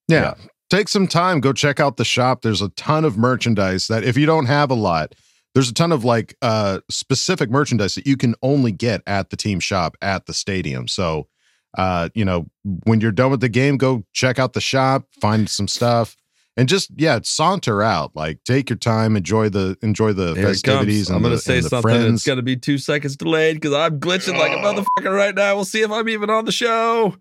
Yeah. 0.08 0.34
Take 0.68 0.88
some 0.88 1.06
time, 1.06 1.38
go 1.40 1.52
check 1.52 1.78
out 1.78 1.96
the 1.96 2.04
shop. 2.04 2.42
There's 2.42 2.60
a 2.60 2.70
ton 2.70 3.04
of 3.04 3.16
merchandise 3.16 3.86
that 3.86 4.02
if 4.02 4.16
you 4.16 4.26
don't 4.26 4.46
have 4.46 4.68
a 4.68 4.74
lot, 4.74 5.14
there's 5.54 5.70
a 5.70 5.74
ton 5.74 5.92
of 5.92 6.04
like 6.04 6.36
uh 6.42 6.80
specific 6.90 7.50
merchandise 7.50 7.94
that 7.94 8.06
you 8.06 8.16
can 8.16 8.34
only 8.42 8.72
get 8.72 9.00
at 9.06 9.30
the 9.30 9.36
team 9.36 9.60
shop 9.60 9.96
at 10.02 10.26
the 10.26 10.34
stadium. 10.34 10.88
So 10.88 11.28
uh, 11.76 12.08
you 12.14 12.24
know, 12.24 12.46
when 12.84 13.00
you're 13.00 13.12
done 13.12 13.30
with 13.30 13.40
the 13.40 13.48
game, 13.48 13.76
go 13.76 14.04
check 14.12 14.38
out 14.38 14.52
the 14.54 14.60
shop, 14.60 15.06
find 15.20 15.48
some 15.48 15.68
stuff, 15.68 16.16
and 16.56 16.68
just 16.68 16.90
yeah, 16.96 17.18
saunter 17.22 17.82
out. 17.82 18.16
Like 18.16 18.42
take 18.44 18.70
your 18.70 18.78
time, 18.78 19.16
enjoy 19.16 19.48
the 19.50 19.76
enjoy 19.82 20.12
the 20.12 20.34
Here 20.34 20.46
festivities. 20.48 21.08
comes. 21.08 21.16
I'm 21.16 21.22
going 21.22 21.32
to 21.32 21.36
the- 21.36 21.42
say 21.42 21.58
and 21.58 21.66
something. 21.66 21.82
friends. 21.82 22.14
It's 22.20 22.26
going 22.26 22.36
to 22.38 22.42
be 22.42 22.56
two 22.56 22.78
seconds 22.78 23.16
delayed 23.16 23.56
because 23.56 23.74
I'm 23.74 24.00
glitching 24.00 24.38
like 24.38 24.52
a 24.52 24.56
motherfucker 24.56 25.14
right 25.14 25.34
now. 25.34 25.54
We'll 25.54 25.64
see 25.64 25.82
if 25.82 25.90
I'm 25.90 26.08
even 26.08 26.30
on 26.30 26.44
the 26.46 26.52
show. 26.52 27.14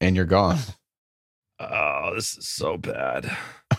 And 0.00 0.14
you're 0.16 0.24
gone. 0.24 0.58
Oh, 1.58 2.12
this 2.14 2.36
is 2.36 2.46
so 2.48 2.76
bad. 2.76 3.34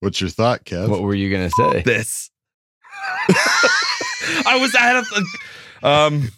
What's 0.00 0.20
your 0.20 0.30
thought, 0.30 0.64
Kev? 0.64 0.88
What 0.88 1.02
were 1.02 1.14
you 1.14 1.30
gonna 1.30 1.50
say? 1.50 1.82
This. 1.82 2.30
I 4.44 4.58
was. 4.60 4.74
I 4.74 4.80
had 4.82 4.96
a. 4.96 5.04
Um. 5.86 6.30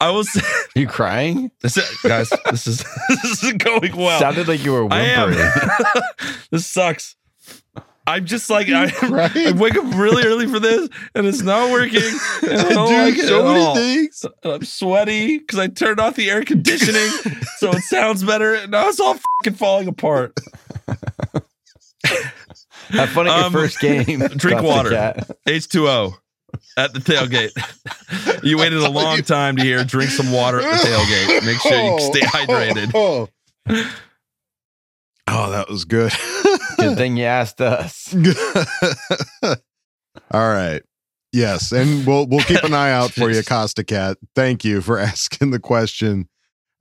I 0.00 0.10
was. 0.10 0.28
You 0.74 0.86
crying? 0.86 1.50
This 1.62 1.78
is, 1.78 1.98
guys, 2.02 2.30
this 2.50 2.66
is 2.66 2.78
this 3.08 3.42
is 3.42 3.52
going 3.54 3.96
well. 3.96 4.18
Sounded 4.20 4.48
like 4.48 4.62
you 4.64 4.72
were 4.72 4.84
whimpering. 4.84 5.38
this 6.50 6.66
sucks. 6.66 7.16
I'm 8.08 8.24
just 8.24 8.48
like 8.50 8.68
I, 8.68 8.92
I 9.02 9.52
wake 9.52 9.74
up 9.76 9.84
really 9.94 10.24
early 10.24 10.46
for 10.46 10.60
this, 10.60 10.88
and 11.14 11.26
it's 11.26 11.42
not 11.42 11.70
working. 11.72 12.02
And 12.42 12.60
I 12.60 12.68
don't 12.68 12.88
Dude, 12.88 12.98
like 12.98 13.18
it 13.18 13.26
so 13.26 13.40
at 13.40 13.52
many 13.52 13.64
all. 13.64 13.74
things. 13.74 14.24
And 14.44 14.52
I'm 14.52 14.64
sweaty 14.64 15.38
because 15.38 15.58
I 15.58 15.66
turned 15.68 15.98
off 15.98 16.14
the 16.14 16.30
air 16.30 16.44
conditioning, 16.44 17.08
so 17.56 17.70
it 17.72 17.82
sounds 17.82 18.22
better. 18.22 18.54
And 18.54 18.70
now 18.70 18.88
it's 18.88 19.00
all 19.00 19.14
fucking 19.42 19.56
falling 19.58 19.88
apart. 19.88 20.38
Have 22.90 23.08
fun 23.10 23.26
at 23.26 23.36
your 23.36 23.44
Um, 23.46 23.52
first 23.52 23.80
game. 23.80 24.20
Drink 24.36 24.62
water. 24.62 24.90
H2O 25.46 26.14
at 26.76 26.92
the 26.92 27.00
tailgate. 27.00 28.42
you 28.44 28.58
waited 28.58 28.78
a 28.78 28.88
long 28.90 29.22
time 29.22 29.56
to 29.56 29.62
hear 29.62 29.84
drink 29.84 30.10
some 30.10 30.30
water 30.32 30.60
at 30.60 30.80
the 30.80 30.88
tailgate. 30.88 31.44
Make 31.44 31.60
sure 31.60 31.72
you 31.72 32.00
stay 32.12 32.20
hydrated. 32.20 32.92
Oh, 32.94 33.28
oh, 35.26 35.50
that 35.50 35.68
was 35.68 35.84
good. 35.84 36.12
Good 36.78 36.96
thing 36.96 37.16
you 37.16 37.24
asked 37.24 37.60
us. 37.60 38.14
All 40.30 40.48
right. 40.48 40.82
Yes, 41.32 41.72
and 41.72 42.06
we'll 42.06 42.26
we'll 42.26 42.40
keep 42.44 42.62
an 42.62 42.72
eye 42.72 42.92
out 42.92 43.10
for 43.12 43.30
you, 43.30 43.42
Costa 43.42 43.84
Cat. 43.84 44.16
Thank 44.34 44.64
you 44.64 44.80
for 44.80 44.98
asking 44.98 45.50
the 45.50 45.58
question. 45.58 46.28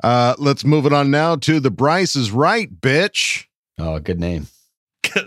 Uh, 0.03 0.35
let's 0.37 0.63
move 0.63 0.85
it 0.85 0.93
on 0.93 1.09
now 1.11 1.35
to 1.37 1.59
the 1.59 1.71
Bryce 1.71 2.15
is 2.15 2.31
right, 2.31 2.69
bitch. 2.79 3.45
Oh, 3.77 3.99
good 3.99 4.19
name. 4.19 4.47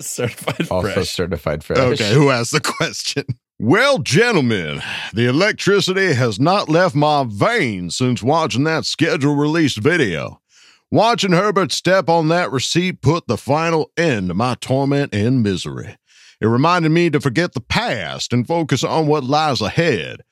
Certified 0.01 0.71
Also 0.71 0.93
fresh. 0.93 1.11
certified 1.11 1.65
fresh. 1.65 1.79
Okay, 1.79 2.13
who 2.13 2.31
asked 2.31 2.53
the 2.53 2.61
question? 2.61 3.25
Well, 3.59 3.99
gentlemen, 3.99 4.83
the 5.13 5.27
electricity 5.27 6.15
has 6.15 6.39
not 6.39 6.69
left 6.69 6.95
my 6.95 7.25
veins 7.29 7.97
since 7.97 8.23
watching 8.23 8.65
that 8.65 8.85
schedule 8.85 9.35
released 9.35 9.79
video. 9.79 10.41
Watching 10.91 11.33
Herbert 11.33 11.73
step 11.73 12.09
on 12.09 12.29
that 12.29 12.53
receipt 12.53 13.03
put 13.03 13.27
the 13.27 13.37
final 13.37 13.91
end 13.97 14.29
to 14.29 14.35
my 14.35 14.55
torment 14.55 15.13
and 15.13 15.43
misery. 15.43 15.97
It 16.41 16.47
reminded 16.47 16.91
me 16.91 17.11
to 17.11 17.21
forget 17.21 17.53
the 17.53 17.61
past 17.61 18.33
and 18.33 18.47
focus 18.47 18.85
on 18.85 19.09
what 19.09 19.25
lies 19.25 19.61
ahead. 19.61 20.23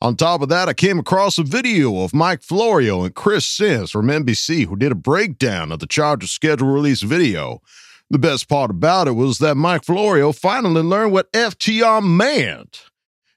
On 0.00 0.16
top 0.16 0.42
of 0.42 0.48
that, 0.48 0.68
I 0.68 0.72
came 0.72 0.98
across 0.98 1.38
a 1.38 1.44
video 1.44 2.02
of 2.02 2.12
Mike 2.12 2.42
Florio 2.42 3.04
and 3.04 3.14
Chris 3.14 3.46
Sims 3.46 3.92
from 3.92 4.08
NBC 4.08 4.66
who 4.66 4.74
did 4.74 4.90
a 4.90 4.96
breakdown 4.96 5.70
of 5.70 5.78
the 5.78 5.86
Chargers 5.86 6.32
schedule 6.32 6.66
release 6.66 7.02
video. 7.02 7.62
The 8.12 8.18
best 8.18 8.46
part 8.46 8.70
about 8.70 9.08
it 9.08 9.12
was 9.12 9.38
that 9.38 9.56
Mike 9.56 9.86
Florio 9.86 10.32
finally 10.32 10.82
learned 10.82 11.12
what 11.12 11.32
FTR 11.32 12.06
meant. 12.06 12.82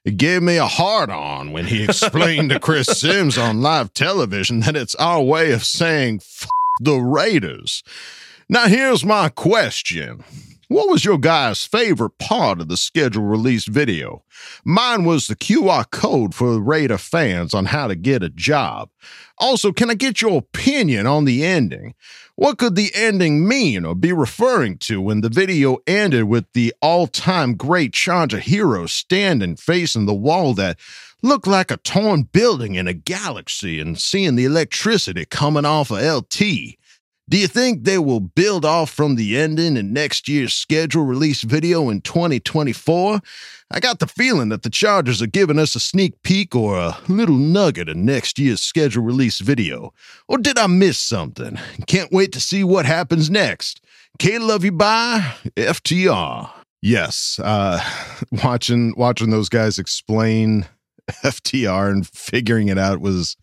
It 0.04 0.18
gave 0.18 0.42
me 0.42 0.58
a 0.58 0.66
hard 0.66 1.08
on 1.08 1.52
when 1.52 1.64
he 1.64 1.82
explained 1.82 2.50
to 2.50 2.60
Chris 2.60 2.86
Sims 3.00 3.38
on 3.38 3.62
live 3.62 3.94
television 3.94 4.60
that 4.60 4.76
it's 4.76 4.94
our 4.96 5.22
way 5.22 5.52
of 5.52 5.64
saying 5.64 6.16
F- 6.16 6.46
the 6.78 6.96
Raiders. 6.96 7.82
Now, 8.50 8.66
here's 8.68 9.02
my 9.02 9.30
question 9.30 10.22
What 10.68 10.88
was 10.88 11.04
your 11.04 11.18
guys' 11.18 11.64
favorite 11.64 12.18
part 12.18 12.60
of 12.60 12.66
the 12.66 12.76
schedule 12.76 13.22
release 13.22 13.66
video? 13.66 14.24
Mine 14.64 15.04
was 15.04 15.28
the 15.28 15.36
QR 15.36 15.88
code 15.88 16.34
for 16.34 16.60
Raider 16.60 16.98
fans 16.98 17.54
on 17.54 17.66
how 17.66 17.86
to 17.86 17.94
get 17.94 18.24
a 18.24 18.28
job. 18.28 18.90
Also, 19.38 19.70
can 19.70 19.90
I 19.90 19.94
get 19.94 20.20
your 20.20 20.38
opinion 20.38 21.06
on 21.06 21.24
the 21.24 21.44
ending? 21.44 21.94
What 22.34 22.58
could 22.58 22.74
the 22.74 22.90
ending 22.96 23.46
mean 23.46 23.84
or 23.84 23.94
be 23.94 24.12
referring 24.12 24.78
to 24.78 25.00
when 25.00 25.20
the 25.20 25.28
video 25.28 25.78
ended 25.86 26.24
with 26.24 26.52
the 26.52 26.74
all 26.82 27.06
time 27.06 27.54
great 27.54 27.92
Charger 27.92 28.40
hero 28.40 28.86
standing 28.86 29.54
facing 29.54 30.06
the 30.06 30.14
wall 30.14 30.52
that 30.54 30.80
looked 31.22 31.46
like 31.46 31.70
a 31.70 31.76
torn 31.76 32.24
building 32.24 32.74
in 32.74 32.88
a 32.88 32.92
galaxy 32.92 33.78
and 33.78 34.00
seeing 34.00 34.34
the 34.34 34.44
electricity 34.44 35.26
coming 35.26 35.64
off 35.64 35.92
of 35.92 36.02
LT? 36.02 36.76
Do 37.28 37.38
you 37.38 37.48
think 37.48 37.82
they 37.82 37.98
will 37.98 38.20
build 38.20 38.64
off 38.64 38.88
from 38.90 39.16
the 39.16 39.36
ending 39.36 39.76
in 39.76 39.92
next 39.92 40.28
year's 40.28 40.54
schedule 40.54 41.02
release 41.04 41.42
video 41.42 41.90
in 41.90 42.00
2024? 42.02 43.20
I 43.68 43.80
got 43.80 43.98
the 43.98 44.06
feeling 44.06 44.50
that 44.50 44.62
the 44.62 44.70
Chargers 44.70 45.20
are 45.20 45.26
giving 45.26 45.58
us 45.58 45.74
a 45.74 45.80
sneak 45.80 46.22
peek 46.22 46.54
or 46.54 46.78
a 46.78 46.96
little 47.08 47.34
nugget 47.34 47.88
in 47.88 48.04
next 48.04 48.38
year's 48.38 48.60
schedule 48.60 49.02
release 49.02 49.40
video. 49.40 49.92
Or 50.28 50.38
did 50.38 50.56
I 50.56 50.68
miss 50.68 50.98
something? 50.98 51.58
Can't 51.88 52.12
wait 52.12 52.30
to 52.32 52.40
see 52.40 52.62
what 52.62 52.86
happens 52.86 53.28
next. 53.28 53.80
K 54.20 54.38
love 54.38 54.64
you 54.64 54.70
bye, 54.70 55.34
FTR. 55.56 56.48
Yes, 56.80 57.40
uh 57.42 57.80
watching 58.44 58.94
watching 58.96 59.30
those 59.30 59.48
guys 59.48 59.80
explain 59.80 60.64
FTR 61.10 61.90
and 61.90 62.06
figuring 62.06 62.68
it 62.68 62.78
out 62.78 63.00
was 63.00 63.36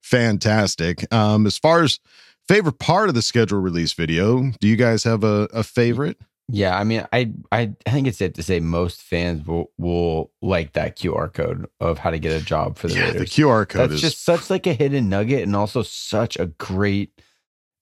fantastic. 0.00 1.12
Um 1.12 1.46
as 1.46 1.58
far 1.58 1.82
as 1.82 2.00
favorite 2.48 2.78
part 2.78 3.08
of 3.08 3.14
the 3.14 3.22
schedule 3.22 3.60
release 3.60 3.92
video, 3.92 4.50
do 4.60 4.68
you 4.68 4.76
guys 4.76 5.04
have 5.04 5.24
a, 5.24 5.48
a 5.52 5.62
favorite? 5.62 6.18
Yeah, 6.48 6.78
I 6.78 6.84
mean, 6.84 7.04
I, 7.12 7.32
I 7.50 7.72
I 7.86 7.90
think 7.90 8.06
it's 8.06 8.18
safe 8.18 8.34
to 8.34 8.42
say 8.42 8.60
most 8.60 9.02
fans 9.02 9.44
will 9.46 9.72
will 9.78 10.30
like 10.40 10.74
that 10.74 10.96
QR 10.96 11.32
code 11.32 11.66
of 11.80 11.98
how 11.98 12.10
to 12.10 12.18
get 12.20 12.40
a 12.40 12.44
job 12.44 12.78
for 12.78 12.86
the 12.86 12.94
Yeah, 12.94 13.10
the 13.10 13.24
QR 13.24 13.68
code 13.68 13.90
That's 13.90 13.94
is 13.94 14.00
just 14.00 14.24
such 14.24 14.48
like 14.48 14.66
a 14.66 14.72
hidden 14.72 15.08
nugget, 15.08 15.42
and 15.42 15.56
also 15.56 15.82
such 15.82 16.38
a 16.38 16.46
great, 16.46 17.20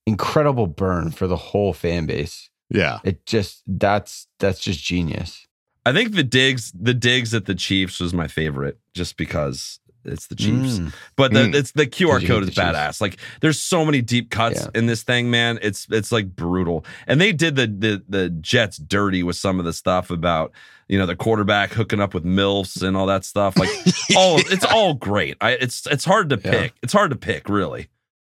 incredible 0.06 0.66
burn 0.66 1.10
for 1.10 1.26
the 1.26 1.36
whole 1.36 1.74
fan 1.74 2.06
base. 2.06 2.48
yeah. 2.70 3.00
It 3.04 3.26
just 3.26 3.62
that's 3.66 4.28
that's 4.38 4.60
just 4.60 4.82
genius. 4.82 5.46
I 5.84 5.92
think 5.92 6.14
the 6.14 6.24
digs, 6.24 6.72
the 6.72 6.94
digs 6.94 7.34
at 7.34 7.44
the 7.44 7.54
Chiefs 7.54 8.00
was 8.00 8.14
my 8.14 8.28
favorite, 8.28 8.78
just 8.94 9.18
because 9.18 9.78
it's 10.04 10.26
the 10.28 10.34
Chiefs. 10.34 10.78
Mm. 10.78 10.92
But 11.16 11.32
the, 11.32 11.40
Mm. 11.40 11.54
it's 11.54 11.72
the 11.72 11.86
QR 11.86 12.24
code 12.26 12.42
is 12.42 12.48
the 12.50 12.54
Chiefs. 12.54 12.58
badass. 12.76 13.00
Like 13.00 13.18
there's 13.40 13.58
so 13.58 13.84
many 13.84 14.02
deep 14.02 14.30
cuts 14.30 14.60
Yeah. 14.62 14.68
in 14.78 14.86
this 14.86 15.02
thing, 15.02 15.30
man. 15.30 15.58
It's 15.62 15.86
it's 15.90 16.12
like 16.12 16.34
brutal. 16.36 16.84
And 17.06 17.20
they 17.20 17.32
did 17.32 17.56
the 17.56 17.66
the 17.66 18.02
the 18.08 18.28
Jets 18.30 18.76
dirty 18.78 19.22
with 19.22 19.36
some 19.36 19.58
of 19.58 19.64
the 19.64 19.72
stuff 19.72 20.10
about 20.10 20.52
you 20.88 20.98
know 20.98 21.06
the 21.06 21.16
quarterback 21.16 21.72
hooking 21.72 22.00
up 22.00 22.12
with 22.14 22.24
milfs 22.24 22.82
and 22.82 22.96
all 22.96 23.06
that 23.06 23.24
stuff. 23.24 23.56
Like 23.58 23.70
all 24.16 24.38
it's 24.38 24.64
all 24.64 24.94
great. 24.94 25.36
I 25.40 25.52
it's 25.52 25.86
it's 25.86 26.04
hard 26.04 26.28
to 26.30 26.40
Yeah. 26.44 26.50
pick. 26.50 26.74
It's 26.82 26.92
hard 26.92 27.10
to 27.10 27.16
pick, 27.16 27.48
really. 27.48 27.88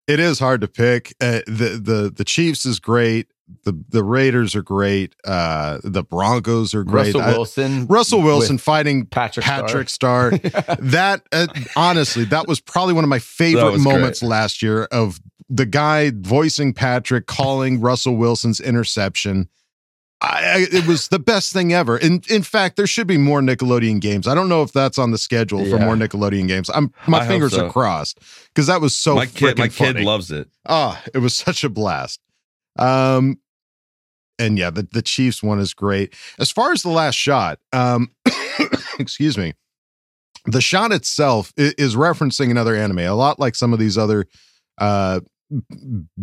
It 0.08 0.20
is 0.22 0.40
hard 0.40 0.62
to 0.62 0.68
pick. 0.70 1.14
Uh, 1.20 1.42
the 1.48 1.80
the 1.84 2.14
the 2.16 2.24
Chiefs 2.24 2.66
is 2.66 2.80
great. 2.80 3.28
The 3.64 3.82
the 3.90 4.04
Raiders 4.04 4.56
are 4.56 4.62
great. 4.62 5.16
Uh, 5.24 5.80
the 5.84 6.04
Broncos 6.04 6.74
are 6.74 6.84
great. 6.84 7.14
Russell 7.14 7.22
I- 7.22 7.32
Wilson, 7.32 7.88
Russell 7.88 8.22
Wilson 8.22 8.58
fighting 8.58 9.06
Patrick 9.06 9.46
Patrick 9.46 9.90
Star. 9.90 10.32
that 10.80 11.22
uh, 11.32 11.48
honestly, 11.76 12.26
that 12.26 12.48
was 12.48 12.60
probably 12.60 12.94
one 12.94 13.04
of 13.04 13.10
my 13.10 13.20
favorite 13.20 13.80
moments 13.80 14.22
last 14.22 14.62
year 14.62 14.84
of 14.86 15.20
the 15.50 15.66
guy 15.66 16.12
voicing 16.14 16.74
Patrick 16.74 17.26
calling 17.26 17.80
Russell 17.80 18.16
Wilson's 18.18 18.60
interception. 18.60 19.50
I, 20.20 20.28
I, 20.28 20.76
it 20.76 20.88
was 20.88 21.10
the 21.10 21.20
best 21.20 21.54
thing 21.54 21.74
ever. 21.74 21.98
In 21.98 22.24
in 22.30 22.42
fact, 22.42 22.76
there 22.76 22.88
should 22.88 23.08
be 23.08 23.18
more 23.18 23.40
Nickelodeon 23.40 24.02
games. 24.02 24.28
I 24.28 24.34
don't 24.34 24.50
know 24.50 24.64
if 24.64 24.72
that's 24.72 24.98
on 24.98 25.12
the 25.12 25.18
schedule 25.18 25.64
for 25.70 25.78
more 25.78 25.96
Nickelodeon 25.96 26.48
games. 26.48 26.70
I'm 26.74 26.92
my 27.08 27.20
I 27.20 27.28
fingers 27.28 27.54
so. 27.54 27.68
are 27.68 27.72
crossed 27.72 28.20
because 28.48 28.68
that 28.68 28.82
was 28.82 28.96
so 28.98 29.16
my 29.16 29.28
kid, 29.28 29.58
my 29.58 29.70
funny. 29.70 30.00
kid 30.00 30.06
loves 30.06 30.32
it. 30.32 30.50
Oh, 30.66 31.00
it 31.14 31.20
was 31.20 31.36
such 31.36 31.64
a 31.64 31.70
blast. 31.70 32.20
Um, 32.80 33.40
and 34.40 34.58
yeah, 34.58 34.70
the, 34.70 34.88
the 34.92 35.02
Chiefs 35.02 35.42
one 35.42 35.60
is 35.60 35.74
great. 35.74 36.14
As 36.40 36.52
far 36.52 36.72
as 36.72 36.84
the 36.84 36.90
last 36.90 37.16
shot, 37.16 37.60
um, 37.74 38.12
excuse 39.00 39.38
me, 39.38 39.54
the 40.46 40.62
shot 40.62 40.92
itself 40.92 41.54
is 41.58 41.96
referencing 41.96 42.52
another 42.52 42.76
anime, 42.76 43.00
a 43.00 43.10
lot 43.10 43.40
like 43.40 43.56
some 43.56 43.74
of 43.74 43.80
these 43.80 43.98
other 43.98 44.26
uh, 44.78 45.20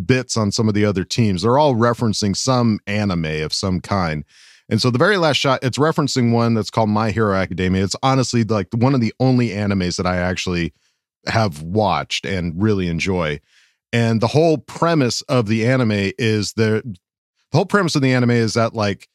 bits 0.06 0.36
on 0.36 0.52
some 0.52 0.68
of 0.68 0.74
the 0.74 0.84
other 0.84 1.04
teams. 1.04 1.42
They're 1.42 1.58
all 1.58 1.74
referencing 1.74 2.36
some 2.36 2.78
anime 2.86 3.42
of 3.42 3.52
some 3.52 3.80
kind. 3.80 4.24
And 4.68 4.80
so 4.80 4.90
the 4.90 4.98
very 4.98 5.18
last 5.18 5.36
shot, 5.36 5.62
it's 5.62 5.76
referencing 5.76 6.32
one 6.32 6.54
that's 6.54 6.70
called 6.70 6.88
My 6.88 7.10
Hero 7.10 7.34
Academia. 7.34 7.84
It's 7.84 7.96
honestly 8.02 8.44
like 8.44 8.68
one 8.74 8.94
of 8.94 9.00
the 9.00 9.12
only 9.20 9.48
animes 9.50 9.96
that 9.96 10.06
I 10.06 10.16
actually 10.16 10.72
have 11.26 11.62
watched 11.62 12.24
and 12.24 12.60
really 12.60 12.88
enjoy. 12.88 13.40
And 13.94 14.20
the 14.20 14.26
whole 14.26 14.58
premise 14.58 15.22
of 15.22 15.46
the 15.46 15.64
anime 15.66 16.12
is 16.18 16.54
there 16.54 16.82
the 16.82 16.98
whole 17.52 17.64
premise 17.64 17.94
of 17.94 18.02
the 18.02 18.12
anime 18.12 18.32
is 18.32 18.54
that 18.54 18.74
like 18.74 19.08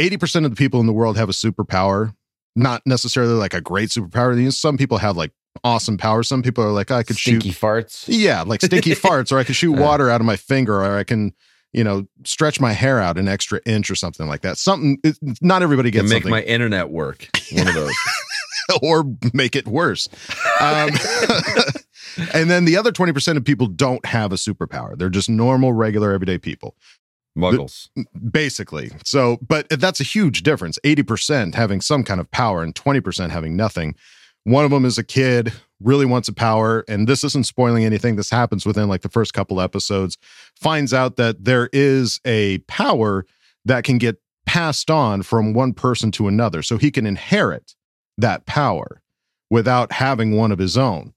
80% 0.00 0.46
of 0.46 0.50
the 0.50 0.56
people 0.56 0.80
in 0.80 0.86
the 0.86 0.94
world 0.94 1.18
have 1.18 1.28
a 1.28 1.32
superpower, 1.32 2.14
not 2.54 2.80
necessarily 2.86 3.34
like 3.34 3.52
a 3.52 3.60
great 3.60 3.90
superpower. 3.90 4.50
Some 4.54 4.78
people 4.78 4.96
have 4.96 5.18
like 5.18 5.32
awesome 5.62 5.98
powers. 5.98 6.26
Some 6.26 6.42
people 6.42 6.64
are 6.64 6.72
like, 6.72 6.90
I 6.90 7.02
could 7.02 7.16
stinky 7.16 7.50
shoot 7.50 7.60
farts. 7.60 8.04
Yeah, 8.08 8.42
like 8.42 8.62
stinky 8.62 8.90
farts, 8.94 9.30
or 9.30 9.38
I 9.38 9.44
could 9.44 9.56
shoot 9.56 9.72
water 9.72 10.08
out 10.08 10.22
of 10.22 10.26
my 10.26 10.36
finger, 10.36 10.82
or 10.82 10.96
I 10.96 11.04
can, 11.04 11.34
you 11.74 11.84
know, 11.84 12.06
stretch 12.24 12.58
my 12.58 12.72
hair 12.72 12.98
out 12.98 13.18
an 13.18 13.28
extra 13.28 13.60
inch 13.66 13.90
or 13.90 13.94
something 13.94 14.26
like 14.26 14.40
that. 14.40 14.56
Something. 14.56 14.98
It, 15.04 15.18
not 15.42 15.62
everybody 15.62 15.90
gets 15.90 16.04
to 16.04 16.08
make 16.08 16.22
something. 16.22 16.30
my 16.30 16.42
internet 16.42 16.88
work. 16.88 17.28
One 17.52 17.68
of 17.68 17.74
those, 17.74 17.92
or 18.82 19.04
make 19.34 19.54
it 19.54 19.66
worse. 19.68 20.08
Um, 20.62 20.90
and 22.34 22.50
then 22.50 22.64
the 22.64 22.76
other 22.76 22.92
twenty 22.92 23.12
percent 23.12 23.38
of 23.38 23.44
people 23.44 23.66
don't 23.66 24.04
have 24.06 24.32
a 24.32 24.36
superpower. 24.36 24.96
They're 24.96 25.08
just 25.08 25.28
normal, 25.28 25.72
regular, 25.72 26.12
everyday 26.12 26.38
people. 26.38 26.76
Muggles. 27.36 27.88
Basically. 28.30 28.90
So, 29.04 29.38
but 29.46 29.68
that's 29.68 30.00
a 30.00 30.04
huge 30.04 30.42
difference 30.42 30.78
80% 30.84 31.54
having 31.54 31.80
some 31.80 32.02
kind 32.02 32.18
of 32.18 32.30
power 32.30 32.62
and 32.62 32.74
20% 32.74 33.30
having 33.30 33.56
nothing. 33.56 33.94
One 34.44 34.64
of 34.64 34.70
them 34.70 34.84
is 34.84 34.96
a 34.96 35.04
kid, 35.04 35.52
really 35.80 36.06
wants 36.06 36.28
a 36.28 36.32
power, 36.32 36.84
and 36.88 37.08
this 37.08 37.24
isn't 37.24 37.46
spoiling 37.46 37.84
anything. 37.84 38.16
This 38.16 38.30
happens 38.30 38.64
within 38.64 38.88
like 38.88 39.02
the 39.02 39.08
first 39.08 39.34
couple 39.34 39.60
episodes. 39.60 40.16
Finds 40.54 40.94
out 40.94 41.16
that 41.16 41.44
there 41.44 41.68
is 41.72 42.20
a 42.24 42.58
power 42.60 43.26
that 43.64 43.84
can 43.84 43.98
get 43.98 44.16
passed 44.46 44.90
on 44.90 45.22
from 45.22 45.52
one 45.52 45.74
person 45.74 46.10
to 46.12 46.28
another. 46.28 46.62
So 46.62 46.78
he 46.78 46.90
can 46.90 47.06
inherit 47.06 47.74
that 48.16 48.46
power 48.46 49.02
without 49.50 49.92
having 49.92 50.36
one 50.36 50.52
of 50.52 50.58
his 50.58 50.78
own. 50.78 51.12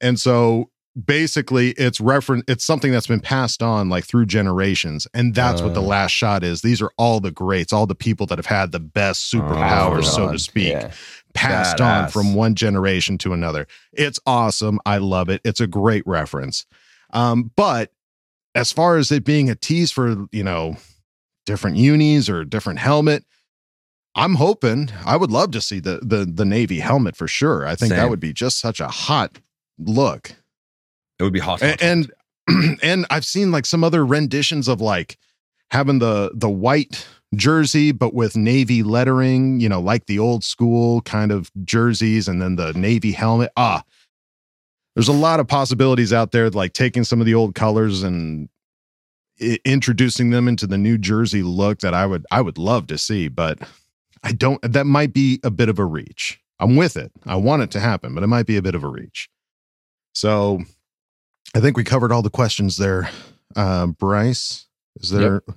And 0.00 0.18
so 0.18 0.70
basically 1.04 1.70
it's 1.72 2.00
reference 2.00 2.42
it's 2.48 2.64
something 2.64 2.90
that's 2.90 3.06
been 3.06 3.20
passed 3.20 3.62
on 3.62 3.88
like 3.88 4.04
through 4.04 4.26
generations 4.26 5.06
and 5.14 5.34
that's 5.36 5.60
uh, 5.60 5.64
what 5.64 5.74
the 5.74 5.80
last 5.80 6.10
shot 6.10 6.42
is. 6.42 6.62
These 6.62 6.82
are 6.82 6.90
all 6.98 7.20
the 7.20 7.30
greats 7.30 7.72
all 7.72 7.86
the 7.86 7.94
people 7.94 8.26
that 8.26 8.38
have 8.38 8.46
had 8.46 8.72
the 8.72 8.80
best 8.80 9.32
superpowers 9.32 9.98
oh, 9.98 10.02
so 10.02 10.32
to 10.32 10.38
speak 10.38 10.72
yeah. 10.72 10.90
passed 11.32 11.78
Badass. 11.78 12.04
on 12.04 12.10
from 12.10 12.34
one 12.34 12.54
generation 12.54 13.18
to 13.18 13.32
another. 13.32 13.66
It's 13.92 14.18
awesome. 14.26 14.80
I 14.84 14.98
love 14.98 15.28
it. 15.28 15.40
It's 15.44 15.60
a 15.60 15.66
great 15.66 16.04
reference. 16.06 16.66
Um, 17.12 17.52
but 17.54 17.92
as 18.54 18.72
far 18.72 18.96
as 18.96 19.12
it 19.12 19.24
being 19.24 19.48
a 19.50 19.54
tease 19.54 19.92
for 19.92 20.26
you 20.32 20.42
know 20.42 20.76
different 21.46 21.76
unis 21.76 22.28
or 22.28 22.44
different 22.44 22.78
helmet 22.78 23.24
i'm 24.14 24.34
hoping 24.34 24.90
i 25.06 25.16
would 25.16 25.30
love 25.30 25.50
to 25.52 25.60
see 25.60 25.80
the 25.80 26.00
the, 26.02 26.24
the 26.24 26.44
navy 26.44 26.80
helmet 26.80 27.16
for 27.16 27.28
sure. 27.28 27.66
I 27.66 27.74
think 27.74 27.90
Same. 27.90 27.98
that 27.98 28.10
would 28.10 28.20
be 28.20 28.32
just 28.32 28.58
such 28.58 28.80
a 28.80 28.88
hot 28.88 29.38
look 29.80 30.34
it 31.20 31.24
would 31.24 31.32
be 31.32 31.38
hot. 31.38 31.62
And 31.62 32.10
and, 32.48 32.78
and 32.82 33.06
I've 33.10 33.24
seen 33.24 33.52
like 33.52 33.66
some 33.66 33.84
other 33.84 34.04
renditions 34.04 34.68
of 34.68 34.80
like 34.80 35.18
having 35.70 35.98
the 35.98 36.32
the 36.34 36.48
white 36.48 37.06
jersey 37.36 37.92
but 37.92 38.14
with 38.14 38.36
navy 38.36 38.82
lettering, 38.82 39.60
you 39.60 39.68
know, 39.68 39.80
like 39.80 40.06
the 40.06 40.18
old 40.18 40.42
school 40.42 41.02
kind 41.02 41.30
of 41.30 41.50
jerseys 41.62 42.26
and 42.26 42.40
then 42.42 42.56
the 42.56 42.72
navy 42.72 43.12
helmet. 43.12 43.52
Ah. 43.56 43.84
There's 44.96 45.08
a 45.08 45.12
lot 45.12 45.38
of 45.38 45.46
possibilities 45.46 46.12
out 46.12 46.32
there 46.32 46.50
like 46.50 46.72
taking 46.72 47.04
some 47.04 47.20
of 47.20 47.26
the 47.26 47.34
old 47.34 47.54
colors 47.54 48.02
and 48.02 48.48
introducing 49.64 50.30
them 50.30 50.48
into 50.48 50.66
the 50.66 50.76
new 50.76 50.98
jersey 50.98 51.42
look 51.42 51.80
that 51.80 51.94
I 51.94 52.06
would 52.06 52.26
I 52.30 52.40
would 52.40 52.58
love 52.58 52.86
to 52.88 52.98
see, 52.98 53.28
but 53.28 53.58
I 54.24 54.32
don't 54.32 54.60
that 54.62 54.86
might 54.86 55.12
be 55.12 55.38
a 55.44 55.50
bit 55.50 55.68
of 55.68 55.78
a 55.78 55.84
reach. 55.84 56.40
I'm 56.58 56.76
with 56.76 56.96
it. 56.96 57.12
I 57.26 57.36
want 57.36 57.62
it 57.62 57.70
to 57.72 57.80
happen, 57.80 58.14
but 58.14 58.24
it 58.24 58.26
might 58.26 58.46
be 58.46 58.56
a 58.56 58.62
bit 58.62 58.74
of 58.74 58.84
a 58.84 58.88
reach. 58.88 59.28
So 60.12 60.60
I 61.54 61.60
think 61.60 61.76
we 61.76 61.84
covered 61.84 62.12
all 62.12 62.22
the 62.22 62.30
questions 62.30 62.76
there. 62.76 63.10
Uh, 63.56 63.86
Bryce, 63.86 64.66
is 65.00 65.10
there 65.10 65.42
yep. 65.46 65.56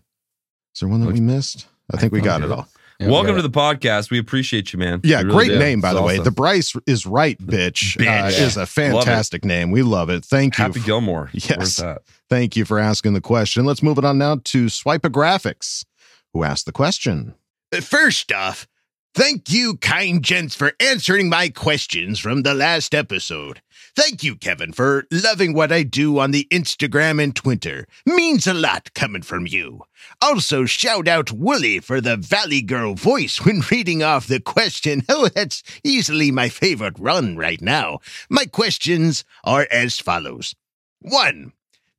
is 0.73 0.79
there 0.79 0.89
one 0.89 1.01
that 1.01 1.11
we 1.11 1.19
missed? 1.19 1.67
I 1.91 1.97
think 1.97 2.13
I 2.13 2.15
we 2.15 2.21
got 2.21 2.41
it 2.41 2.51
all. 2.51 2.67
Yeah, 2.99 3.09
Welcome 3.09 3.35
to 3.35 3.41
the 3.41 3.49
podcast. 3.49 4.11
We 4.11 4.19
appreciate 4.19 4.71
you, 4.71 4.79
man. 4.79 5.01
Yeah, 5.03 5.17
really 5.17 5.31
great 5.31 5.47
do. 5.49 5.59
name, 5.59 5.81
by 5.81 5.89
it's 5.89 5.95
the 5.95 6.03
awesome. 6.03 6.17
way. 6.19 6.23
The 6.23 6.31
Bryce 6.31 6.75
is 6.85 7.05
right, 7.05 7.37
bitch. 7.39 7.97
bitch. 7.97 8.23
Uh, 8.23 8.27
is 8.27 8.55
a 8.55 8.65
fantastic 8.65 9.43
name. 9.43 9.71
We 9.71 9.81
love 9.81 10.09
it. 10.09 10.23
Thank 10.23 10.57
you. 10.57 10.63
Happy 10.63 10.79
Gilmore. 10.79 11.29
Yes. 11.33 11.83
Thank 12.29 12.55
you 12.55 12.65
for 12.65 12.79
asking 12.79 13.13
the 13.13 13.21
question. 13.21 13.65
Let's 13.65 13.83
move 13.83 13.97
it 13.97 14.05
on 14.05 14.17
now 14.17 14.39
to 14.43 14.65
Swiper 14.65 15.09
Graphics, 15.09 15.85
who 16.33 16.43
asked 16.43 16.65
the 16.65 16.71
question. 16.71 17.33
First 17.81 18.31
off, 18.31 18.67
thank 19.15 19.51
you, 19.51 19.77
kind 19.77 20.23
gents, 20.23 20.55
for 20.55 20.73
answering 20.79 21.29
my 21.29 21.49
questions 21.49 22.19
from 22.19 22.43
the 22.43 22.53
last 22.53 22.93
episode. 22.95 23.61
Thank 23.95 24.23
you, 24.23 24.35
Kevin, 24.35 24.73
for 24.73 25.05
loving 25.11 25.53
what 25.53 25.71
I 25.71 25.83
do 25.83 26.17
on 26.17 26.31
the 26.31 26.47
Instagram 26.49 27.21
and 27.21 27.35
Twitter. 27.35 27.85
Means 28.07 28.47
a 28.47 28.53
lot 28.53 28.91
coming 28.95 29.21
from 29.21 29.45
you. 29.45 29.81
Also, 30.19 30.65
shout 30.65 31.07
out 31.07 31.31
Wooly 31.31 31.79
for 31.79 32.01
the 32.01 32.17
Valley 32.17 32.63
Girl 32.63 32.95
voice 32.95 33.45
when 33.45 33.61
reading 33.71 34.01
off 34.01 34.25
the 34.27 34.39
question. 34.39 35.03
Oh, 35.09 35.27
that's 35.27 35.61
easily 35.83 36.31
my 36.31 36.49
favorite 36.49 36.97
run 36.97 37.37
right 37.37 37.61
now. 37.61 37.99
My 38.31 38.45
questions 38.45 39.23
are 39.43 39.67
as 39.69 39.99
follows. 39.99 40.55
1. 41.01 41.53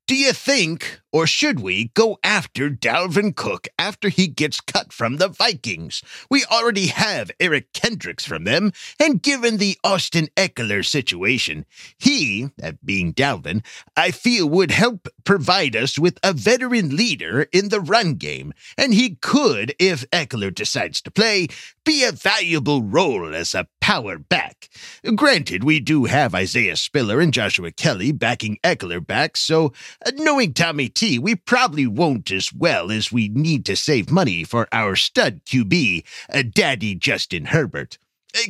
Do 0.07 0.17
you 0.17 0.35
think, 0.35 1.01
or 1.13 1.27
should 1.27 1.61
we, 1.61 1.87
go 1.95 2.19
after 2.23 2.69
Dalvin 2.69 3.35
Cook 3.35 3.69
after 3.79 4.11
he 4.11 4.27
gets 4.27 4.61
cut 4.61 4.93
from 4.93 5.17
the 5.17 5.29
Vikings? 5.29 6.03
We 6.29 6.45
already 6.45 6.89
have 6.89 7.31
Eric 7.41 7.73
Kendricks 7.73 8.27
from 8.27 8.45
them, 8.45 8.73
and 9.01 9.23
given 9.23 9.57
the 9.57 9.79
Austin 9.83 10.29
Ekeler 10.37 10.85
situation, 10.85 11.65
he, 11.97 12.51
that 12.59 12.85
being 12.85 13.15
Dalvin, 13.15 13.65
I 13.97 14.11
feel 14.11 14.47
would 14.47 14.73
help 14.73 15.09
provide 15.25 15.75
us 15.75 15.99
with 15.99 16.19
a 16.23 16.35
veteran 16.35 16.95
leader 16.95 17.47
in 17.51 17.71
the 17.71 17.81
run 17.81 18.17
game, 18.17 18.53
and 18.77 18.93
he 18.93 19.17
could, 19.23 19.75
if 19.79 20.05
Ekeler 20.11 20.55
decides 20.55 21.01
to 21.01 21.11
play, 21.11 21.49
be 21.85 22.05
a 22.05 22.13
valuable 22.13 22.83
role 22.83 23.35
as 23.35 23.55
a 23.55 23.69
power 23.81 24.19
back. 24.19 24.69
Granted, 25.15 25.65
we 25.65 25.81
do 25.81 26.05
have 26.07 26.35
Isaiah 26.35 26.77
Spiller 26.77 27.21
and 27.21 27.33
Joshua 27.33 27.71
Kelley 27.71 28.13
backing 28.13 28.59
Ekeler 28.65 29.07
back, 29.07 29.37
so 29.37 29.73
uh, 30.05 30.13
knowing 30.15 30.55
Tommy 30.55 30.89
T, 30.89 31.19
we 31.19 31.35
probably 31.35 31.87
won't 31.87 32.31
as 32.31 32.53
well 32.53 32.91
as 32.91 33.13
we 33.13 33.29
need 33.29 33.65
to 33.67 33.77
save 33.77 34.11
money 34.11 34.45
for 34.45 34.67
our 34.73 34.97
stud 34.97 35.45
QB, 35.45 36.05
uh, 36.33 36.43
Daddy 36.51 36.95
Justin 36.95 37.47
Herbert. 37.47 37.99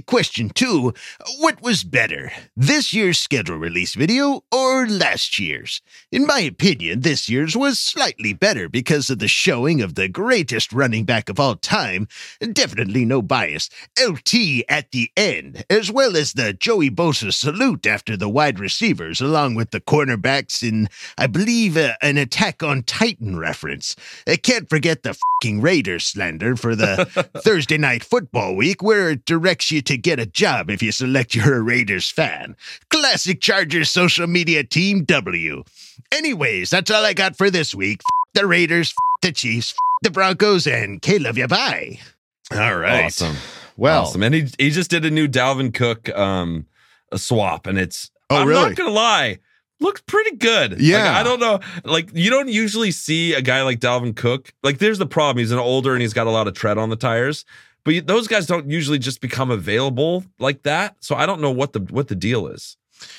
Question 0.07 0.49
two 0.49 0.95
What 1.41 1.61
was 1.61 1.85
better, 1.85 2.33
this 2.57 2.95
year's 2.95 3.19
schedule 3.19 3.59
release 3.59 3.95
video 3.95 4.43
or 4.51 4.87
last 4.89 5.39
year's? 5.39 5.83
In 6.11 6.27
my 6.27 6.41
opinion, 6.41 7.01
this 7.01 7.29
year's 7.29 7.55
was 7.55 7.79
slightly 7.79 8.33
better 8.33 8.67
because 8.67 9.11
of 9.11 9.19
the 9.19 9.29
showing 9.29 9.83
of 9.83 9.95
the 9.95 10.09
greatest 10.09 10.73
running 10.73 11.05
back 11.05 11.29
of 11.29 11.39
all 11.39 11.57
time. 11.57 12.09
Definitely 12.41 13.05
no 13.05 13.21
bias. 13.21 13.69
LT 14.03 14.65
at 14.71 14.91
the 14.91 15.11
end, 15.19 15.67
as 15.69 15.93
well 15.93 16.17
as 16.17 16.33
the 16.33 16.55
Joey 16.55 16.91
Bosa 16.91 17.31
salute 17.31 17.87
after 17.87 18.17
the 18.17 18.29
wide 18.29 18.59
receivers, 18.59 19.21
along 19.21 19.55
with 19.55 19.71
the 19.71 19.83
cornerbacks 19.83 20.67
in, 20.67 20.89
I 21.19 21.27
believe, 21.27 21.77
uh, 21.77 21.93
an 22.01 22.17
Attack 22.17 22.63
on 22.63 22.85
Titan 22.85 23.39
reference. 23.39 23.97
I 24.27 24.37
can't 24.37 24.71
forget 24.71 25.03
the 25.03 25.15
fucking 25.15 25.61
Raiders 25.61 26.05
slander 26.05 26.57
for 26.57 26.75
the 26.75 27.05
Thursday 27.45 27.77
night 27.77 28.03
football 28.03 28.57
week 28.57 28.83
where 28.83 29.11
it 29.11 29.27
directs 29.27 29.74
you 29.75 29.83
to 29.83 29.97
get 29.97 30.19
a 30.19 30.27
job 30.27 30.71
if 30.71 30.83
you 30.83 30.93
select 30.93 31.35
you're 31.35 31.57
a 31.57 31.61
Raiders 31.63 32.09
fan. 32.11 32.57
Classic 32.91 33.41
Chargers 33.41 33.91
social 33.91 34.27
media 34.27 34.65
team 34.65 35.05
W. 35.05 35.65
Anyways, 36.13 36.71
that's 36.71 36.91
all 36.91 37.05
I 37.05 37.13
got 37.13 37.37
for 37.37 37.51
this 37.51 37.75
week. 37.75 38.01
F- 38.01 38.33
the 38.41 38.47
Raiders, 38.47 38.91
f- 38.91 39.21
the 39.23 39.33
Chiefs, 39.33 39.73
f- 39.73 39.77
the 40.03 40.11
Broncos, 40.11 40.67
and 40.67 41.03
K 41.03 41.19
love 41.19 41.37
you. 41.37 41.47
Bye. 41.49 41.99
All 42.53 42.77
right. 42.77 43.07
Awesome. 43.07 43.37
Well, 43.77 44.03
awesome. 44.03 44.23
and 44.23 44.35
he 44.35 44.47
he 44.59 44.71
just 44.71 44.91
did 44.91 45.05
a 45.05 45.11
new 45.11 45.29
Dalvin 45.29 45.75
Cook 45.75 46.09
um 46.17 46.67
a 47.13 47.19
swap, 47.19 47.67
and 47.67 47.79
it's 47.79 48.11
oh 48.31 48.37
I'm 48.37 48.49
really? 48.49 48.69
not 48.71 48.77
gonna 48.77 48.91
lie 48.91 49.39
looks 49.81 50.01
pretty 50.01 50.37
good. 50.37 50.81
Yeah. 50.81 50.99
Like, 51.05 51.17
I 51.17 51.23
don't 51.23 51.41
know. 51.41 51.61
Like, 51.85 52.11
you 52.15 52.31
don't 52.31 52.49
usually 52.49 52.91
see 52.91 53.35
a 53.35 53.43
guy 53.43 53.63
like 53.63 53.81
Dalvin 53.81 54.17
Cook. 54.17 54.53
Like, 54.63 54.79
there's 54.79 54.99
the 54.99 55.07
problem. 55.07 55.39
He's 55.39 55.51
an 55.53 55.59
older 55.59 55.93
and 55.93 56.01
he's 56.03 56.15
got 56.15 56.27
a 56.27 56.31
lot 56.31 56.49
of 56.49 56.55
tread 56.55 56.79
on 56.79 56.91
the 56.91 56.97
tires. 56.97 57.45
But 57.85 58.07
those 58.07 58.27
guys 58.29 58.47
don't 58.47 58.71
usually 58.71 58.99
just 58.99 59.21
become 59.21 59.51
available 59.51 60.25
like 60.39 60.63
that. 60.63 60.97
So 61.01 61.15
I 61.15 61.27
don't 61.27 61.41
know 61.41 61.51
what 61.51 61.73
the 61.73 61.81
what 61.81 62.09
the 62.09 62.15
deal 62.15 62.47
is. 62.47 62.77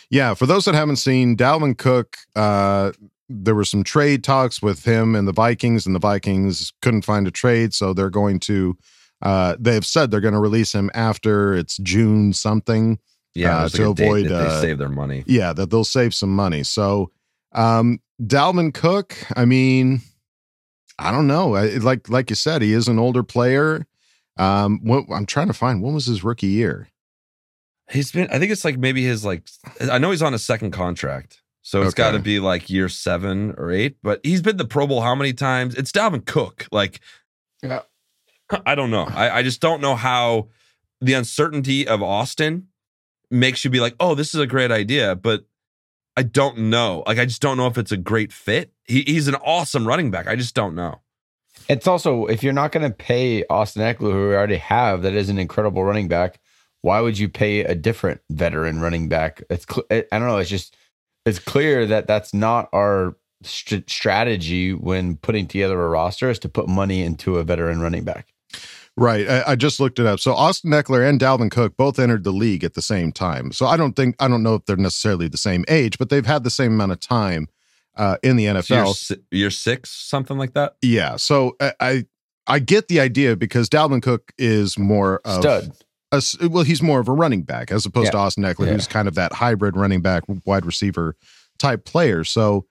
Yeah, 0.10 0.34
for 0.34 0.46
those 0.46 0.66
that 0.66 0.76
haven't 0.76 0.96
seen 0.96 1.38
Dalvin 1.38 1.78
Cook, 1.78 2.18
uh, 2.36 2.92
there 3.30 3.56
were 3.56 3.66
some 3.66 3.84
trade 3.84 4.24
talks 4.24 4.62
with 4.62 4.84
him 4.86 5.16
and 5.16 5.28
the 5.28 5.34
Vikings, 5.34 5.86
and 5.86 5.94
the 5.94 6.00
Vikings 6.00 6.74
couldn't 6.82 7.04
find 7.04 7.28
a 7.28 7.32
trade, 7.32 7.74
so 7.74 7.94
they're 7.94 8.10
going 8.10 8.40
to 8.42 8.78
Uh, 9.22 9.56
they've 9.60 9.86
said 9.86 10.12
they're 10.12 10.20
going 10.22 10.34
to 10.34 10.40
release 10.40 10.74
him 10.74 10.92
after 10.94 11.54
it's 11.54 11.78
June 11.78 12.34
something. 12.34 13.00
Yeah, 13.34 13.58
uh, 13.60 13.70
to 13.70 13.90
like 13.90 14.00
avoid 14.00 14.32
uh, 14.32 14.62
save 14.62 14.78
their 14.78 14.90
money. 14.90 15.24
Yeah, 15.26 15.54
that 15.54 15.70
they'll 15.70 15.84
save 15.84 16.14
some 16.14 16.36
money. 16.36 16.64
So, 16.64 17.12
um, 17.54 18.00
Dalvin 18.22 18.74
Cook, 18.74 19.16
I 19.36 19.46
mean, 19.46 20.02
I 21.00 21.12
don't 21.12 21.28
know. 21.28 21.56
I, 21.56 21.78
like 21.78 22.10
like 22.10 22.30
you 22.30 22.36
said, 22.36 22.62
he 22.62 22.74
is 22.74 22.88
an 22.88 23.00
older 23.00 23.24
player. 23.24 23.86
Um, 24.38 24.80
what 24.84 25.06
I'm 25.14 25.26
trying 25.26 25.48
to 25.48 25.54
find 25.54 25.82
when 25.82 25.94
was 25.94 26.06
his 26.08 26.24
rookie 26.24 26.48
year? 26.48 26.90
He's 27.92 28.12
been. 28.12 28.28
I 28.32 28.40
think 28.40 28.52
it's 28.52 28.66
like 28.66 28.78
maybe 28.78 29.04
his 29.04 29.24
like. 29.24 29.48
I 29.92 29.98
know 29.98 30.12
he's 30.12 30.22
on 30.24 30.34
a 30.34 30.40
second 30.40 30.72
contract, 30.72 31.42
so 31.62 31.82
it's 31.82 31.90
Okay. 31.94 32.04
got 32.04 32.12
to 32.12 32.20
be 32.20 32.40
like 32.40 32.70
year 32.70 32.90
seven 32.90 33.54
or 33.58 33.72
eight. 33.72 33.98
But 34.02 34.20
he's 34.24 34.42
been 34.42 34.58
the 34.58 34.66
Pro 34.66 34.88
Bowl 34.88 35.02
how 35.02 35.16
many 35.16 35.34
times? 35.34 35.76
It's 35.76 35.92
Dalvin 35.92 36.26
Cook. 36.26 36.68
Like, 36.72 37.00
Yeah. 37.62 37.82
I 38.66 38.76
don't 38.76 38.92
know. 38.92 39.06
I, 39.06 39.38
I 39.40 39.44
just 39.44 39.62
don't 39.62 39.82
know 39.82 39.96
how 39.96 40.50
the 41.02 41.14
uncertainty 41.14 41.88
of 41.88 42.02
Austin 42.04 42.68
makes 43.32 43.64
you 43.64 43.72
be 43.72 43.80
like, 43.80 43.96
oh, 44.00 44.14
this 44.16 44.34
is 44.36 44.40
a 44.42 44.46
great 44.48 44.72
idea, 44.72 45.16
but 45.16 45.46
I 46.18 46.24
don't 46.24 46.58
know. 46.70 47.04
Like, 47.08 47.18
I 47.20 47.26
just 47.26 47.42
don't 47.42 47.58
know 47.58 47.68
if 47.68 47.78
it's 47.78 47.92
a 47.92 47.98
great 47.98 48.32
fit. 48.32 48.72
He, 48.86 49.02
he's 49.02 49.28
an 49.28 49.36
awesome 49.36 49.88
running 49.88 50.12
back. 50.12 50.28
I 50.28 50.36
just 50.36 50.54
don't 50.56 50.76
know. 50.76 51.02
It's 51.68 51.88
also 51.88 52.26
if 52.26 52.44
you're 52.44 52.54
not 52.54 52.72
going 52.72 52.90
to 52.90 52.96
pay 52.96 53.44
Austin 53.46 53.82
Ekeler, 53.82 54.12
who 54.12 54.30
we 54.30 54.36
already 54.36 54.58
have, 54.58 55.02
that 55.02 55.14
is 55.14 55.30
an 55.30 55.38
incredible 55.38 55.84
running 55.84 56.08
back. 56.08 56.40
Why 56.82 57.02
would 57.02 57.18
you 57.18 57.28
pay 57.28 57.62
a 57.62 57.74
different 57.74 58.22
veteran 58.30 58.80
running 58.80 59.10
back? 59.10 59.42
It's 59.50 59.66
cl- 59.68 59.88
I 59.90 60.06
don't 60.12 60.28
know. 60.28 60.38
It's 60.38 60.50
just 60.50 60.76
it's 61.26 61.40
clear 61.40 61.88
that 61.88 62.06
that's 62.06 62.34
not 62.34 62.70
our 62.72 63.16
st- 63.42 63.90
strategy 63.90 64.74
when 64.74 65.18
putting 65.18 65.48
together 65.48 65.82
a 65.82 65.90
roster 65.90 66.30
is 66.30 66.40
to 66.40 66.50
put 66.50 66.68
money 66.68 67.02
into 67.02 67.38
a 67.38 67.44
veteran 67.44 67.82
running 67.82 68.04
back. 68.04 68.28
Right. 68.98 69.28
I, 69.28 69.44
I 69.48 69.56
just 69.56 69.80
looked 69.80 70.00
it 70.00 70.06
up. 70.06 70.20
So 70.20 70.34
Austin 70.34 70.72
Ekeler 70.72 71.08
and 71.08 71.20
Dalvin 71.20 71.52
Cook 71.52 71.76
both 71.76 72.00
entered 72.00 72.24
the 72.24 72.32
league 72.32 72.64
at 72.64 72.76
the 72.76 72.82
same 72.82 73.12
time. 73.12 73.52
So 73.52 73.66
I 73.66 73.76
don't 73.76 73.96
think 73.96 74.16
I 74.20 74.28
don't 74.28 74.44
know 74.44 74.56
if 74.56 74.66
they're 74.66 74.78
necessarily 74.78 75.28
the 75.28 75.38
same 75.38 75.66
age, 75.68 75.98
but 75.98 76.10
they've 76.10 76.26
had 76.26 76.44
the 76.44 76.50
same 76.50 76.74
amount 76.74 76.94
of 76.94 77.00
time 77.00 77.48
uh, 77.98 78.18
in 78.24 78.36
the 78.36 78.46
So 78.48 78.54
NFL. 78.76 78.94
si- 78.96 79.16
year 79.32 79.50
six, 79.50 79.90
something 79.92 80.38
like 80.38 80.54
that. 80.54 80.76
Yeah. 80.82 81.16
So 81.18 81.56
I, 81.60 81.74
I 81.80 82.06
I 82.48 82.60
get 82.60 82.88
the 82.88 83.00
idea 83.00 83.36
because 83.36 83.70
Dalvin 83.70 84.02
Cook 84.02 84.32
is 84.38 84.78
more 84.78 85.20
of 85.26 85.42
Stud. 85.42 85.72
a 86.12 86.48
well, 86.50 86.64
he's 86.64 86.82
more 86.82 87.00
of 87.00 87.08
a 87.08 87.12
running 87.14 87.42
back 87.44 87.72
as 87.72 87.86
opposed 87.86 88.12
to 88.12 88.18
Austin 88.18 88.44
Ekeler, 88.44 88.68
Yeah. 88.68 88.74
who's 88.74 88.88
kind 88.88 89.08
of 89.08 89.16
that 89.16 89.34
hybrid 89.34 89.76
running 89.76 90.02
back, 90.02 90.24
wide 90.46 90.66
receiver 90.66 91.16
type 91.58 91.86
player. 91.86 92.24
So 92.24 92.66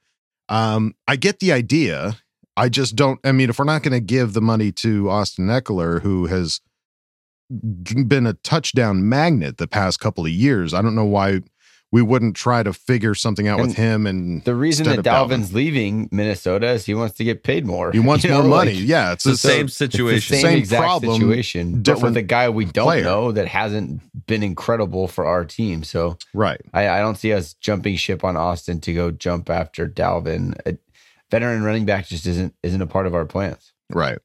um, 0.48 0.94
I 1.08 1.16
get 1.16 1.40
the 1.40 1.52
idea. 1.52 2.16
I 2.56 2.68
just 2.68 2.94
don't. 2.94 3.18
I 3.24 3.32
mean, 3.32 3.50
if 3.50 3.58
we're 3.58 3.64
not 3.64 3.82
going 3.82 3.94
to 3.94 4.00
give 4.00 4.32
the 4.32 4.40
money 4.40 4.70
to 4.72 5.10
Austin 5.10 5.46
Ekeler, 5.48 6.00
who 6.02 6.26
has 6.26 6.60
been 7.50 8.26
a 8.26 8.32
touchdown 8.34 9.08
magnet 9.08 9.58
the 9.58 9.66
past 9.66 10.00
couple 10.00 10.24
of 10.24 10.30
years, 10.30 10.72
I 10.74 10.82
don't 10.82 10.94
know 10.94 11.04
why 11.04 11.40
we 11.94 12.02
wouldn't 12.02 12.34
try 12.34 12.60
to 12.60 12.72
figure 12.72 13.14
something 13.14 13.46
out 13.46 13.60
with 13.60 13.76
him. 13.76 14.04
And 14.04 14.42
The 14.42 14.56
reason 14.56 14.84
that 14.86 14.98
of 14.98 15.04
Dalvin. 15.04 15.28
Dalvin's 15.38 15.54
leaving 15.54 16.08
Minnesota 16.10 16.70
is 16.70 16.84
he 16.84 16.92
wants 16.94 17.14
to 17.18 17.24
get 17.24 17.44
paid 17.44 17.64
more. 17.64 17.92
he 17.92 18.00
wants 18.00 18.24
You 18.24 18.30
know, 18.30 18.42
more 18.42 18.50
like, 18.50 18.66
money. 18.66 18.78
yeah, 18.78 19.12
it's, 19.12 19.24
It's 19.24 19.42
the 19.42 19.48
the 19.48 19.54
same 19.54 19.66
It's 19.66 19.78
the 19.78 19.84
situation. 19.86 20.34
same, 20.36 20.42
Same 20.42 20.58
exact 20.58 20.82
problem, 20.82 21.20
situation, 21.20 21.72
but 21.74 21.82
different 21.84 22.14
with 22.16 22.24
a 22.24 22.26
guy 22.26 22.48
we 22.48 22.64
don't 22.64 22.86
player. 22.86 23.04
know 23.04 23.30
that 23.30 23.46
hasn't 23.46 24.00
been 24.26 24.42
incredible 24.42 25.06
for 25.06 25.24
our 25.24 25.44
team. 25.44 25.84
So 25.84 26.18
Right. 26.34 26.60
I, 26.74 26.88
I 26.88 26.98
don't 26.98 27.14
see 27.16 27.32
us 27.32 27.54
jumping 27.54 27.94
ship 27.94 28.24
on 28.24 28.36
Austin 28.36 28.80
to 28.80 28.92
go 28.92 29.12
jump 29.12 29.48
after 29.48 29.88
Dalvin. 29.88 30.58
A 30.66 30.76
veteran 31.30 31.62
running 31.62 31.84
back 31.84 32.08
just 32.08 32.26
isn't 32.26 32.54
isn't 32.64 32.82
a 32.82 32.88
part 32.88 33.06
of 33.06 33.14
our 33.14 33.24
plans. 33.24 33.72
Right. 33.88 34.18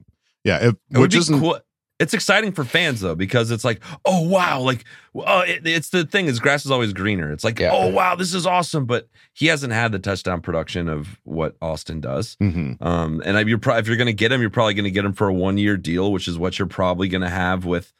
Yeah. 0.43 0.57
If, 0.57 0.63
It 0.73 0.77
would 0.93 1.01
which 1.01 1.11
be 1.11 1.17
isn't 1.19 1.39
cool. 1.39 1.59
It's 1.99 2.13
exciting 2.13 2.53
for 2.53 2.63
fans 2.63 3.01
though 3.01 3.15
because 3.15 3.51
it's 3.51 3.65
like, 3.65 3.81
oh 4.05 4.21
wow, 4.27 4.61
like, 4.61 4.85
oh, 5.15 5.41
it, 5.41 5.67
it's 5.67 5.89
the 5.89 6.05
thing 6.05 6.27
is 6.27 6.39
grass 6.39 6.65
is 6.65 6.71
always 6.71 6.93
greener. 6.93 7.31
It's 7.31 7.43
like, 7.43 7.59
Yeah. 7.59 7.71
oh 7.73 7.89
wow, 7.89 8.15
this 8.15 8.33
is 8.33 8.45
awesome, 8.45 8.85
but 8.85 9.09
he 9.33 9.47
hasn't 9.47 9.73
had 9.73 9.91
the 9.91 9.99
touchdown 9.99 10.39
production 10.41 10.87
of 10.87 11.19
what 11.23 11.55
Austin 11.61 11.99
does. 11.99 12.37
Mhm. 12.41 12.81
Um, 12.81 13.21
and 13.25 13.47
you're 13.49 13.57
pro- 13.57 13.77
if 13.77 13.87
you're 13.87 13.97
going 13.97 14.07
to 14.07 14.13
get 14.13 14.31
him, 14.31 14.39
you're 14.41 14.49
probably 14.49 14.73
going 14.75 14.85
to 14.85 14.91
get 14.91 15.03
him 15.03 15.11
for 15.13 15.27
a 15.27 15.33
one 15.33 15.57
year 15.57 15.75
deal, 15.75 16.11
which 16.13 16.27
is 16.29 16.37
what 16.37 16.57
you're 16.57 16.67
probably 16.69 17.09
going 17.09 17.21
to 17.21 17.29
have 17.29 17.65
with 17.65 17.91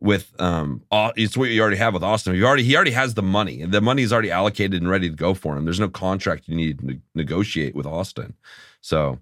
with 0.00 0.32
um. 0.40 0.82
It's 1.16 1.36
what 1.36 1.50
you 1.50 1.60
already 1.60 1.76
have 1.76 1.92
with 1.94 2.02
Austin. 2.02 2.34
You 2.34 2.46
already 2.46 2.62
he 2.64 2.74
already 2.76 2.90
has 2.92 3.12
the 3.14 3.22
money. 3.22 3.64
The 3.64 3.80
money 3.82 4.02
is 4.02 4.12
already 4.12 4.30
allocated 4.30 4.80
and 4.80 4.90
ready 4.90 5.08
to 5.10 5.14
go 5.16 5.34
for 5.34 5.56
him. 5.56 5.64
There's 5.64 5.80
no 5.80 5.88
contract 5.88 6.48
you 6.48 6.56
need 6.56 6.78
to 6.80 6.98
negotiate 7.14 7.74
with 7.74 7.86
Austin. 7.86 8.34
So 8.80 9.18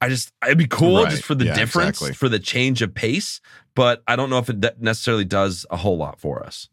I 0.00 0.08
just 0.08 0.32
it'd 0.44 0.58
be 0.58 0.66
cool 0.66 1.02
Right. 1.02 1.10
just 1.10 1.24
for 1.24 1.34
the 1.34 1.46
Yeah, 1.46 1.54
difference, 1.54 1.98
exactly. 2.00 2.14
for 2.14 2.28
the 2.28 2.38
change 2.38 2.82
of 2.82 2.94
pace. 2.94 3.40
But 3.74 4.02
I 4.06 4.16
don't 4.16 4.30
know 4.30 4.38
if 4.38 4.48
it 4.50 4.60
de- 4.60 4.74
necessarily 4.78 5.24
does 5.24 5.64
a 5.70 5.76
whole 5.76 5.96
lot 5.96 6.20
for 6.20 6.42
us. 6.44 6.68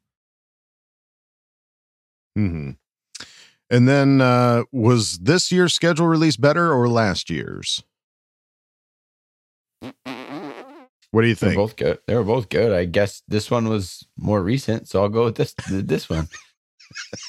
hmm 2.35 2.71
And 3.69 3.87
then 3.87 4.21
uh 4.21 4.63
was 4.71 5.19
this 5.19 5.51
year's 5.51 5.73
schedule 5.73 6.07
release 6.07 6.35
better 6.37 6.73
or 6.73 6.87
last 6.89 7.29
year's? 7.29 7.83
What 11.11 11.21
do 11.21 11.27
you 11.27 11.35
think? 11.35 11.39
They're 11.41 11.49
think? 11.51 11.57
both 11.57 11.75
good. 11.75 11.99
They 12.07 12.15
were 12.15 12.23
both 12.23 12.49
good. 12.49 12.71
I 12.71 12.85
guess 12.85 13.21
this 13.27 13.51
one 13.51 13.69
was 13.69 14.07
more 14.17 14.41
recent, 14.41 14.87
so 14.89 15.01
I'll 15.01 15.09
go 15.09 15.25
with 15.25 15.35
this 15.35 15.53
this 15.69 16.09
one. 16.09 16.27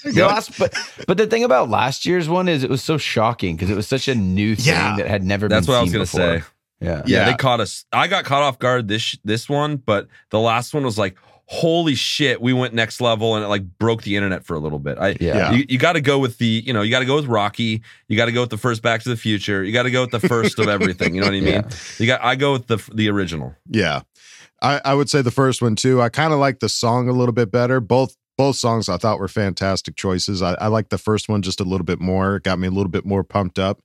The 0.05 0.13
last, 0.27 0.59
but 0.59 0.75
but 1.07 1.17
the 1.17 1.27
thing 1.27 1.45
about 1.45 1.69
last 1.71 2.05
year's 2.07 2.29
one 2.29 2.49
is 2.49 2.63
it 2.65 2.71
was 2.71 2.83
so 2.83 2.99
shocking 2.99 3.57
because 3.57 3.71
it 3.71 3.77
was 3.77 3.87
such 3.89 4.09
a 4.09 4.15
new 4.15 4.55
thing 4.57 4.67
Yeah. 4.75 4.97
that 4.97 5.07
had 5.07 5.25
never 5.25 5.49
That's 5.49 5.67
been 5.67 5.73
what 5.75 5.79
I 5.79 5.83
was 5.83 5.93
gonna 5.93 6.05
before. 6.05 6.21
say. 6.21 6.45
Yeah. 6.81 6.97
Yeah, 6.97 7.03
Yeah. 7.07 7.25
they 7.31 7.35
caught 7.37 7.61
us. 7.61 7.85
I 7.93 8.09
got 8.09 8.25
caught 8.25 8.43
off 8.43 8.59
guard 8.59 8.89
this 8.89 9.17
this 9.25 9.49
one, 9.49 9.77
but 9.77 10.09
the 10.31 10.41
last 10.41 10.75
one 10.75 10.85
was 10.85 10.99
like, 10.99 11.17
holy 11.47 11.95
shit, 11.95 12.41
we 12.41 12.53
went 12.55 12.73
next 12.75 13.01
level 13.01 13.37
and 13.37 13.45
it 13.45 13.49
like 13.49 13.63
broke 13.79 14.03
the 14.03 14.17
internet 14.17 14.45
for 14.47 14.55
a 14.55 14.59
little 14.59 14.79
bit. 14.79 14.97
I 14.99 15.17
Yeah. 15.21 15.53
you, 15.53 15.65
you 15.69 15.79
got 15.79 15.93
to 15.93 16.01
go 16.01 16.19
with 16.19 16.39
the, 16.39 16.63
you 16.67 16.73
know, 16.73 16.81
you 16.83 16.91
got 16.91 17.01
to 17.01 17.05
go 17.05 17.17
with 17.17 17.27
Rocky. 17.27 17.83
You 18.09 18.17
got 18.17 18.27
to 18.27 18.33
go 18.33 18.41
with 18.41 18.51
the 18.51 18.57
first 18.57 18.81
Back 18.83 19.03
to 19.03 19.09
the 19.11 19.17
Future. 19.17 19.63
You 19.63 19.71
got 19.73 19.83
to 19.85 19.91
go 19.91 20.01
with 20.03 20.11
the 20.11 20.21
first 20.27 20.59
of 20.59 20.69
everything. 20.69 21.15
You 21.15 21.21
know 21.21 21.27
what 21.27 21.35
I 21.35 21.41
mean? 21.41 21.47
Yeah. 21.47 21.69
You 21.99 22.07
got. 22.07 22.25
I 22.25 22.35
go 22.37 22.53
with 22.53 22.67
the 22.67 22.79
the 22.95 23.09
original. 23.11 23.55
Yeah. 23.71 24.01
I, 24.63 24.81
I 24.87 24.95
would 24.95 25.11
say 25.11 25.21
the 25.21 25.31
first 25.31 25.61
one 25.61 25.77
too. 25.77 26.01
I 26.01 26.09
kind 26.09 26.33
of 26.33 26.39
like 26.39 26.61
the 26.61 26.71
song 26.71 27.09
a 27.11 27.13
little 27.13 27.35
bit 27.35 27.51
better. 27.51 27.79
Both 27.81 28.17
both 28.37 28.57
songs 28.57 28.89
I 28.89 28.97
thought 28.97 29.19
were 29.19 29.29
fantastic 29.29 29.97
choices. 29.97 30.43
I, 30.43 30.55
I 30.55 30.67
like 30.69 30.89
the 30.89 30.99
first 30.99 31.29
one 31.29 31.43
just 31.43 31.61
a 31.61 31.65
little 31.65 31.85
bit 31.85 32.01
more. 32.01 32.37
It 32.37 32.43
got 32.43 32.59
me 32.59 32.69
a 32.69 32.73
little 32.73 32.91
bit 32.91 33.05
more 33.05 33.25
pumped 33.25 33.59
up. 33.59 33.81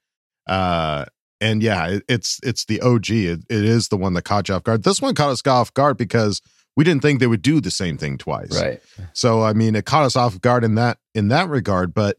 Uh 0.47 1.05
and 1.41 1.63
yeah, 1.63 1.87
it, 1.87 2.03
it's 2.07 2.39
it's 2.43 2.65
the 2.65 2.81
OG. 2.81 3.09
It, 3.09 3.39
it 3.49 3.63
is 3.63 3.87
the 3.87 3.97
one 3.97 4.13
that 4.13 4.23
caught 4.23 4.49
you 4.49 4.55
off 4.55 4.63
guard. 4.63 4.83
This 4.83 5.01
one 5.01 5.15
caught 5.15 5.29
us 5.29 5.45
off 5.47 5.73
guard 5.73 5.97
because 5.97 6.41
we 6.75 6.83
didn't 6.83 7.01
think 7.01 7.19
they 7.19 7.27
would 7.27 7.41
do 7.41 7.61
the 7.61 7.71
same 7.71 7.97
thing 7.97 8.17
twice. 8.17 8.61
Right. 8.61 8.81
So 9.13 9.41
I 9.41 9.53
mean, 9.53 9.75
it 9.75 9.85
caught 9.85 10.03
us 10.03 10.15
off 10.15 10.39
guard 10.41 10.63
in 10.63 10.75
that 10.75 10.97
in 11.15 11.29
that 11.29 11.49
regard, 11.49 11.93
but 11.93 12.17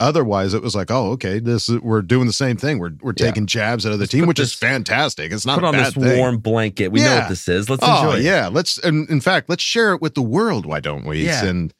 otherwise 0.00 0.54
it 0.54 0.62
was 0.62 0.74
like, 0.74 0.90
oh, 0.90 1.12
okay, 1.12 1.38
this 1.38 1.68
is, 1.68 1.80
we're 1.80 2.02
doing 2.02 2.26
the 2.26 2.32
same 2.32 2.56
thing. 2.56 2.78
We're 2.78 2.92
we're 3.00 3.14
Yeah. 3.16 3.26
taking 3.26 3.46
jabs 3.46 3.86
out 3.86 3.92
of 3.92 3.98
the 3.98 4.06
team, 4.06 4.26
which 4.26 4.38
is 4.40 4.52
fantastic. 4.54 5.32
It's 5.32 5.46
not 5.46 5.56
Put 5.60 5.64
on 5.64 5.74
this 5.76 5.94
thing. 5.94 6.18
warm 6.18 6.38
blanket. 6.38 6.88
We 6.88 7.00
know 7.00 7.16
what 7.20 7.28
this 7.28 7.48
is. 7.48 7.68
Let's 7.70 7.82
oh 7.84 8.10
enjoy. 8.10 8.18
it. 8.18 8.24
yeah, 8.24 8.48
let's. 8.48 8.78
And 8.78 9.08
in 9.08 9.20
fact, 9.20 9.48
let's 9.48 9.62
share 9.62 9.92
it 9.94 10.02
with 10.02 10.14
the 10.14 10.22
world. 10.22 10.66
Why 10.66 10.80
don't 10.80 11.04
we? 11.06 11.24
Yeah. 11.26 11.44
And 11.44 11.72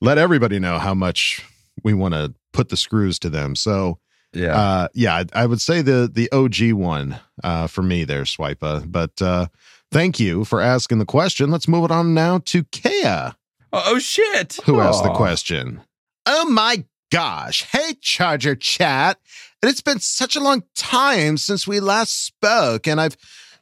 let 0.00 0.18
everybody 0.18 0.58
know 0.58 0.78
how 0.78 0.94
much 0.94 1.44
we 1.84 1.94
want 1.94 2.14
to 2.14 2.34
put 2.52 2.68
the 2.68 2.76
screws 2.76 3.18
to 3.20 3.30
them. 3.30 3.54
So 3.54 3.98
yeah. 4.32 4.56
uh, 4.56 4.88
yeah, 4.94 5.14
I, 5.16 5.24
I 5.42 5.46
would 5.46 5.60
say 5.60 5.82
the 5.82 6.10
the 6.12 6.30
OG 6.32 6.72
one 6.72 7.18
uh, 7.44 7.66
for 7.66 7.82
me 7.82 8.04
there, 8.04 8.22
Swipa. 8.24 8.90
But 8.90 9.20
uh, 9.22 9.46
thank 9.92 10.18
you 10.20 10.44
for 10.44 10.60
asking 10.60 10.98
the 10.98 11.04
question. 11.06 11.50
Let's 11.50 11.68
move 11.68 11.84
it 11.84 11.90
on 11.90 12.14
now 12.14 12.38
to 12.46 12.64
Kea, 12.64 13.02
oh, 13.04 13.32
oh, 13.72 13.98
shit. 13.98 14.58
who 14.64 14.80
asked 14.80 15.04
the 15.04 15.12
question. 15.12 15.80
Oh 16.26 16.48
my 16.50 16.84
gosh! 17.10 17.64
Hey, 17.64 17.94
Charger 18.00 18.54
Chat, 18.54 19.18
and 19.60 19.70
it's 19.70 19.80
been 19.80 20.00
such 20.00 20.36
a 20.36 20.40
long 20.40 20.62
time 20.74 21.36
since 21.36 21.66
we 21.66 21.80
last 21.80 22.24
spoke, 22.24 22.86
and 22.86 23.00
I've 23.00 23.16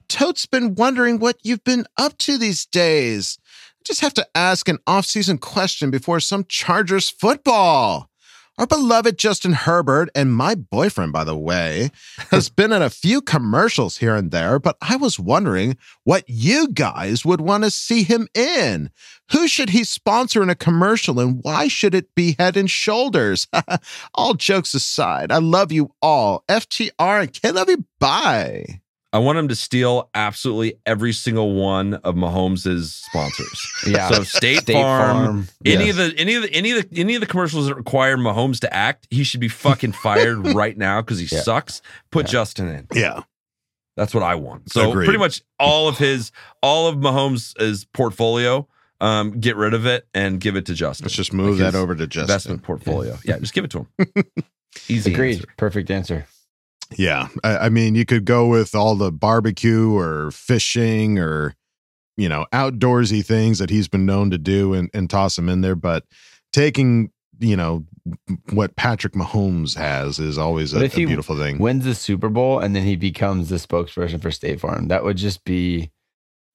totes 0.08 0.46
been 0.46 0.74
wondering 0.74 1.18
what 1.18 1.38
you've 1.42 1.64
been 1.64 1.86
up 1.96 2.16
to 2.18 2.38
these 2.38 2.64
days. 2.66 3.38
I 3.46 3.82
just 3.84 4.00
have 4.00 4.14
to 4.14 4.26
ask 4.34 4.68
an 4.68 4.78
off-season 4.86 5.38
question 5.38 5.90
before 5.90 6.20
some 6.20 6.44
Chargers 6.48 7.08
football. 7.08 8.10
Our 8.58 8.66
beloved 8.66 9.16
Justin 9.18 9.52
Herbert 9.52 10.10
and 10.16 10.34
my 10.34 10.56
boyfriend, 10.56 11.12
by 11.12 11.22
the 11.22 11.36
way, 11.36 11.92
has 12.32 12.48
been 12.48 12.72
in 12.72 12.82
a 12.82 12.90
few 12.90 13.20
commercials 13.20 13.98
here 13.98 14.16
and 14.16 14.32
there, 14.32 14.58
but 14.58 14.76
I 14.82 14.96
was 14.96 15.16
wondering 15.16 15.76
what 16.02 16.24
you 16.26 16.66
guys 16.66 17.24
would 17.24 17.40
want 17.40 17.62
to 17.62 17.70
see 17.70 18.02
him 18.02 18.26
in. 18.34 18.90
Who 19.30 19.46
should 19.46 19.70
he 19.70 19.84
sponsor 19.84 20.42
in 20.42 20.50
a 20.50 20.56
commercial 20.56 21.20
and 21.20 21.38
why 21.44 21.68
should 21.68 21.94
it 21.94 22.12
be 22.16 22.34
head 22.36 22.56
and 22.56 22.68
shoulders? 22.68 23.46
all 24.14 24.34
jokes 24.34 24.74
aside, 24.74 25.30
I 25.30 25.38
love 25.38 25.70
you 25.70 25.94
all. 26.02 26.42
FTR 26.48 27.20
and 27.20 27.32
K 27.32 27.52
love 27.52 27.68
you. 27.68 27.84
Bye. 28.00 28.80
I 29.12 29.18
want 29.18 29.38
him 29.38 29.48
to 29.48 29.56
steal 29.56 30.10
absolutely 30.14 30.74
every 30.84 31.14
single 31.14 31.54
one 31.54 31.94
of 31.94 32.14
Mahomes' 32.14 32.84
sponsors. 33.06 33.72
Yeah. 33.86 34.10
So 34.10 34.22
State, 34.22 34.58
State 34.60 34.74
Farm, 34.74 35.24
Farm. 35.24 35.48
any 35.64 35.86
Yes. 35.86 35.90
of 35.90 35.96
the 35.96 36.18
any 36.18 36.34
of 36.34 36.42
the 36.42 36.52
any 36.52 36.70
of 36.72 36.90
the 36.90 37.00
any 37.00 37.14
of 37.14 37.20
the 37.22 37.26
commercials 37.26 37.68
that 37.68 37.74
require 37.74 38.18
Mahomes 38.18 38.60
to 38.60 38.74
act, 38.74 39.06
he 39.10 39.24
should 39.24 39.40
be 39.40 39.48
fucking 39.48 39.92
fired 39.92 40.38
right 40.54 40.76
now 40.76 41.00
because 41.00 41.18
he 41.20 41.26
Yeah. 41.34 41.40
sucks. 41.42 41.80
Put 42.10 42.26
Yeah. 42.26 42.32
Justin 42.32 42.68
in. 42.68 42.86
Yeah. 42.94 43.22
That's 43.96 44.12
what 44.14 44.22
I 44.22 44.34
want. 44.34 44.70
So 44.72 44.90
Agreed. 44.90 45.06
pretty 45.06 45.18
much 45.18 45.42
all 45.58 45.88
of 45.88 45.96
his, 45.98 46.30
all 46.62 46.86
of 46.86 46.96
Mahomes' 46.96 47.86
portfolio, 47.94 48.68
um, 49.00 49.40
get 49.40 49.56
rid 49.56 49.74
of 49.74 49.86
it 49.86 50.06
and 50.14 50.38
give 50.38 50.54
it 50.54 50.66
to 50.66 50.74
Justin. 50.74 51.06
Let's 51.06 51.14
just 51.16 51.32
move 51.32 51.58
Like 51.58 51.72
that 51.72 51.78
over 51.78 51.94
to 51.96 52.06
Justin. 52.06 52.22
investment 52.30 52.62
portfolio. 52.62 53.18
Yeah, 53.24 53.38
just 53.38 53.54
give 53.54 53.64
it 53.64 53.70
to 53.72 53.86
him. 53.98 54.24
Easy 54.88 55.12
Agreed. 55.12 55.36
answer. 55.36 55.46
Perfect 55.56 55.90
answer. 55.90 56.26
Yeah. 56.96 57.28
I, 57.44 57.58
I 57.58 57.68
mean, 57.68 57.94
you 57.94 58.04
could 58.04 58.24
go 58.24 58.46
with 58.46 58.74
all 58.74 58.94
the 58.94 59.12
barbecue 59.12 59.94
or 59.94 60.30
fishing 60.30 61.18
or, 61.18 61.54
you 62.16 62.28
know, 62.28 62.46
outdoorsy 62.52 63.24
things 63.24 63.58
that 63.58 63.70
he's 63.70 63.88
been 63.88 64.06
known 64.06 64.30
to 64.30 64.38
do 64.38 64.74
and, 64.74 64.90
and 64.94 65.10
toss 65.10 65.36
them 65.36 65.48
in 65.48 65.60
there. 65.60 65.76
But 65.76 66.04
taking, 66.52 67.10
you 67.38 67.56
know, 67.56 67.84
what 68.50 68.74
Patrick 68.76 69.12
Mahomes 69.12 69.76
has 69.76 70.18
is 70.18 70.38
always 70.38 70.72
a, 70.72 70.86
he 70.88 71.04
beautiful 71.04 71.36
thing. 71.36 71.58
wins 71.58 71.84
the 71.84 71.94
Super 71.94 72.28
Bowl 72.28 72.58
and 72.58 72.74
then 72.74 72.84
he 72.84 72.96
becomes 72.96 73.48
the 73.48 73.56
spokesperson 73.56 74.20
for 74.20 74.30
State 74.30 74.60
Farm, 74.60 74.88
that 74.88 75.04
would 75.04 75.16
just 75.16 75.44
be 75.44 75.90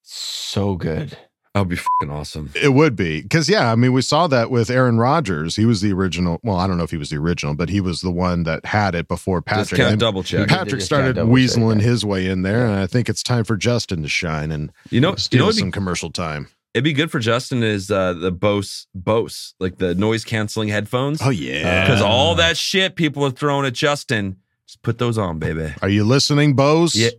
so 0.01 0.75
good. 0.75 1.17
That 1.53 1.59
would 1.59 1.69
be 1.69 1.75
fucking 1.75 2.09
awesome. 2.09 2.51
It 2.59 2.69
would 2.73 2.95
be 2.95 3.21
because 3.21 3.47
yeah, 3.47 3.71
I 3.71 3.75
mean 3.75 3.93
we 3.93 4.01
saw 4.01 4.25
that 4.25 4.49
with 4.49 4.71
Aaron 4.71 4.97
Rodgers. 4.97 5.55
He 5.55 5.65
was 5.65 5.81
the 5.81 5.93
original. 5.93 6.39
Well, 6.41 6.57
I 6.57 6.65
don't 6.65 6.79
know 6.79 6.83
if 6.83 6.89
he 6.89 6.97
was 6.97 7.11
the 7.11 7.17
original, 7.17 7.53
but 7.53 7.69
he 7.69 7.79
was 7.79 8.01
the 8.01 8.09
one 8.09 8.41
that 8.43 8.65
had 8.65 8.95
it 8.95 9.07
before 9.07 9.39
Patrick. 9.41 9.69
Discount 9.69 9.91
And 9.91 9.99
double 9.99 10.23
check. 10.23 10.47
Patrick 10.47 10.81
started 10.81 11.15
double 11.15 11.35
check, 11.37 11.45
weaseling 11.49 11.77
yeah. 11.77 11.83
his 11.89 12.03
way 12.03 12.25
in 12.25 12.41
there, 12.41 12.65
and 12.65 12.75
I 12.75 12.87
think 12.87 13.07
it's 13.07 13.21
time 13.21 13.43
for 13.43 13.55
Justin 13.55 14.01
to 14.01 14.09
shine 14.09 14.51
and 14.51 14.71
You 14.89 14.99
know, 14.99 15.11
you 15.11 15.17
steal 15.17 15.45
know, 15.45 15.51
some 15.51 15.67
be, 15.67 15.71
commercial 15.73 16.09
time. 16.09 16.47
it'd 16.73 16.83
be 16.83 16.91
good 16.93 17.11
for 17.11 17.19
Justin 17.19 17.61
is 17.61 17.91
uh, 17.91 18.13
the 18.13 18.31
Bose, 18.31 18.87
Bose, 18.95 19.53
like 19.59 19.77
the 19.77 19.93
noise 19.93 20.23
canceling 20.25 20.69
headphones. 20.69 21.21
Oh 21.21 21.29
yeah, 21.29 21.85
because 21.85 22.01
all 22.01 22.33
that 22.33 22.57
shit 22.57 22.95
people 22.95 23.23
are 23.25 23.31
throwing 23.31 23.67
at 23.67 23.73
Justin, 23.73 24.37
just 24.65 24.81
put 24.81 24.97
those 24.97 25.19
on, 25.19 25.37
baby. 25.37 25.71
Are 25.83 25.89
you 25.89 26.03
listening, 26.03 26.55
Bose? 26.55 26.95
Yeah, 26.95 27.09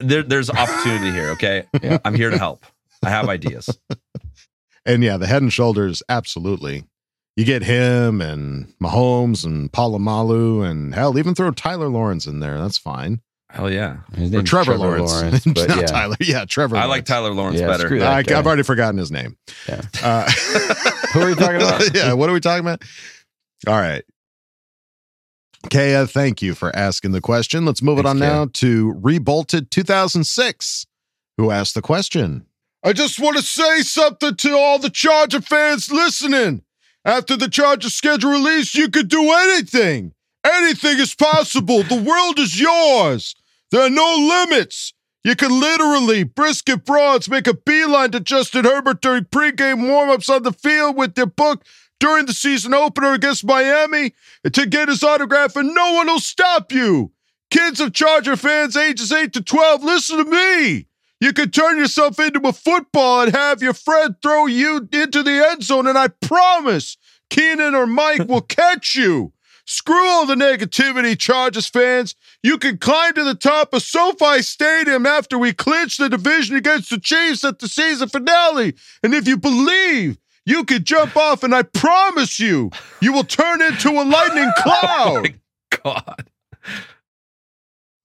there, 0.00 0.22
there's 0.22 0.48
opportunity 0.48 1.10
here. 1.12 1.28
Okay, 1.32 1.66
Yeah. 1.82 1.98
I'm 2.02 2.14
here 2.14 2.30
to 2.30 2.38
help. 2.38 2.64
I 3.04 3.10
have 3.10 3.28
ideas. 3.28 3.68
And 4.86 5.02
yeah, 5.02 5.16
the 5.16 5.26
head 5.26 5.40
and 5.40 5.50
shoulders, 5.50 6.02
absolutely. 6.10 6.84
You 7.36 7.46
get 7.46 7.62
him 7.62 8.20
and 8.20 8.66
Mahomes 8.82 9.42
and 9.42 9.72
Polamalu 9.72 10.62
and 10.70 10.94
hell, 10.94 11.18
even 11.18 11.34
throw 11.34 11.50
Tyler 11.52 11.88
Lawrence 11.88 12.26
in 12.26 12.40
there. 12.40 12.60
That's 12.60 12.76
fine. 12.76 13.22
Hell 13.48 13.72
yeah. 13.72 14.00
His 14.14 14.28
Or 14.30 14.36
name's 14.36 14.50
Trevor, 14.50 14.76
Lawrence. 14.76 15.42
but 15.46 15.46
Not 15.68 15.78
yeah. 15.80 15.86
Tyler. 15.86 16.16
Yeah, 16.20 16.44
Trevor. 16.44 16.76
I 16.76 16.84
like 16.84 17.06
Tyler 17.06 17.32
Lawrence 17.32 17.60
Yeah, 17.60 17.66
better. 17.68 18.04
I, 18.04 18.18
I've 18.18 18.46
already 18.46 18.62
forgotten 18.62 18.98
his 18.98 19.10
name. 19.10 19.38
Yeah. 19.66 19.80
Uh, 20.02 20.30
Who 21.14 21.20
are 21.22 21.26
we 21.28 21.34
talking 21.34 21.56
about? 21.56 21.94
yeah, 21.94 22.12
what 22.12 22.28
are 22.28 22.34
we 22.34 22.40
talking 22.40 22.60
about? 22.66 22.82
All 23.66 23.80
right. 23.80 24.04
Kaya, 25.70 26.06
thank 26.06 26.42
you 26.42 26.54
for 26.54 26.74
asking 26.76 27.12
the 27.12 27.22
question. 27.22 27.64
Let's 27.64 27.80
move 27.80 27.98
it 27.98 28.04
on 28.04 28.18
Kaya. 28.18 28.30
now 28.30 28.46
to 28.52 28.92
Rebolted 29.00 29.70
2006, 29.70 30.86
who 31.38 31.50
asked 31.50 31.74
the 31.74 31.80
question. 31.80 32.44
I 32.86 32.92
just 32.92 33.18
want 33.18 33.38
to 33.38 33.42
say 33.42 33.80
something 33.80 34.36
to 34.36 34.58
all 34.58 34.78
the 34.78 34.90
Charger 34.90 35.40
fans 35.40 35.90
listening. 35.90 36.64
After 37.02 37.34
the 37.34 37.48
Charger 37.48 37.88
schedule 37.88 38.32
release, 38.32 38.74
you 38.74 38.90
could 38.90 39.08
do 39.08 39.32
anything. 39.32 40.12
Anything 40.44 40.98
is 40.98 41.14
possible. 41.14 41.82
The 41.82 42.02
world 42.02 42.38
is 42.38 42.60
yours. 42.60 43.34
There 43.70 43.80
are 43.80 43.90
no 43.90 44.44
limits. 44.46 44.92
You 45.24 45.34
can 45.34 45.58
literally, 45.58 46.24
brisket 46.24 46.84
broads, 46.84 47.30
make 47.30 47.46
a 47.46 47.54
beeline 47.54 48.10
to 48.10 48.20
Justin 48.20 48.66
Herbert 48.66 49.00
during 49.00 49.24
pregame 49.24 49.88
warmups 49.88 50.28
on 50.28 50.42
the 50.42 50.52
field 50.52 50.94
with 50.94 51.14
their 51.14 51.24
book 51.24 51.64
during 51.98 52.26
the 52.26 52.34
season 52.34 52.74
opener 52.74 53.14
against 53.14 53.46
Miami 53.46 54.12
to 54.52 54.66
get 54.66 54.90
his 54.90 55.02
autograph, 55.02 55.56
and 55.56 55.74
no 55.74 55.94
one 55.94 56.08
will 56.08 56.20
stop 56.20 56.70
you. 56.70 57.12
Kids 57.50 57.80
of 57.80 57.94
Charger 57.94 58.36
fans 58.36 58.76
ages 58.76 59.10
8 59.10 59.32
to 59.32 59.40
12, 59.40 59.82
listen 59.82 60.18
to 60.18 60.30
me. 60.30 60.86
You 61.20 61.32
could 61.32 61.54
turn 61.54 61.78
yourself 61.78 62.18
into 62.18 62.46
a 62.46 62.52
football 62.52 63.22
and 63.22 63.34
have 63.34 63.62
your 63.62 63.74
friend 63.74 64.14
throw 64.22 64.46
you 64.46 64.88
into 64.92 65.22
the 65.22 65.46
end 65.50 65.62
zone, 65.62 65.86
and 65.86 65.96
I 65.96 66.08
promise 66.08 66.96
Keenan 67.30 67.74
or 67.74 67.86
Mike 67.86 68.24
will 68.28 68.42
catch 68.42 68.94
you. 68.94 69.32
Screw 69.66 70.06
all 70.06 70.26
the 70.26 70.34
negativity, 70.34 71.18
Chargers 71.18 71.68
fans. 71.68 72.14
You 72.42 72.58
can 72.58 72.76
climb 72.76 73.14
to 73.14 73.24
the 73.24 73.34
top 73.34 73.72
of 73.72 73.82
SoFi 73.82 74.42
Stadium 74.42 75.06
after 75.06 75.38
we 75.38 75.54
clinch 75.54 75.96
the 75.96 76.10
division 76.10 76.56
against 76.56 76.90
the 76.90 77.00
Chiefs 77.00 77.44
at 77.44 77.60
the 77.60 77.68
season 77.68 78.10
finale. 78.10 78.74
And 79.02 79.14
if 79.14 79.26
you 79.26 79.38
believe, 79.38 80.18
you 80.44 80.64
can 80.64 80.84
jump 80.84 81.16
off, 81.16 81.42
and 81.42 81.54
I 81.54 81.62
promise 81.62 82.38
you, 82.38 82.70
you 83.00 83.14
will 83.14 83.24
turn 83.24 83.62
into 83.62 83.90
a 83.90 84.04
lightning 84.04 84.50
oh 84.58 84.62
cloud. 84.62 85.40
God. 85.82 86.30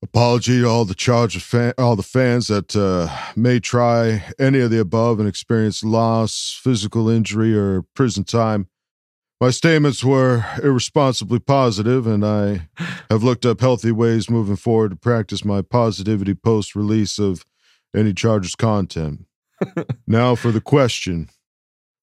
Apology 0.01 0.61
to 0.61 0.65
all 0.65 0.85
the 0.85 0.95
Chargers 0.95 1.43
fan, 1.43 1.73
all 1.77 1.97
the 1.97 2.03
fans 2.03 2.47
that 2.47 2.73
uh, 2.73 3.13
may 3.35 3.59
try 3.59 4.23
any 4.39 4.59
of 4.59 4.71
the 4.71 4.79
above 4.79 5.19
and 5.19 5.27
experience 5.27 5.83
loss, 5.83 6.57
physical 6.63 7.09
injury, 7.09 7.53
or 7.53 7.81
prison 7.95 8.23
time. 8.23 8.69
My 9.41 9.49
statements 9.49 10.01
were 10.01 10.45
irresponsibly 10.63 11.39
positive, 11.39 12.07
and 12.07 12.25
I 12.25 12.69
have 13.09 13.23
looked 13.23 13.45
up 13.45 13.59
healthy 13.59 13.91
ways 13.91 14.29
moving 14.29 14.55
forward 14.55 14.91
to 14.91 14.95
practice 14.95 15.43
my 15.43 15.61
positivity 15.61 16.33
post 16.33 16.75
release 16.75 17.19
of 17.19 17.43
any 17.93 18.13
Chargers 18.13 18.55
content. 18.55 19.25
now 20.07 20.33
for 20.35 20.51
the 20.51 20.61
question. 20.61 21.29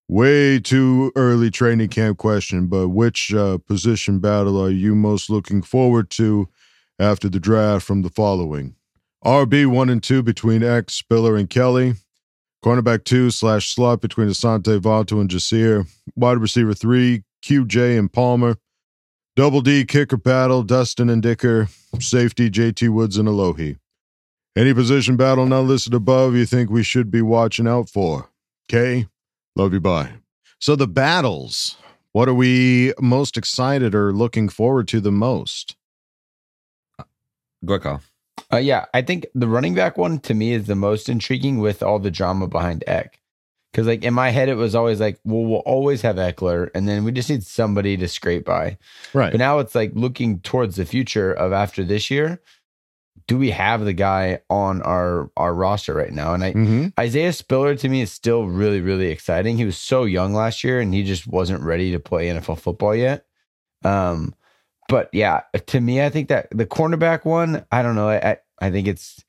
Way 0.09 0.61
too 0.61 1.13
early 1.17 1.51
training 1.51 1.89
camp 1.89 2.19
question, 2.19 2.67
but 2.67 2.91
which 2.91 3.35
uh, 3.35 3.59
position 3.59 4.19
battle 4.19 4.63
are 4.63 4.71
you 4.71 4.95
most 4.95 5.31
looking 5.31 5.63
forward 5.63 6.11
to 6.11 6.49
after 6.99 7.29
the 7.29 7.41
draft 7.41 7.87
from 7.87 8.03
the 8.03 8.11
following? 8.11 8.75
RB 9.25 9.67
one 9.67 9.89
and 9.89 10.03
two 10.03 10.23
between 10.23 10.63
X, 10.63 10.95
Spiller, 10.95 11.37
and 11.37 11.51
Kelley. 11.51 11.95
Cornerback 12.65 13.05
two 13.05 13.31
slash 13.31 13.75
slot 13.75 14.01
between 14.01 14.29
Asante 14.29 14.79
Vato 14.81 15.21
and 15.21 15.31
Jasir. 15.31 15.89
Wide 16.15 16.39
receiver 16.39 16.75
three, 16.75 17.23
QJ 17.45 17.99
and 17.99 18.13
Palmer. 18.13 18.57
Double 19.37 19.61
D 19.61 19.85
kicker 19.85 20.17
battle, 20.17 20.63
Dustin 20.63 21.11
and 21.11 21.23
Dicker. 21.23 21.69
Safety, 22.01 22.51
JT 22.51 22.89
Woods 22.91 23.17
and 23.19 23.29
Alohi. 23.29 23.79
Any 24.57 24.73
position 24.73 25.17
battle 25.17 25.47
not 25.47 25.61
listed 25.65 25.93
above 25.93 26.35
you 26.35 26.47
think 26.47 26.71
we 26.71 26.83
should 26.83 27.11
be 27.11 27.21
watching 27.21 27.69
out 27.69 27.91
for? 27.91 28.31
K, 28.69 29.07
love 29.55 29.75
you, 29.75 29.81
bye. 29.81 30.13
So 30.59 30.75
the 30.77 30.89
battles, 30.89 31.77
what 32.13 32.29
are 32.29 32.35
we 32.35 32.95
most 32.99 33.37
excited 33.37 33.95
or 33.95 34.13
looking 34.13 34.49
forward 34.49 34.89
to 34.89 35.01
the 35.01 35.13
most? 35.13 35.76
Go 37.65 37.75
ahead, 37.75 37.83
Kyle. 37.83 38.03
Uh, 38.53 38.59
yeah, 38.59 38.85
I 38.95 39.03
think 39.03 39.27
the 39.35 39.49
running 39.49 39.75
back 39.75 39.99
one 39.99 40.19
to 40.21 40.35
me 40.35 40.53
is 40.53 40.67
the 40.67 40.75
most 40.77 41.09
intriguing 41.09 41.59
with 41.59 41.83
all 41.83 41.99
the 41.99 42.11
drama 42.11 42.47
behind 42.47 42.85
Eck. 42.87 43.21
Because 43.73 43.87
like 43.87 44.05
in 44.05 44.15
my 44.15 44.31
head, 44.31 44.49
it 44.49 44.55
was 44.55 44.75
always 44.75 45.01
like, 45.01 45.19
well, 45.25 45.45
we'll 45.45 45.59
always 45.61 46.01
have 46.03 46.17
Ekeler, 46.17 46.71
and 46.75 46.89
then 46.89 47.05
we 47.05 47.13
just 47.13 47.29
need 47.29 47.43
somebody 47.43 47.97
to 47.99 48.09
scrape 48.09 48.47
by. 48.47 48.79
Right. 49.13 49.31
But 49.31 49.39
now 49.39 49.59
it's 49.59 49.75
like 49.75 49.93
looking 49.95 50.41
towards 50.41 50.77
the 50.77 50.87
future 50.87 51.33
of 51.33 51.53
after 51.53 51.85
this 51.85 52.11
year. 52.11 52.41
Do 53.27 53.37
we 53.37 53.51
have 53.51 53.85
the 53.85 53.93
guy 53.93 54.41
on 54.49 54.81
our 54.83 55.31
our 55.37 55.53
roster 55.53 55.93
right 55.93 56.13
now? 56.13 56.33
And 56.33 56.45
I 56.45 56.53
Mm-hmm. 56.53 56.87
Isaiah 56.99 57.33
Spiller 57.33 57.75
to 57.75 57.89
me 57.89 58.01
is 58.01 58.13
still 58.13 58.47
really 58.47 58.81
really 58.81 59.09
exciting. 59.09 59.59
He 59.59 59.65
was 59.65 59.77
so 59.77 60.05
young 60.05 60.33
last 60.33 60.63
year, 60.65 60.81
and 60.81 60.95
he 60.95 61.03
just 61.03 61.27
wasn't 61.27 61.63
ready 61.63 61.91
to 61.93 61.99
play 61.99 62.29
NFL 62.29 62.61
football 62.61 62.95
yet. 62.95 63.27
Um, 63.85 64.35
but 64.89 65.09
yeah, 65.13 65.43
to 65.67 65.81
me, 65.81 66.03
I 66.03 66.11
think 66.11 66.29
that 66.29 66.49
the 66.51 66.67
cornerback 66.67 67.25
one, 67.25 67.65
I 67.71 67.83
don't 67.83 67.95
know. 67.95 68.09
I 68.09 68.39
I 68.61 68.71
think 68.71 68.89
it's 68.89 69.25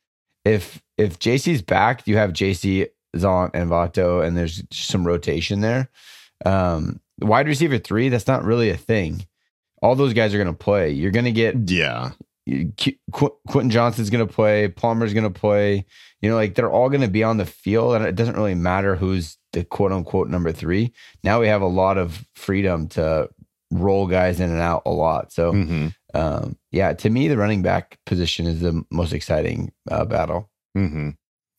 if 0.45 0.81
if 0.97 1.19
JC's 1.19 1.61
back, 1.61 2.07
you 2.07 2.17
have 2.17 2.31
JC 2.31 2.87
Zont 3.15 3.51
and 3.53 3.69
Vato, 3.69 4.25
and 4.25 4.37
there's 4.37 4.61
just 4.63 4.89
some 4.89 5.05
rotation 5.05 5.61
there. 5.61 5.89
Um, 6.45 6.99
wide 7.19 7.47
receiver 7.47 7.77
three, 7.77 8.09
that's 8.09 8.27
not 8.27 8.43
really 8.43 8.69
a 8.69 8.77
thing. 8.77 9.25
All 9.81 9.95
those 9.95 10.13
guys 10.13 10.33
are 10.33 10.37
going 10.37 10.47
to 10.47 10.53
play. 10.53 10.91
You're 10.91 11.11
going 11.11 11.25
to 11.25 11.31
get 11.31 11.69
Yeah. 11.69 12.11
Qu- 12.77 13.35
Quentin 13.47 13.69
Johnston's 13.69 14.09
going 14.09 14.25
to 14.25 14.33
play. 14.33 14.69
Palmer's 14.69 15.13
going 15.13 15.31
to 15.31 15.39
play. 15.39 15.85
You 16.21 16.29
know, 16.29 16.35
like 16.35 16.55
they're 16.55 16.71
all 16.71 16.89
going 16.89 17.01
to 17.01 17.09
be 17.09 17.23
on 17.23 17.37
the 17.37 17.45
field, 17.45 17.95
and 17.95 18.05
it 18.05 18.15
doesn't 18.15 18.37
really 18.37 18.55
matter 18.55 18.95
who's 18.95 19.37
the 19.51 19.63
quote 19.65 19.91
unquote 19.91 20.29
number 20.29 20.51
three. 20.51 20.93
Now 21.23 21.41
we 21.41 21.47
have 21.47 21.61
a 21.61 21.67
lot 21.67 21.97
of 21.97 22.25
freedom 22.35 22.87
to 22.89 23.29
roll 23.71 24.07
guys 24.07 24.39
in 24.39 24.49
and 24.51 24.61
out 24.61 24.83
a 24.85 24.91
lot. 24.91 25.31
So, 25.33 25.51
Mm-hmm. 25.53 25.87
um, 26.13 26.57
yeah, 26.71 26.93
to 26.93 27.09
me, 27.09 27.27
the 27.27 27.37
running 27.37 27.61
back 27.61 27.97
position 28.05 28.45
is 28.47 28.61
the 28.61 28.83
most 28.91 29.13
exciting 29.13 29.71
uh, 29.91 30.05
battle. 30.05 30.49
Mm-hmm. 30.77 31.09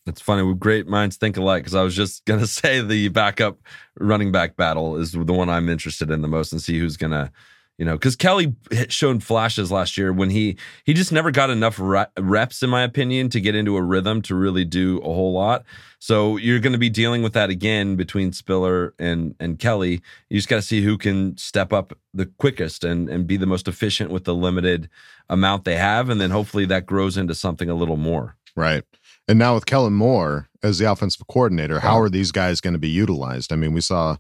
It's 0.07 0.21
funny. 0.23 0.55
Great 0.55 0.87
minds 0.87 1.17
think 1.19 1.37
alike. 1.37 1.63
Because 1.65 1.75
I 1.75 1.83
was 1.83 1.95
just 1.95 2.25
gonna 2.27 2.47
say 2.47 2.81
the 2.81 3.09
backup 3.09 3.59
running 3.99 4.33
back 4.33 4.57
battle 4.57 4.97
is 4.97 5.13
the 5.13 5.19
one 5.35 5.51
I'm 5.51 5.69
interested 5.69 6.11
in 6.11 6.23
the 6.23 6.29
most, 6.29 6.53
and 6.53 6.63
see 6.63 6.79
who's 6.79 6.97
gonna, 6.97 7.31
you 7.79 7.85
know, 7.85 7.93
because 7.93 8.17
Kelley 8.17 8.55
showed 8.89 9.23
flashes 9.23 9.71
last 9.71 9.97
year 9.97 10.13
when 10.13 10.31
he 10.31 10.57
he 10.85 10.93
just 10.93 11.13
never 11.13 11.31
got 11.31 11.49
enough 11.49 11.79
re- 11.79 12.07
reps, 12.19 12.63
in 12.63 12.71
my 12.71 12.83
opinion, 12.83 13.29
to 13.31 13.41
get 13.41 13.55
into 13.55 13.77
a 13.77 13.83
rhythm 13.83 14.21
to 14.23 14.35
really 14.35 14.65
do 14.65 14.99
a 14.99 15.05
whole 15.05 15.33
lot. 15.33 15.65
So 16.01 16.37
you're 16.37 16.59
going 16.59 16.73
to 16.73 16.79
be 16.79 16.91
dealing 16.91 17.23
with 17.23 17.33
that 17.35 17.51
again 17.51 17.95
between 17.95 18.33
Spiller 18.33 18.95
and 18.99 19.37
and 19.39 19.61
Kelley. 19.61 20.03
You 20.29 20.39
just 20.39 20.49
got 20.49 20.57
to 20.57 20.63
see 20.63 20.83
who 20.83 20.99
can 20.99 21.37
step 21.37 21.73
up 21.73 21.97
the 22.13 22.27
quickest 22.27 22.83
and 22.83 23.09
and 23.09 23.29
be 23.29 23.37
the 23.37 23.47
most 23.47 23.69
efficient 23.69 24.11
with 24.11 24.25
the 24.25 24.35
limited 24.35 24.91
amount 25.29 25.65
they 25.65 25.77
have, 25.77 26.11
and 26.11 26.21
then 26.21 26.31
hopefully 26.31 26.67
that 26.67 26.85
grows 26.85 27.17
into 27.17 27.35
something 27.35 27.71
a 27.71 27.75
little 27.75 27.97
more. 27.97 28.37
Right. 28.57 28.83
And 29.29 29.39
now 29.39 29.55
with 29.55 29.67
Kellen 29.67 29.93
Moore 29.93 30.49
as 30.63 30.79
the 30.79 30.91
offensive 30.91 31.27
coordinator, 31.29 31.79
how 31.79 32.01
are 32.01 32.09
these 32.09 32.33
guys 32.33 32.61
going 32.61 32.73
to 32.73 32.79
be 32.79 32.89
utilized? 32.89 33.53
I 33.53 33.57
mean, 33.57 33.73
we 33.73 33.83
saw 33.83 34.17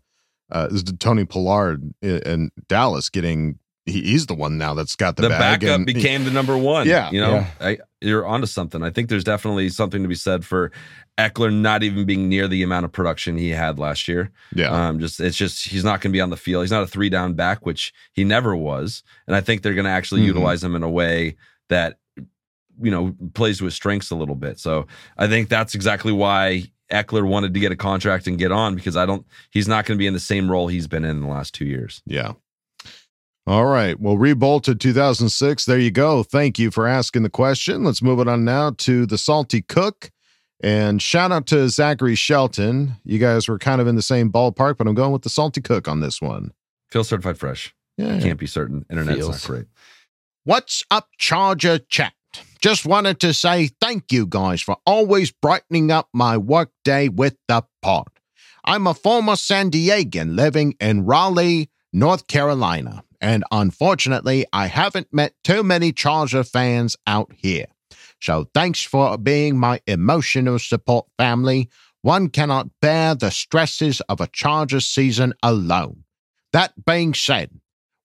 uh, 0.50 0.68
Tony 0.98 1.24
Pollard 1.24 1.82
in, 2.02 2.18
in 2.22 2.50
Dallas 2.68 3.08
getting. 3.10 3.58
He, 3.86 4.02
he's 4.02 4.26
the 4.26 4.34
one 4.34 4.58
now 4.58 4.74
that's 4.74 4.96
got 4.96 5.16
the, 5.16 5.22
the 5.22 5.28
bag 5.30 5.60
backup 5.60 5.76
and 5.76 5.88
he- 5.88 5.94
became 5.94 6.24
the 6.24 6.30
number 6.30 6.58
one. 6.58 6.86
Yeah. 6.86 7.10
you 7.10 7.22
know, 7.22 7.30
Yeah. 7.36 7.46
I, 7.58 7.78
you're 8.02 8.26
onto 8.26 8.46
something. 8.46 8.82
I 8.82 8.90
think 8.90 9.08
there's 9.08 9.24
definitely 9.24 9.70
something 9.70 10.02
to 10.02 10.08
be 10.08 10.14
said 10.14 10.44
for 10.44 10.72
Ekeler 11.16 11.50
not 11.50 11.82
even 11.82 12.04
being 12.04 12.28
near 12.28 12.48
the 12.48 12.62
amount 12.62 12.84
of 12.84 12.92
production 12.92 13.38
he 13.38 13.48
had 13.48 13.78
last 13.78 14.06
year. 14.06 14.30
yeah. 14.54 14.68
Um, 14.88 15.00
just 15.00 15.18
it's 15.20 15.38
just 15.38 15.66
he's 15.66 15.84
not 15.84 16.02
going 16.02 16.12
to 16.12 16.16
be 16.16 16.20
on 16.20 16.28
the 16.28 16.36
field. 16.36 16.64
He's 16.64 16.70
not 16.70 16.82
a 16.82 16.86
three 16.86 17.08
down 17.08 17.32
back, 17.32 17.64
which 17.64 17.94
he 18.12 18.24
never 18.24 18.54
was. 18.54 19.02
And 19.26 19.34
I 19.34 19.40
think 19.40 19.62
they're 19.62 19.72
going 19.72 19.86
to 19.86 19.90
actually 19.90 20.20
Mhm. 20.20 20.26
utilize 20.26 20.62
him 20.62 20.76
in 20.76 20.82
a 20.82 20.90
way 20.90 21.36
that 21.70 21.96
you 22.80 22.90
know 22.90 23.14
plays 23.32 23.58
to 23.58 23.64
his 23.64 23.74
strengths 23.74 24.10
a 24.10 24.16
little 24.16 24.34
bit. 24.34 24.60
So 24.60 24.86
I 25.16 25.28
think 25.28 25.48
that's 25.48 25.74
exactly 25.74 26.12
why 26.12 26.64
Ekeler 26.90 27.26
wanted 27.26 27.54
to 27.54 27.60
get 27.60 27.72
a 27.72 27.76
contract 27.76 28.26
and 28.26 28.38
get 28.38 28.52
on 28.52 28.74
because 28.74 28.96
I 28.96 29.06
don't. 29.06 29.26
He's 29.50 29.68
not 29.68 29.84
going 29.84 29.96
to 29.96 29.98
be 29.98 30.06
in 30.06 30.14
the 30.14 30.20
same 30.20 30.50
role 30.50 30.68
he's 30.68 30.86
been 30.86 31.04
in 31.04 31.20
the 31.20 31.26
last 31.26 31.54
two 31.54 31.64
years. 31.64 32.02
Yeah. 32.06 32.32
All 33.46 33.66
right. 33.66 33.98
Well, 33.98 34.16
rebolted 34.16 34.78
2006. 34.78 35.64
There 35.64 35.78
you 35.78 35.90
go. 35.90 36.22
Thank 36.22 36.58
you 36.58 36.70
for 36.70 36.86
asking 36.86 37.22
the 37.22 37.30
question. 37.30 37.82
Let's 37.84 38.02
move 38.02 38.20
it 38.20 38.28
on 38.28 38.44
now 38.44 38.72
to 38.78 39.06
the 39.06 39.16
Salty 39.16 39.62
Cook. 39.62 40.10
And 40.60 41.00
shout 41.00 41.32
out 41.32 41.46
to 41.46 41.68
Zachary 41.68 42.14
Shelton. 42.14 42.96
You 43.04 43.18
guys 43.18 43.48
were 43.48 43.58
kind 43.58 43.80
of 43.80 43.86
in 43.86 43.96
the 43.96 44.02
same 44.02 44.30
ballpark, 44.30 44.76
but 44.76 44.86
I'm 44.86 44.94
going 44.94 45.12
with 45.12 45.22
the 45.22 45.30
Salty 45.30 45.60
Cook 45.62 45.88
on 45.88 46.00
this 46.00 46.20
one. 46.20 46.52
Feel 46.90 47.04
certified 47.04 47.38
fresh. 47.38 47.74
Yeah. 47.96 48.18
Can't 48.20 48.38
be 48.38 48.46
certain. 48.46 48.84
Internet's 48.90 49.18
Feels. 49.18 49.30
not 49.30 49.42
great. 49.42 49.66
What's 50.44 50.84
up, 50.90 51.08
Charger 51.16 51.78
chat? 51.78 52.12
Just 52.60 52.84
wanted 52.84 53.20
to 53.20 53.32
say 53.32 53.68
thank 53.80 54.10
you 54.10 54.26
guys 54.26 54.60
for 54.60 54.76
always 54.84 55.30
brightening 55.30 55.92
up 55.92 56.08
my 56.12 56.36
workday 56.36 57.08
with 57.08 57.36
the 57.46 57.62
pod. 57.82 58.08
I'm 58.64 58.88
a 58.88 58.94
former 58.94 59.36
San 59.36 59.70
Diegan 59.70 60.34
living 60.34 60.74
in 60.80 61.06
Raleigh, 61.06 61.70
North 61.92 62.26
Carolina, 62.26 63.04
and 63.20 63.44
unfortunately, 63.52 64.44
I 64.52 64.66
haven't 64.66 65.06
met 65.12 65.34
too 65.44 65.62
many 65.62 65.92
Charger 65.92 66.42
fans 66.42 66.96
out 67.06 67.32
here. 67.36 67.66
So 68.20 68.48
thanks 68.52 68.82
for 68.82 69.16
being 69.16 69.56
my 69.56 69.80
emotional 69.86 70.58
support 70.58 71.06
family. 71.16 71.68
One 72.02 72.28
cannot 72.28 72.70
bear 72.82 73.14
the 73.14 73.30
stresses 73.30 74.00
of 74.08 74.20
a 74.20 74.26
Charger 74.26 74.80
season 74.80 75.32
alone. 75.44 76.02
That 76.52 76.84
being 76.84 77.14
said, 77.14 77.52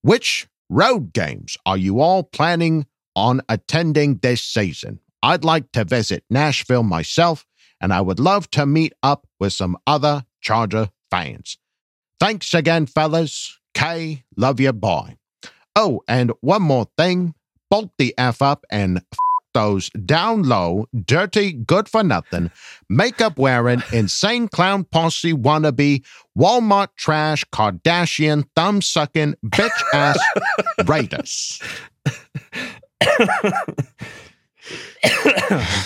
which 0.02 0.46
road 0.70 1.12
games 1.12 1.56
are 1.66 1.76
you 1.76 2.00
all 2.00 2.22
planning 2.22 2.86
on 3.16 3.42
attending 3.48 4.16
this 4.18 4.42
season? 4.42 5.00
I'd 5.22 5.44
like 5.44 5.72
to 5.72 5.84
visit 5.84 6.24
Nashville 6.28 6.82
myself, 6.82 7.46
and 7.80 7.92
I 7.92 8.00
would 8.00 8.20
love 8.20 8.50
to 8.52 8.66
meet 8.66 8.92
up 9.02 9.26
with 9.40 9.52
some 9.52 9.76
other 9.86 10.24
Charger 10.40 10.90
fans. 11.10 11.56
Thanks 12.20 12.54
again, 12.54 12.86
fellas. 12.86 13.58
K, 13.74 14.24
love 14.36 14.60
you, 14.60 14.72
boy. 14.72 15.16
Oh, 15.74 16.02
and 16.06 16.32
one 16.40 16.62
more 16.62 16.86
thing 16.96 17.34
bolt 17.70 17.90
the 17.98 18.14
F 18.16 18.40
up 18.40 18.64
and 18.70 18.98
f- 18.98 19.18
those 19.52 19.88
down 19.90 20.42
low, 20.42 20.86
dirty, 21.04 21.52
good 21.52 21.88
for 21.88 22.02
nothing, 22.02 22.50
makeup 22.88 23.38
wearing, 23.38 23.82
insane 23.92 24.48
clown 24.48 24.84
posse 24.84 25.32
wannabe, 25.32 26.04
Walmart 26.38 26.88
trash, 26.96 27.44
Kardashian, 27.52 28.44
thumb 28.54 28.82
sucking, 28.82 29.34
bitch 29.46 29.82
ass 29.92 30.18
Raiders. 30.86 31.60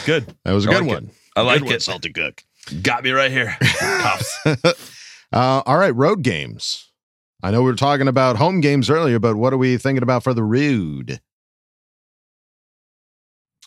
Good. 0.05 0.35
That 0.45 0.53
was 0.53 0.67
a 0.67 0.71
I 0.71 0.73
good 0.75 0.83
like 0.83 0.89
one. 0.89 1.05
it. 1.05 1.15
I 1.37 1.41
like 1.43 1.59
Good 1.61 1.67
one, 1.67 1.75
it. 1.75 1.83
Salty 1.83 2.13
Cook. 2.13 2.43
Got 2.83 3.05
me 3.05 3.11
right 3.11 3.31
here. 3.31 3.57
Cuffs. 3.61 4.39
uh, 5.33 5.63
all 5.65 5.79
right, 5.79 5.95
road 5.95 6.23
games. 6.23 6.91
I 7.43 7.51
know 7.51 7.63
we 7.63 7.71
were 7.71 7.77
talking 7.77 8.09
about 8.09 8.37
home 8.37 8.61
games 8.61 8.91
earlier, 8.91 9.19
but 9.19 9.37
what 9.37 9.53
are 9.53 9.59
we 9.59 9.77
thinking 9.77 10.03
about 10.03 10.25
for 10.25 10.35
the 10.35 10.43
road? 10.43 11.21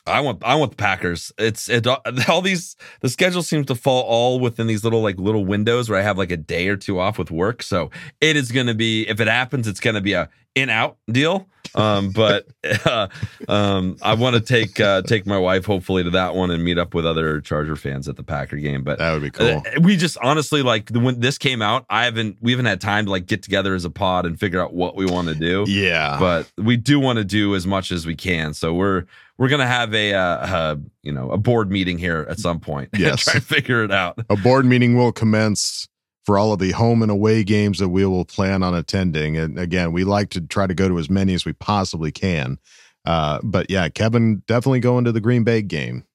I 0.06 0.20
want 0.22 0.44
I 0.44 0.56
want 0.56 0.72
the 0.72 0.78
Packers. 0.78 1.32
It's 1.38 1.70
it 1.70 1.88
all 2.30 2.42
these 2.42 2.76
the 3.02 3.10
schedule 3.10 3.44
seems 3.44 3.68
to 3.68 3.76
fall 3.76 4.04
all 4.04 4.40
within 4.40 4.68
these 4.68 4.84
little 4.84 5.02
like 5.02 5.20
little 5.20 5.46
windows 5.46 5.90
where 5.90 6.00
I 6.00 6.02
have 6.02 6.18
like 6.18 6.32
a 6.32 6.38
day 6.38 6.68
or 6.68 6.76
two 6.76 7.00
off 7.00 7.18
with 7.18 7.32
work. 7.32 7.62
So 7.64 7.92
it 8.20 8.36
is 8.36 8.52
going 8.52 8.68
to 8.68 8.74
be 8.74 9.08
if 9.08 9.20
it 9.20 9.28
happens, 9.28 9.68
it's 9.68 9.80
going 9.80 9.96
to 9.96 10.02
be 10.02 10.14
a 10.14 10.30
in 10.56 10.70
out 10.70 10.98
deal. 11.10 11.48
Um, 11.76 12.10
but 12.12 12.48
uh, 12.86 13.08
um, 13.48 13.98
I 14.02 14.14
want 14.16 14.36
to 14.36 14.42
take 14.42 14.80
uh, 14.80 15.02
take 15.04 15.26
my 15.26 15.38
wife 15.38 15.66
hopefully 15.66 16.04
to 16.04 16.10
that 16.12 16.36
one 16.36 16.52
and 16.52 16.64
meet 16.64 16.78
up 16.78 16.94
with 16.94 17.06
other 17.06 17.42
Charger 17.42 17.76
fans 17.76 18.08
at 18.10 18.18
the 18.18 18.24
Packer 18.24 18.58
game. 18.58 18.84
But 18.84 19.00
That 19.00 19.14
would 19.14 19.22
be 19.22 19.30
cool. 19.32 19.64
uh, 19.66 19.80
we 19.82 19.96
just 19.98 20.18
honestly 20.22 20.62
like 20.64 20.90
when 20.90 21.20
this 21.20 21.38
came 21.38 21.62
out, 21.62 21.86
I 21.90 22.06
haven't 22.06 22.38
we 22.42 22.52
haven't 22.52 22.66
had 22.66 22.82
time 22.82 23.06
to 23.06 23.12
like 23.12 23.26
get 23.26 23.42
together 23.44 23.74
as 23.76 23.86
a 23.86 23.90
pod 23.90 24.26
and 24.26 24.40
figure 24.40 24.62
out 24.62 24.74
what 24.74 24.96
we 24.96 25.06
want 25.06 25.28
to 25.30 25.36
do 25.36 25.66
Yeah. 25.68 26.18
but 26.20 26.52
we 26.58 26.78
do 26.78 27.00
want 27.00 27.18
to 27.18 27.24
do 27.26 27.56
as 27.56 27.66
much 27.68 27.92
as 27.92 28.06
we 28.06 28.16
can. 28.16 28.54
So 28.54 28.74
we're 28.74 29.06
we're 29.38 29.50
gonna 29.50 29.66
have 29.68 29.94
a 29.94 30.14
uh, 30.14 30.20
uh 30.22 30.76
you 31.04 31.12
know 31.12 31.32
a 31.32 31.38
board 31.38 31.72
meeting 31.72 31.98
here 31.98 32.26
at 32.30 32.40
some 32.40 32.60
point. 32.60 32.90
Yes. 32.98 33.24
try 33.24 33.36
and 33.36 33.44
figure 33.44 33.84
it 33.84 33.92
out. 33.92 34.20
a 34.30 34.36
board 34.36 34.66
meeting 34.66 34.96
will 34.98 35.12
commence 35.12 35.88
for 36.26 36.38
all 36.38 36.54
of 36.54 36.60
the 36.60 36.72
home 36.72 37.02
and 37.02 37.12
away 37.12 37.44
games 37.44 37.80
that 37.80 37.90
we 37.90 38.06
will 38.06 38.26
plan 38.26 38.64
on 38.64 38.76
attending. 38.76 39.38
And 39.38 39.58
again, 39.58 39.92
we 39.92 40.04
like 40.04 40.30
to 40.32 40.42
try 40.42 40.68
to 40.68 40.74
go 40.74 40.88
to 40.88 41.00
as 41.00 41.10
many 41.10 41.34
as 41.34 41.46
we 41.46 41.54
possibly 41.54 42.12
can. 42.12 42.60
Uh, 43.06 43.40
but 43.44 43.70
yeah, 43.70 43.90
Kevin 43.90 44.44
definitely 44.48 44.80
going 44.80 45.06
to 45.06 45.12
the 45.12 45.22
Green 45.22 45.44
Bay 45.44 45.62
game 45.62 46.06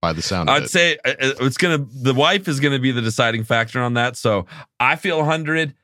by 0.00 0.12
the 0.12 0.22
sound 0.22 0.50
of 0.50 0.56
it. 0.56 0.58
I'd 0.58 0.64
it. 0.64 0.70
say 0.70 0.98
uh, 1.04 1.10
uh, 1.10 1.34
it's 1.40 1.56
gonna 1.56 1.78
the 1.78 2.14
wife 2.14 2.48
is 2.48 2.58
gonna 2.58 2.80
be 2.80 2.90
the 2.90 3.00
deciding 3.00 3.44
factor 3.44 3.80
on 3.80 3.94
that. 3.94 4.16
So 4.16 4.46
I 4.80 4.96
feel 4.96 5.24
hundred. 5.24 5.74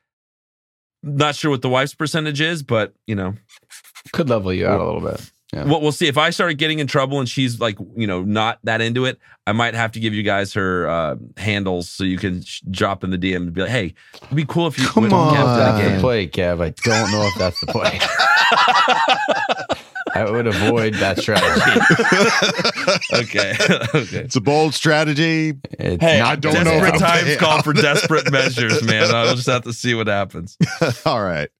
Not 1.04 1.36
sure 1.36 1.52
what 1.52 1.62
the 1.62 1.68
wife's 1.68 1.94
percentage 1.94 2.40
is, 2.40 2.64
but 2.64 2.92
you 3.06 3.14
know 3.14 3.34
Could 4.12 4.28
level 4.28 4.52
you 4.52 4.66
out 4.66 4.80
a 4.80 4.84
little 4.84 5.00
bit. 5.00 5.30
Yeah. 5.52 5.64
Well, 5.64 5.80
we'll 5.80 5.92
see. 5.92 6.08
If 6.08 6.18
I 6.18 6.28
started 6.28 6.58
getting 6.58 6.78
in 6.78 6.86
trouble 6.86 7.20
and 7.20 7.28
she's 7.28 7.58
like, 7.58 7.78
you 7.96 8.06
know, 8.06 8.22
not 8.22 8.58
that 8.64 8.82
into 8.82 9.06
it, 9.06 9.18
I 9.46 9.52
might 9.52 9.72
have 9.74 9.92
to 9.92 10.00
give 10.00 10.12
you 10.12 10.22
guys 10.22 10.52
her 10.52 10.86
uh, 10.86 11.16
handles 11.38 11.88
so 11.88 12.04
you 12.04 12.18
can 12.18 12.42
sh- 12.44 12.60
drop 12.70 13.02
in 13.02 13.08
the 13.10 13.16
DM 13.16 13.36
and 13.36 13.52
be 13.54 13.62
like, 13.62 13.70
hey, 13.70 13.94
it'd 14.24 14.36
be 14.36 14.44
cool 14.44 14.66
if 14.66 14.78
you 14.78 14.86
Come 14.86 15.10
on. 15.12 15.34
Kev 15.34 15.44
that 15.44 15.56
That's 15.72 15.82
the 15.84 15.88
game. 15.90 16.00
play, 16.00 16.26
Kev. 16.28 16.60
I 16.62 16.70
don't 16.70 17.10
know 17.10 17.22
if 17.26 17.34
that's 17.38 17.58
the 17.60 17.66
play. 17.68 17.98
I 20.14 20.30
would 20.30 20.46
avoid 20.46 20.94
that 20.94 21.18
strategy. 21.18 21.60
okay. 23.22 23.54
okay. 23.94 24.24
It's 24.24 24.36
a 24.36 24.40
bold 24.40 24.74
strategy. 24.74 25.54
It's 25.78 26.02
Hey, 26.02 26.18
not 26.18 26.28
I 26.32 26.36
don't 26.36 26.54
gonna 26.54 26.64
know 26.64 26.80
desperate 26.80 26.98
times 26.98 27.36
call 27.36 27.62
for 27.62 27.72
desperate 27.72 28.30
measures, 28.32 28.82
man. 28.82 29.14
I'll 29.14 29.34
just 29.34 29.46
have 29.46 29.64
to 29.64 29.72
see 29.72 29.94
what 29.94 30.06
happens. 30.08 30.56
All 31.06 31.22
right. 31.22 31.50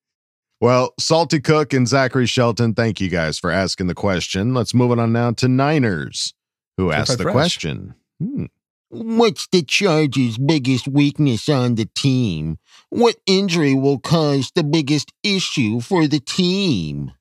Well, 0.61 0.93
Salty 0.99 1.41
Cook 1.41 1.73
and 1.73 1.87
Zachary 1.87 2.27
Shelton, 2.27 2.75
thank 2.75 3.01
you 3.01 3.09
guys 3.09 3.39
for 3.39 3.51
asking 3.51 3.87
the 3.87 3.95
question. 3.95 4.55
Let's 4.55 4.75
move 4.75 4.91
it 4.91 4.99
on 4.99 5.13
now 5.13 5.31
to 5.33 5.47
Niners, 5.47 6.35
who 6.77 6.91
asked 6.91 7.17
the 7.17 7.23
fresh. 7.23 7.33
question. 7.33 7.95
Hmm. 8.21 8.47
What's 8.91 9.47
the 9.49 9.63
Chargers' 9.63 10.39
biggest 10.39 10.89
weakness 10.89 11.49
on 11.49 11.77
the 11.77 11.85
team? 11.95 12.59
What 12.89 13.17
injury 13.27 13.75
will 13.75 13.99
cause 13.99 14.51
the 14.55 14.65
biggest 14.65 15.13
issue 15.23 15.81
for 15.81 16.09
the 16.09 16.21
team? 16.21 17.13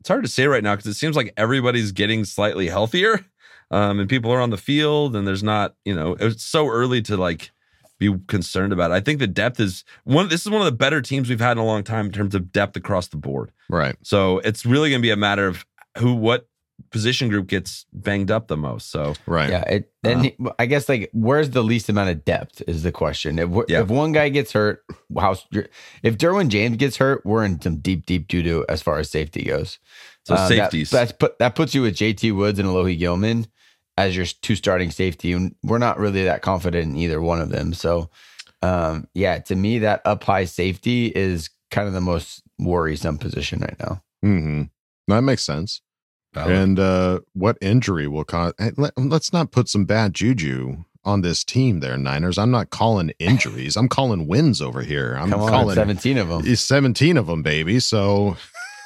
It's 0.00 0.08
hard 0.08 0.22
to 0.22 0.30
say 0.30 0.46
right 0.46 0.62
now 0.62 0.76
because 0.76 0.86
it 0.86 0.94
seems 0.94 1.16
like 1.16 1.32
everybody's 1.36 1.92
getting 1.92 2.24
slightly 2.24 2.68
healthier, 2.68 3.24
um, 3.70 3.98
and 3.98 4.08
people 4.08 4.30
are 4.30 4.40
on 4.40 4.50
the 4.50 4.58
field, 4.58 5.16
and 5.16 5.26
there's 5.26 5.42
not, 5.42 5.74
you 5.84 5.94
know, 5.94 6.14
it's 6.20 6.44
so 6.44 6.68
early 6.68 7.00
to 7.02 7.16
like 7.16 7.50
be 8.12 8.18
concerned 8.26 8.72
about. 8.72 8.90
It. 8.90 8.94
I 8.94 9.00
think 9.00 9.18
the 9.18 9.26
depth 9.26 9.60
is 9.60 9.84
one. 10.04 10.28
This 10.28 10.42
is 10.46 10.50
one 10.50 10.60
of 10.60 10.66
the 10.66 10.72
better 10.76 11.00
teams 11.00 11.28
we've 11.28 11.40
had 11.40 11.52
in 11.52 11.58
a 11.58 11.64
long 11.66 11.82
time 11.84 12.06
in 12.06 12.12
terms 12.12 12.34
of 12.34 12.52
depth 12.52 12.76
across 12.76 13.08
the 13.08 13.16
board. 13.16 13.52
Right. 13.68 13.96
So 14.02 14.38
it's 14.40 14.64
really 14.66 14.90
going 14.90 15.00
to 15.00 15.06
be 15.06 15.10
a 15.10 15.16
matter 15.16 15.46
of 15.46 15.64
who, 15.98 16.14
what 16.14 16.48
position 16.90 17.28
group 17.28 17.46
gets 17.46 17.86
banged 17.92 18.30
up 18.32 18.48
the 18.48 18.56
most. 18.56 18.90
So 18.90 19.14
Right. 19.26 19.48
Yeah, 19.48 19.62
it, 19.62 19.92
and 20.02 20.24
he- 20.24 20.36
I 20.58 20.66
guess 20.66 20.88
like 20.88 21.08
where's 21.12 21.50
the 21.50 21.62
least 21.62 21.88
amount 21.88 22.10
of 22.10 22.24
depth 22.24 22.62
is 22.66 22.82
the 22.82 22.90
question. 22.92 23.38
If 23.38 23.48
Yeah. 23.68 23.82
if 23.82 23.88
one 23.88 24.10
guy 24.12 24.28
gets 24.28 24.52
hurt, 24.52 24.82
how 25.16 25.36
if 26.02 26.18
Derwin 26.18 26.48
James 26.48 26.76
gets 26.76 26.96
hurt, 26.96 27.24
we're 27.24 27.44
in 27.44 27.60
some 27.60 27.76
deep 27.76 28.06
deep 28.06 28.26
doo 28.26 28.42
doo 28.42 28.64
as 28.68 28.82
far 28.82 28.98
as 28.98 29.08
safety 29.10 29.44
goes. 29.44 29.78
So 30.26 30.34
Uh, 30.34 30.48
that- 30.48 30.48
safeties. 30.48 30.90
that's 30.90 31.12
put 31.12 31.38
that 31.38 31.54
puts 31.54 31.74
you 31.76 31.82
with 31.82 31.94
JT 31.94 32.32
Woods 32.32 32.58
and 32.58 32.68
Alohi 32.68 32.98
Gilman 32.98 33.46
as 33.96 34.16
your 34.16 34.26
two 34.26 34.56
starting 34.56 34.90
safety, 34.90 35.32
and 35.32 35.54
we're 35.62 35.78
not 35.78 35.98
really 35.98 36.24
that 36.24 36.42
confident 36.42 36.90
in 36.90 36.96
either 36.96 37.20
one 37.20 37.40
of 37.40 37.50
them. 37.50 37.72
So, 37.74 38.10
um, 38.62 39.06
yeah, 39.14 39.38
to 39.40 39.54
me, 39.54 39.78
that 39.80 40.02
up 40.04 40.24
high 40.24 40.44
safety 40.46 41.06
is 41.08 41.50
kind 41.70 41.86
of 41.88 41.94
the 41.94 42.00
most 42.00 42.42
worrisome 42.58 43.18
position 43.18 43.60
right 43.60 43.76
now. 43.78 44.02
hmm 44.22 44.62
That 45.08 45.20
makes 45.22 45.44
sense. 45.44 45.80
And 46.36 46.80
uh, 46.80 47.20
what 47.34 47.56
injury 47.60 48.08
will 48.08 48.24
cause? 48.24 48.54
hey, 48.58 48.72
Let, 48.76 48.98
let's 48.98 49.32
not 49.32 49.52
put 49.52 49.68
some 49.68 49.84
bad 49.84 50.14
juju 50.14 50.78
on 51.04 51.20
this 51.20 51.44
team 51.44 51.78
there, 51.78 51.96
Niners. 51.96 52.38
I'm 52.38 52.50
not 52.50 52.70
calling 52.70 53.12
injuries. 53.20 53.76
I'm 53.76 53.88
calling 53.88 54.26
wins 54.26 54.60
over 54.60 54.82
here. 54.82 55.14
I'm 55.14 55.30
Come 55.30 55.42
on, 55.42 55.50
calling 55.50 55.74
seventeen 55.76 56.18
of 56.18 56.28
them. 56.28 56.42
17 56.56 57.16
of 57.16 57.26
them, 57.28 57.42
baby. 57.44 57.78
So 57.78 58.36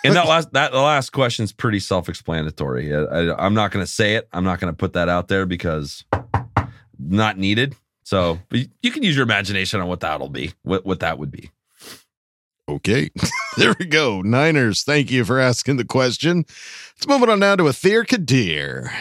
And 0.05 0.15
that 0.15 0.27
last 0.27 0.53
that 0.53 0.73
the 0.73 0.79
last 0.81 1.11
question 1.11 1.43
is 1.45 1.53
pretty 1.53 1.81
self-explanatory. 1.81 2.95
I, 2.95 3.01
I, 3.01 3.45
I'm 3.47 3.55
not 3.55 3.73
going 3.73 3.85
to 3.85 3.91
say 3.91 4.15
it. 4.15 4.29
I'm 4.33 4.45
not 4.45 4.61
going 4.61 4.73
to 4.73 4.77
put 4.77 4.93
that 4.93 5.09
out 5.09 5.29
there 5.29 5.45
because 5.47 6.05
not 6.99 7.37
needed. 7.39 7.75
So 8.05 8.39
but 8.49 8.61
you- 8.61 8.69
you 8.83 8.91
can 8.91 9.03
use 9.03 9.17
your 9.17 9.25
imagination 9.25 9.81
on 9.81 9.89
what 9.89 10.01
that'll 10.01 10.29
be. 10.29 10.53
What 10.63 10.87
what 10.87 11.01
that 11.01 11.19
would 11.19 11.31
be. 11.31 11.51
Okay. 12.69 13.11
there 13.57 13.75
we 13.79 13.87
go. 13.87 14.21
Niners, 14.23 14.83
thank 14.83 15.11
you 15.11 15.25
for 15.25 15.39
asking 15.41 15.77
the 15.79 15.85
question. 15.85 16.45
Let's 16.97 17.09
move 17.09 17.29
on 17.29 17.39
now 17.41 17.57
to 17.57 17.65
Athir 17.65 18.07
Kadir, 18.07 18.93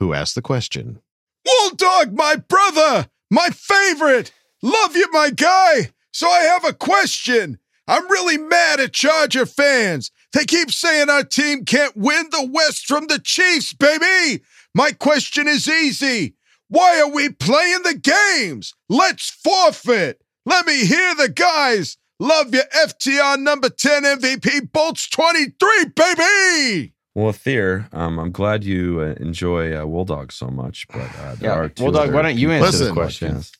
who 0.00 0.12
asked 0.14 0.34
the 0.34 0.42
question. 0.42 1.00
Wool 1.46 1.70
Dog, 1.76 2.14
my 2.14 2.36
brother, 2.36 3.06
my 3.30 3.48
favorite. 3.50 4.32
Love 4.62 4.96
you, 4.96 5.06
my 5.12 5.28
guy. 5.30 5.90
So 6.10 6.26
I 6.28 6.40
have 6.40 6.64
a 6.64 6.72
question. 6.72 7.58
I'm 7.86 8.08
really 8.10 8.38
mad 8.38 8.80
at 8.80 8.92
Charger 8.92 9.46
fans. 9.46 10.10
They 10.32 10.44
keep 10.44 10.70
saying 10.70 11.10
our 11.10 11.22
team 11.24 11.64
can't 11.64 11.96
win 11.96 12.26
the 12.30 12.48
West 12.50 12.86
from 12.86 13.06
the 13.08 13.18
Chiefs, 13.18 13.72
baby. 13.74 14.42
My 14.74 14.90
question 14.92 15.46
is 15.46 15.68
easy. 15.68 16.34
Why 16.68 17.00
are 17.00 17.10
we 17.10 17.28
playing 17.28 17.82
the 17.82 17.94
games? 17.94 18.74
Let's 18.88 19.28
forfeit. 19.30 20.20
Let 20.46 20.66
me 20.66 20.86
hear 20.86 21.14
the 21.14 21.28
guys. 21.28 21.96
Love 22.18 22.54
you, 22.54 22.62
FTR 22.74 23.38
number 23.40 23.68
10 23.68 24.02
MVP 24.04 24.72
Bolts 24.72 25.08
23, 25.10 25.84
baby. 25.94 26.92
Well, 27.14 27.32
Thea, 27.32 27.88
um, 27.92 28.18
I'm 28.18 28.32
glad 28.32 28.64
you 28.64 29.00
uh, 29.00 29.14
enjoy 29.22 29.76
uh, 29.80 29.84
Wool 29.86 30.04
Dog 30.04 30.32
so 30.32 30.48
much, 30.48 30.86
but 30.88 31.02
uh, 31.02 31.34
there 31.36 31.50
Yeah, 31.50 31.58
are 31.58 31.68
two 31.68 31.84
Wool 31.84 31.92
Dog, 31.92 32.12
why 32.14 32.22
don't 32.22 32.36
you 32.36 32.50
answer 32.50 32.70
the 32.78 32.78
Listen. 32.84 32.94
question? 32.94 33.34
podcasts. 33.36 33.52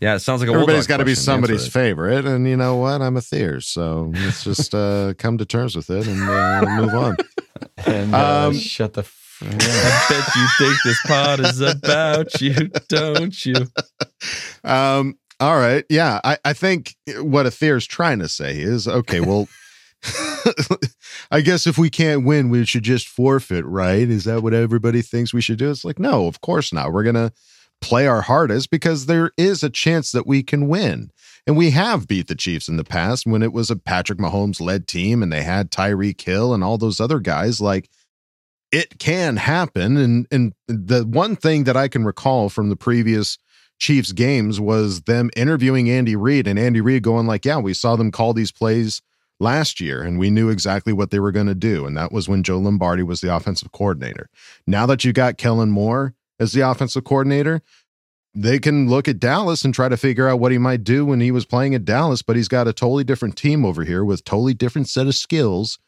Yeah, 0.00 0.16
it 0.16 0.20
sounds 0.20 0.40
like 0.40 0.50
a 0.50 0.52
Everybody's 0.52 0.86
got 0.86 0.96
to 0.98 1.04
be 1.04 1.14
somebody's 1.14 1.66
favorite. 1.68 2.26
And 2.26 2.48
you 2.48 2.56
know 2.56 2.76
what? 2.76 3.00
I'm 3.00 3.16
a 3.16 3.20
Thier. 3.20 3.60
So 3.60 4.12
let's 4.14 4.42
just 4.50 4.74
uh, 4.74 5.14
come 5.18 5.38
to 5.38 5.44
terms 5.46 5.76
with 5.76 5.88
it 5.90 6.06
and 6.06 6.22
uh, 6.22 6.64
move 6.80 6.94
on. 6.94 7.16
And 7.86 8.14
uh, 8.14 8.48
Um, 8.48 8.54
shut 8.56 8.94
the. 8.94 9.02
F- 9.02 9.38
I 9.42 10.06
bet 10.08 10.36
you 10.36 10.46
think 10.58 10.76
this 10.84 11.00
pod 11.06 11.40
is 11.40 11.60
about 11.60 12.40
you, 12.40 12.68
don't 12.88 13.46
you? 13.46 13.54
Um, 14.64 15.18
all 15.40 15.56
right. 15.56 15.84
Yeah. 15.88 16.20
I, 16.24 16.38
I 16.44 16.52
think 16.52 16.94
what 17.18 17.46
Athir's 17.46 17.86
trying 17.86 18.18
to 18.20 18.28
say 18.28 18.58
is 18.58 18.86
okay, 18.88 19.20
well, 19.20 19.48
I 21.30 21.40
guess 21.40 21.66
if 21.66 21.78
we 21.78 21.90
can't 21.90 22.24
win, 22.24 22.48
we 22.48 22.64
should 22.64 22.84
just 22.84 23.08
forfeit, 23.08 23.64
right? 23.64 24.08
Is 24.08 24.24
that 24.24 24.42
what 24.42 24.54
everybody 24.54 25.02
thinks 25.02 25.32
we 25.34 25.40
should 25.40 25.58
do? 25.58 25.70
It's 25.70 25.84
like, 25.84 25.98
no, 25.98 26.26
of 26.26 26.40
course 26.40 26.72
not. 26.72 26.92
We're 26.92 27.02
going 27.04 27.14
to 27.14 27.32
play 27.84 28.06
our 28.06 28.22
hardest 28.22 28.70
because 28.70 29.04
there 29.04 29.30
is 29.36 29.62
a 29.62 29.68
chance 29.68 30.10
that 30.12 30.26
we 30.26 30.42
can 30.42 30.68
win. 30.68 31.10
And 31.46 31.54
we 31.54 31.70
have 31.72 32.08
beat 32.08 32.28
the 32.28 32.34
Chiefs 32.34 32.66
in 32.66 32.78
the 32.78 32.84
past 32.84 33.26
when 33.26 33.42
it 33.42 33.52
was 33.52 33.70
a 33.70 33.76
Patrick 33.76 34.18
Mahomes 34.18 34.58
led 34.58 34.88
team 34.88 35.22
and 35.22 35.30
they 35.30 35.42
had 35.42 35.70
Tyreek 35.70 36.18
Hill 36.18 36.54
and 36.54 36.64
all 36.64 36.78
those 36.78 36.98
other 36.98 37.20
guys. 37.20 37.60
Like, 37.60 37.90
it 38.72 38.98
can 38.98 39.36
happen. 39.36 39.98
And 39.98 40.26
and 40.30 40.54
the 40.66 41.04
one 41.04 41.36
thing 41.36 41.64
that 41.64 41.76
I 41.76 41.88
can 41.88 42.06
recall 42.06 42.48
from 42.48 42.70
the 42.70 42.76
previous 42.76 43.36
Chiefs 43.78 44.12
games 44.12 44.58
was 44.58 45.02
them 45.02 45.30
interviewing 45.36 45.90
Andy 45.90 46.16
Reid 46.16 46.46
and 46.46 46.58
Andy 46.58 46.80
Reid 46.80 47.02
going 47.02 47.26
like, 47.26 47.44
"Yeah, 47.44 47.58
we 47.58 47.74
saw 47.74 47.96
them 47.96 48.10
call 48.10 48.32
these 48.32 48.50
plays 48.50 49.02
last 49.38 49.80
year 49.80 50.02
and 50.02 50.18
we 50.18 50.30
knew 50.30 50.48
exactly 50.48 50.92
what 50.94 51.10
they 51.10 51.20
were 51.20 51.32
going 51.32 51.48
to 51.48 51.54
do." 51.54 51.84
And 51.84 51.96
that 51.98 52.12
was 52.12 52.28
when 52.28 52.42
Joe 52.42 52.58
Lombardi 52.58 53.02
was 53.02 53.20
the 53.20 53.34
offensive 53.34 53.72
coordinator. 53.72 54.30
Now 54.66 54.86
that 54.86 55.04
you 55.04 55.12
got 55.12 55.36
Kellen 55.36 55.70
Moore 55.70 56.14
as 56.38 56.52
the 56.52 56.60
offensive 56.60 57.04
coordinator, 57.04 57.62
they 58.34 58.58
can 58.58 58.88
look 58.88 59.06
at 59.06 59.20
Dallas 59.20 59.64
and 59.64 59.72
try 59.72 59.88
to 59.88 59.96
figure 59.96 60.28
out 60.28 60.40
what 60.40 60.52
he 60.52 60.58
might 60.58 60.82
do 60.82 61.06
when 61.06 61.20
he 61.20 61.30
was 61.30 61.44
playing 61.44 61.74
at 61.74 61.84
Dallas, 61.84 62.22
but 62.22 62.36
he's 62.36 62.48
got 62.48 62.66
a 62.66 62.72
totally 62.72 63.04
different 63.04 63.36
team 63.36 63.64
over 63.64 63.84
here 63.84 64.04
with 64.04 64.24
totally 64.24 64.54
different 64.54 64.88
set 64.88 65.06
of 65.06 65.14
skills. 65.14 65.78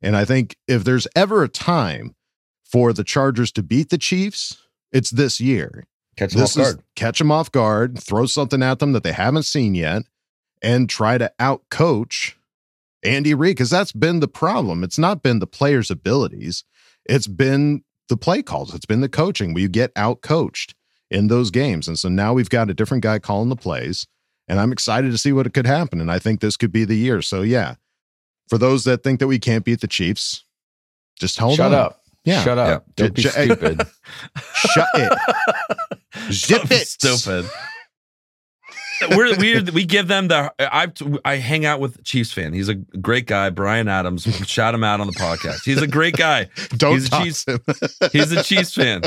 And 0.00 0.16
I 0.16 0.24
think 0.24 0.56
if 0.66 0.82
there's 0.82 1.06
ever 1.14 1.44
a 1.44 1.48
time 1.48 2.16
for 2.64 2.92
the 2.92 3.04
Chargers 3.04 3.52
to 3.52 3.62
beat 3.62 3.90
the 3.90 3.98
Chiefs, 3.98 4.58
it's 4.90 5.10
this 5.10 5.40
year. 5.40 5.86
Catch 6.16 6.32
them 6.32 6.40
This 6.40 6.56
off 6.56 6.62
is 6.62 6.74
guard. 6.74 6.84
catch 6.96 7.18
them 7.18 7.30
off 7.30 7.52
guard, 7.52 7.98
throw 8.02 8.26
something 8.26 8.62
at 8.62 8.80
them 8.80 8.92
that 8.92 9.04
they 9.04 9.12
haven't 9.12 9.44
seen 9.44 9.74
yet, 9.74 10.02
and 10.60 10.90
try 10.90 11.18
to 11.18 11.32
out 11.38 11.62
coach 11.70 12.36
Andy 13.04 13.34
Reid 13.34 13.56
because 13.56 13.70
that's 13.70 13.92
been 13.92 14.20
the 14.20 14.28
problem. 14.28 14.84
It's 14.84 14.98
not 14.98 15.22
been 15.22 15.38
the 15.38 15.46
players' 15.46 15.90
abilities, 15.90 16.64
it's 17.04 17.26
been 17.26 17.84
the 18.12 18.16
play 18.18 18.42
calls, 18.42 18.74
it's 18.74 18.84
been 18.84 19.00
the 19.00 19.08
coaching. 19.08 19.54
We 19.54 19.66
get 19.68 19.90
out 19.96 20.20
coached 20.20 20.74
in 21.10 21.28
those 21.28 21.50
games, 21.50 21.88
and 21.88 21.98
so 21.98 22.10
now 22.10 22.34
we've 22.34 22.50
got 22.50 22.68
a 22.68 22.74
different 22.74 23.02
guy 23.02 23.18
calling 23.18 23.48
the 23.48 23.56
plays, 23.56 24.06
and 24.48 24.60
I'm 24.60 24.70
excited 24.70 25.10
to 25.12 25.16
see 25.18 25.32
what 25.32 25.52
could 25.54 25.66
happen. 25.66 25.98
And 25.98 26.10
I 26.10 26.18
think 26.18 26.40
this 26.40 26.58
could 26.58 26.72
be 26.72 26.84
the 26.84 26.94
year. 26.94 27.22
So 27.22 27.40
yeah, 27.40 27.76
for 28.50 28.58
those 28.58 28.84
that 28.84 29.02
think 29.02 29.18
that 29.20 29.28
we 29.28 29.38
can't 29.38 29.64
beat 29.64 29.80
the 29.80 29.86
Chiefs, 29.88 30.44
just 31.18 31.38
hold 31.38 31.56
Shut 31.56 31.72
on. 31.72 31.78
up. 31.78 32.00
Yeah. 32.24 32.44
Shut 32.44 32.58
up. 32.58 32.84
Yeah. 32.86 32.92
Don't 32.96 33.14
be 33.14 33.22
J- 33.22 33.28
stupid. 33.30 33.82
Shut 34.54 34.88
it. 34.94 35.18
Zip 36.32 36.70
it. 36.70 36.86
Stupid. 36.86 37.50
We're 39.10 39.36
we 39.36 39.60
we 39.62 39.84
give 39.84 40.08
them 40.08 40.28
the 40.28 40.52
I 40.60 40.88
I 41.24 41.36
hang 41.36 41.64
out 41.64 41.80
with 41.80 42.02
Chiefs 42.04 42.32
fan. 42.32 42.52
He's 42.52 42.68
a 42.68 42.74
great 42.74 43.26
guy, 43.26 43.50
Bryan 43.50 43.88
Adams. 43.88 44.22
Shout 44.48 44.74
him 44.74 44.84
out 44.84 45.00
on 45.00 45.06
the 45.06 45.12
podcast. 45.14 45.64
He's 45.64 45.80
a 45.82 45.86
great 45.86 46.16
guy. 46.16 46.48
Don't 46.76 46.94
he's 46.94 47.12
a 47.12 47.22
Chiefs. 47.22 47.44
him. 47.46 47.60
He's 48.12 48.32
a 48.32 48.42
Chiefs 48.42 48.74
fan. 48.74 49.02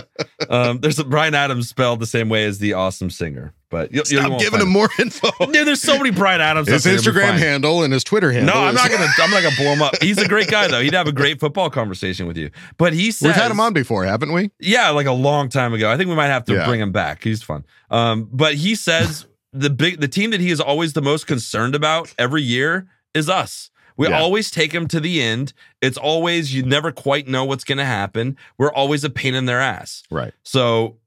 Um, 0.49 0.79
there's 0.79 0.99
a 0.99 1.03
Bryan 1.03 1.35
Adams 1.35 1.69
spelled 1.69 1.99
the 1.99 2.05
same 2.07 2.29
way 2.29 2.45
as 2.45 2.59
the 2.59 2.73
awesome 2.73 3.09
singer, 3.09 3.53
but 3.69 3.91
you, 3.91 3.99
you 3.99 4.17
Stop 4.17 4.29
won't 4.31 4.41
giving 4.41 4.61
him 4.61 4.69
more 4.69 4.89
info. 4.99 5.29
Dude, 5.51 5.67
there's 5.67 5.81
so 5.81 5.97
many 5.97 6.11
Bryan 6.11 6.41
Adams. 6.41 6.67
His 6.67 6.85
Instagram 6.85 7.37
handle 7.37 7.83
and 7.83 7.91
his 7.93 8.03
Twitter 8.03 8.31
handle. 8.31 8.55
No, 8.55 8.61
I'm 8.61 8.75
not 8.75 8.89
gonna. 8.89 9.07
I'm 9.19 9.31
not 9.31 9.43
gonna 9.43 9.55
blow 9.55 9.73
him 9.73 9.81
up. 9.81 9.93
He's 10.01 10.17
a 10.17 10.27
great 10.27 10.49
guy 10.49 10.67
though. 10.67 10.81
He'd 10.81 10.93
have 10.93 11.07
a 11.07 11.11
great 11.11 11.39
football 11.39 11.69
conversation 11.69 12.25
with 12.27 12.37
you. 12.37 12.49
But 12.77 12.93
he 12.93 13.11
says 13.11 13.27
We've 13.27 13.35
had 13.35 13.51
him 13.51 13.59
on 13.59 13.73
before, 13.73 14.05
haven't 14.05 14.31
we? 14.33 14.51
yeah, 14.59 14.89
like 14.89 15.07
a 15.07 15.11
long 15.13 15.49
time 15.49 15.73
ago. 15.73 15.89
I 15.91 15.97
think 15.97 16.09
we 16.09 16.15
might 16.15 16.27
have 16.27 16.45
to 16.45 16.53
Yeah. 16.53 16.65
bring 16.65 16.79
him 16.79 16.91
back. 16.91 17.23
He's 17.23 17.43
fun. 17.43 17.63
Um, 17.91 18.27
but 18.31 18.55
he 18.55 18.75
says 18.75 19.25
the 19.57 19.69
big 19.69 20.01
the 20.01 20.07
team 20.07 20.31
that 20.31 20.41
he 20.41 20.51
is 20.51 20.59
always 20.59 20.93
the 20.93 21.01
most 21.01 21.27
concerned 21.27 21.75
about 21.75 22.13
every 22.17 22.41
year 22.41 22.87
is 23.13 23.29
us. 23.29 23.69
We 23.97 24.09
Yeah. 24.09 24.19
always 24.19 24.51
take 24.51 24.73
him 24.73 24.87
to 24.89 24.99
the 24.99 25.21
end. 25.21 25.53
It's 25.81 25.97
always 25.97 26.53
you 26.53 26.63
never 26.63 26.91
quite 26.91 27.27
know 27.27 27.45
what's 27.45 27.63
going 27.63 27.77
to 27.77 27.85
happen. 27.85 28.35
We're 28.57 28.71
always 28.73 29.03
a 29.05 29.09
pain 29.09 29.33
in 29.35 29.45
their 29.45 29.61
ass. 29.61 30.03
Right. 30.11 30.33
So 30.43 30.97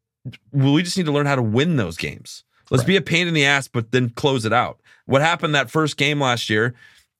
we 0.52 0.82
just 0.82 0.96
need 0.96 1.06
to 1.06 1.12
learn 1.12 1.26
how 1.26 1.36
to 1.36 1.42
win 1.42 1.76
those 1.76 1.96
games. 1.98 2.44
Let's 2.70 2.84
be 2.84 2.96
a 2.96 3.02
pain 3.02 3.28
in 3.28 3.34
the 3.34 3.44
ass, 3.44 3.68
but 3.68 3.92
then 3.92 4.10
close 4.10 4.44
it 4.44 4.52
out. 4.52 4.80
What 5.06 5.22
happened 5.22 5.54
that 5.54 5.70
first 5.70 5.96
game 5.96 6.20
last 6.20 6.48
year? 6.50 6.74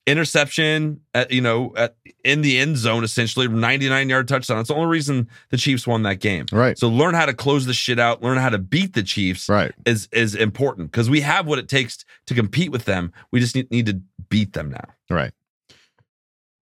Interception, 0.08 1.00
at, 1.12 1.30
you 1.30 1.42
know, 1.42 1.74
at, 1.76 1.96
in 2.24 2.40
the 2.40 2.58
end 2.58 2.78
zone, 2.78 3.04
essentially 3.04 3.46
99 3.46 4.08
yard 4.08 4.26
touchdown. 4.26 4.58
It's 4.58 4.68
the 4.68 4.74
only 4.74 4.88
reason 4.88 5.28
the 5.50 5.58
Chiefs 5.58 5.86
won 5.86 6.02
that 6.04 6.16
game. 6.16 6.46
Right. 6.50 6.78
So 6.78 6.88
learn 6.88 7.14
how 7.14 7.26
to 7.26 7.34
close 7.34 7.66
the 7.66 7.74
shit 7.74 7.98
out. 7.98 8.22
Learn 8.22 8.38
how 8.38 8.48
to 8.48 8.58
beat 8.58 8.94
the 8.94 9.02
Chiefs. 9.02 9.48
Right. 9.48 9.72
Is 9.84 10.08
is 10.10 10.34
important 10.34 10.90
because 10.90 11.10
we 11.10 11.20
have 11.20 11.46
what 11.46 11.58
it 11.58 11.68
takes 11.68 12.04
to 12.26 12.34
compete 12.34 12.72
with 12.72 12.86
them. 12.86 13.12
We 13.30 13.40
just 13.40 13.54
need, 13.54 13.70
need 13.70 13.86
to 13.86 14.00
beat 14.30 14.54
them 14.54 14.70
now. 14.70 14.84
Right. 15.10 15.32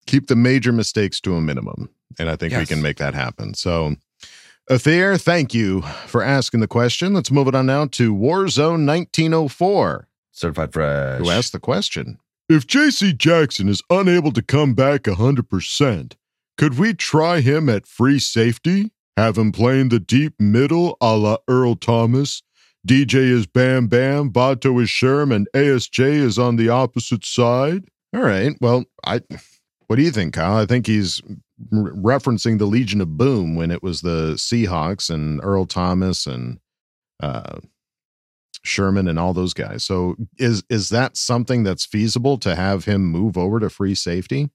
Keep 0.05 0.27
the 0.27 0.35
major 0.35 0.71
mistakes 0.71 1.19
to 1.21 1.35
a 1.35 1.41
minimum. 1.41 1.89
And 2.19 2.29
I 2.29 2.35
think 2.35 2.53
we 2.53 2.65
can 2.65 2.81
make 2.81 2.97
that 2.97 3.13
happen. 3.13 3.53
So, 3.53 3.95
Athair, 4.69 5.19
thank 5.19 5.53
you 5.53 5.81
for 6.07 6.21
asking 6.21 6.59
the 6.59 6.67
question. 6.67 7.13
Let's 7.13 7.31
move 7.31 7.47
it 7.47 7.55
on 7.55 7.65
now 7.65 7.85
to 7.87 8.13
Warzone 8.13 8.85
1904, 8.85 10.07
Certified 10.31 10.73
fresh. 10.73 11.19
who 11.19 11.29
asked 11.29 11.53
the 11.53 11.59
question 11.59 12.19
If 12.51 12.67
JC 12.67 13.17
Jackson 13.17 13.69
is 13.69 13.81
unable 13.89 14.33
to 14.33 14.41
come 14.41 14.73
back 14.73 15.03
100%, 15.03 16.15
could 16.57 16.77
we 16.77 16.93
try 16.93 17.39
him 17.39 17.69
at 17.69 17.87
free 17.87 18.19
safety? 18.19 18.91
Have 19.15 19.37
him 19.37 19.53
playing 19.53 19.87
the 19.87 20.01
deep 20.01 20.33
middle 20.37 20.97
a 20.99 21.15
la 21.15 21.37
Earl 21.47 21.77
Thomas? 21.77 22.43
DJ 22.85 23.13
is 23.15 23.47
Bam 23.47 23.87
Bam, 23.87 24.31
Bato 24.31 24.83
is 24.83 24.89
Sherm, 24.89 25.33
and 25.33 25.47
ASJ 25.55 26.03
is 26.03 26.37
on 26.37 26.57
the 26.57 26.67
opposite 26.67 27.23
side. 27.23 27.85
All 28.13 28.21
right. 28.21 28.53
Well, 28.59 28.83
I. 29.05 29.21
What 29.87 29.95
do 29.95 30.01
you 30.01 30.11
think, 30.11 30.33
Kyle? 30.33 30.57
I 30.57 30.65
think 30.65 30.87
he's 30.87 31.21
re- 31.71 31.91
referencing 31.91 32.59
the 32.59 32.65
Legion 32.65 32.99
of 32.99 33.17
Boom 33.17 33.55
when 33.55 33.71
it 33.71 33.81
was 33.81 34.01
the 34.01 34.33
Seahawks 34.33 35.09
and 35.09 35.39
Earl 35.41 35.65
Thomas 35.65 36.27
and 36.27 36.59
uh, 37.21 37.59
Sherman 38.63 39.07
and 39.07 39.17
all 39.19 39.33
those 39.33 39.53
guys. 39.53 39.83
So 39.83 40.15
is 40.37 40.63
is 40.69 40.89
that 40.89 41.17
something 41.17 41.63
that's 41.63 41.85
feasible 41.85 42.37
to 42.39 42.55
have 42.55 42.85
him 42.85 43.05
move 43.05 43.37
over 43.37 43.59
to 43.59 43.69
free 43.69 43.95
safety? 43.95 44.49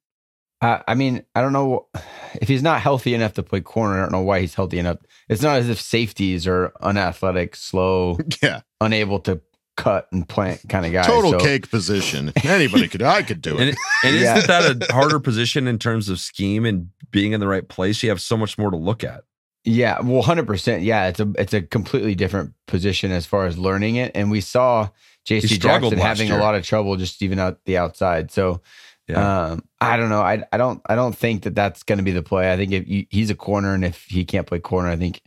Uh, 0.63 0.79
I 0.89 0.95
mean, 0.95 1.23
I 1.35 1.43
don't 1.43 1.53
know 1.53 1.89
if 2.41 2.49
he's 2.49 2.63
not 2.63 2.81
healthy 2.81 3.15
enough 3.15 3.35
to 3.35 3.43
play 3.43 3.61
corner. 3.61 3.99
I 3.99 4.01
don't 4.03 4.13
know 4.13 4.21
why 4.23 4.41
he's 4.41 4.55
healthy 4.55 4.79
enough. 4.79 4.99
It's 5.29 5.43
not 5.43 5.59
as 5.59 5.69
if 5.69 5.81
safeties 5.81 6.47
are 6.47 6.73
unathletic, 6.81 7.57
slow, 7.57 8.19
Yeah, 8.43 8.61
unable 8.81 9.19
to 9.21 9.41
cut 9.77 10.09
and 10.11 10.27
plant 10.27 10.63
kind 10.71 10.87
of 10.87 10.93
guy. 10.93 11.03
total 11.03 11.33
So- 11.33 11.39
cake 11.41 11.71
position. 11.71 12.33
Anybody 12.45 12.89
could. 12.89 13.03
I 13.03 13.23
could 13.23 13.43
do 13.43 13.59
And, 13.59 13.69
it. 13.71 13.77
and 14.05 14.17
Yeah. 14.17 14.37
isn't 14.39 14.47
that 14.47 14.89
a 14.89 14.93
harder 14.95 15.21
position 15.21 15.67
in 15.67 15.79
terms 15.79 16.09
of 16.09 16.19
scheme 16.19 16.65
and 16.65 16.89
being 17.11 17.33
in 17.33 17.41
the 17.41 17.47
right 17.47 17.69
place? 17.69 18.03
You 18.03 18.09
have 18.09 18.23
so 18.23 18.39
much 18.39 18.57
more 18.57 18.71
to 18.71 18.77
look 18.79 19.05
at. 19.05 19.25
Yeah, 19.69 20.01
well, 20.01 20.23
hundred 20.23 20.47
percent. 20.47 20.85
Yeah, 20.85 21.09
it's 21.09 21.19
a 21.19 21.31
it's 21.37 21.53
a 21.53 21.61
completely 21.61 22.15
different 22.15 22.55
position 22.67 23.11
as 23.11 23.27
far 23.27 23.47
as 23.47 23.59
learning 23.59 23.97
it, 23.97 24.13
and 24.15 24.31
we 24.31 24.41
saw 24.41 24.89
J.C. 25.25 25.59
Jackson 25.59 25.99
having 25.99 26.29
year. 26.29 26.39
a 26.39 26.41
lot 26.41 26.55
of 26.55 26.65
trouble 26.65 26.95
just 26.97 27.21
even 27.21 27.41
out 27.41 27.59
the 27.65 27.77
outside. 27.77 28.31
So 28.31 28.63
Yeah. 29.09 29.49
Um, 29.49 29.65
I 29.81 29.97
don't 29.97 30.09
know. 30.09 30.21
I 30.23 30.45
I 30.53 30.57
don't 30.57 30.81
I 30.87 30.95
don't 30.95 31.17
think 31.17 31.43
that 31.43 31.55
that's 31.55 31.83
going 31.83 31.99
to 31.99 32.05
be 32.05 32.13
the 32.13 32.23
play. 32.23 32.53
I 32.53 32.57
think 32.57 32.73
if 32.73 32.89
you, 32.89 33.07
he's 33.11 33.31
a 33.31 33.35
corner, 33.35 33.75
and 33.75 33.85
if 33.85 34.05
he 34.05 34.25
can't 34.25 34.47
play 34.47 34.59
corner, 34.59 34.89
I 34.89 34.97
think 34.97 35.21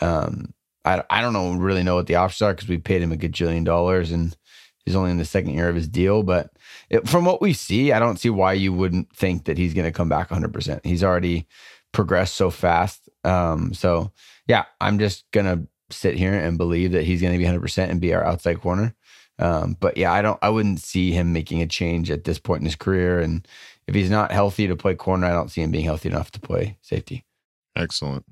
um, 0.00 0.54
I 0.84 1.02
I 1.10 1.20
don't 1.20 1.32
know 1.32 1.52
really 1.54 1.82
know 1.82 1.96
what 1.96 2.06
the 2.06 2.16
options 2.16 2.42
are 2.42 2.54
because 2.54 2.68
we 2.68 2.78
paid 2.78 3.02
him 3.02 3.12
a 3.12 3.16
gajillion 3.16 3.64
dollars 3.64 4.10
and 4.10 4.36
he's 4.84 4.96
only 4.96 5.10
in 5.10 5.18
the 5.18 5.24
second 5.24 5.54
year 5.54 5.68
of 5.68 5.76
his 5.76 5.88
deal. 5.88 6.22
But 6.22 6.50
it, 6.90 7.08
from 7.08 7.24
what 7.24 7.40
we 7.40 7.52
see, 7.52 7.92
I 7.92 7.98
don't 7.98 8.18
see 8.18 8.30
why 8.30 8.54
you 8.54 8.72
wouldn't 8.72 9.14
think 9.14 9.44
that 9.44 9.58
he's 9.58 9.74
going 9.74 9.86
to 9.86 9.96
come 9.96 10.08
back 10.08 10.30
100. 10.30 10.52
percent 10.52 10.84
He's 10.84 11.04
already 11.04 11.46
progressed 11.92 12.34
so 12.34 12.50
fast. 12.50 13.08
Um, 13.24 13.74
so 13.74 14.12
yeah, 14.46 14.64
I'm 14.80 14.98
just 14.98 15.24
gonna 15.32 15.66
sit 15.90 16.16
here 16.16 16.34
and 16.34 16.56
believe 16.58 16.92
that 16.92 17.04
he's 17.04 17.20
going 17.20 17.32
to 17.32 17.38
be 17.38 17.44
100 17.44 17.60
percent 17.60 17.90
and 17.90 18.00
be 18.00 18.14
our 18.14 18.24
outside 18.24 18.60
corner. 18.60 18.94
Um, 19.38 19.76
but 19.80 19.96
yeah, 19.96 20.12
I 20.12 20.22
don't. 20.22 20.38
I 20.42 20.48
wouldn't 20.50 20.80
see 20.80 21.12
him 21.12 21.32
making 21.32 21.62
a 21.62 21.66
change 21.66 22.10
at 22.10 22.24
this 22.24 22.38
point 22.38 22.60
in 22.60 22.66
his 22.66 22.76
career. 22.76 23.18
And 23.20 23.46
if 23.86 23.94
he's 23.94 24.10
not 24.10 24.30
healthy 24.32 24.66
to 24.66 24.76
play 24.76 24.94
corner, 24.94 25.26
I 25.26 25.32
don't 25.32 25.50
see 25.50 25.62
him 25.62 25.70
being 25.70 25.84
healthy 25.84 26.08
enough 26.08 26.30
to 26.32 26.40
play 26.40 26.78
safety. 26.82 27.24
Excellent. 27.76 28.24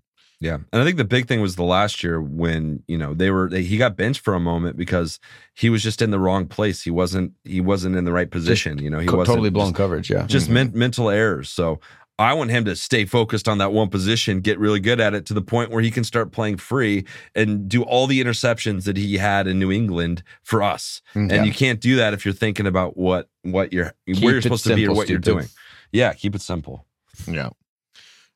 Yeah, 0.43 0.55
and 0.73 0.81
I 0.81 0.85
think 0.87 0.97
the 0.97 1.05
big 1.05 1.29
thing 1.29 1.43
was 1.43 1.57
the 1.57 1.65
last 1.65 2.03
year 2.03 2.19
when 2.21 2.83
you 2.89 2.97
know 2.97 3.13
they 3.13 3.31
were 3.31 3.51
they, 3.51 3.63
he 3.63 3.77
got 3.77 3.95
benched 3.95 4.21
for 4.25 4.33
a 4.35 4.41
moment 4.41 4.79
because 4.79 5.21
he 5.55 5.69
was 5.69 5.83
just 5.83 6.01
in 6.01 6.11
the 6.11 6.19
wrong 6.19 6.47
place. 6.47 6.83
He 6.83 6.91
wasn't 6.91 7.33
he 7.45 7.61
wasn't 7.61 7.97
in 7.97 8.05
the 8.07 8.13
right 8.13 8.31
position. 8.31 8.79
You 8.79 8.89
know, 8.89 9.01
he 9.01 9.07
wasn't 9.07 9.27
totally 9.27 9.51
blown 9.51 9.67
just, 9.69 9.77
coverage. 9.77 10.11
Yeah, 10.11 10.25
just 10.27 10.49
Mhm. 10.49 10.53
men- 10.53 10.73
mental 10.75 11.11
errors. 11.11 11.51
So 11.51 11.81
I 12.21 12.35
want 12.35 12.51
him 12.51 12.67
to 12.67 12.77
stay 12.77 13.07
focused 13.07 13.49
on 13.49 13.59
that 13.59 13.73
one 13.73 13.89
position, 13.89 14.41
get 14.41 14.59
really 14.59 14.79
good 14.79 15.01
at 15.01 15.15
it 15.15 15.25
to 15.27 15.35
the 15.35 15.41
point 15.41 15.71
where 15.71 15.83
he 15.83 15.91
can 15.91 16.05
start 16.05 16.33
playing 16.33 16.59
free 16.59 17.07
and 17.35 17.67
do 17.67 17.83
all 17.83 18.07
the 18.07 18.23
interceptions 18.23 18.85
that 18.85 18.99
he 18.99 19.17
had 19.17 19.47
in 19.47 19.59
New 19.59 19.73
England 19.73 20.23
for 20.43 20.63
us. 20.63 21.01
Mhm. 21.15 21.33
And 21.33 21.47
you 21.47 21.53
can't 21.53 21.81
do 21.81 21.97
that 21.97 22.13
if 22.13 22.27
you're 22.27 22.35
thinking 22.35 22.67
about 22.67 22.97
what 22.99 23.29
what 23.43 23.73
you're 23.73 23.95
Keep 24.07 24.23
where 24.23 24.33
you're 24.35 24.43
supposed 24.43 24.65
to 24.65 24.75
be 24.75 24.83
or 24.83 24.89
simple, 24.89 24.97
what 24.97 25.09
you're 25.09 25.19
doing. 25.19 25.49
Yeah, 25.93 26.13
keep 26.13 26.35
it 26.35 26.43
simple. 26.43 26.85
Yeah. 27.27 27.49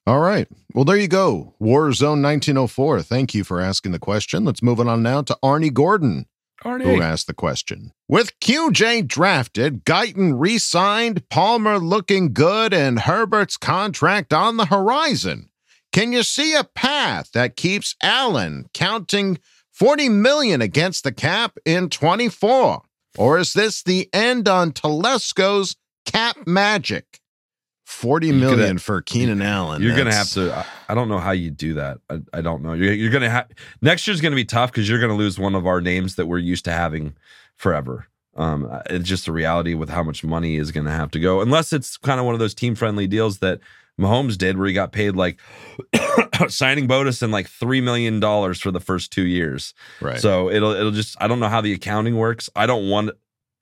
All 0.06 0.20
right. 0.20 0.48
Well, 0.72 0.84
there 0.84 0.96
you 0.96 1.08
go. 1.08 1.54
Warzone 1.60 2.20
1904. 2.22 3.02
Thank 3.02 3.34
you 3.34 3.44
for 3.44 3.60
asking 3.60 3.92
the 3.92 3.98
question. 3.98 4.44
Let's 4.46 4.62
move 4.62 4.80
on 4.80 5.02
now 5.02 5.22
to 5.22 5.38
Arnie 5.42 5.72
Gordon, 5.72 6.26
who 6.96 7.02
asked 7.02 7.26
the 7.26 7.34
question. 7.34 7.92
With 8.08 8.38
QJ 8.40 9.06
drafted, 9.06 9.84
Guyton 9.84 10.34
re 10.38 10.58
signed, 10.58 11.28
Palmer 11.28 11.78
looking 11.78 12.32
good, 12.32 12.72
and 12.74 13.00
Herbert's 13.00 13.56
contract 13.56 14.32
on 14.32 14.56
the 14.56 14.66
horizon, 14.66 15.50
can 15.92 16.12
you 16.12 16.22
see 16.22 16.54
a 16.54 16.64
path 16.64 17.30
that 17.32 17.56
keeps 17.56 17.94
Allen 18.02 18.66
counting 18.74 19.38
40 19.72 20.08
million 20.08 20.60
against 20.60 21.04
the 21.04 21.12
cap 21.12 21.56
in 21.64 21.88
24? 21.88 22.82
Or 23.16 23.38
is 23.38 23.52
this 23.52 23.82
the 23.82 24.08
end 24.12 24.48
on 24.48 24.72
Telesco's 24.72 25.76
cap 26.04 26.36
magic? 26.46 27.20
Forty 27.84 28.32
million 28.32 28.76
have- 28.76 28.82
for 28.82 29.02
Keenan 29.02 29.42
Allen. 29.42 29.82
You're 29.82 29.96
gonna 29.96 30.14
have 30.14 30.30
to. 30.30 30.54
I, 30.54 30.64
I 30.88 30.94
don't 30.94 31.08
know 31.08 31.18
how 31.18 31.32
you 31.32 31.50
do 31.50 31.74
that. 31.74 31.98
I, 32.08 32.20
I 32.32 32.40
don't 32.40 32.62
know. 32.62 32.72
You're, 32.72 32.94
you're 32.94 33.10
gonna 33.10 33.28
have 33.28 33.48
next 33.82 34.06
year's 34.06 34.22
gonna 34.22 34.36
be 34.36 34.44
tough 34.44 34.72
because 34.72 34.88
you're 34.88 35.00
gonna 35.00 35.14
lose 35.14 35.38
one 35.38 35.54
of 35.54 35.66
our 35.66 35.82
names 35.82 36.16
that 36.16 36.26
we're 36.26 36.38
used 36.38 36.64
to 36.64 36.72
having 36.72 37.14
forever. 37.56 38.06
Um, 38.36 38.68
it's 38.86 39.08
just 39.08 39.28
a 39.28 39.32
reality 39.32 39.74
with 39.74 39.90
how 39.90 40.02
much 40.02 40.24
money 40.24 40.56
is 40.56 40.72
gonna 40.72 40.90
have 40.90 41.10
to 41.12 41.20
go, 41.20 41.42
unless 41.42 41.72
it's 41.74 41.96
kind 41.98 42.18
of 42.18 42.26
one 42.26 42.34
of 42.34 42.40
those 42.40 42.54
team 42.54 42.74
friendly 42.74 43.06
deals 43.06 43.38
that 43.38 43.60
Mahomes 44.00 44.36
did, 44.38 44.58
where 44.58 44.66
he 44.66 44.72
got 44.74 44.90
paid 44.90 45.14
like 45.14 45.38
signing 46.48 46.86
bonus 46.86 47.22
and 47.22 47.32
like 47.32 47.48
three 47.48 47.80
million 47.80 48.18
dollars 48.18 48.60
for 48.60 48.70
the 48.70 48.80
first 48.80 49.12
two 49.12 49.26
years. 49.26 49.74
Right. 50.00 50.18
So 50.18 50.50
it'll 50.50 50.72
it'll 50.72 50.90
just. 50.90 51.16
I 51.20 51.28
don't 51.28 51.38
know 51.38 51.48
how 51.48 51.60
the 51.60 51.74
accounting 51.74 52.16
works. 52.16 52.48
I 52.56 52.66
don't 52.66 52.88
want 52.88 53.10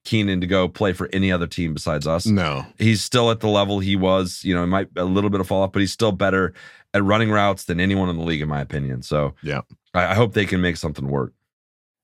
Keenan 0.05 0.41
to 0.41 0.47
go 0.47 0.69
play 0.69 0.93
for 0.93 1.09
any 1.12 1.31
other 1.31 1.47
team 1.47 1.74
besides 1.74 2.07
us 2.07 2.27
No. 2.27 2.66
he's 2.79 3.03
still 3.03 3.31
at 3.31 3.41
the 3.41 3.49
level 3.49 3.79
he 3.81 3.95
was. 3.97 4.43
You 4.45 4.55
know, 4.55 4.65
it 4.65 4.66
might 4.69 4.89
a 4.97 5.05
little 5.05 5.31
bit 5.31 5.41
of 5.41 5.47
fall 5.47 5.62
off, 5.62 5.73
but 5.73 5.81
he's 5.81 5.93
still 5.93 6.12
better 6.12 6.53
at 6.95 7.05
running 7.05 7.31
routes 7.31 7.65
than 7.65 7.79
anyone 7.81 8.09
in 8.09 8.16
the 8.16 8.24
league, 8.24 8.41
in 8.43 8.49
my 8.49 8.61
opinion. 8.61 9.03
So 9.03 9.35
Yeah. 9.43 9.61
I, 9.95 10.09
I 10.09 10.15
hope 10.15 10.33
they 10.35 10.45
can 10.47 10.61
make 10.61 10.77
something 10.77 11.07
work. 11.09 11.33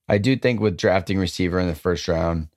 I 0.09 0.19
do 0.19 0.37
think 0.37 0.61
with 0.61 0.77
drafting 0.77 1.19
receiver 1.19 1.59
in 1.59 1.67
the 1.67 1.75
first 1.75 2.07
round, 2.09 2.49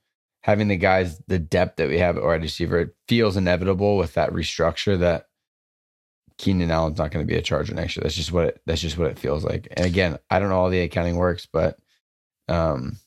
having 0.44 0.68
the 0.70 0.78
guys, 0.78 1.20
the 1.28 1.40
depth 1.40 1.78
that 1.78 1.90
we 1.90 1.98
have 2.00 2.18
at 2.18 2.24
wide 2.24 2.42
receiver, 2.44 2.80
it 2.80 2.96
feels 3.08 3.36
inevitable 3.36 3.98
with 3.98 4.14
that 4.14 4.32
restructure 4.32 4.98
that 5.00 5.28
Keenan 6.38 6.72
Allen's 6.72 6.98
not 6.98 7.12
going 7.12 7.26
to 7.26 7.32
be 7.32 7.38
a 7.38 7.42
Charger 7.42 7.74
next 7.76 7.96
year. 7.98 8.04
That's 8.04 8.16
just 8.16 8.32
what 8.32 8.46
it, 8.46 8.62
that's 8.66 8.82
just 8.82 8.98
what 8.98 9.10
it 9.12 9.20
feels 9.20 9.44
like. 9.44 9.68
And 9.76 9.86
again, 9.86 10.18
I 10.30 10.40
don't 10.40 10.50
know 10.50 10.62
how 10.64 10.70
the 10.70 10.80
accounting 10.82 11.18
works, 11.18 11.46
but 11.52 11.78
um, 12.48 12.98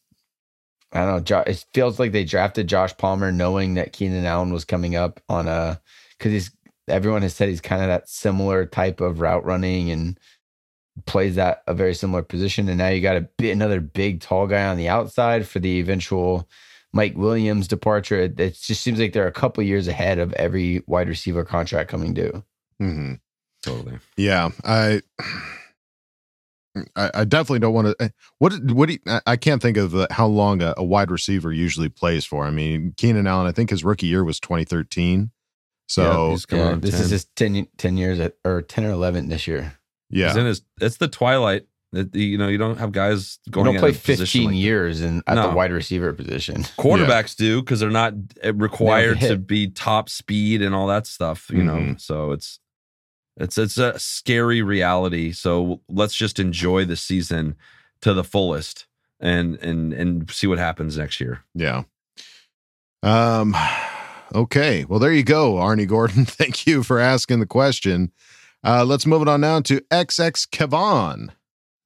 I 0.95 1.01
don't 1.05 1.09
know. 1.17 1.21
Jo- 1.21 1.45
It 1.47 1.65
feels 1.75 1.99
like 1.99 2.13
they 2.13 2.25
drafted 2.25 2.69
Josh 2.69 2.97
Palmer 2.97 3.33
knowing 3.33 3.75
that 3.75 3.93
Keenan 3.93 4.25
Allen 4.25 4.53
was 4.53 4.65
coming 4.65 4.95
up 4.97 5.21
on 5.29 5.49
a 5.49 5.81
because 6.19 6.33
he's 6.33 6.51
everyone 6.89 7.23
has 7.23 7.35
said 7.35 7.49
he's 7.49 7.61
kind 7.61 7.83
of 7.83 7.89
that 7.89 8.09
similar 8.09 8.65
type 8.67 9.01
of 9.01 9.21
route 9.21 9.45
running 9.45 9.91
and 9.91 10.19
plays 11.07 11.35
that 11.35 11.63
a 11.67 11.75
very 11.75 11.95
similar 11.95 12.23
position. 12.23 12.69
And 12.69 12.79
now 12.79 12.89
you 12.89 13.01
got 13.01 13.17
a 13.17 13.29
bi- 13.39 13.47
another 13.47 13.81
big 13.81 14.21
tall 14.21 14.47
guy 14.47 14.67
on 14.67 14.77
the 14.77 14.89
outside 14.89 15.47
for 15.49 15.59
the 15.59 15.81
eventual 15.81 16.49
Mike 16.93 17.17
Williams 17.17 17.67
departure. 17.67 18.21
It, 18.21 18.39
it 18.39 18.55
just 18.61 18.83
seems 18.83 19.01
like 19.01 19.13
they're 19.13 19.27
a 19.27 19.33
couple 19.33 19.65
years 19.65 19.89
ahead 19.89 20.19
of 20.21 20.33
every 20.35 20.85
wide 20.87 21.09
receiver 21.09 21.45
contract 21.45 21.91
coming 21.91 22.15
due. 22.15 22.45
hmm 22.79 23.15
Totally. 23.63 23.99
Yeah. 24.17 24.51
I. 24.63 25.01
I, 26.97 27.11
I 27.15 27.25
definitely 27.25 27.61
don't 27.61 27.75
want 27.75 27.97
to. 27.99 28.13
What? 28.39 28.53
What? 28.73 28.87
Do 28.89 28.95
you, 28.95 28.99
I- 29.07 29.21
I 29.27 29.37
can't 29.37 29.63
think 29.63 29.77
of 29.77 29.93
the, 29.93 30.07
how 30.11 30.27
long 30.27 30.61
a, 30.63 30.75
a 30.77 30.85
wide 30.85 31.11
receiver 31.11 31.53
usually 31.53 31.89
plays 31.89 32.25
for. 32.25 32.45
I 32.45 32.51
mean, 32.51 32.95
Keenan 32.97 33.27
Allen. 33.27 33.47
I 33.47 33.53
think 33.53 33.71
his 33.71 33.85
rookie 33.85 34.07
year 34.07 34.25
was 34.25 34.41
2013. 34.41 35.31
So 35.87 36.31
he's 36.31 36.47
coming 36.47 36.67
Yeah, 36.67 36.75
this 36.77 36.93
10. 36.93 37.01
is 37.03 37.11
his 37.11 37.25
10, 37.37 37.67
10 37.77 37.97
years 37.97 38.19
at, 38.19 38.37
or 38.45 38.63
10 38.63 38.85
or 38.85 38.91
11 38.91 39.29
this 39.29 39.47
year. 39.47 39.75
yeah, 40.09 40.29
He's 40.29 40.37
in 40.37 40.47
his, 40.47 40.63
it's 40.81 40.97
the 40.97 41.09
twilight. 41.09 41.67
It, 41.93 42.15
you 42.17 42.39
know, 42.39 42.49
you 42.49 42.57
don't 42.59 42.79
have 42.79 42.91
guys 42.91 43.39
You 43.45 43.53
going 43.53 43.67
don't 43.67 43.79
play 43.79 43.93
15 43.93 44.47
like 44.47 44.55
years 44.57 45.01
in, 45.03 45.23
at 45.27 45.35
No. 45.35 45.51
the 45.51 45.55
wide 45.55 45.71
receiver 45.73 46.13
position. 46.15 46.63
Quarterbacks 46.79 47.37
do 47.37 47.61
because 47.61 47.81
they're 47.81 47.91
not 47.91 48.15
uh, 48.43 48.55
required 48.55 49.21
to 49.21 49.37
be 49.37 49.69
top 49.69 50.09
speed 50.09 50.63
and 50.63 50.75
all 50.75 50.87
that 50.89 51.07
stuff. 51.07 51.51
You 51.51 51.63
know, 51.63 51.77
Mhm. 51.77 52.01
so 52.01 52.33
it's 52.33 52.59
it's 53.37 53.59
it's 53.59 53.79
a 53.79 53.99
scary 53.99 54.63
reality. 54.63 55.33
So 55.33 55.81
let's 55.89 56.15
just 56.15 56.39
enjoy 56.39 56.85
the 56.85 56.97
season 56.97 57.57
to 58.01 58.15
the 58.15 58.25
fullest 58.25 58.87
and 59.21 59.57
and 59.57 59.93
and 59.93 60.31
see 60.31 60.47
what 60.47 60.59
happens 60.59 60.97
next 60.97 61.21
year. 61.21 61.45
Yeah. 61.55 61.83
Um. 63.03 63.57
Okay. 64.35 64.85
Well, 64.85 64.99
there 64.99 65.13
you 65.13 65.23
go, 65.23 65.55
Arnie 65.55 65.89
Gordon. 65.89 66.25
Thank 66.25 66.67
you 66.67 66.83
for 66.83 66.99
asking 66.99 67.41
the 67.41 67.47
question. 67.47 68.13
Uh, 68.65 68.85
let's 68.85 69.07
move 69.07 69.23
it 69.23 69.29
on 69.29 69.43
now 69.43 69.61
to 69.61 69.81
XX 69.91 70.49
Kavan, 70.49 71.29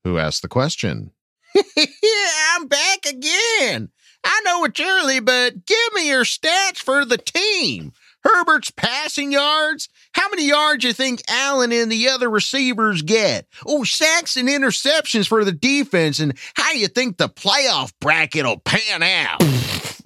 who 0.05 0.19
asked 0.19 0.43
the 0.43 0.49
question. 0.49 1.11
yeah, 1.55 1.62
I'm 2.57 2.69
back 2.69 3.05
again. 3.07 3.91
I 4.25 4.43
know 4.45 4.65
it's 4.65 4.81
early, 4.81 5.20
but 5.20 5.66
give 5.66 5.93
me 5.95 6.09
your 6.09 6.25
stats 6.25 6.79
for 6.79 7.05
the 7.05 7.19
team. 7.19 7.93
Herbert's 8.24 8.70
passing 8.70 9.32
yards. 9.32 9.89
How 10.12 10.28
many 10.28 10.47
yards 10.47 10.85
you 10.85 10.93
think 10.93 11.23
Allen 11.28 11.73
and 11.73 11.90
the 11.90 12.09
other 12.09 12.28
receivers 12.28 13.03
get? 13.03 13.47
Oh, 13.66 13.85
sacks 13.85 14.36
and 14.36 14.49
interceptions 14.49 15.27
for 15.27 15.45
the 15.45 15.53
defense, 15.53 16.20
and 16.20 16.36
how 16.55 16.73
you 16.73 16.89
think 16.89 17.16
the 17.16 17.28
playoff 17.28 17.93
bracket 18.01 18.45
will 18.45 18.59
pan 18.59 19.03
out? 19.03 19.43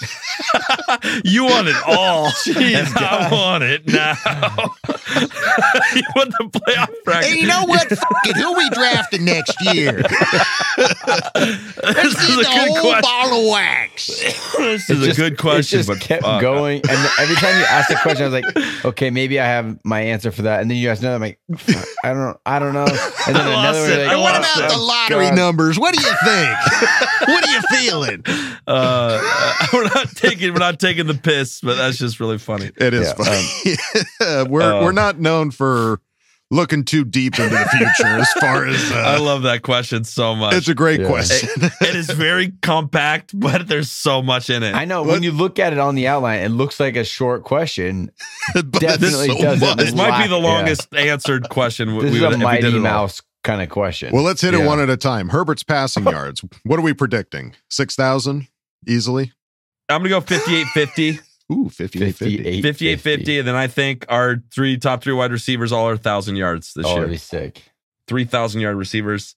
you 1.24 1.44
want 1.44 1.68
it 1.68 1.76
all. 1.86 2.26
and 2.56 2.88
I 2.96 3.28
want 3.30 3.64
it 3.64 3.86
now. 3.86 4.16
you 5.94 6.02
want 6.16 6.32
the 6.38 6.50
playoff 6.52 6.88
bracket. 7.04 7.30
And 7.32 7.40
you 7.40 7.46
know 7.46 7.64
what? 7.66 7.88
Fuck 7.88 8.26
it. 8.26 8.36
Who 8.36 8.54
we 8.56 8.70
drafting 8.70 9.24
next 9.24 9.56
year? 9.74 10.02
Let's 11.82 12.14
This 12.14 12.28
is 12.28 12.38
a 12.38 12.42
good 12.42 12.46
whole 12.46 12.80
question. 12.80 13.02
ball 13.02 13.40
of 13.40 13.50
wax. 13.50 14.06
this 14.56 14.90
is 14.90 15.06
It 15.06 15.12
a 15.12 15.16
good 15.16 15.38
question, 15.38 15.80
It 15.80 15.84
just 15.84 15.88
but 15.88 16.00
kept 16.00 16.22
fuck. 16.22 16.40
going, 16.40 16.80
and 16.88 17.10
every 17.18 17.36
time 17.36 17.56
you 17.58 17.64
asked 17.64 17.90
a 17.90 17.96
question, 17.96 18.24
I 18.24 18.28
was 18.28 18.42
like, 18.42 18.84
"Okay, 18.84 19.10
maybe 19.10 19.38
I 19.40 19.46
have 19.46 19.78
my 19.84 20.00
answer 20.00 20.30
for 20.30 20.42
that." 20.42 20.60
And 20.60 20.70
then 20.70 20.78
you 20.78 20.88
asked 20.90 21.02
another, 21.02 21.16
I'm 21.16 21.20
like, 21.22 21.38
"I 22.04 22.08
don't, 22.12 22.18
know, 22.20 22.36
I 22.46 22.58
don't 22.58 22.72
know." 22.72 22.86
And 23.26 23.36
then 23.36 23.46
I 23.46 23.54
lost 23.54 23.78
another 23.78 23.80
one, 23.80 23.90
it. 23.90 23.94
you're 23.96 24.00
I 24.00 24.04
like, 24.04 24.12
And 24.12 24.20
what 24.22 24.32
lost 24.34 24.56
about 24.56 24.70
it. 24.70 24.74
the 24.74 24.78
lottery 24.80 25.26
God. 25.26 25.36
numbers? 25.36 25.78
What 25.78 25.94
do 25.94 26.00
you 26.00 26.14
think? 26.24 27.28
what 27.28 27.44
are 27.48 27.52
you 27.52 27.60
feeling? 27.78 28.24
Uh, 28.66 29.20
we're 29.72 29.84
not 29.94 30.08
taking 30.16 30.52
we're 30.52 30.58
not 30.58 30.78
taking 30.80 31.06
the 31.06 31.14
piss, 31.14 31.60
but 31.60 31.76
that's 31.76 31.98
just 31.98 32.20
really 32.20 32.38
funny. 32.38 32.70
It 32.76 32.94
is 32.94 33.12
Yeah, 33.18 33.76
funny. 34.34 34.48
we're 34.50 34.62
uh, 34.62 34.82
we're 34.84 34.92
not 34.92 35.18
known 35.18 35.50
for 35.50 36.00
looking 36.52 36.82
too 36.84 37.04
deep 37.04 37.38
into 37.38 37.48
the 37.54 37.64
future 37.68 38.08
as 38.18 38.32
far 38.40 38.66
as 38.66 38.90
I 38.90 39.14
uh, 39.14 39.20
love 39.22 39.42
that 39.42 39.62
question 39.62 40.02
so 40.02 40.34
much. 40.34 40.54
it's 40.54 40.66
a 40.68 40.74
great 40.74 41.00
Yeah. 41.00 41.06
question. 41.06 41.48
it 41.80 41.94
is 41.94 42.10
very 42.10 42.52
compact, 42.60 43.38
but 43.38 43.68
there's 43.68 43.88
so 43.88 44.20
much 44.20 44.50
in 44.50 44.64
it. 44.64 44.74
I 44.74 44.84
know 44.84 45.04
when 45.04 45.22
you 45.22 45.30
look 45.30 45.60
at 45.60 45.72
it 45.72 45.78
on 45.78 45.94
the 45.94 46.08
outline, 46.08 46.40
it 46.40 46.48
looks 46.48 46.80
like 46.80 46.96
a 46.96 47.04
short 47.04 47.44
question. 47.44 48.10
but 48.54 48.72
Definitely 48.72 49.28
so 49.28 49.38
doesn't 49.40 49.60
much. 49.68 49.76
this 49.78 49.94
might 49.94 50.22
be 50.24 50.28
the 50.28 50.38
Yeah. 50.40 50.44
longest 50.44 50.92
answered 50.94 51.48
question 51.50 51.94
we 51.94 52.02
This 52.02 52.10
we 52.12 52.16
is 52.16 52.22
would 52.22 52.32
a 52.32 52.34
if 52.34 52.38
we 52.38 52.56
did 52.56 52.62
Mighty 52.64 52.74
all. 52.76 52.82
Mouse 52.82 53.22
kind 53.44 53.62
of 53.62 53.68
question. 53.68 54.12
Well, 54.12 54.24
let's 54.24 54.40
hit 54.42 54.52
it 54.52 54.66
one 54.66 54.80
at 54.80 54.90
a 54.90 54.96
time. 54.96 55.28
Herbert's 55.28 55.62
passing 55.62 56.02
yards. 56.08 56.42
What 56.64 56.80
are 56.80 56.82
we 56.82 56.94
predicting? 56.94 57.54
Six 57.68 57.94
thousand 57.94 58.48
easily. 58.88 59.32
I'm 59.90 60.00
gonna 60.00 60.08
go 60.10 60.20
58 60.20 60.66
50. 60.68 61.18
Ooh, 61.52 61.68
58 61.68 62.12
50. 62.16 62.62
58 62.62 63.00
50. 63.00 63.38
And 63.40 63.48
then 63.48 63.56
I 63.56 63.66
think 63.66 64.06
our 64.08 64.36
three 64.52 64.76
top 64.78 65.02
three 65.02 65.12
wide 65.12 65.32
receivers 65.32 65.72
all 65.72 65.86
are 65.88 65.94
1,000 65.94 66.36
yards 66.36 66.74
this 66.74 66.86
Oh, 66.86 66.90
year. 66.90 67.00
that'd 67.00 67.10
be 67.10 67.16
sick. 67.18 67.62
3,000 68.06 68.60
yard 68.60 68.76
receivers. 68.76 69.34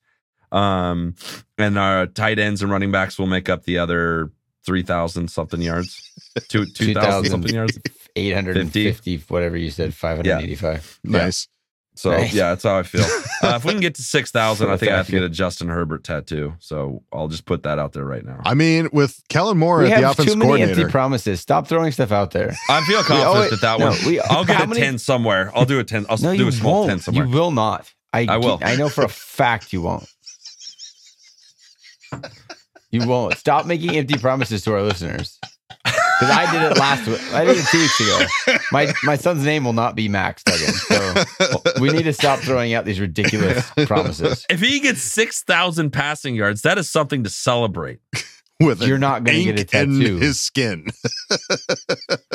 Um, 0.51 1.15
and 1.57 1.80
our 1.80 2.05
tight 2.05 2.38
ends 2.38 2.61
and 2.61 2.71
running 2.71 2.91
backs 2.91 3.17
will 3.17 3.25
make 3.25 3.49
up 3.49 3.63
the 3.63 3.80
other 3.80 4.31
3,000 4.65 5.27
something 5.30 5.59
yards. 5.61 5.99
Two, 6.49 6.65
2,000 6.65 7.25
something 7.31 7.53
yards. 7.55 7.80
850, 8.15 9.17
whatever 9.30 9.57
you 9.57 9.71
said, 9.71 9.93
585. 9.95 10.99
Nice. 11.03 11.47
So 11.95 12.09
Nice. 12.11 12.33
yeah, 12.33 12.49
that's 12.49 12.63
how 12.63 12.77
I 12.79 12.83
feel. 12.83 13.05
Uh, 13.43 13.57
if 13.57 13.65
we 13.65 13.73
can 13.73 13.81
get 13.81 13.93
to 13.95 14.01
6,000, 14.01 14.69
I 14.69 14.77
think 14.77 14.89
I 14.93 14.95
have 14.95 15.05
to 15.07 15.11
get 15.11 15.21
a 15.21 15.27
Justin 15.27 15.67
Herbert 15.67 16.05
tattoo. 16.05 16.53
So 16.59 17.03
I'll 17.11 17.27
just 17.27 17.43
put 17.43 17.63
that 17.63 17.77
out 17.77 17.91
there 17.91 18.05
right 18.05 18.23
now. 18.23 18.39
I 18.45 18.53
mean, 18.53 18.87
with 18.93 19.21
Kellen 19.27 19.57
Moore 19.57 19.79
We 19.79 19.91
at 19.91 19.99
the 19.99 20.07
have 20.07 20.11
offense 20.17 20.31
too 20.31 20.37
many 20.39 20.61
empty 20.61 20.85
promises. 20.85 21.41
Stop 21.41 21.67
throwing 21.67 21.91
stuff 21.91 22.13
out 22.13 22.31
there. 22.31 22.55
I 22.69 22.79
feel 22.85 22.99
confident 22.99 23.25
always- 23.27 23.49
that 23.49 23.59
that 23.59 23.79
no, 23.79 23.89
one. 23.89 23.97
we- 24.05 24.21
I'll 24.21 24.45
get 24.45 24.63
a 24.63 24.67
many- 24.67 24.79
10 24.79 24.97
somewhere. 24.97 25.51
I'll 25.53 25.65
do 25.65 25.77
a 25.77 25.83
10. 25.83 26.05
I'll 26.09 26.17
No, 26.19 26.37
do 26.37 26.47
a 26.47 26.51
small 26.53 26.83
10 26.83 26.89
won't. 26.91 27.01
somewhere. 27.01 27.25
You 27.25 27.31
will 27.33 27.51
not. 27.51 27.91
I, 28.13 28.27
I 28.29 28.37
will. 28.37 28.59
I 28.63 28.77
know 28.77 28.87
for 28.87 29.03
a 29.03 29.09
fact 29.09 29.73
you 29.73 29.81
won't. 29.81 30.07
You 32.91 33.07
won't. 33.07 33.35
Stop 33.39 33.65
making 33.65 33.95
empty 33.97 34.19
promises 34.19 34.61
to 34.65 34.73
our 34.73 34.83
listeners. 34.83 35.39
Because 36.23 36.37
I 36.37 36.51
did 36.51 36.71
it 36.71 36.77
last 36.77 37.07
week. 37.07 37.33
I 37.33 37.45
did 37.45 37.57
it 37.57 37.65
two 37.69 37.79
weeks 37.79 37.99
ago. 37.99 38.59
My 38.71 38.93
my 39.03 39.15
son's 39.15 39.43
name 39.43 39.65
will 39.65 39.73
not 39.73 39.95
be 39.95 40.07
Max 40.07 40.43
Duggan. 40.43 40.73
So 40.73 41.61
we 41.79 41.89
need 41.89 42.03
to 42.03 42.13
stop 42.13 42.39
throwing 42.39 42.73
out 42.73 42.85
these 42.85 42.99
ridiculous 42.99 43.69
promises. 43.85 44.45
If 44.49 44.61
he 44.61 44.79
gets 44.79 45.01
6,000 45.01 45.91
passing 45.91 46.35
yards, 46.35 46.61
that 46.61 46.77
is 46.77 46.89
something 46.89 47.23
to 47.23 47.29
celebrate. 47.29 47.99
With 48.65 48.81
You're 48.81 48.98
not 48.98 49.23
gonna 49.23 49.44
get 49.44 49.57
a 49.57 49.61
ink 49.61 49.73
in 49.73 49.99
tattoo. 49.99 50.18
his 50.18 50.40
skin. 50.40 50.88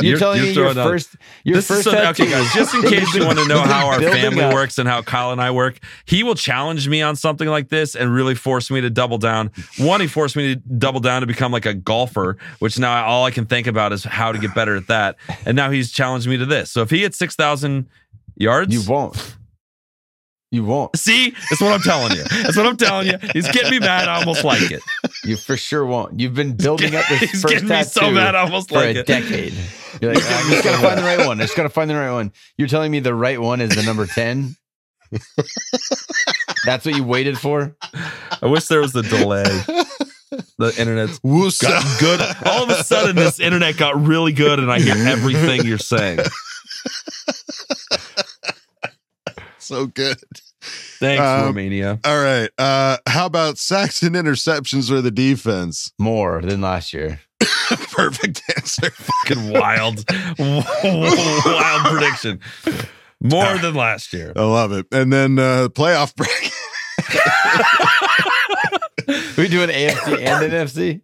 You're, 0.01 0.05
You're- 0.05 0.19
telling 0.19 0.39
you're 0.39 0.47
me 0.47 0.53
your 0.53 0.65
throwing 0.73 0.79
out- 0.79 0.91
first 0.91 1.17
your 1.45 1.57
this 1.57 1.69
first 1.69 1.87
is 1.87 1.93
so, 1.93 2.09
okay, 2.11 2.31
guys. 2.31 2.53
Just 2.55 2.75
in 2.75 2.83
case 2.91 3.13
you 3.15 3.25
want 3.27 3.39
to 3.39 3.47
know 3.49 3.61
how 3.63 3.89
our 3.89 4.01
family 4.01 4.43
up. 4.43 4.53
works 4.55 4.79
and 4.79 4.89
how 4.89 5.03
Kyle 5.03 5.33
and 5.33 5.41
I 5.41 5.51
work, 5.51 5.79
he 6.05 6.23
will 6.23 6.35
challenge 6.35 6.89
me 6.89 7.03
on 7.03 7.17
something 7.17 7.49
like 7.49 7.69
this 7.69 7.95
and 7.97 8.13
really 8.15 8.35
force 8.35 8.71
me 8.71 8.81
to 8.81 8.91
double 8.91 9.19
down. 9.19 9.51
One, 9.79 10.01
he 10.01 10.07
forced 10.07 10.37
me 10.37 10.55
to 10.55 10.61
double 10.61 11.01
down 11.01 11.21
to 11.23 11.27
become 11.27 11.51
like 11.53 11.67
a 11.67 11.75
golfer, 11.75 12.37
which 12.61 12.79
now 12.79 13.05
all 13.05 13.25
I 13.25 13.31
can 13.31 13.47
think 13.47 13.67
about 13.67 13.93
is 13.93 14.05
how 14.05 14.33
to 14.33 14.39
get 14.39 14.55
better 14.55 14.77
at 14.77 14.87
that. 14.89 15.17
And 15.47 15.57
now 15.57 15.71
he's 15.71 15.91
challenged 15.91 16.29
me 16.29 16.37
to 16.37 16.47
this. 16.47 16.71
So 16.71 16.83
if 16.83 16.91
he 16.91 17.03
hits 17.03 17.19
six 17.19 17.35
thousand 17.35 17.89
yards, 18.37 18.73
You 18.73 18.91
won't. 18.91 19.35
You 20.51 20.65
won't. 20.65 20.97
see, 20.97 21.35
that's 21.51 21.61
what 21.61 21.75
I'm 21.75 21.81
telling 21.83 22.17
you. 22.17 22.25
That's 22.25 22.57
what 22.57 22.65
I'm 22.65 22.79
telling 22.79 23.07
you. 23.09 23.19
He's 23.35 23.47
getting 23.53 23.71
me 23.71 23.81
mad. 23.81 24.09
I 24.09 24.15
almost 24.21 24.45
like 24.45 24.71
it. 24.71 24.81
You 25.25 25.37
for 25.37 25.57
sure 25.57 25.85
won't. 25.85 26.21
You've 26.21 26.35
been 26.35 26.57
building 26.57 26.95
up 26.95 27.07
this 27.09 27.21
He's 27.31 27.43
first 27.43 27.55
getting 27.55 27.69
me 27.69 27.83
so 27.83 28.01
tattoo 28.01 28.15
mad, 28.15 28.35
I 28.35 28.41
almost 28.43 28.69
for 28.69 28.77
like 28.77 28.97
a 28.97 29.01
it. 29.01 29.07
decade. 29.07 29.55
You're 30.01 30.15
like, 30.15 30.25
I 30.25 30.51
just 30.51 30.65
gotta 30.65 30.83
find 30.83 30.99
the 30.99 31.03
right 31.05 31.27
one. 31.27 31.41
I 31.41 31.45
just 31.45 31.57
gotta 31.57 31.69
find 31.69 31.91
the 31.91 31.97
right 31.97 32.13
one. 32.13 32.33
You're 32.57 32.69
telling 32.69 32.93
me 32.93 33.01
the 33.01 33.15
right 33.15 33.41
one 33.41 33.61
is 33.61 33.75
the 33.75 33.83
number 33.83 34.07
ten. 34.07 34.57
That's 36.65 36.85
what 36.85 36.95
you 36.95 37.05
waited 37.05 37.39
for. 37.39 37.75
I 38.43 38.47
wish 38.47 38.67
there 38.67 38.81
was 38.81 38.95
a 38.95 39.03
delay. 39.03 39.45
The 40.59 40.75
internet's 40.79 41.19
Woosa. 41.21 41.63
got 41.63 42.01
good. 42.01 42.21
All 42.47 42.65
of 42.65 42.71
a 42.71 42.83
sudden, 42.85 43.17
this 43.17 43.41
internet 43.41 43.77
got 43.77 44.01
really 44.01 44.33
good, 44.33 44.59
and 44.59 44.71
I 44.71 44.81
hear 44.81 44.95
everything 45.09 45.65
you're 45.65 45.79
saying. 45.79 46.19
so 49.59 49.87
good. 49.87 50.19
Thanks, 50.61 51.23
Um, 51.23 51.47
Romania. 51.47 52.01
All 52.05 52.21
right. 52.21 52.51
Uh, 52.59 52.97
how 53.07 53.27
about 53.27 53.59
sacks 53.59 54.03
and 54.03 54.15
interceptions 54.17 54.91
or 54.91 55.01
the 55.01 55.11
defense? 55.11 55.93
More 55.99 56.43
than 56.43 56.61
last 56.61 56.93
year. 56.93 57.21
Perfect 57.41 58.43
answer. 58.57 58.91
Fucking 58.91 59.51
wild, 59.53 60.05
wild 60.39 61.87
prediction. 61.87 62.41
More 63.23 63.59
than 63.59 63.75
last 63.75 64.13
year. 64.13 64.33
I 64.37 64.43
love 64.43 64.73
it. 64.73 64.87
And 64.93 65.13
then 65.13 65.39
uh, 65.39 65.69
playoff 65.71 66.15
break. 66.17 66.53
We 69.39 69.49
do 69.49 69.63
an 69.63 69.71
AFC 69.71 70.19
and 70.23 70.45
an 70.45 70.51
NFC. 70.67 71.01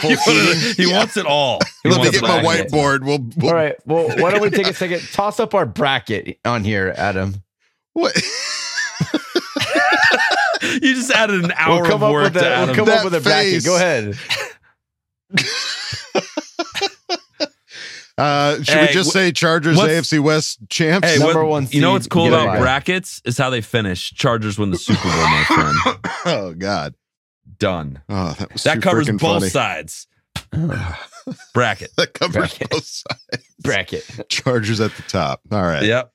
He, 0.00 0.14
wanted- 0.14 0.76
he 0.76 0.86
wants 0.92 1.16
it 1.16 1.26
all. 1.26 1.58
He 1.82 1.88
Let 1.88 2.02
me 2.02 2.10
get 2.10 2.22
my 2.22 2.40
whiteboard. 2.42 3.02
We'll, 3.04 3.18
we'll 3.36 3.48
All 3.48 3.54
right. 3.56 3.74
Well, 3.86 4.08
why 4.20 4.30
don't 4.30 4.42
we 4.42 4.50
take 4.50 4.68
a 4.68 4.74
second? 4.74 5.00
Toss 5.12 5.40
up 5.40 5.54
our 5.54 5.66
bracket 5.66 6.38
on 6.44 6.62
here, 6.62 6.94
Adam. 6.96 7.42
What? 7.94 8.16
You 10.82 10.94
just 10.94 11.10
added 11.12 11.44
an 11.44 11.52
hour 11.52 11.80
We'll 11.82 11.90
come 11.90 12.02
of 12.02 12.02
up 12.02 12.12
work 12.12 12.24
with 12.34 12.42
to 12.42 12.62
a, 12.62 12.66
we'll 12.66 12.74
come 12.74 12.84
That 12.86 12.98
up 12.98 13.04
with 13.04 13.14
a 13.14 13.20
bracket. 13.20 13.52
face. 13.52 13.64
Go 13.64 13.76
ahead. 13.76 14.18
Uh, 18.18 18.56
should 18.56 18.68
Hey, 18.68 18.86
we 18.88 18.92
just 18.92 19.10
wh- 19.10 19.12
say 19.14 19.32
Chargers 19.32 19.78
AFC 19.78 20.20
West 20.20 20.58
champs? 20.68 21.08
Hey, 21.08 21.18
Number 21.18 21.42
what- 21.44 21.50
one 21.50 21.68
You 21.70 21.80
know 21.80 21.92
what's 21.92 22.06
cool 22.06 22.24
get 22.24 22.34
about 22.34 22.46
bye. 22.46 22.58
brackets 22.60 23.22
is 23.24 23.38
how 23.38 23.48
they 23.48 23.62
finish. 23.62 24.12
Chargers 24.12 24.58
win 24.58 24.70
the 24.70 24.76
Super 24.76 25.02
Bowl, 25.02 25.12
my 25.12 25.44
friend. 25.44 25.98
oh 26.26 26.54
God. 26.56 26.94
Done. 27.58 28.02
Oh, 28.10 28.34
that 28.38 28.52
was 28.52 28.62
That 28.64 28.82
covers 28.82 29.08
both 29.08 29.20
funny. 29.20 29.48
sides. 29.48 30.06
Bracket. 31.54 31.90
That 31.96 32.12
covers 32.12 32.36
Bracket. 32.36 32.70
both 32.70 32.84
sides. 32.84 33.44
Bracket. 33.60 34.28
Chargers 34.28 34.80
at 34.80 34.94
the 34.94 35.02
top. 35.02 35.40
All 35.50 35.62
right. 35.62 35.82
Yep. 35.82 36.12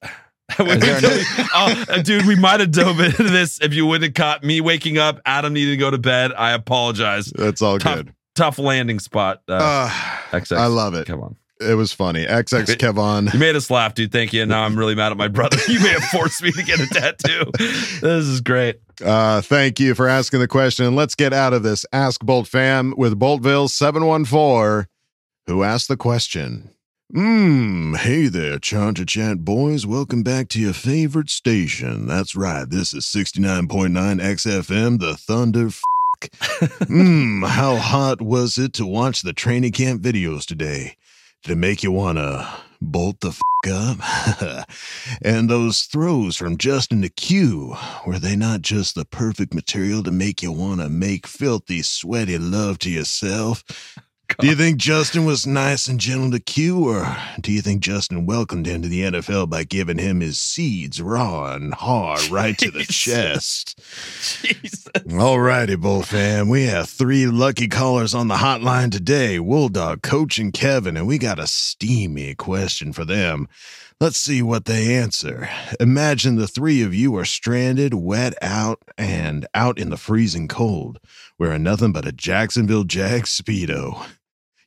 We- 0.60 0.66
there 0.78 1.02
we- 1.02 1.24
oh, 1.54 1.84
uh, 1.90 2.02
dude, 2.02 2.26
we 2.26 2.36
might 2.36 2.60
have 2.62 2.72
dove 2.72 3.00
into 3.00 3.24
this 3.24 3.60
if 3.62 3.74
you 3.74 3.86
wouldn't 3.86 4.06
have 4.06 4.14
caught 4.14 4.44
me 4.44 4.62
waking 4.62 4.98
up. 4.98 5.20
Adam 5.26 5.54
needed 5.54 5.72
to 5.72 5.78
go 5.78 5.92
to 5.92 5.98
bed. 5.98 6.32
I 6.38 6.52
apologize. 6.54 7.26
That's 7.36 7.62
all 7.62 7.78
Tough, 7.80 7.96
good. 7.98 8.14
tough 8.36 8.58
landing 8.60 9.00
spot. 9.00 9.42
Uh, 9.48 9.54
Uh, 9.56 9.90
XX. 10.32 10.58
I 10.58 10.66
love 10.68 10.94
it. 10.94 11.06
Come 11.08 11.22
on. 11.22 11.36
It 11.60 11.74
was 11.74 11.92
funny. 11.92 12.24
XX 12.26 12.66
Kevon. 12.78 13.34
You 13.34 13.40
made 13.40 13.56
us 13.56 13.72
laugh, 13.72 13.96
dude. 13.96 14.12
Thank 14.12 14.32
you. 14.32 14.44
And 14.44 14.50
now 14.52 14.64
I'm 14.64 14.78
really 14.78 14.94
mad 14.94 15.12
at 15.12 15.18
my 15.18 15.28
brother. 15.28 15.58
You 15.68 15.80
may 15.80 15.90
have 15.90 16.04
forced 16.06 16.42
me 16.44 16.52
to 16.52 16.64
get 16.64 16.80
a 16.80 16.86
tattoo. 16.88 17.52
This 17.58 18.04
is 18.26 18.42
great. 18.42 18.80
Uh, 19.04 19.42
thank 19.42 19.80
you 19.80 19.96
for 19.96 20.08
asking 20.08 20.40
the 20.40 20.48
question. 20.48 20.96
Let's 20.96 21.16
get 21.16 21.34
out 21.34 21.54
of 21.54 21.64
this. 21.64 21.84
Ask 21.92 22.24
Bolt 22.24 22.48
fam 22.48 22.94
with 22.96 23.20
Boltville 23.20 23.70
714, 23.70 24.88
who 25.48 25.64
asked 25.64 25.88
the 25.88 25.98
question. 25.98 26.70
Mmm, 27.16 27.96
hey 27.96 28.28
there, 28.28 28.60
Charger 28.60 29.06
Chat 29.06 29.46
boys. 29.46 29.86
Welcome 29.86 30.24
back 30.24 30.50
to 30.50 30.60
your 30.60 30.74
favorite 30.74 31.30
station. 31.30 32.06
That's 32.06 32.36
right. 32.36 32.70
This 32.70 32.94
is 32.94 33.06
69.9 33.06 33.94
XFM, 34.20 35.00
the 35.00 35.16
Thunder 35.16 35.68
F. 35.68 35.82
Mmm, 36.82 37.48
how 37.48 37.78
hot 37.78 38.22
was 38.22 38.58
it 38.58 38.74
to 38.74 38.86
watch 38.86 39.22
the 39.22 39.32
training 39.32 39.72
camp 39.72 40.02
videos 40.02 40.46
today? 40.46 40.98
Did 41.44 41.54
it 41.54 41.56
make 41.56 41.82
you 41.82 41.94
want 41.94 42.18
to 42.18 42.46
bolt 42.82 43.22
the 43.22 43.30
f 43.30 43.40
up? 43.72 44.70
and 45.22 45.50
those 45.50 45.84
throws 45.84 46.36
from 46.36 46.58
Justin 46.58 47.02
to 47.04 47.10
Q, 47.10 47.74
were 48.06 48.20
they 48.20 48.36
not 48.36 48.64
just 48.64 48.96
the 48.96 49.06
perfect 49.06 49.54
material 49.54 50.04
to 50.04 50.12
make 50.12 50.44
you 50.44 50.52
want 50.52 50.82
to 50.82 50.90
make 50.90 51.26
filthy, 51.26 51.84
sweaty 51.84 52.38
love 52.38 52.80
to 52.80 52.90
yourself? 52.90 53.64
Do 54.40 54.48
you 54.48 54.56
think 54.56 54.78
Justin 54.78 55.26
was 55.26 55.48
nice 55.48 55.88
and 55.88 56.00
gentle 56.00 56.32
to 56.32 56.40
Q, 56.40 56.90
or 56.90 57.18
do 57.40 57.52
you 57.52 57.62
think 57.62 57.82
Justin 57.82 58.26
welcomed 58.26 58.66
him 58.66 58.82
to 58.82 58.88
the 58.88 59.04
NFL 59.04 59.50
by 59.50 59.64
giving 59.64 59.98
him 59.98 60.20
his 60.20 60.40
seeds 60.40 61.02
raw 61.02 61.54
and 61.54 61.74
hard 61.74 62.28
right 62.30 62.58
to 62.58 62.70
the 62.70 62.84
chest? 62.90 63.80
Jesus. 64.44 64.86
All 65.18 65.40
righty, 65.40 65.76
Bull 65.76 66.04
fam. 66.04 66.50
We 66.50 66.66
have 66.66 66.90
three 66.90 67.26
lucky 67.26 67.70
callers 67.70 68.14
on 68.14 68.28
the 68.28 68.36
hotline 68.36 68.92
today 68.92 69.38
Wolldog, 69.38 70.02
Coach, 70.02 70.38
and 70.40 70.52
Kevin, 70.52 70.98
and 70.98 71.08
we 71.08 71.18
got 71.18 71.40
a 71.40 71.48
steamy 71.48 72.36
question 72.36 72.92
for 72.92 73.06
them. 73.06 73.48
Let's 74.00 74.18
see 74.18 74.44
what 74.44 74.66
they 74.66 74.96
answer. 74.96 75.50
Imagine 75.80 76.36
the 76.36 76.48
three 76.48 76.84
of 76.84 76.94
you 76.94 77.16
are 77.18 77.26
stranded, 77.26 77.96
wet 77.96 78.36
out, 78.44 78.80
and 78.96 79.48
out 79.56 79.80
in 79.80 79.90
the 79.90 79.98
freezing 79.98 80.48
cold, 80.48 81.00
wearing 81.40 81.64
nothing 81.64 81.94
but 81.94 82.08
a 82.08 82.12
Jacksonville 82.12 82.84
Jags 82.84 83.36
Speedo. 83.36 84.06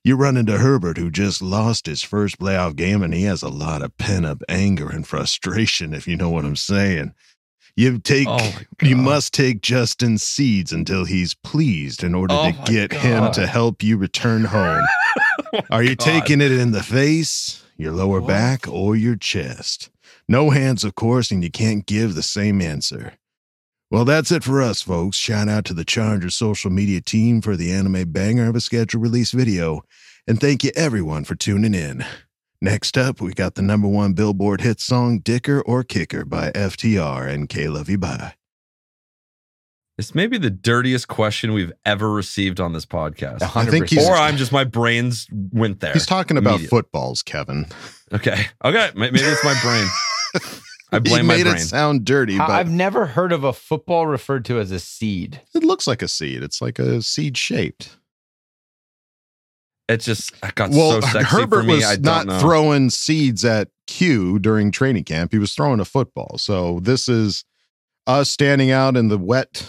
You 0.02 0.16
run 0.16 0.36
into 0.36 0.58
Herbert, 0.58 0.98
who 0.98 1.12
just 1.12 1.40
lost 1.42 1.86
his 1.86 2.02
first 2.02 2.40
playoff 2.40 2.74
game, 2.74 3.04
and 3.04 3.14
he 3.14 3.22
has 3.22 3.42
a 3.42 3.48
lot 3.48 3.82
of 3.82 3.96
pent 3.98 4.26
up 4.26 4.42
anger 4.48 4.88
and 4.88 5.06
frustration, 5.06 5.94
if 5.94 6.08
you 6.08 6.16
know 6.16 6.30
what 6.30 6.44
I'm 6.44 6.56
saying. 6.56 7.14
You 7.76 8.00
take 8.00 8.26
Oh 8.28 8.52
you 8.82 8.96
must 8.96 9.32
take 9.32 9.60
Justin's 9.60 10.24
seeds 10.24 10.72
until 10.72 11.04
he's 11.04 11.34
pleased 11.34 12.02
in 12.02 12.16
order 12.16 12.34
Oh 12.36 12.50
to 12.50 12.72
get 12.72 12.92
him 12.92 13.30
to 13.32 13.46
help 13.46 13.82
you 13.82 13.96
return 13.96 14.44
home. 14.44 14.84
Are 15.70 15.84
you 15.84 15.94
God. 15.94 16.04
taking 16.04 16.40
it 16.40 16.50
in 16.50 16.72
the 16.72 16.82
face, 16.82 17.62
your 17.80 17.92
lower 17.92 18.20
back, 18.20 18.68
or 18.68 18.96
your 18.96 19.16
chest? 19.16 19.90
No 20.28 20.50
hands, 20.50 20.84
of 20.84 20.94
course, 20.94 21.30
and 21.30 21.42
you 21.42 21.50
can't 21.50 21.86
give 21.86 22.14
the 22.14 22.22
same 22.22 22.60
answer. 22.60 23.14
Well, 23.90 24.04
that's 24.04 24.30
it 24.30 24.44
for 24.44 24.62
us, 24.62 24.82
folks. 24.82 25.16
Shout 25.16 25.48
out 25.48 25.64
to 25.64 25.74
the 25.74 25.84
Chargers 25.84 26.36
social 26.36 26.70
media 26.70 27.00
team 27.00 27.40
for 27.40 27.56
the 27.56 27.72
anime 27.72 28.12
banger 28.12 28.48
of 28.48 28.54
a 28.54 28.60
scheduled 28.60 29.02
release 29.02 29.32
video. 29.32 29.82
And 30.28 30.40
thank 30.40 30.62
you, 30.62 30.70
everyone, 30.76 31.24
for 31.24 31.34
tuning 31.34 31.74
in. 31.74 32.04
Next 32.60 32.96
up, 32.96 33.20
we 33.20 33.32
got 33.32 33.56
the 33.56 33.62
number 33.62 33.88
one 33.88 34.12
Billboard 34.12 34.60
hit 34.60 34.80
song, 34.80 35.18
Dicker 35.18 35.60
or 35.62 35.82
Kicker 35.82 36.24
by 36.24 36.52
FTR 36.52 37.28
and 37.28 37.48
K 37.48 37.68
Love 37.68 37.88
You 37.88 37.98
Bye. 37.98 38.34
This 40.00 40.14
may 40.14 40.26
be 40.28 40.38
the 40.38 40.48
dirtiest 40.48 41.08
question 41.08 41.52
we've 41.52 41.74
ever 41.84 42.10
received 42.10 42.58
on 42.58 42.72
this 42.72 42.86
podcast. 42.86 43.42
I 43.54 43.66
think 43.66 43.90
he's- 43.90 44.08
or 44.08 44.14
I'm 44.14 44.38
just 44.38 44.50
my 44.50 44.64
brains 44.64 45.26
went 45.52 45.80
there. 45.80 45.92
He's 45.92 46.06
talking 46.06 46.38
about 46.38 46.58
footballs, 46.62 47.22
Kevin. 47.22 47.66
Okay. 48.10 48.46
Okay. 48.64 48.88
Maybe 48.94 49.20
it's 49.20 49.44
my 49.44 49.54
brain. 49.60 49.86
I 50.90 50.98
blame 51.00 51.24
he 51.24 51.28
my 51.28 51.36
made 51.36 51.42
brain. 51.42 51.56
it 51.56 51.60
sound 51.60 52.06
dirty, 52.06 52.38
I- 52.38 52.46
but 52.46 52.50
I've 52.54 52.70
never 52.70 53.04
heard 53.04 53.30
of 53.30 53.44
a 53.44 53.52
football 53.52 54.06
referred 54.06 54.46
to 54.46 54.58
as 54.58 54.70
a 54.70 54.78
seed. 54.80 55.42
it 55.54 55.64
looks 55.64 55.86
like 55.86 56.00
a 56.00 56.08
seed. 56.08 56.42
It's 56.42 56.62
like 56.62 56.78
a 56.78 57.02
seed 57.02 57.36
shaped. 57.36 57.98
It 59.86 59.98
just 60.00 60.32
it 60.42 60.54
got 60.54 60.70
Well, 60.70 61.02
so 61.02 61.08
sexy 61.08 61.26
Herbert 61.26 61.60
for 61.60 61.62
me. 61.66 61.74
was 61.74 61.84
I 61.84 61.96
don't 61.96 62.04
not 62.04 62.26
know. 62.26 62.38
throwing 62.40 62.88
seeds 62.88 63.44
at 63.44 63.68
Q 63.86 64.38
during 64.38 64.70
training 64.72 65.04
camp. 65.04 65.32
He 65.32 65.38
was 65.38 65.52
throwing 65.54 65.78
a 65.78 65.84
football. 65.84 66.38
So 66.38 66.80
this 66.80 67.06
is 67.06 67.44
us 68.06 68.30
standing 68.30 68.70
out 68.70 68.96
in 68.96 69.08
the 69.08 69.18
wet, 69.18 69.66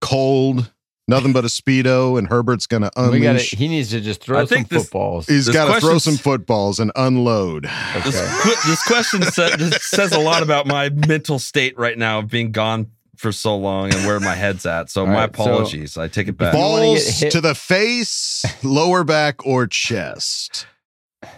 cold, 0.00 0.72
nothing 1.06 1.32
but 1.32 1.44
a 1.44 1.48
speedo, 1.48 2.18
and 2.18 2.28
Herbert's 2.28 2.66
going 2.66 2.82
to 2.82 2.90
We 3.10 3.20
got 3.20 3.30
unleash. 3.30 3.50
He 3.52 3.68
needs 3.68 3.90
to 3.90 4.00
just 4.00 4.22
throw 4.22 4.40
I 4.40 4.44
some 4.44 4.64
this- 4.68 4.82
footballs. 4.84 5.26
He's 5.26 5.48
got 5.48 5.74
to 5.74 5.80
throw 5.80 5.98
some 5.98 6.16
footballs 6.16 6.78
and 6.80 6.90
unload. 6.96 7.64
This, 8.04 8.16
Okay. 8.16 8.40
que- 8.42 8.70
this 8.70 8.82
question 8.84 9.22
sa- 9.22 9.56
this 9.56 9.82
says 9.82 10.12
a 10.12 10.18
lot 10.20 10.42
about 10.42 10.66
my 10.66 10.88
mental 10.90 11.38
state 11.38 11.78
right 11.78 11.96
now 11.98 12.20
of 12.20 12.28
being 12.28 12.52
gone 12.52 12.88
for 13.16 13.32
so 13.32 13.56
long 13.56 13.92
and 13.92 14.06
where 14.06 14.20
my 14.20 14.34
head's 14.36 14.64
at. 14.64 14.88
So 14.90 15.00
All 15.00 15.06
my 15.08 15.14
right, 15.24 15.36
so- 15.36 15.42
apologies. 15.42 15.96
I 15.98 16.06
take 16.08 16.28
it 16.28 16.36
back. 16.36 16.54
wanna 16.54 16.82
Balls 16.84 17.18
to 17.20 17.40
the 17.40 17.54
face, 17.54 18.44
lower 18.62 19.02
back, 19.02 19.44
or 19.44 19.66
chest. 19.66 20.66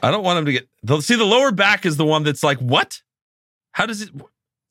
I 0.03 0.11
don't 0.11 0.23
want 0.23 0.41
him 0.41 0.45
to 0.45 0.53
get. 0.53 1.03
See, 1.03 1.15
the 1.16 1.24
lower 1.24 1.53
back 1.53 1.87
is 1.87 1.97
the 1.97 2.05
one 2.05 2.23
that's 2.23 2.43
like, 2.43 2.59
what? 2.59 3.01
How 3.73 3.87
does 3.87 4.03
it? 4.03 4.11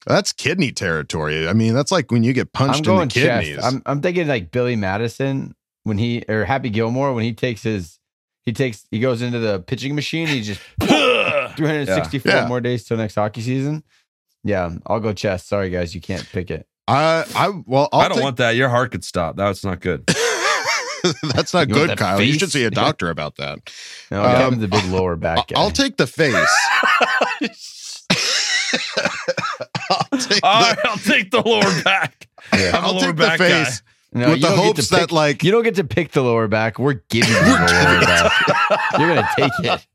That's 0.08 0.32
kidney 0.34 0.72
territory. 0.72 1.48
I 1.48 1.54
mean, 1.54 1.74
that's 1.74 1.92
like 1.92 2.12
when 2.12 2.24
you 2.24 2.34
get 2.34 2.54
punched 2.54 2.88
I'm 2.88 2.94
in 3.02 3.08
the 3.10 3.14
kidneys. 3.14 3.56
chest. 3.56 3.66
I'm 3.66 3.82
I'm 3.86 4.02
thinking 4.02 4.28
like 4.28 4.52
Billy 4.52 4.76
Madison 4.76 5.56
when 5.84 5.98
he 5.98 6.24
or 6.30 6.46
Happy 6.46 6.70
Gilmore 6.70 7.14
when 7.14 7.24
he 7.24 7.34
takes 7.34 7.64
his 7.64 8.00
he 8.46 8.54
takes 8.54 8.86
he 8.92 9.00
goes 9.00 9.22
into 9.22 9.40
the 9.40 9.60
pitching 9.60 9.96
machine. 9.96 10.28
He 10.28 10.42
just 10.42 10.62
364 10.82 12.32
Yeah. 12.32 12.48
more 12.48 12.62
days 12.62 12.84
till 12.86 12.98
next 12.98 13.16
hockey 13.16 13.42
season. 13.42 13.84
Yeah, 14.44 14.72
I'll 14.88 15.00
go 15.02 15.12
chest. 15.14 15.48
Sorry 15.50 15.70
guys, 15.70 15.94
you 15.94 16.02
can't 16.02 16.26
pick 16.32 16.50
it. 16.50 16.66
I, 16.88 17.26
I, 17.36 17.50
well, 17.68 17.90
I'll 17.92 18.00
I 18.02 18.08
don't 18.08 18.18
take- 18.18 18.24
want 18.24 18.38
that. 18.38 18.56
Your 18.56 18.70
heart 18.70 18.92
could 18.92 19.04
stop. 19.04 19.36
That's 19.36 19.64
not 19.64 19.80
good. 19.82 20.06
That's 21.34 21.54
not 21.54 21.70
You 21.70 21.76
good, 21.76 21.90
that 21.92 21.98
Kyle. 21.98 22.22
You 22.22 22.34
should 22.34 22.52
see 22.52 22.66
a 22.66 22.72
doctor 22.72 23.10
about 23.10 23.36
that. 23.38 23.60
No, 24.12 24.22
Um, 24.24 24.36
Kevin's 24.36 24.64
a 24.64 24.68
big 24.68 24.84
lower 24.86 25.16
back 25.16 25.48
guy. 25.48 25.60
I'll 25.60 25.72
take 25.72 25.96
the 25.98 26.08
face. 26.08 26.50
I'll 29.90 30.20
take 30.20 30.44
All 30.44 30.62
the, 30.62 30.78
I'll 30.86 30.98
take 30.98 31.32
the 31.32 31.41
lower 31.46 31.84
back. 31.84 32.28
Yeah. 32.54 32.78
I'm 32.78 32.84
a 32.84 32.88
I'll 32.88 32.94
lower 32.94 33.02
take 33.02 33.16
the 33.16 33.24
back 33.24 33.40
guy. 33.40 33.64
face 33.66 33.82
No, 34.14 34.30
with 34.32 34.41
the 34.41 34.48
don't 34.48 34.56
get 34.56 34.58
to 34.58 34.64
hopes 34.64 34.90
that, 34.90 35.12
like, 35.12 35.44
you 35.44 35.52
don't 35.52 35.64
get 35.64 35.76
to 35.76 35.84
pick 35.84 36.12
the 36.12 36.22
lower 36.22 36.48
back. 36.48 36.80
We're 36.80 37.02
giving 37.10 37.30
you 37.30 37.36
the 37.36 37.41
lower 37.41 38.00
back. 38.02 38.32
You're 38.98 39.16
gonna 39.16 39.30
take 39.38 39.52
it. 39.60 39.86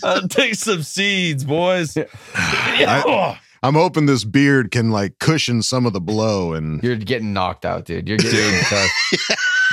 I'll 0.04 0.28
take 0.28 0.54
some 0.54 0.82
seeds, 0.82 1.44
boys. 1.44 1.96
I, 2.34 3.38
I'm 3.62 3.74
hoping 3.74 4.06
this 4.06 4.24
beard 4.24 4.70
can 4.70 4.90
like 4.90 5.18
cushion 5.18 5.62
some 5.62 5.84
of 5.84 5.92
the 5.92 6.00
blow, 6.00 6.54
and 6.54 6.82
You're 6.82 6.96
getting 6.96 7.32
knocked 7.32 7.64
out, 7.64 7.84
dude. 7.84 8.08
You're 8.08 8.18
getting 8.18 8.60
tough. 8.64 8.90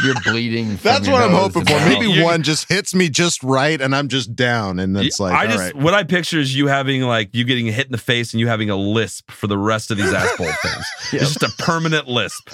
You're 0.04 0.16
bleeding. 0.24 0.76
that's 0.78 1.08
your 1.08 1.14
what 1.16 1.24
I'm 1.24 1.32
hoping 1.32 1.66
for. 1.66 1.74
Maybe 1.90 2.06
You're- 2.08 2.24
one 2.24 2.44
just 2.44 2.70
hits 2.70 2.94
me 2.94 3.10
just 3.10 3.42
right, 3.44 3.82
and 3.82 3.96
I'm 3.96 4.08
just 4.10 4.36
down, 4.36 4.80
and 4.80 4.96
it's 4.98 5.20
like, 5.20 5.34
I 5.34 5.46
all 5.46 5.52
just 5.52 5.60
right. 5.60 5.76
what 5.76 5.94
I 5.94 6.04
picture 6.04 6.40
is 6.40 6.56
you 6.56 6.68
having 6.68 7.02
like 7.02 7.30
you 7.34 7.44
getting 7.44 7.66
hit 7.66 7.88
in 7.88 7.92
the 7.92 7.98
face 7.98 8.34
and 8.34 8.40
you 8.40 8.48
having 8.48 8.70
a 8.70 8.76
lisp 8.76 9.32
for 9.32 9.48
the 9.48 9.58
rest 9.58 9.90
of 9.92 9.98
these 9.98 10.14
asshole 10.14 10.48
things. 10.48 10.86
Yep. 11.14 11.22
It's 11.22 11.34
just 11.36 11.44
a 11.44 11.64
permanent 11.64 12.08
lisp, 12.10 12.50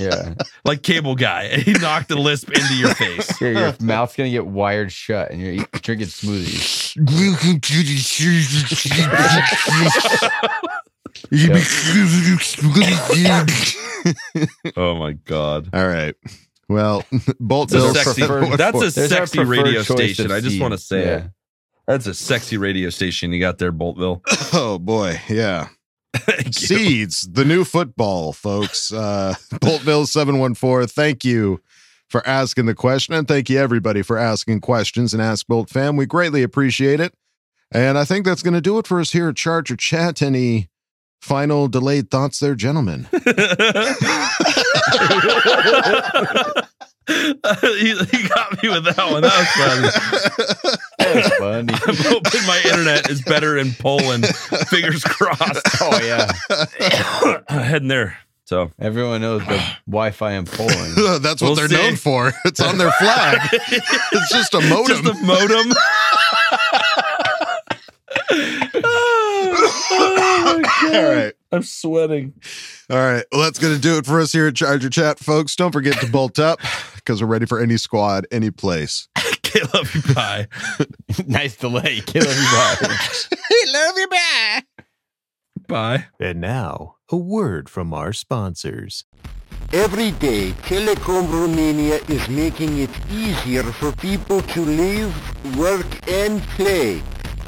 Yeah. 0.00 0.34
like 0.64 0.82
Cable 0.82 1.14
Guy. 1.14 1.44
and 1.44 1.62
He 1.66 1.72
knocked 1.74 2.08
the 2.08 2.16
lisp 2.16 2.50
into 2.50 2.74
your 2.74 2.92
face. 2.94 3.40
Your, 3.40 3.52
your 3.52 3.74
mouth's 3.80 4.16
gonna 4.16 4.28
get 4.30 4.44
wired 4.46 4.90
shut, 4.90 5.30
and 5.30 5.40
you're 5.40 5.52
eat- 5.52 5.70
drinking 5.82 6.08
smoothies. 6.08 6.96
Welcome 6.96 7.60
to 7.60 7.82
the 7.84 8.02
Oh 14.76 14.94
my 14.96 15.12
god. 15.12 15.68
all 15.72 15.86
right. 15.86 16.14
Well, 16.72 17.04
Bolt 17.40 17.70
That's 17.70 17.84
a 17.84 17.94
sexy, 17.94 18.26
preferred- 18.26 18.58
that's 18.58 18.80
a 18.82 18.90
sexy 18.90 19.44
radio 19.44 19.82
station. 19.82 20.30
I 20.32 20.40
just 20.40 20.60
want 20.60 20.72
to 20.72 20.78
say 20.78 21.04
Yeah. 21.04 21.16
it. 21.16 21.24
That's 21.86 22.06
a 22.06 22.14
sexy 22.14 22.56
radio 22.58 22.90
station 22.90 23.32
you 23.32 23.40
got 23.40 23.58
there, 23.58 23.72
Boltville. 23.72 24.20
Oh 24.54 24.78
boy, 24.78 25.20
yeah. 25.28 25.68
Seeds, 26.50 27.22
the 27.30 27.44
new 27.44 27.64
football, 27.64 28.32
folks. 28.32 28.92
Uh 28.92 29.34
Boltville 29.54 30.06
714. 30.06 30.86
Thank 30.88 31.24
you 31.24 31.60
for 32.08 32.26
asking 32.26 32.66
the 32.66 32.74
question. 32.74 33.14
And 33.14 33.26
thank 33.26 33.48
you 33.50 33.58
everybody 33.58 34.02
for 34.02 34.18
asking 34.18 34.60
questions 34.60 35.14
and 35.14 35.22
Ask 35.22 35.46
Bolt 35.46 35.70
fam. 35.70 35.96
We 35.96 36.06
greatly 36.06 36.42
appreciate 36.42 37.00
it. 37.00 37.14
And 37.70 37.96
I 37.96 38.04
think 38.04 38.26
that's 38.26 38.42
gonna 38.42 38.60
do 38.60 38.78
it 38.78 38.86
for 38.86 39.00
us 39.00 39.12
here 39.12 39.28
at 39.30 39.36
Charger 39.36 39.76
Chat. 39.76 40.20
Any 40.22 40.68
final 41.22 41.68
delayed 41.68 42.10
thoughts 42.10 42.38
there, 42.40 42.54
gentlemen? 42.54 43.08
he, 43.12 43.18
he 47.08 48.28
got 48.28 48.62
me 48.62 48.68
with 48.68 48.84
that 48.84 49.08
one. 49.10 49.22
That 49.22 49.38
was 49.38 49.48
funny. 49.56 49.88
That's 50.98 51.36
funny. 51.36 51.74
I'm 51.86 51.96
hoping 52.12 52.46
my 52.46 52.60
internet 52.64 53.10
is 53.10 53.22
better 53.22 53.56
in 53.58 53.72
Poland. 53.72 54.26
Fingers 54.68 55.02
crossed. 55.04 55.66
Oh 55.80 55.98
yeah. 56.02 56.32
Heading 57.48 57.88
there. 57.88 58.18
So 58.44 58.70
Everyone 58.78 59.20
knows 59.22 59.40
the 59.46 59.62
Wi-Fi 59.86 60.32
in 60.32 60.44
Poland. 60.44 60.94
that's 61.22 61.40
what 61.40 61.48
We'll 61.48 61.54
they're 61.54 61.68
see. 61.68 61.76
known 61.76 61.96
for. 61.96 62.32
It's 62.44 62.60
on 62.60 62.76
their 62.78 62.90
flag. 62.92 63.38
it's 63.52 64.30
just 64.30 64.52
a 64.54 64.60
modem. 64.60 64.86
just 65.04 65.04
a 65.04 65.14
modem. 65.24 65.72
Oh. 69.94 70.62
All 70.94 71.14
right. 71.14 71.34
I'm 71.52 71.62
sweating. 71.62 72.32
All 72.90 72.96
right. 72.96 73.24
Well, 73.30 73.42
that's 73.42 73.58
going 73.58 73.74
to 73.74 73.80
do 73.80 73.98
it 73.98 74.06
for 74.06 74.20
us 74.20 74.32
here 74.32 74.46
at 74.46 74.54
Charger 74.54 74.90
Chat, 74.90 75.18
folks. 75.18 75.54
Don't 75.54 75.72
forget 75.72 76.00
to 76.00 76.10
bolt 76.10 76.38
up 76.38 76.60
because 76.94 77.20
we're 77.22 77.28
ready 77.28 77.46
for 77.46 77.60
any 77.60 77.76
squad, 77.76 78.26
any 78.30 78.50
place. 78.50 79.08
Okay, 79.44 79.66
love 79.74 79.94
you. 79.94 80.14
Bye. 80.14 80.48
nice 81.26 81.56
delay. 81.56 82.00
Kill 82.06 82.26
everybody. 82.26 82.94
Love 83.66 83.94
you, 83.98 84.08
bye. 84.08 84.62
Bye. 85.68 86.06
And 86.18 86.40
now, 86.40 86.96
a 87.10 87.16
word 87.16 87.68
from 87.68 87.92
our 87.92 88.14
sponsors. 88.14 89.04
Every 89.72 90.12
day, 90.12 90.52
Telekom 90.62 91.30
Romania 91.30 91.96
is 92.08 92.26
making 92.28 92.78
it 92.78 92.90
easier 93.10 93.62
for 93.62 93.92
people 93.92 94.40
to 94.40 94.64
live, 94.64 95.56
work, 95.58 95.86
and 96.08 96.40
play. 96.56 97.02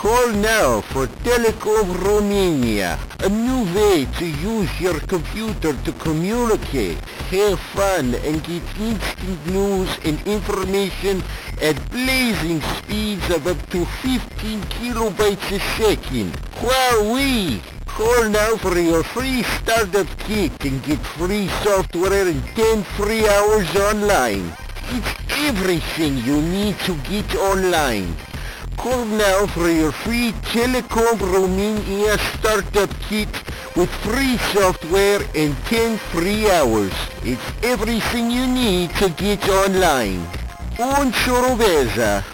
Call 0.05 0.33
now 0.37 0.83
for 0.93 1.07
Telekom 1.25 1.97
Romania, 2.05 2.99
a 3.21 3.29
new 3.31 3.65
way 3.73 4.05
to 4.19 4.27
use 4.27 4.69
your 4.79 5.01
computer 5.01 5.73
to 5.73 5.93
communicate, 5.93 7.01
have 7.33 7.59
fun, 7.73 8.13
and 8.13 8.45
get 8.45 8.61
instant 8.79 9.47
news 9.47 9.89
and 10.05 10.21
information 10.29 11.23
at 11.63 11.81
blazing 11.91 12.61
speeds 12.77 13.25
of 13.31 13.47
up 13.47 13.57
to 13.71 13.87
15 14.05 14.61
kilobytes 14.77 15.49
a 15.57 15.61
second. 15.81 16.37
Wowee! 16.61 17.63
Call 17.87 18.29
now 18.29 18.57
for 18.57 18.79
your 18.79 19.03
free 19.05 19.43
startup 19.57 20.07
kit 20.19 20.53
and 20.67 20.85
get 20.85 21.01
free 21.17 21.49
software 21.65 22.29
and 22.29 22.45
10 22.53 22.83
free 23.01 23.27
hours 23.27 23.75
online. 23.75 24.53
It's 24.93 25.13
everything 25.49 26.19
you 26.19 26.43
need 26.43 26.77
to 26.81 26.95
get 27.09 27.35
online. 27.37 28.15
Call 28.77 29.05
now 29.05 29.47
for 29.47 29.69
your 29.71 29.93
free 29.93 30.33
Telekom 30.53 31.21
Romania 31.21 32.19
startup 32.19 32.91
kit 33.09 33.29
with 33.77 33.91
free 34.05 34.37
software 34.53 35.21
and 35.35 35.57
10 35.67 35.99
free 36.13 36.51
hours. 36.51 36.93
It's 37.23 37.43
everything 37.63 38.31
you 38.31 38.47
need 38.47 38.91
to 38.97 39.09
get 39.11 39.49
online. 39.49 40.21
Un 40.79 41.13
Choroveza. 41.13 42.34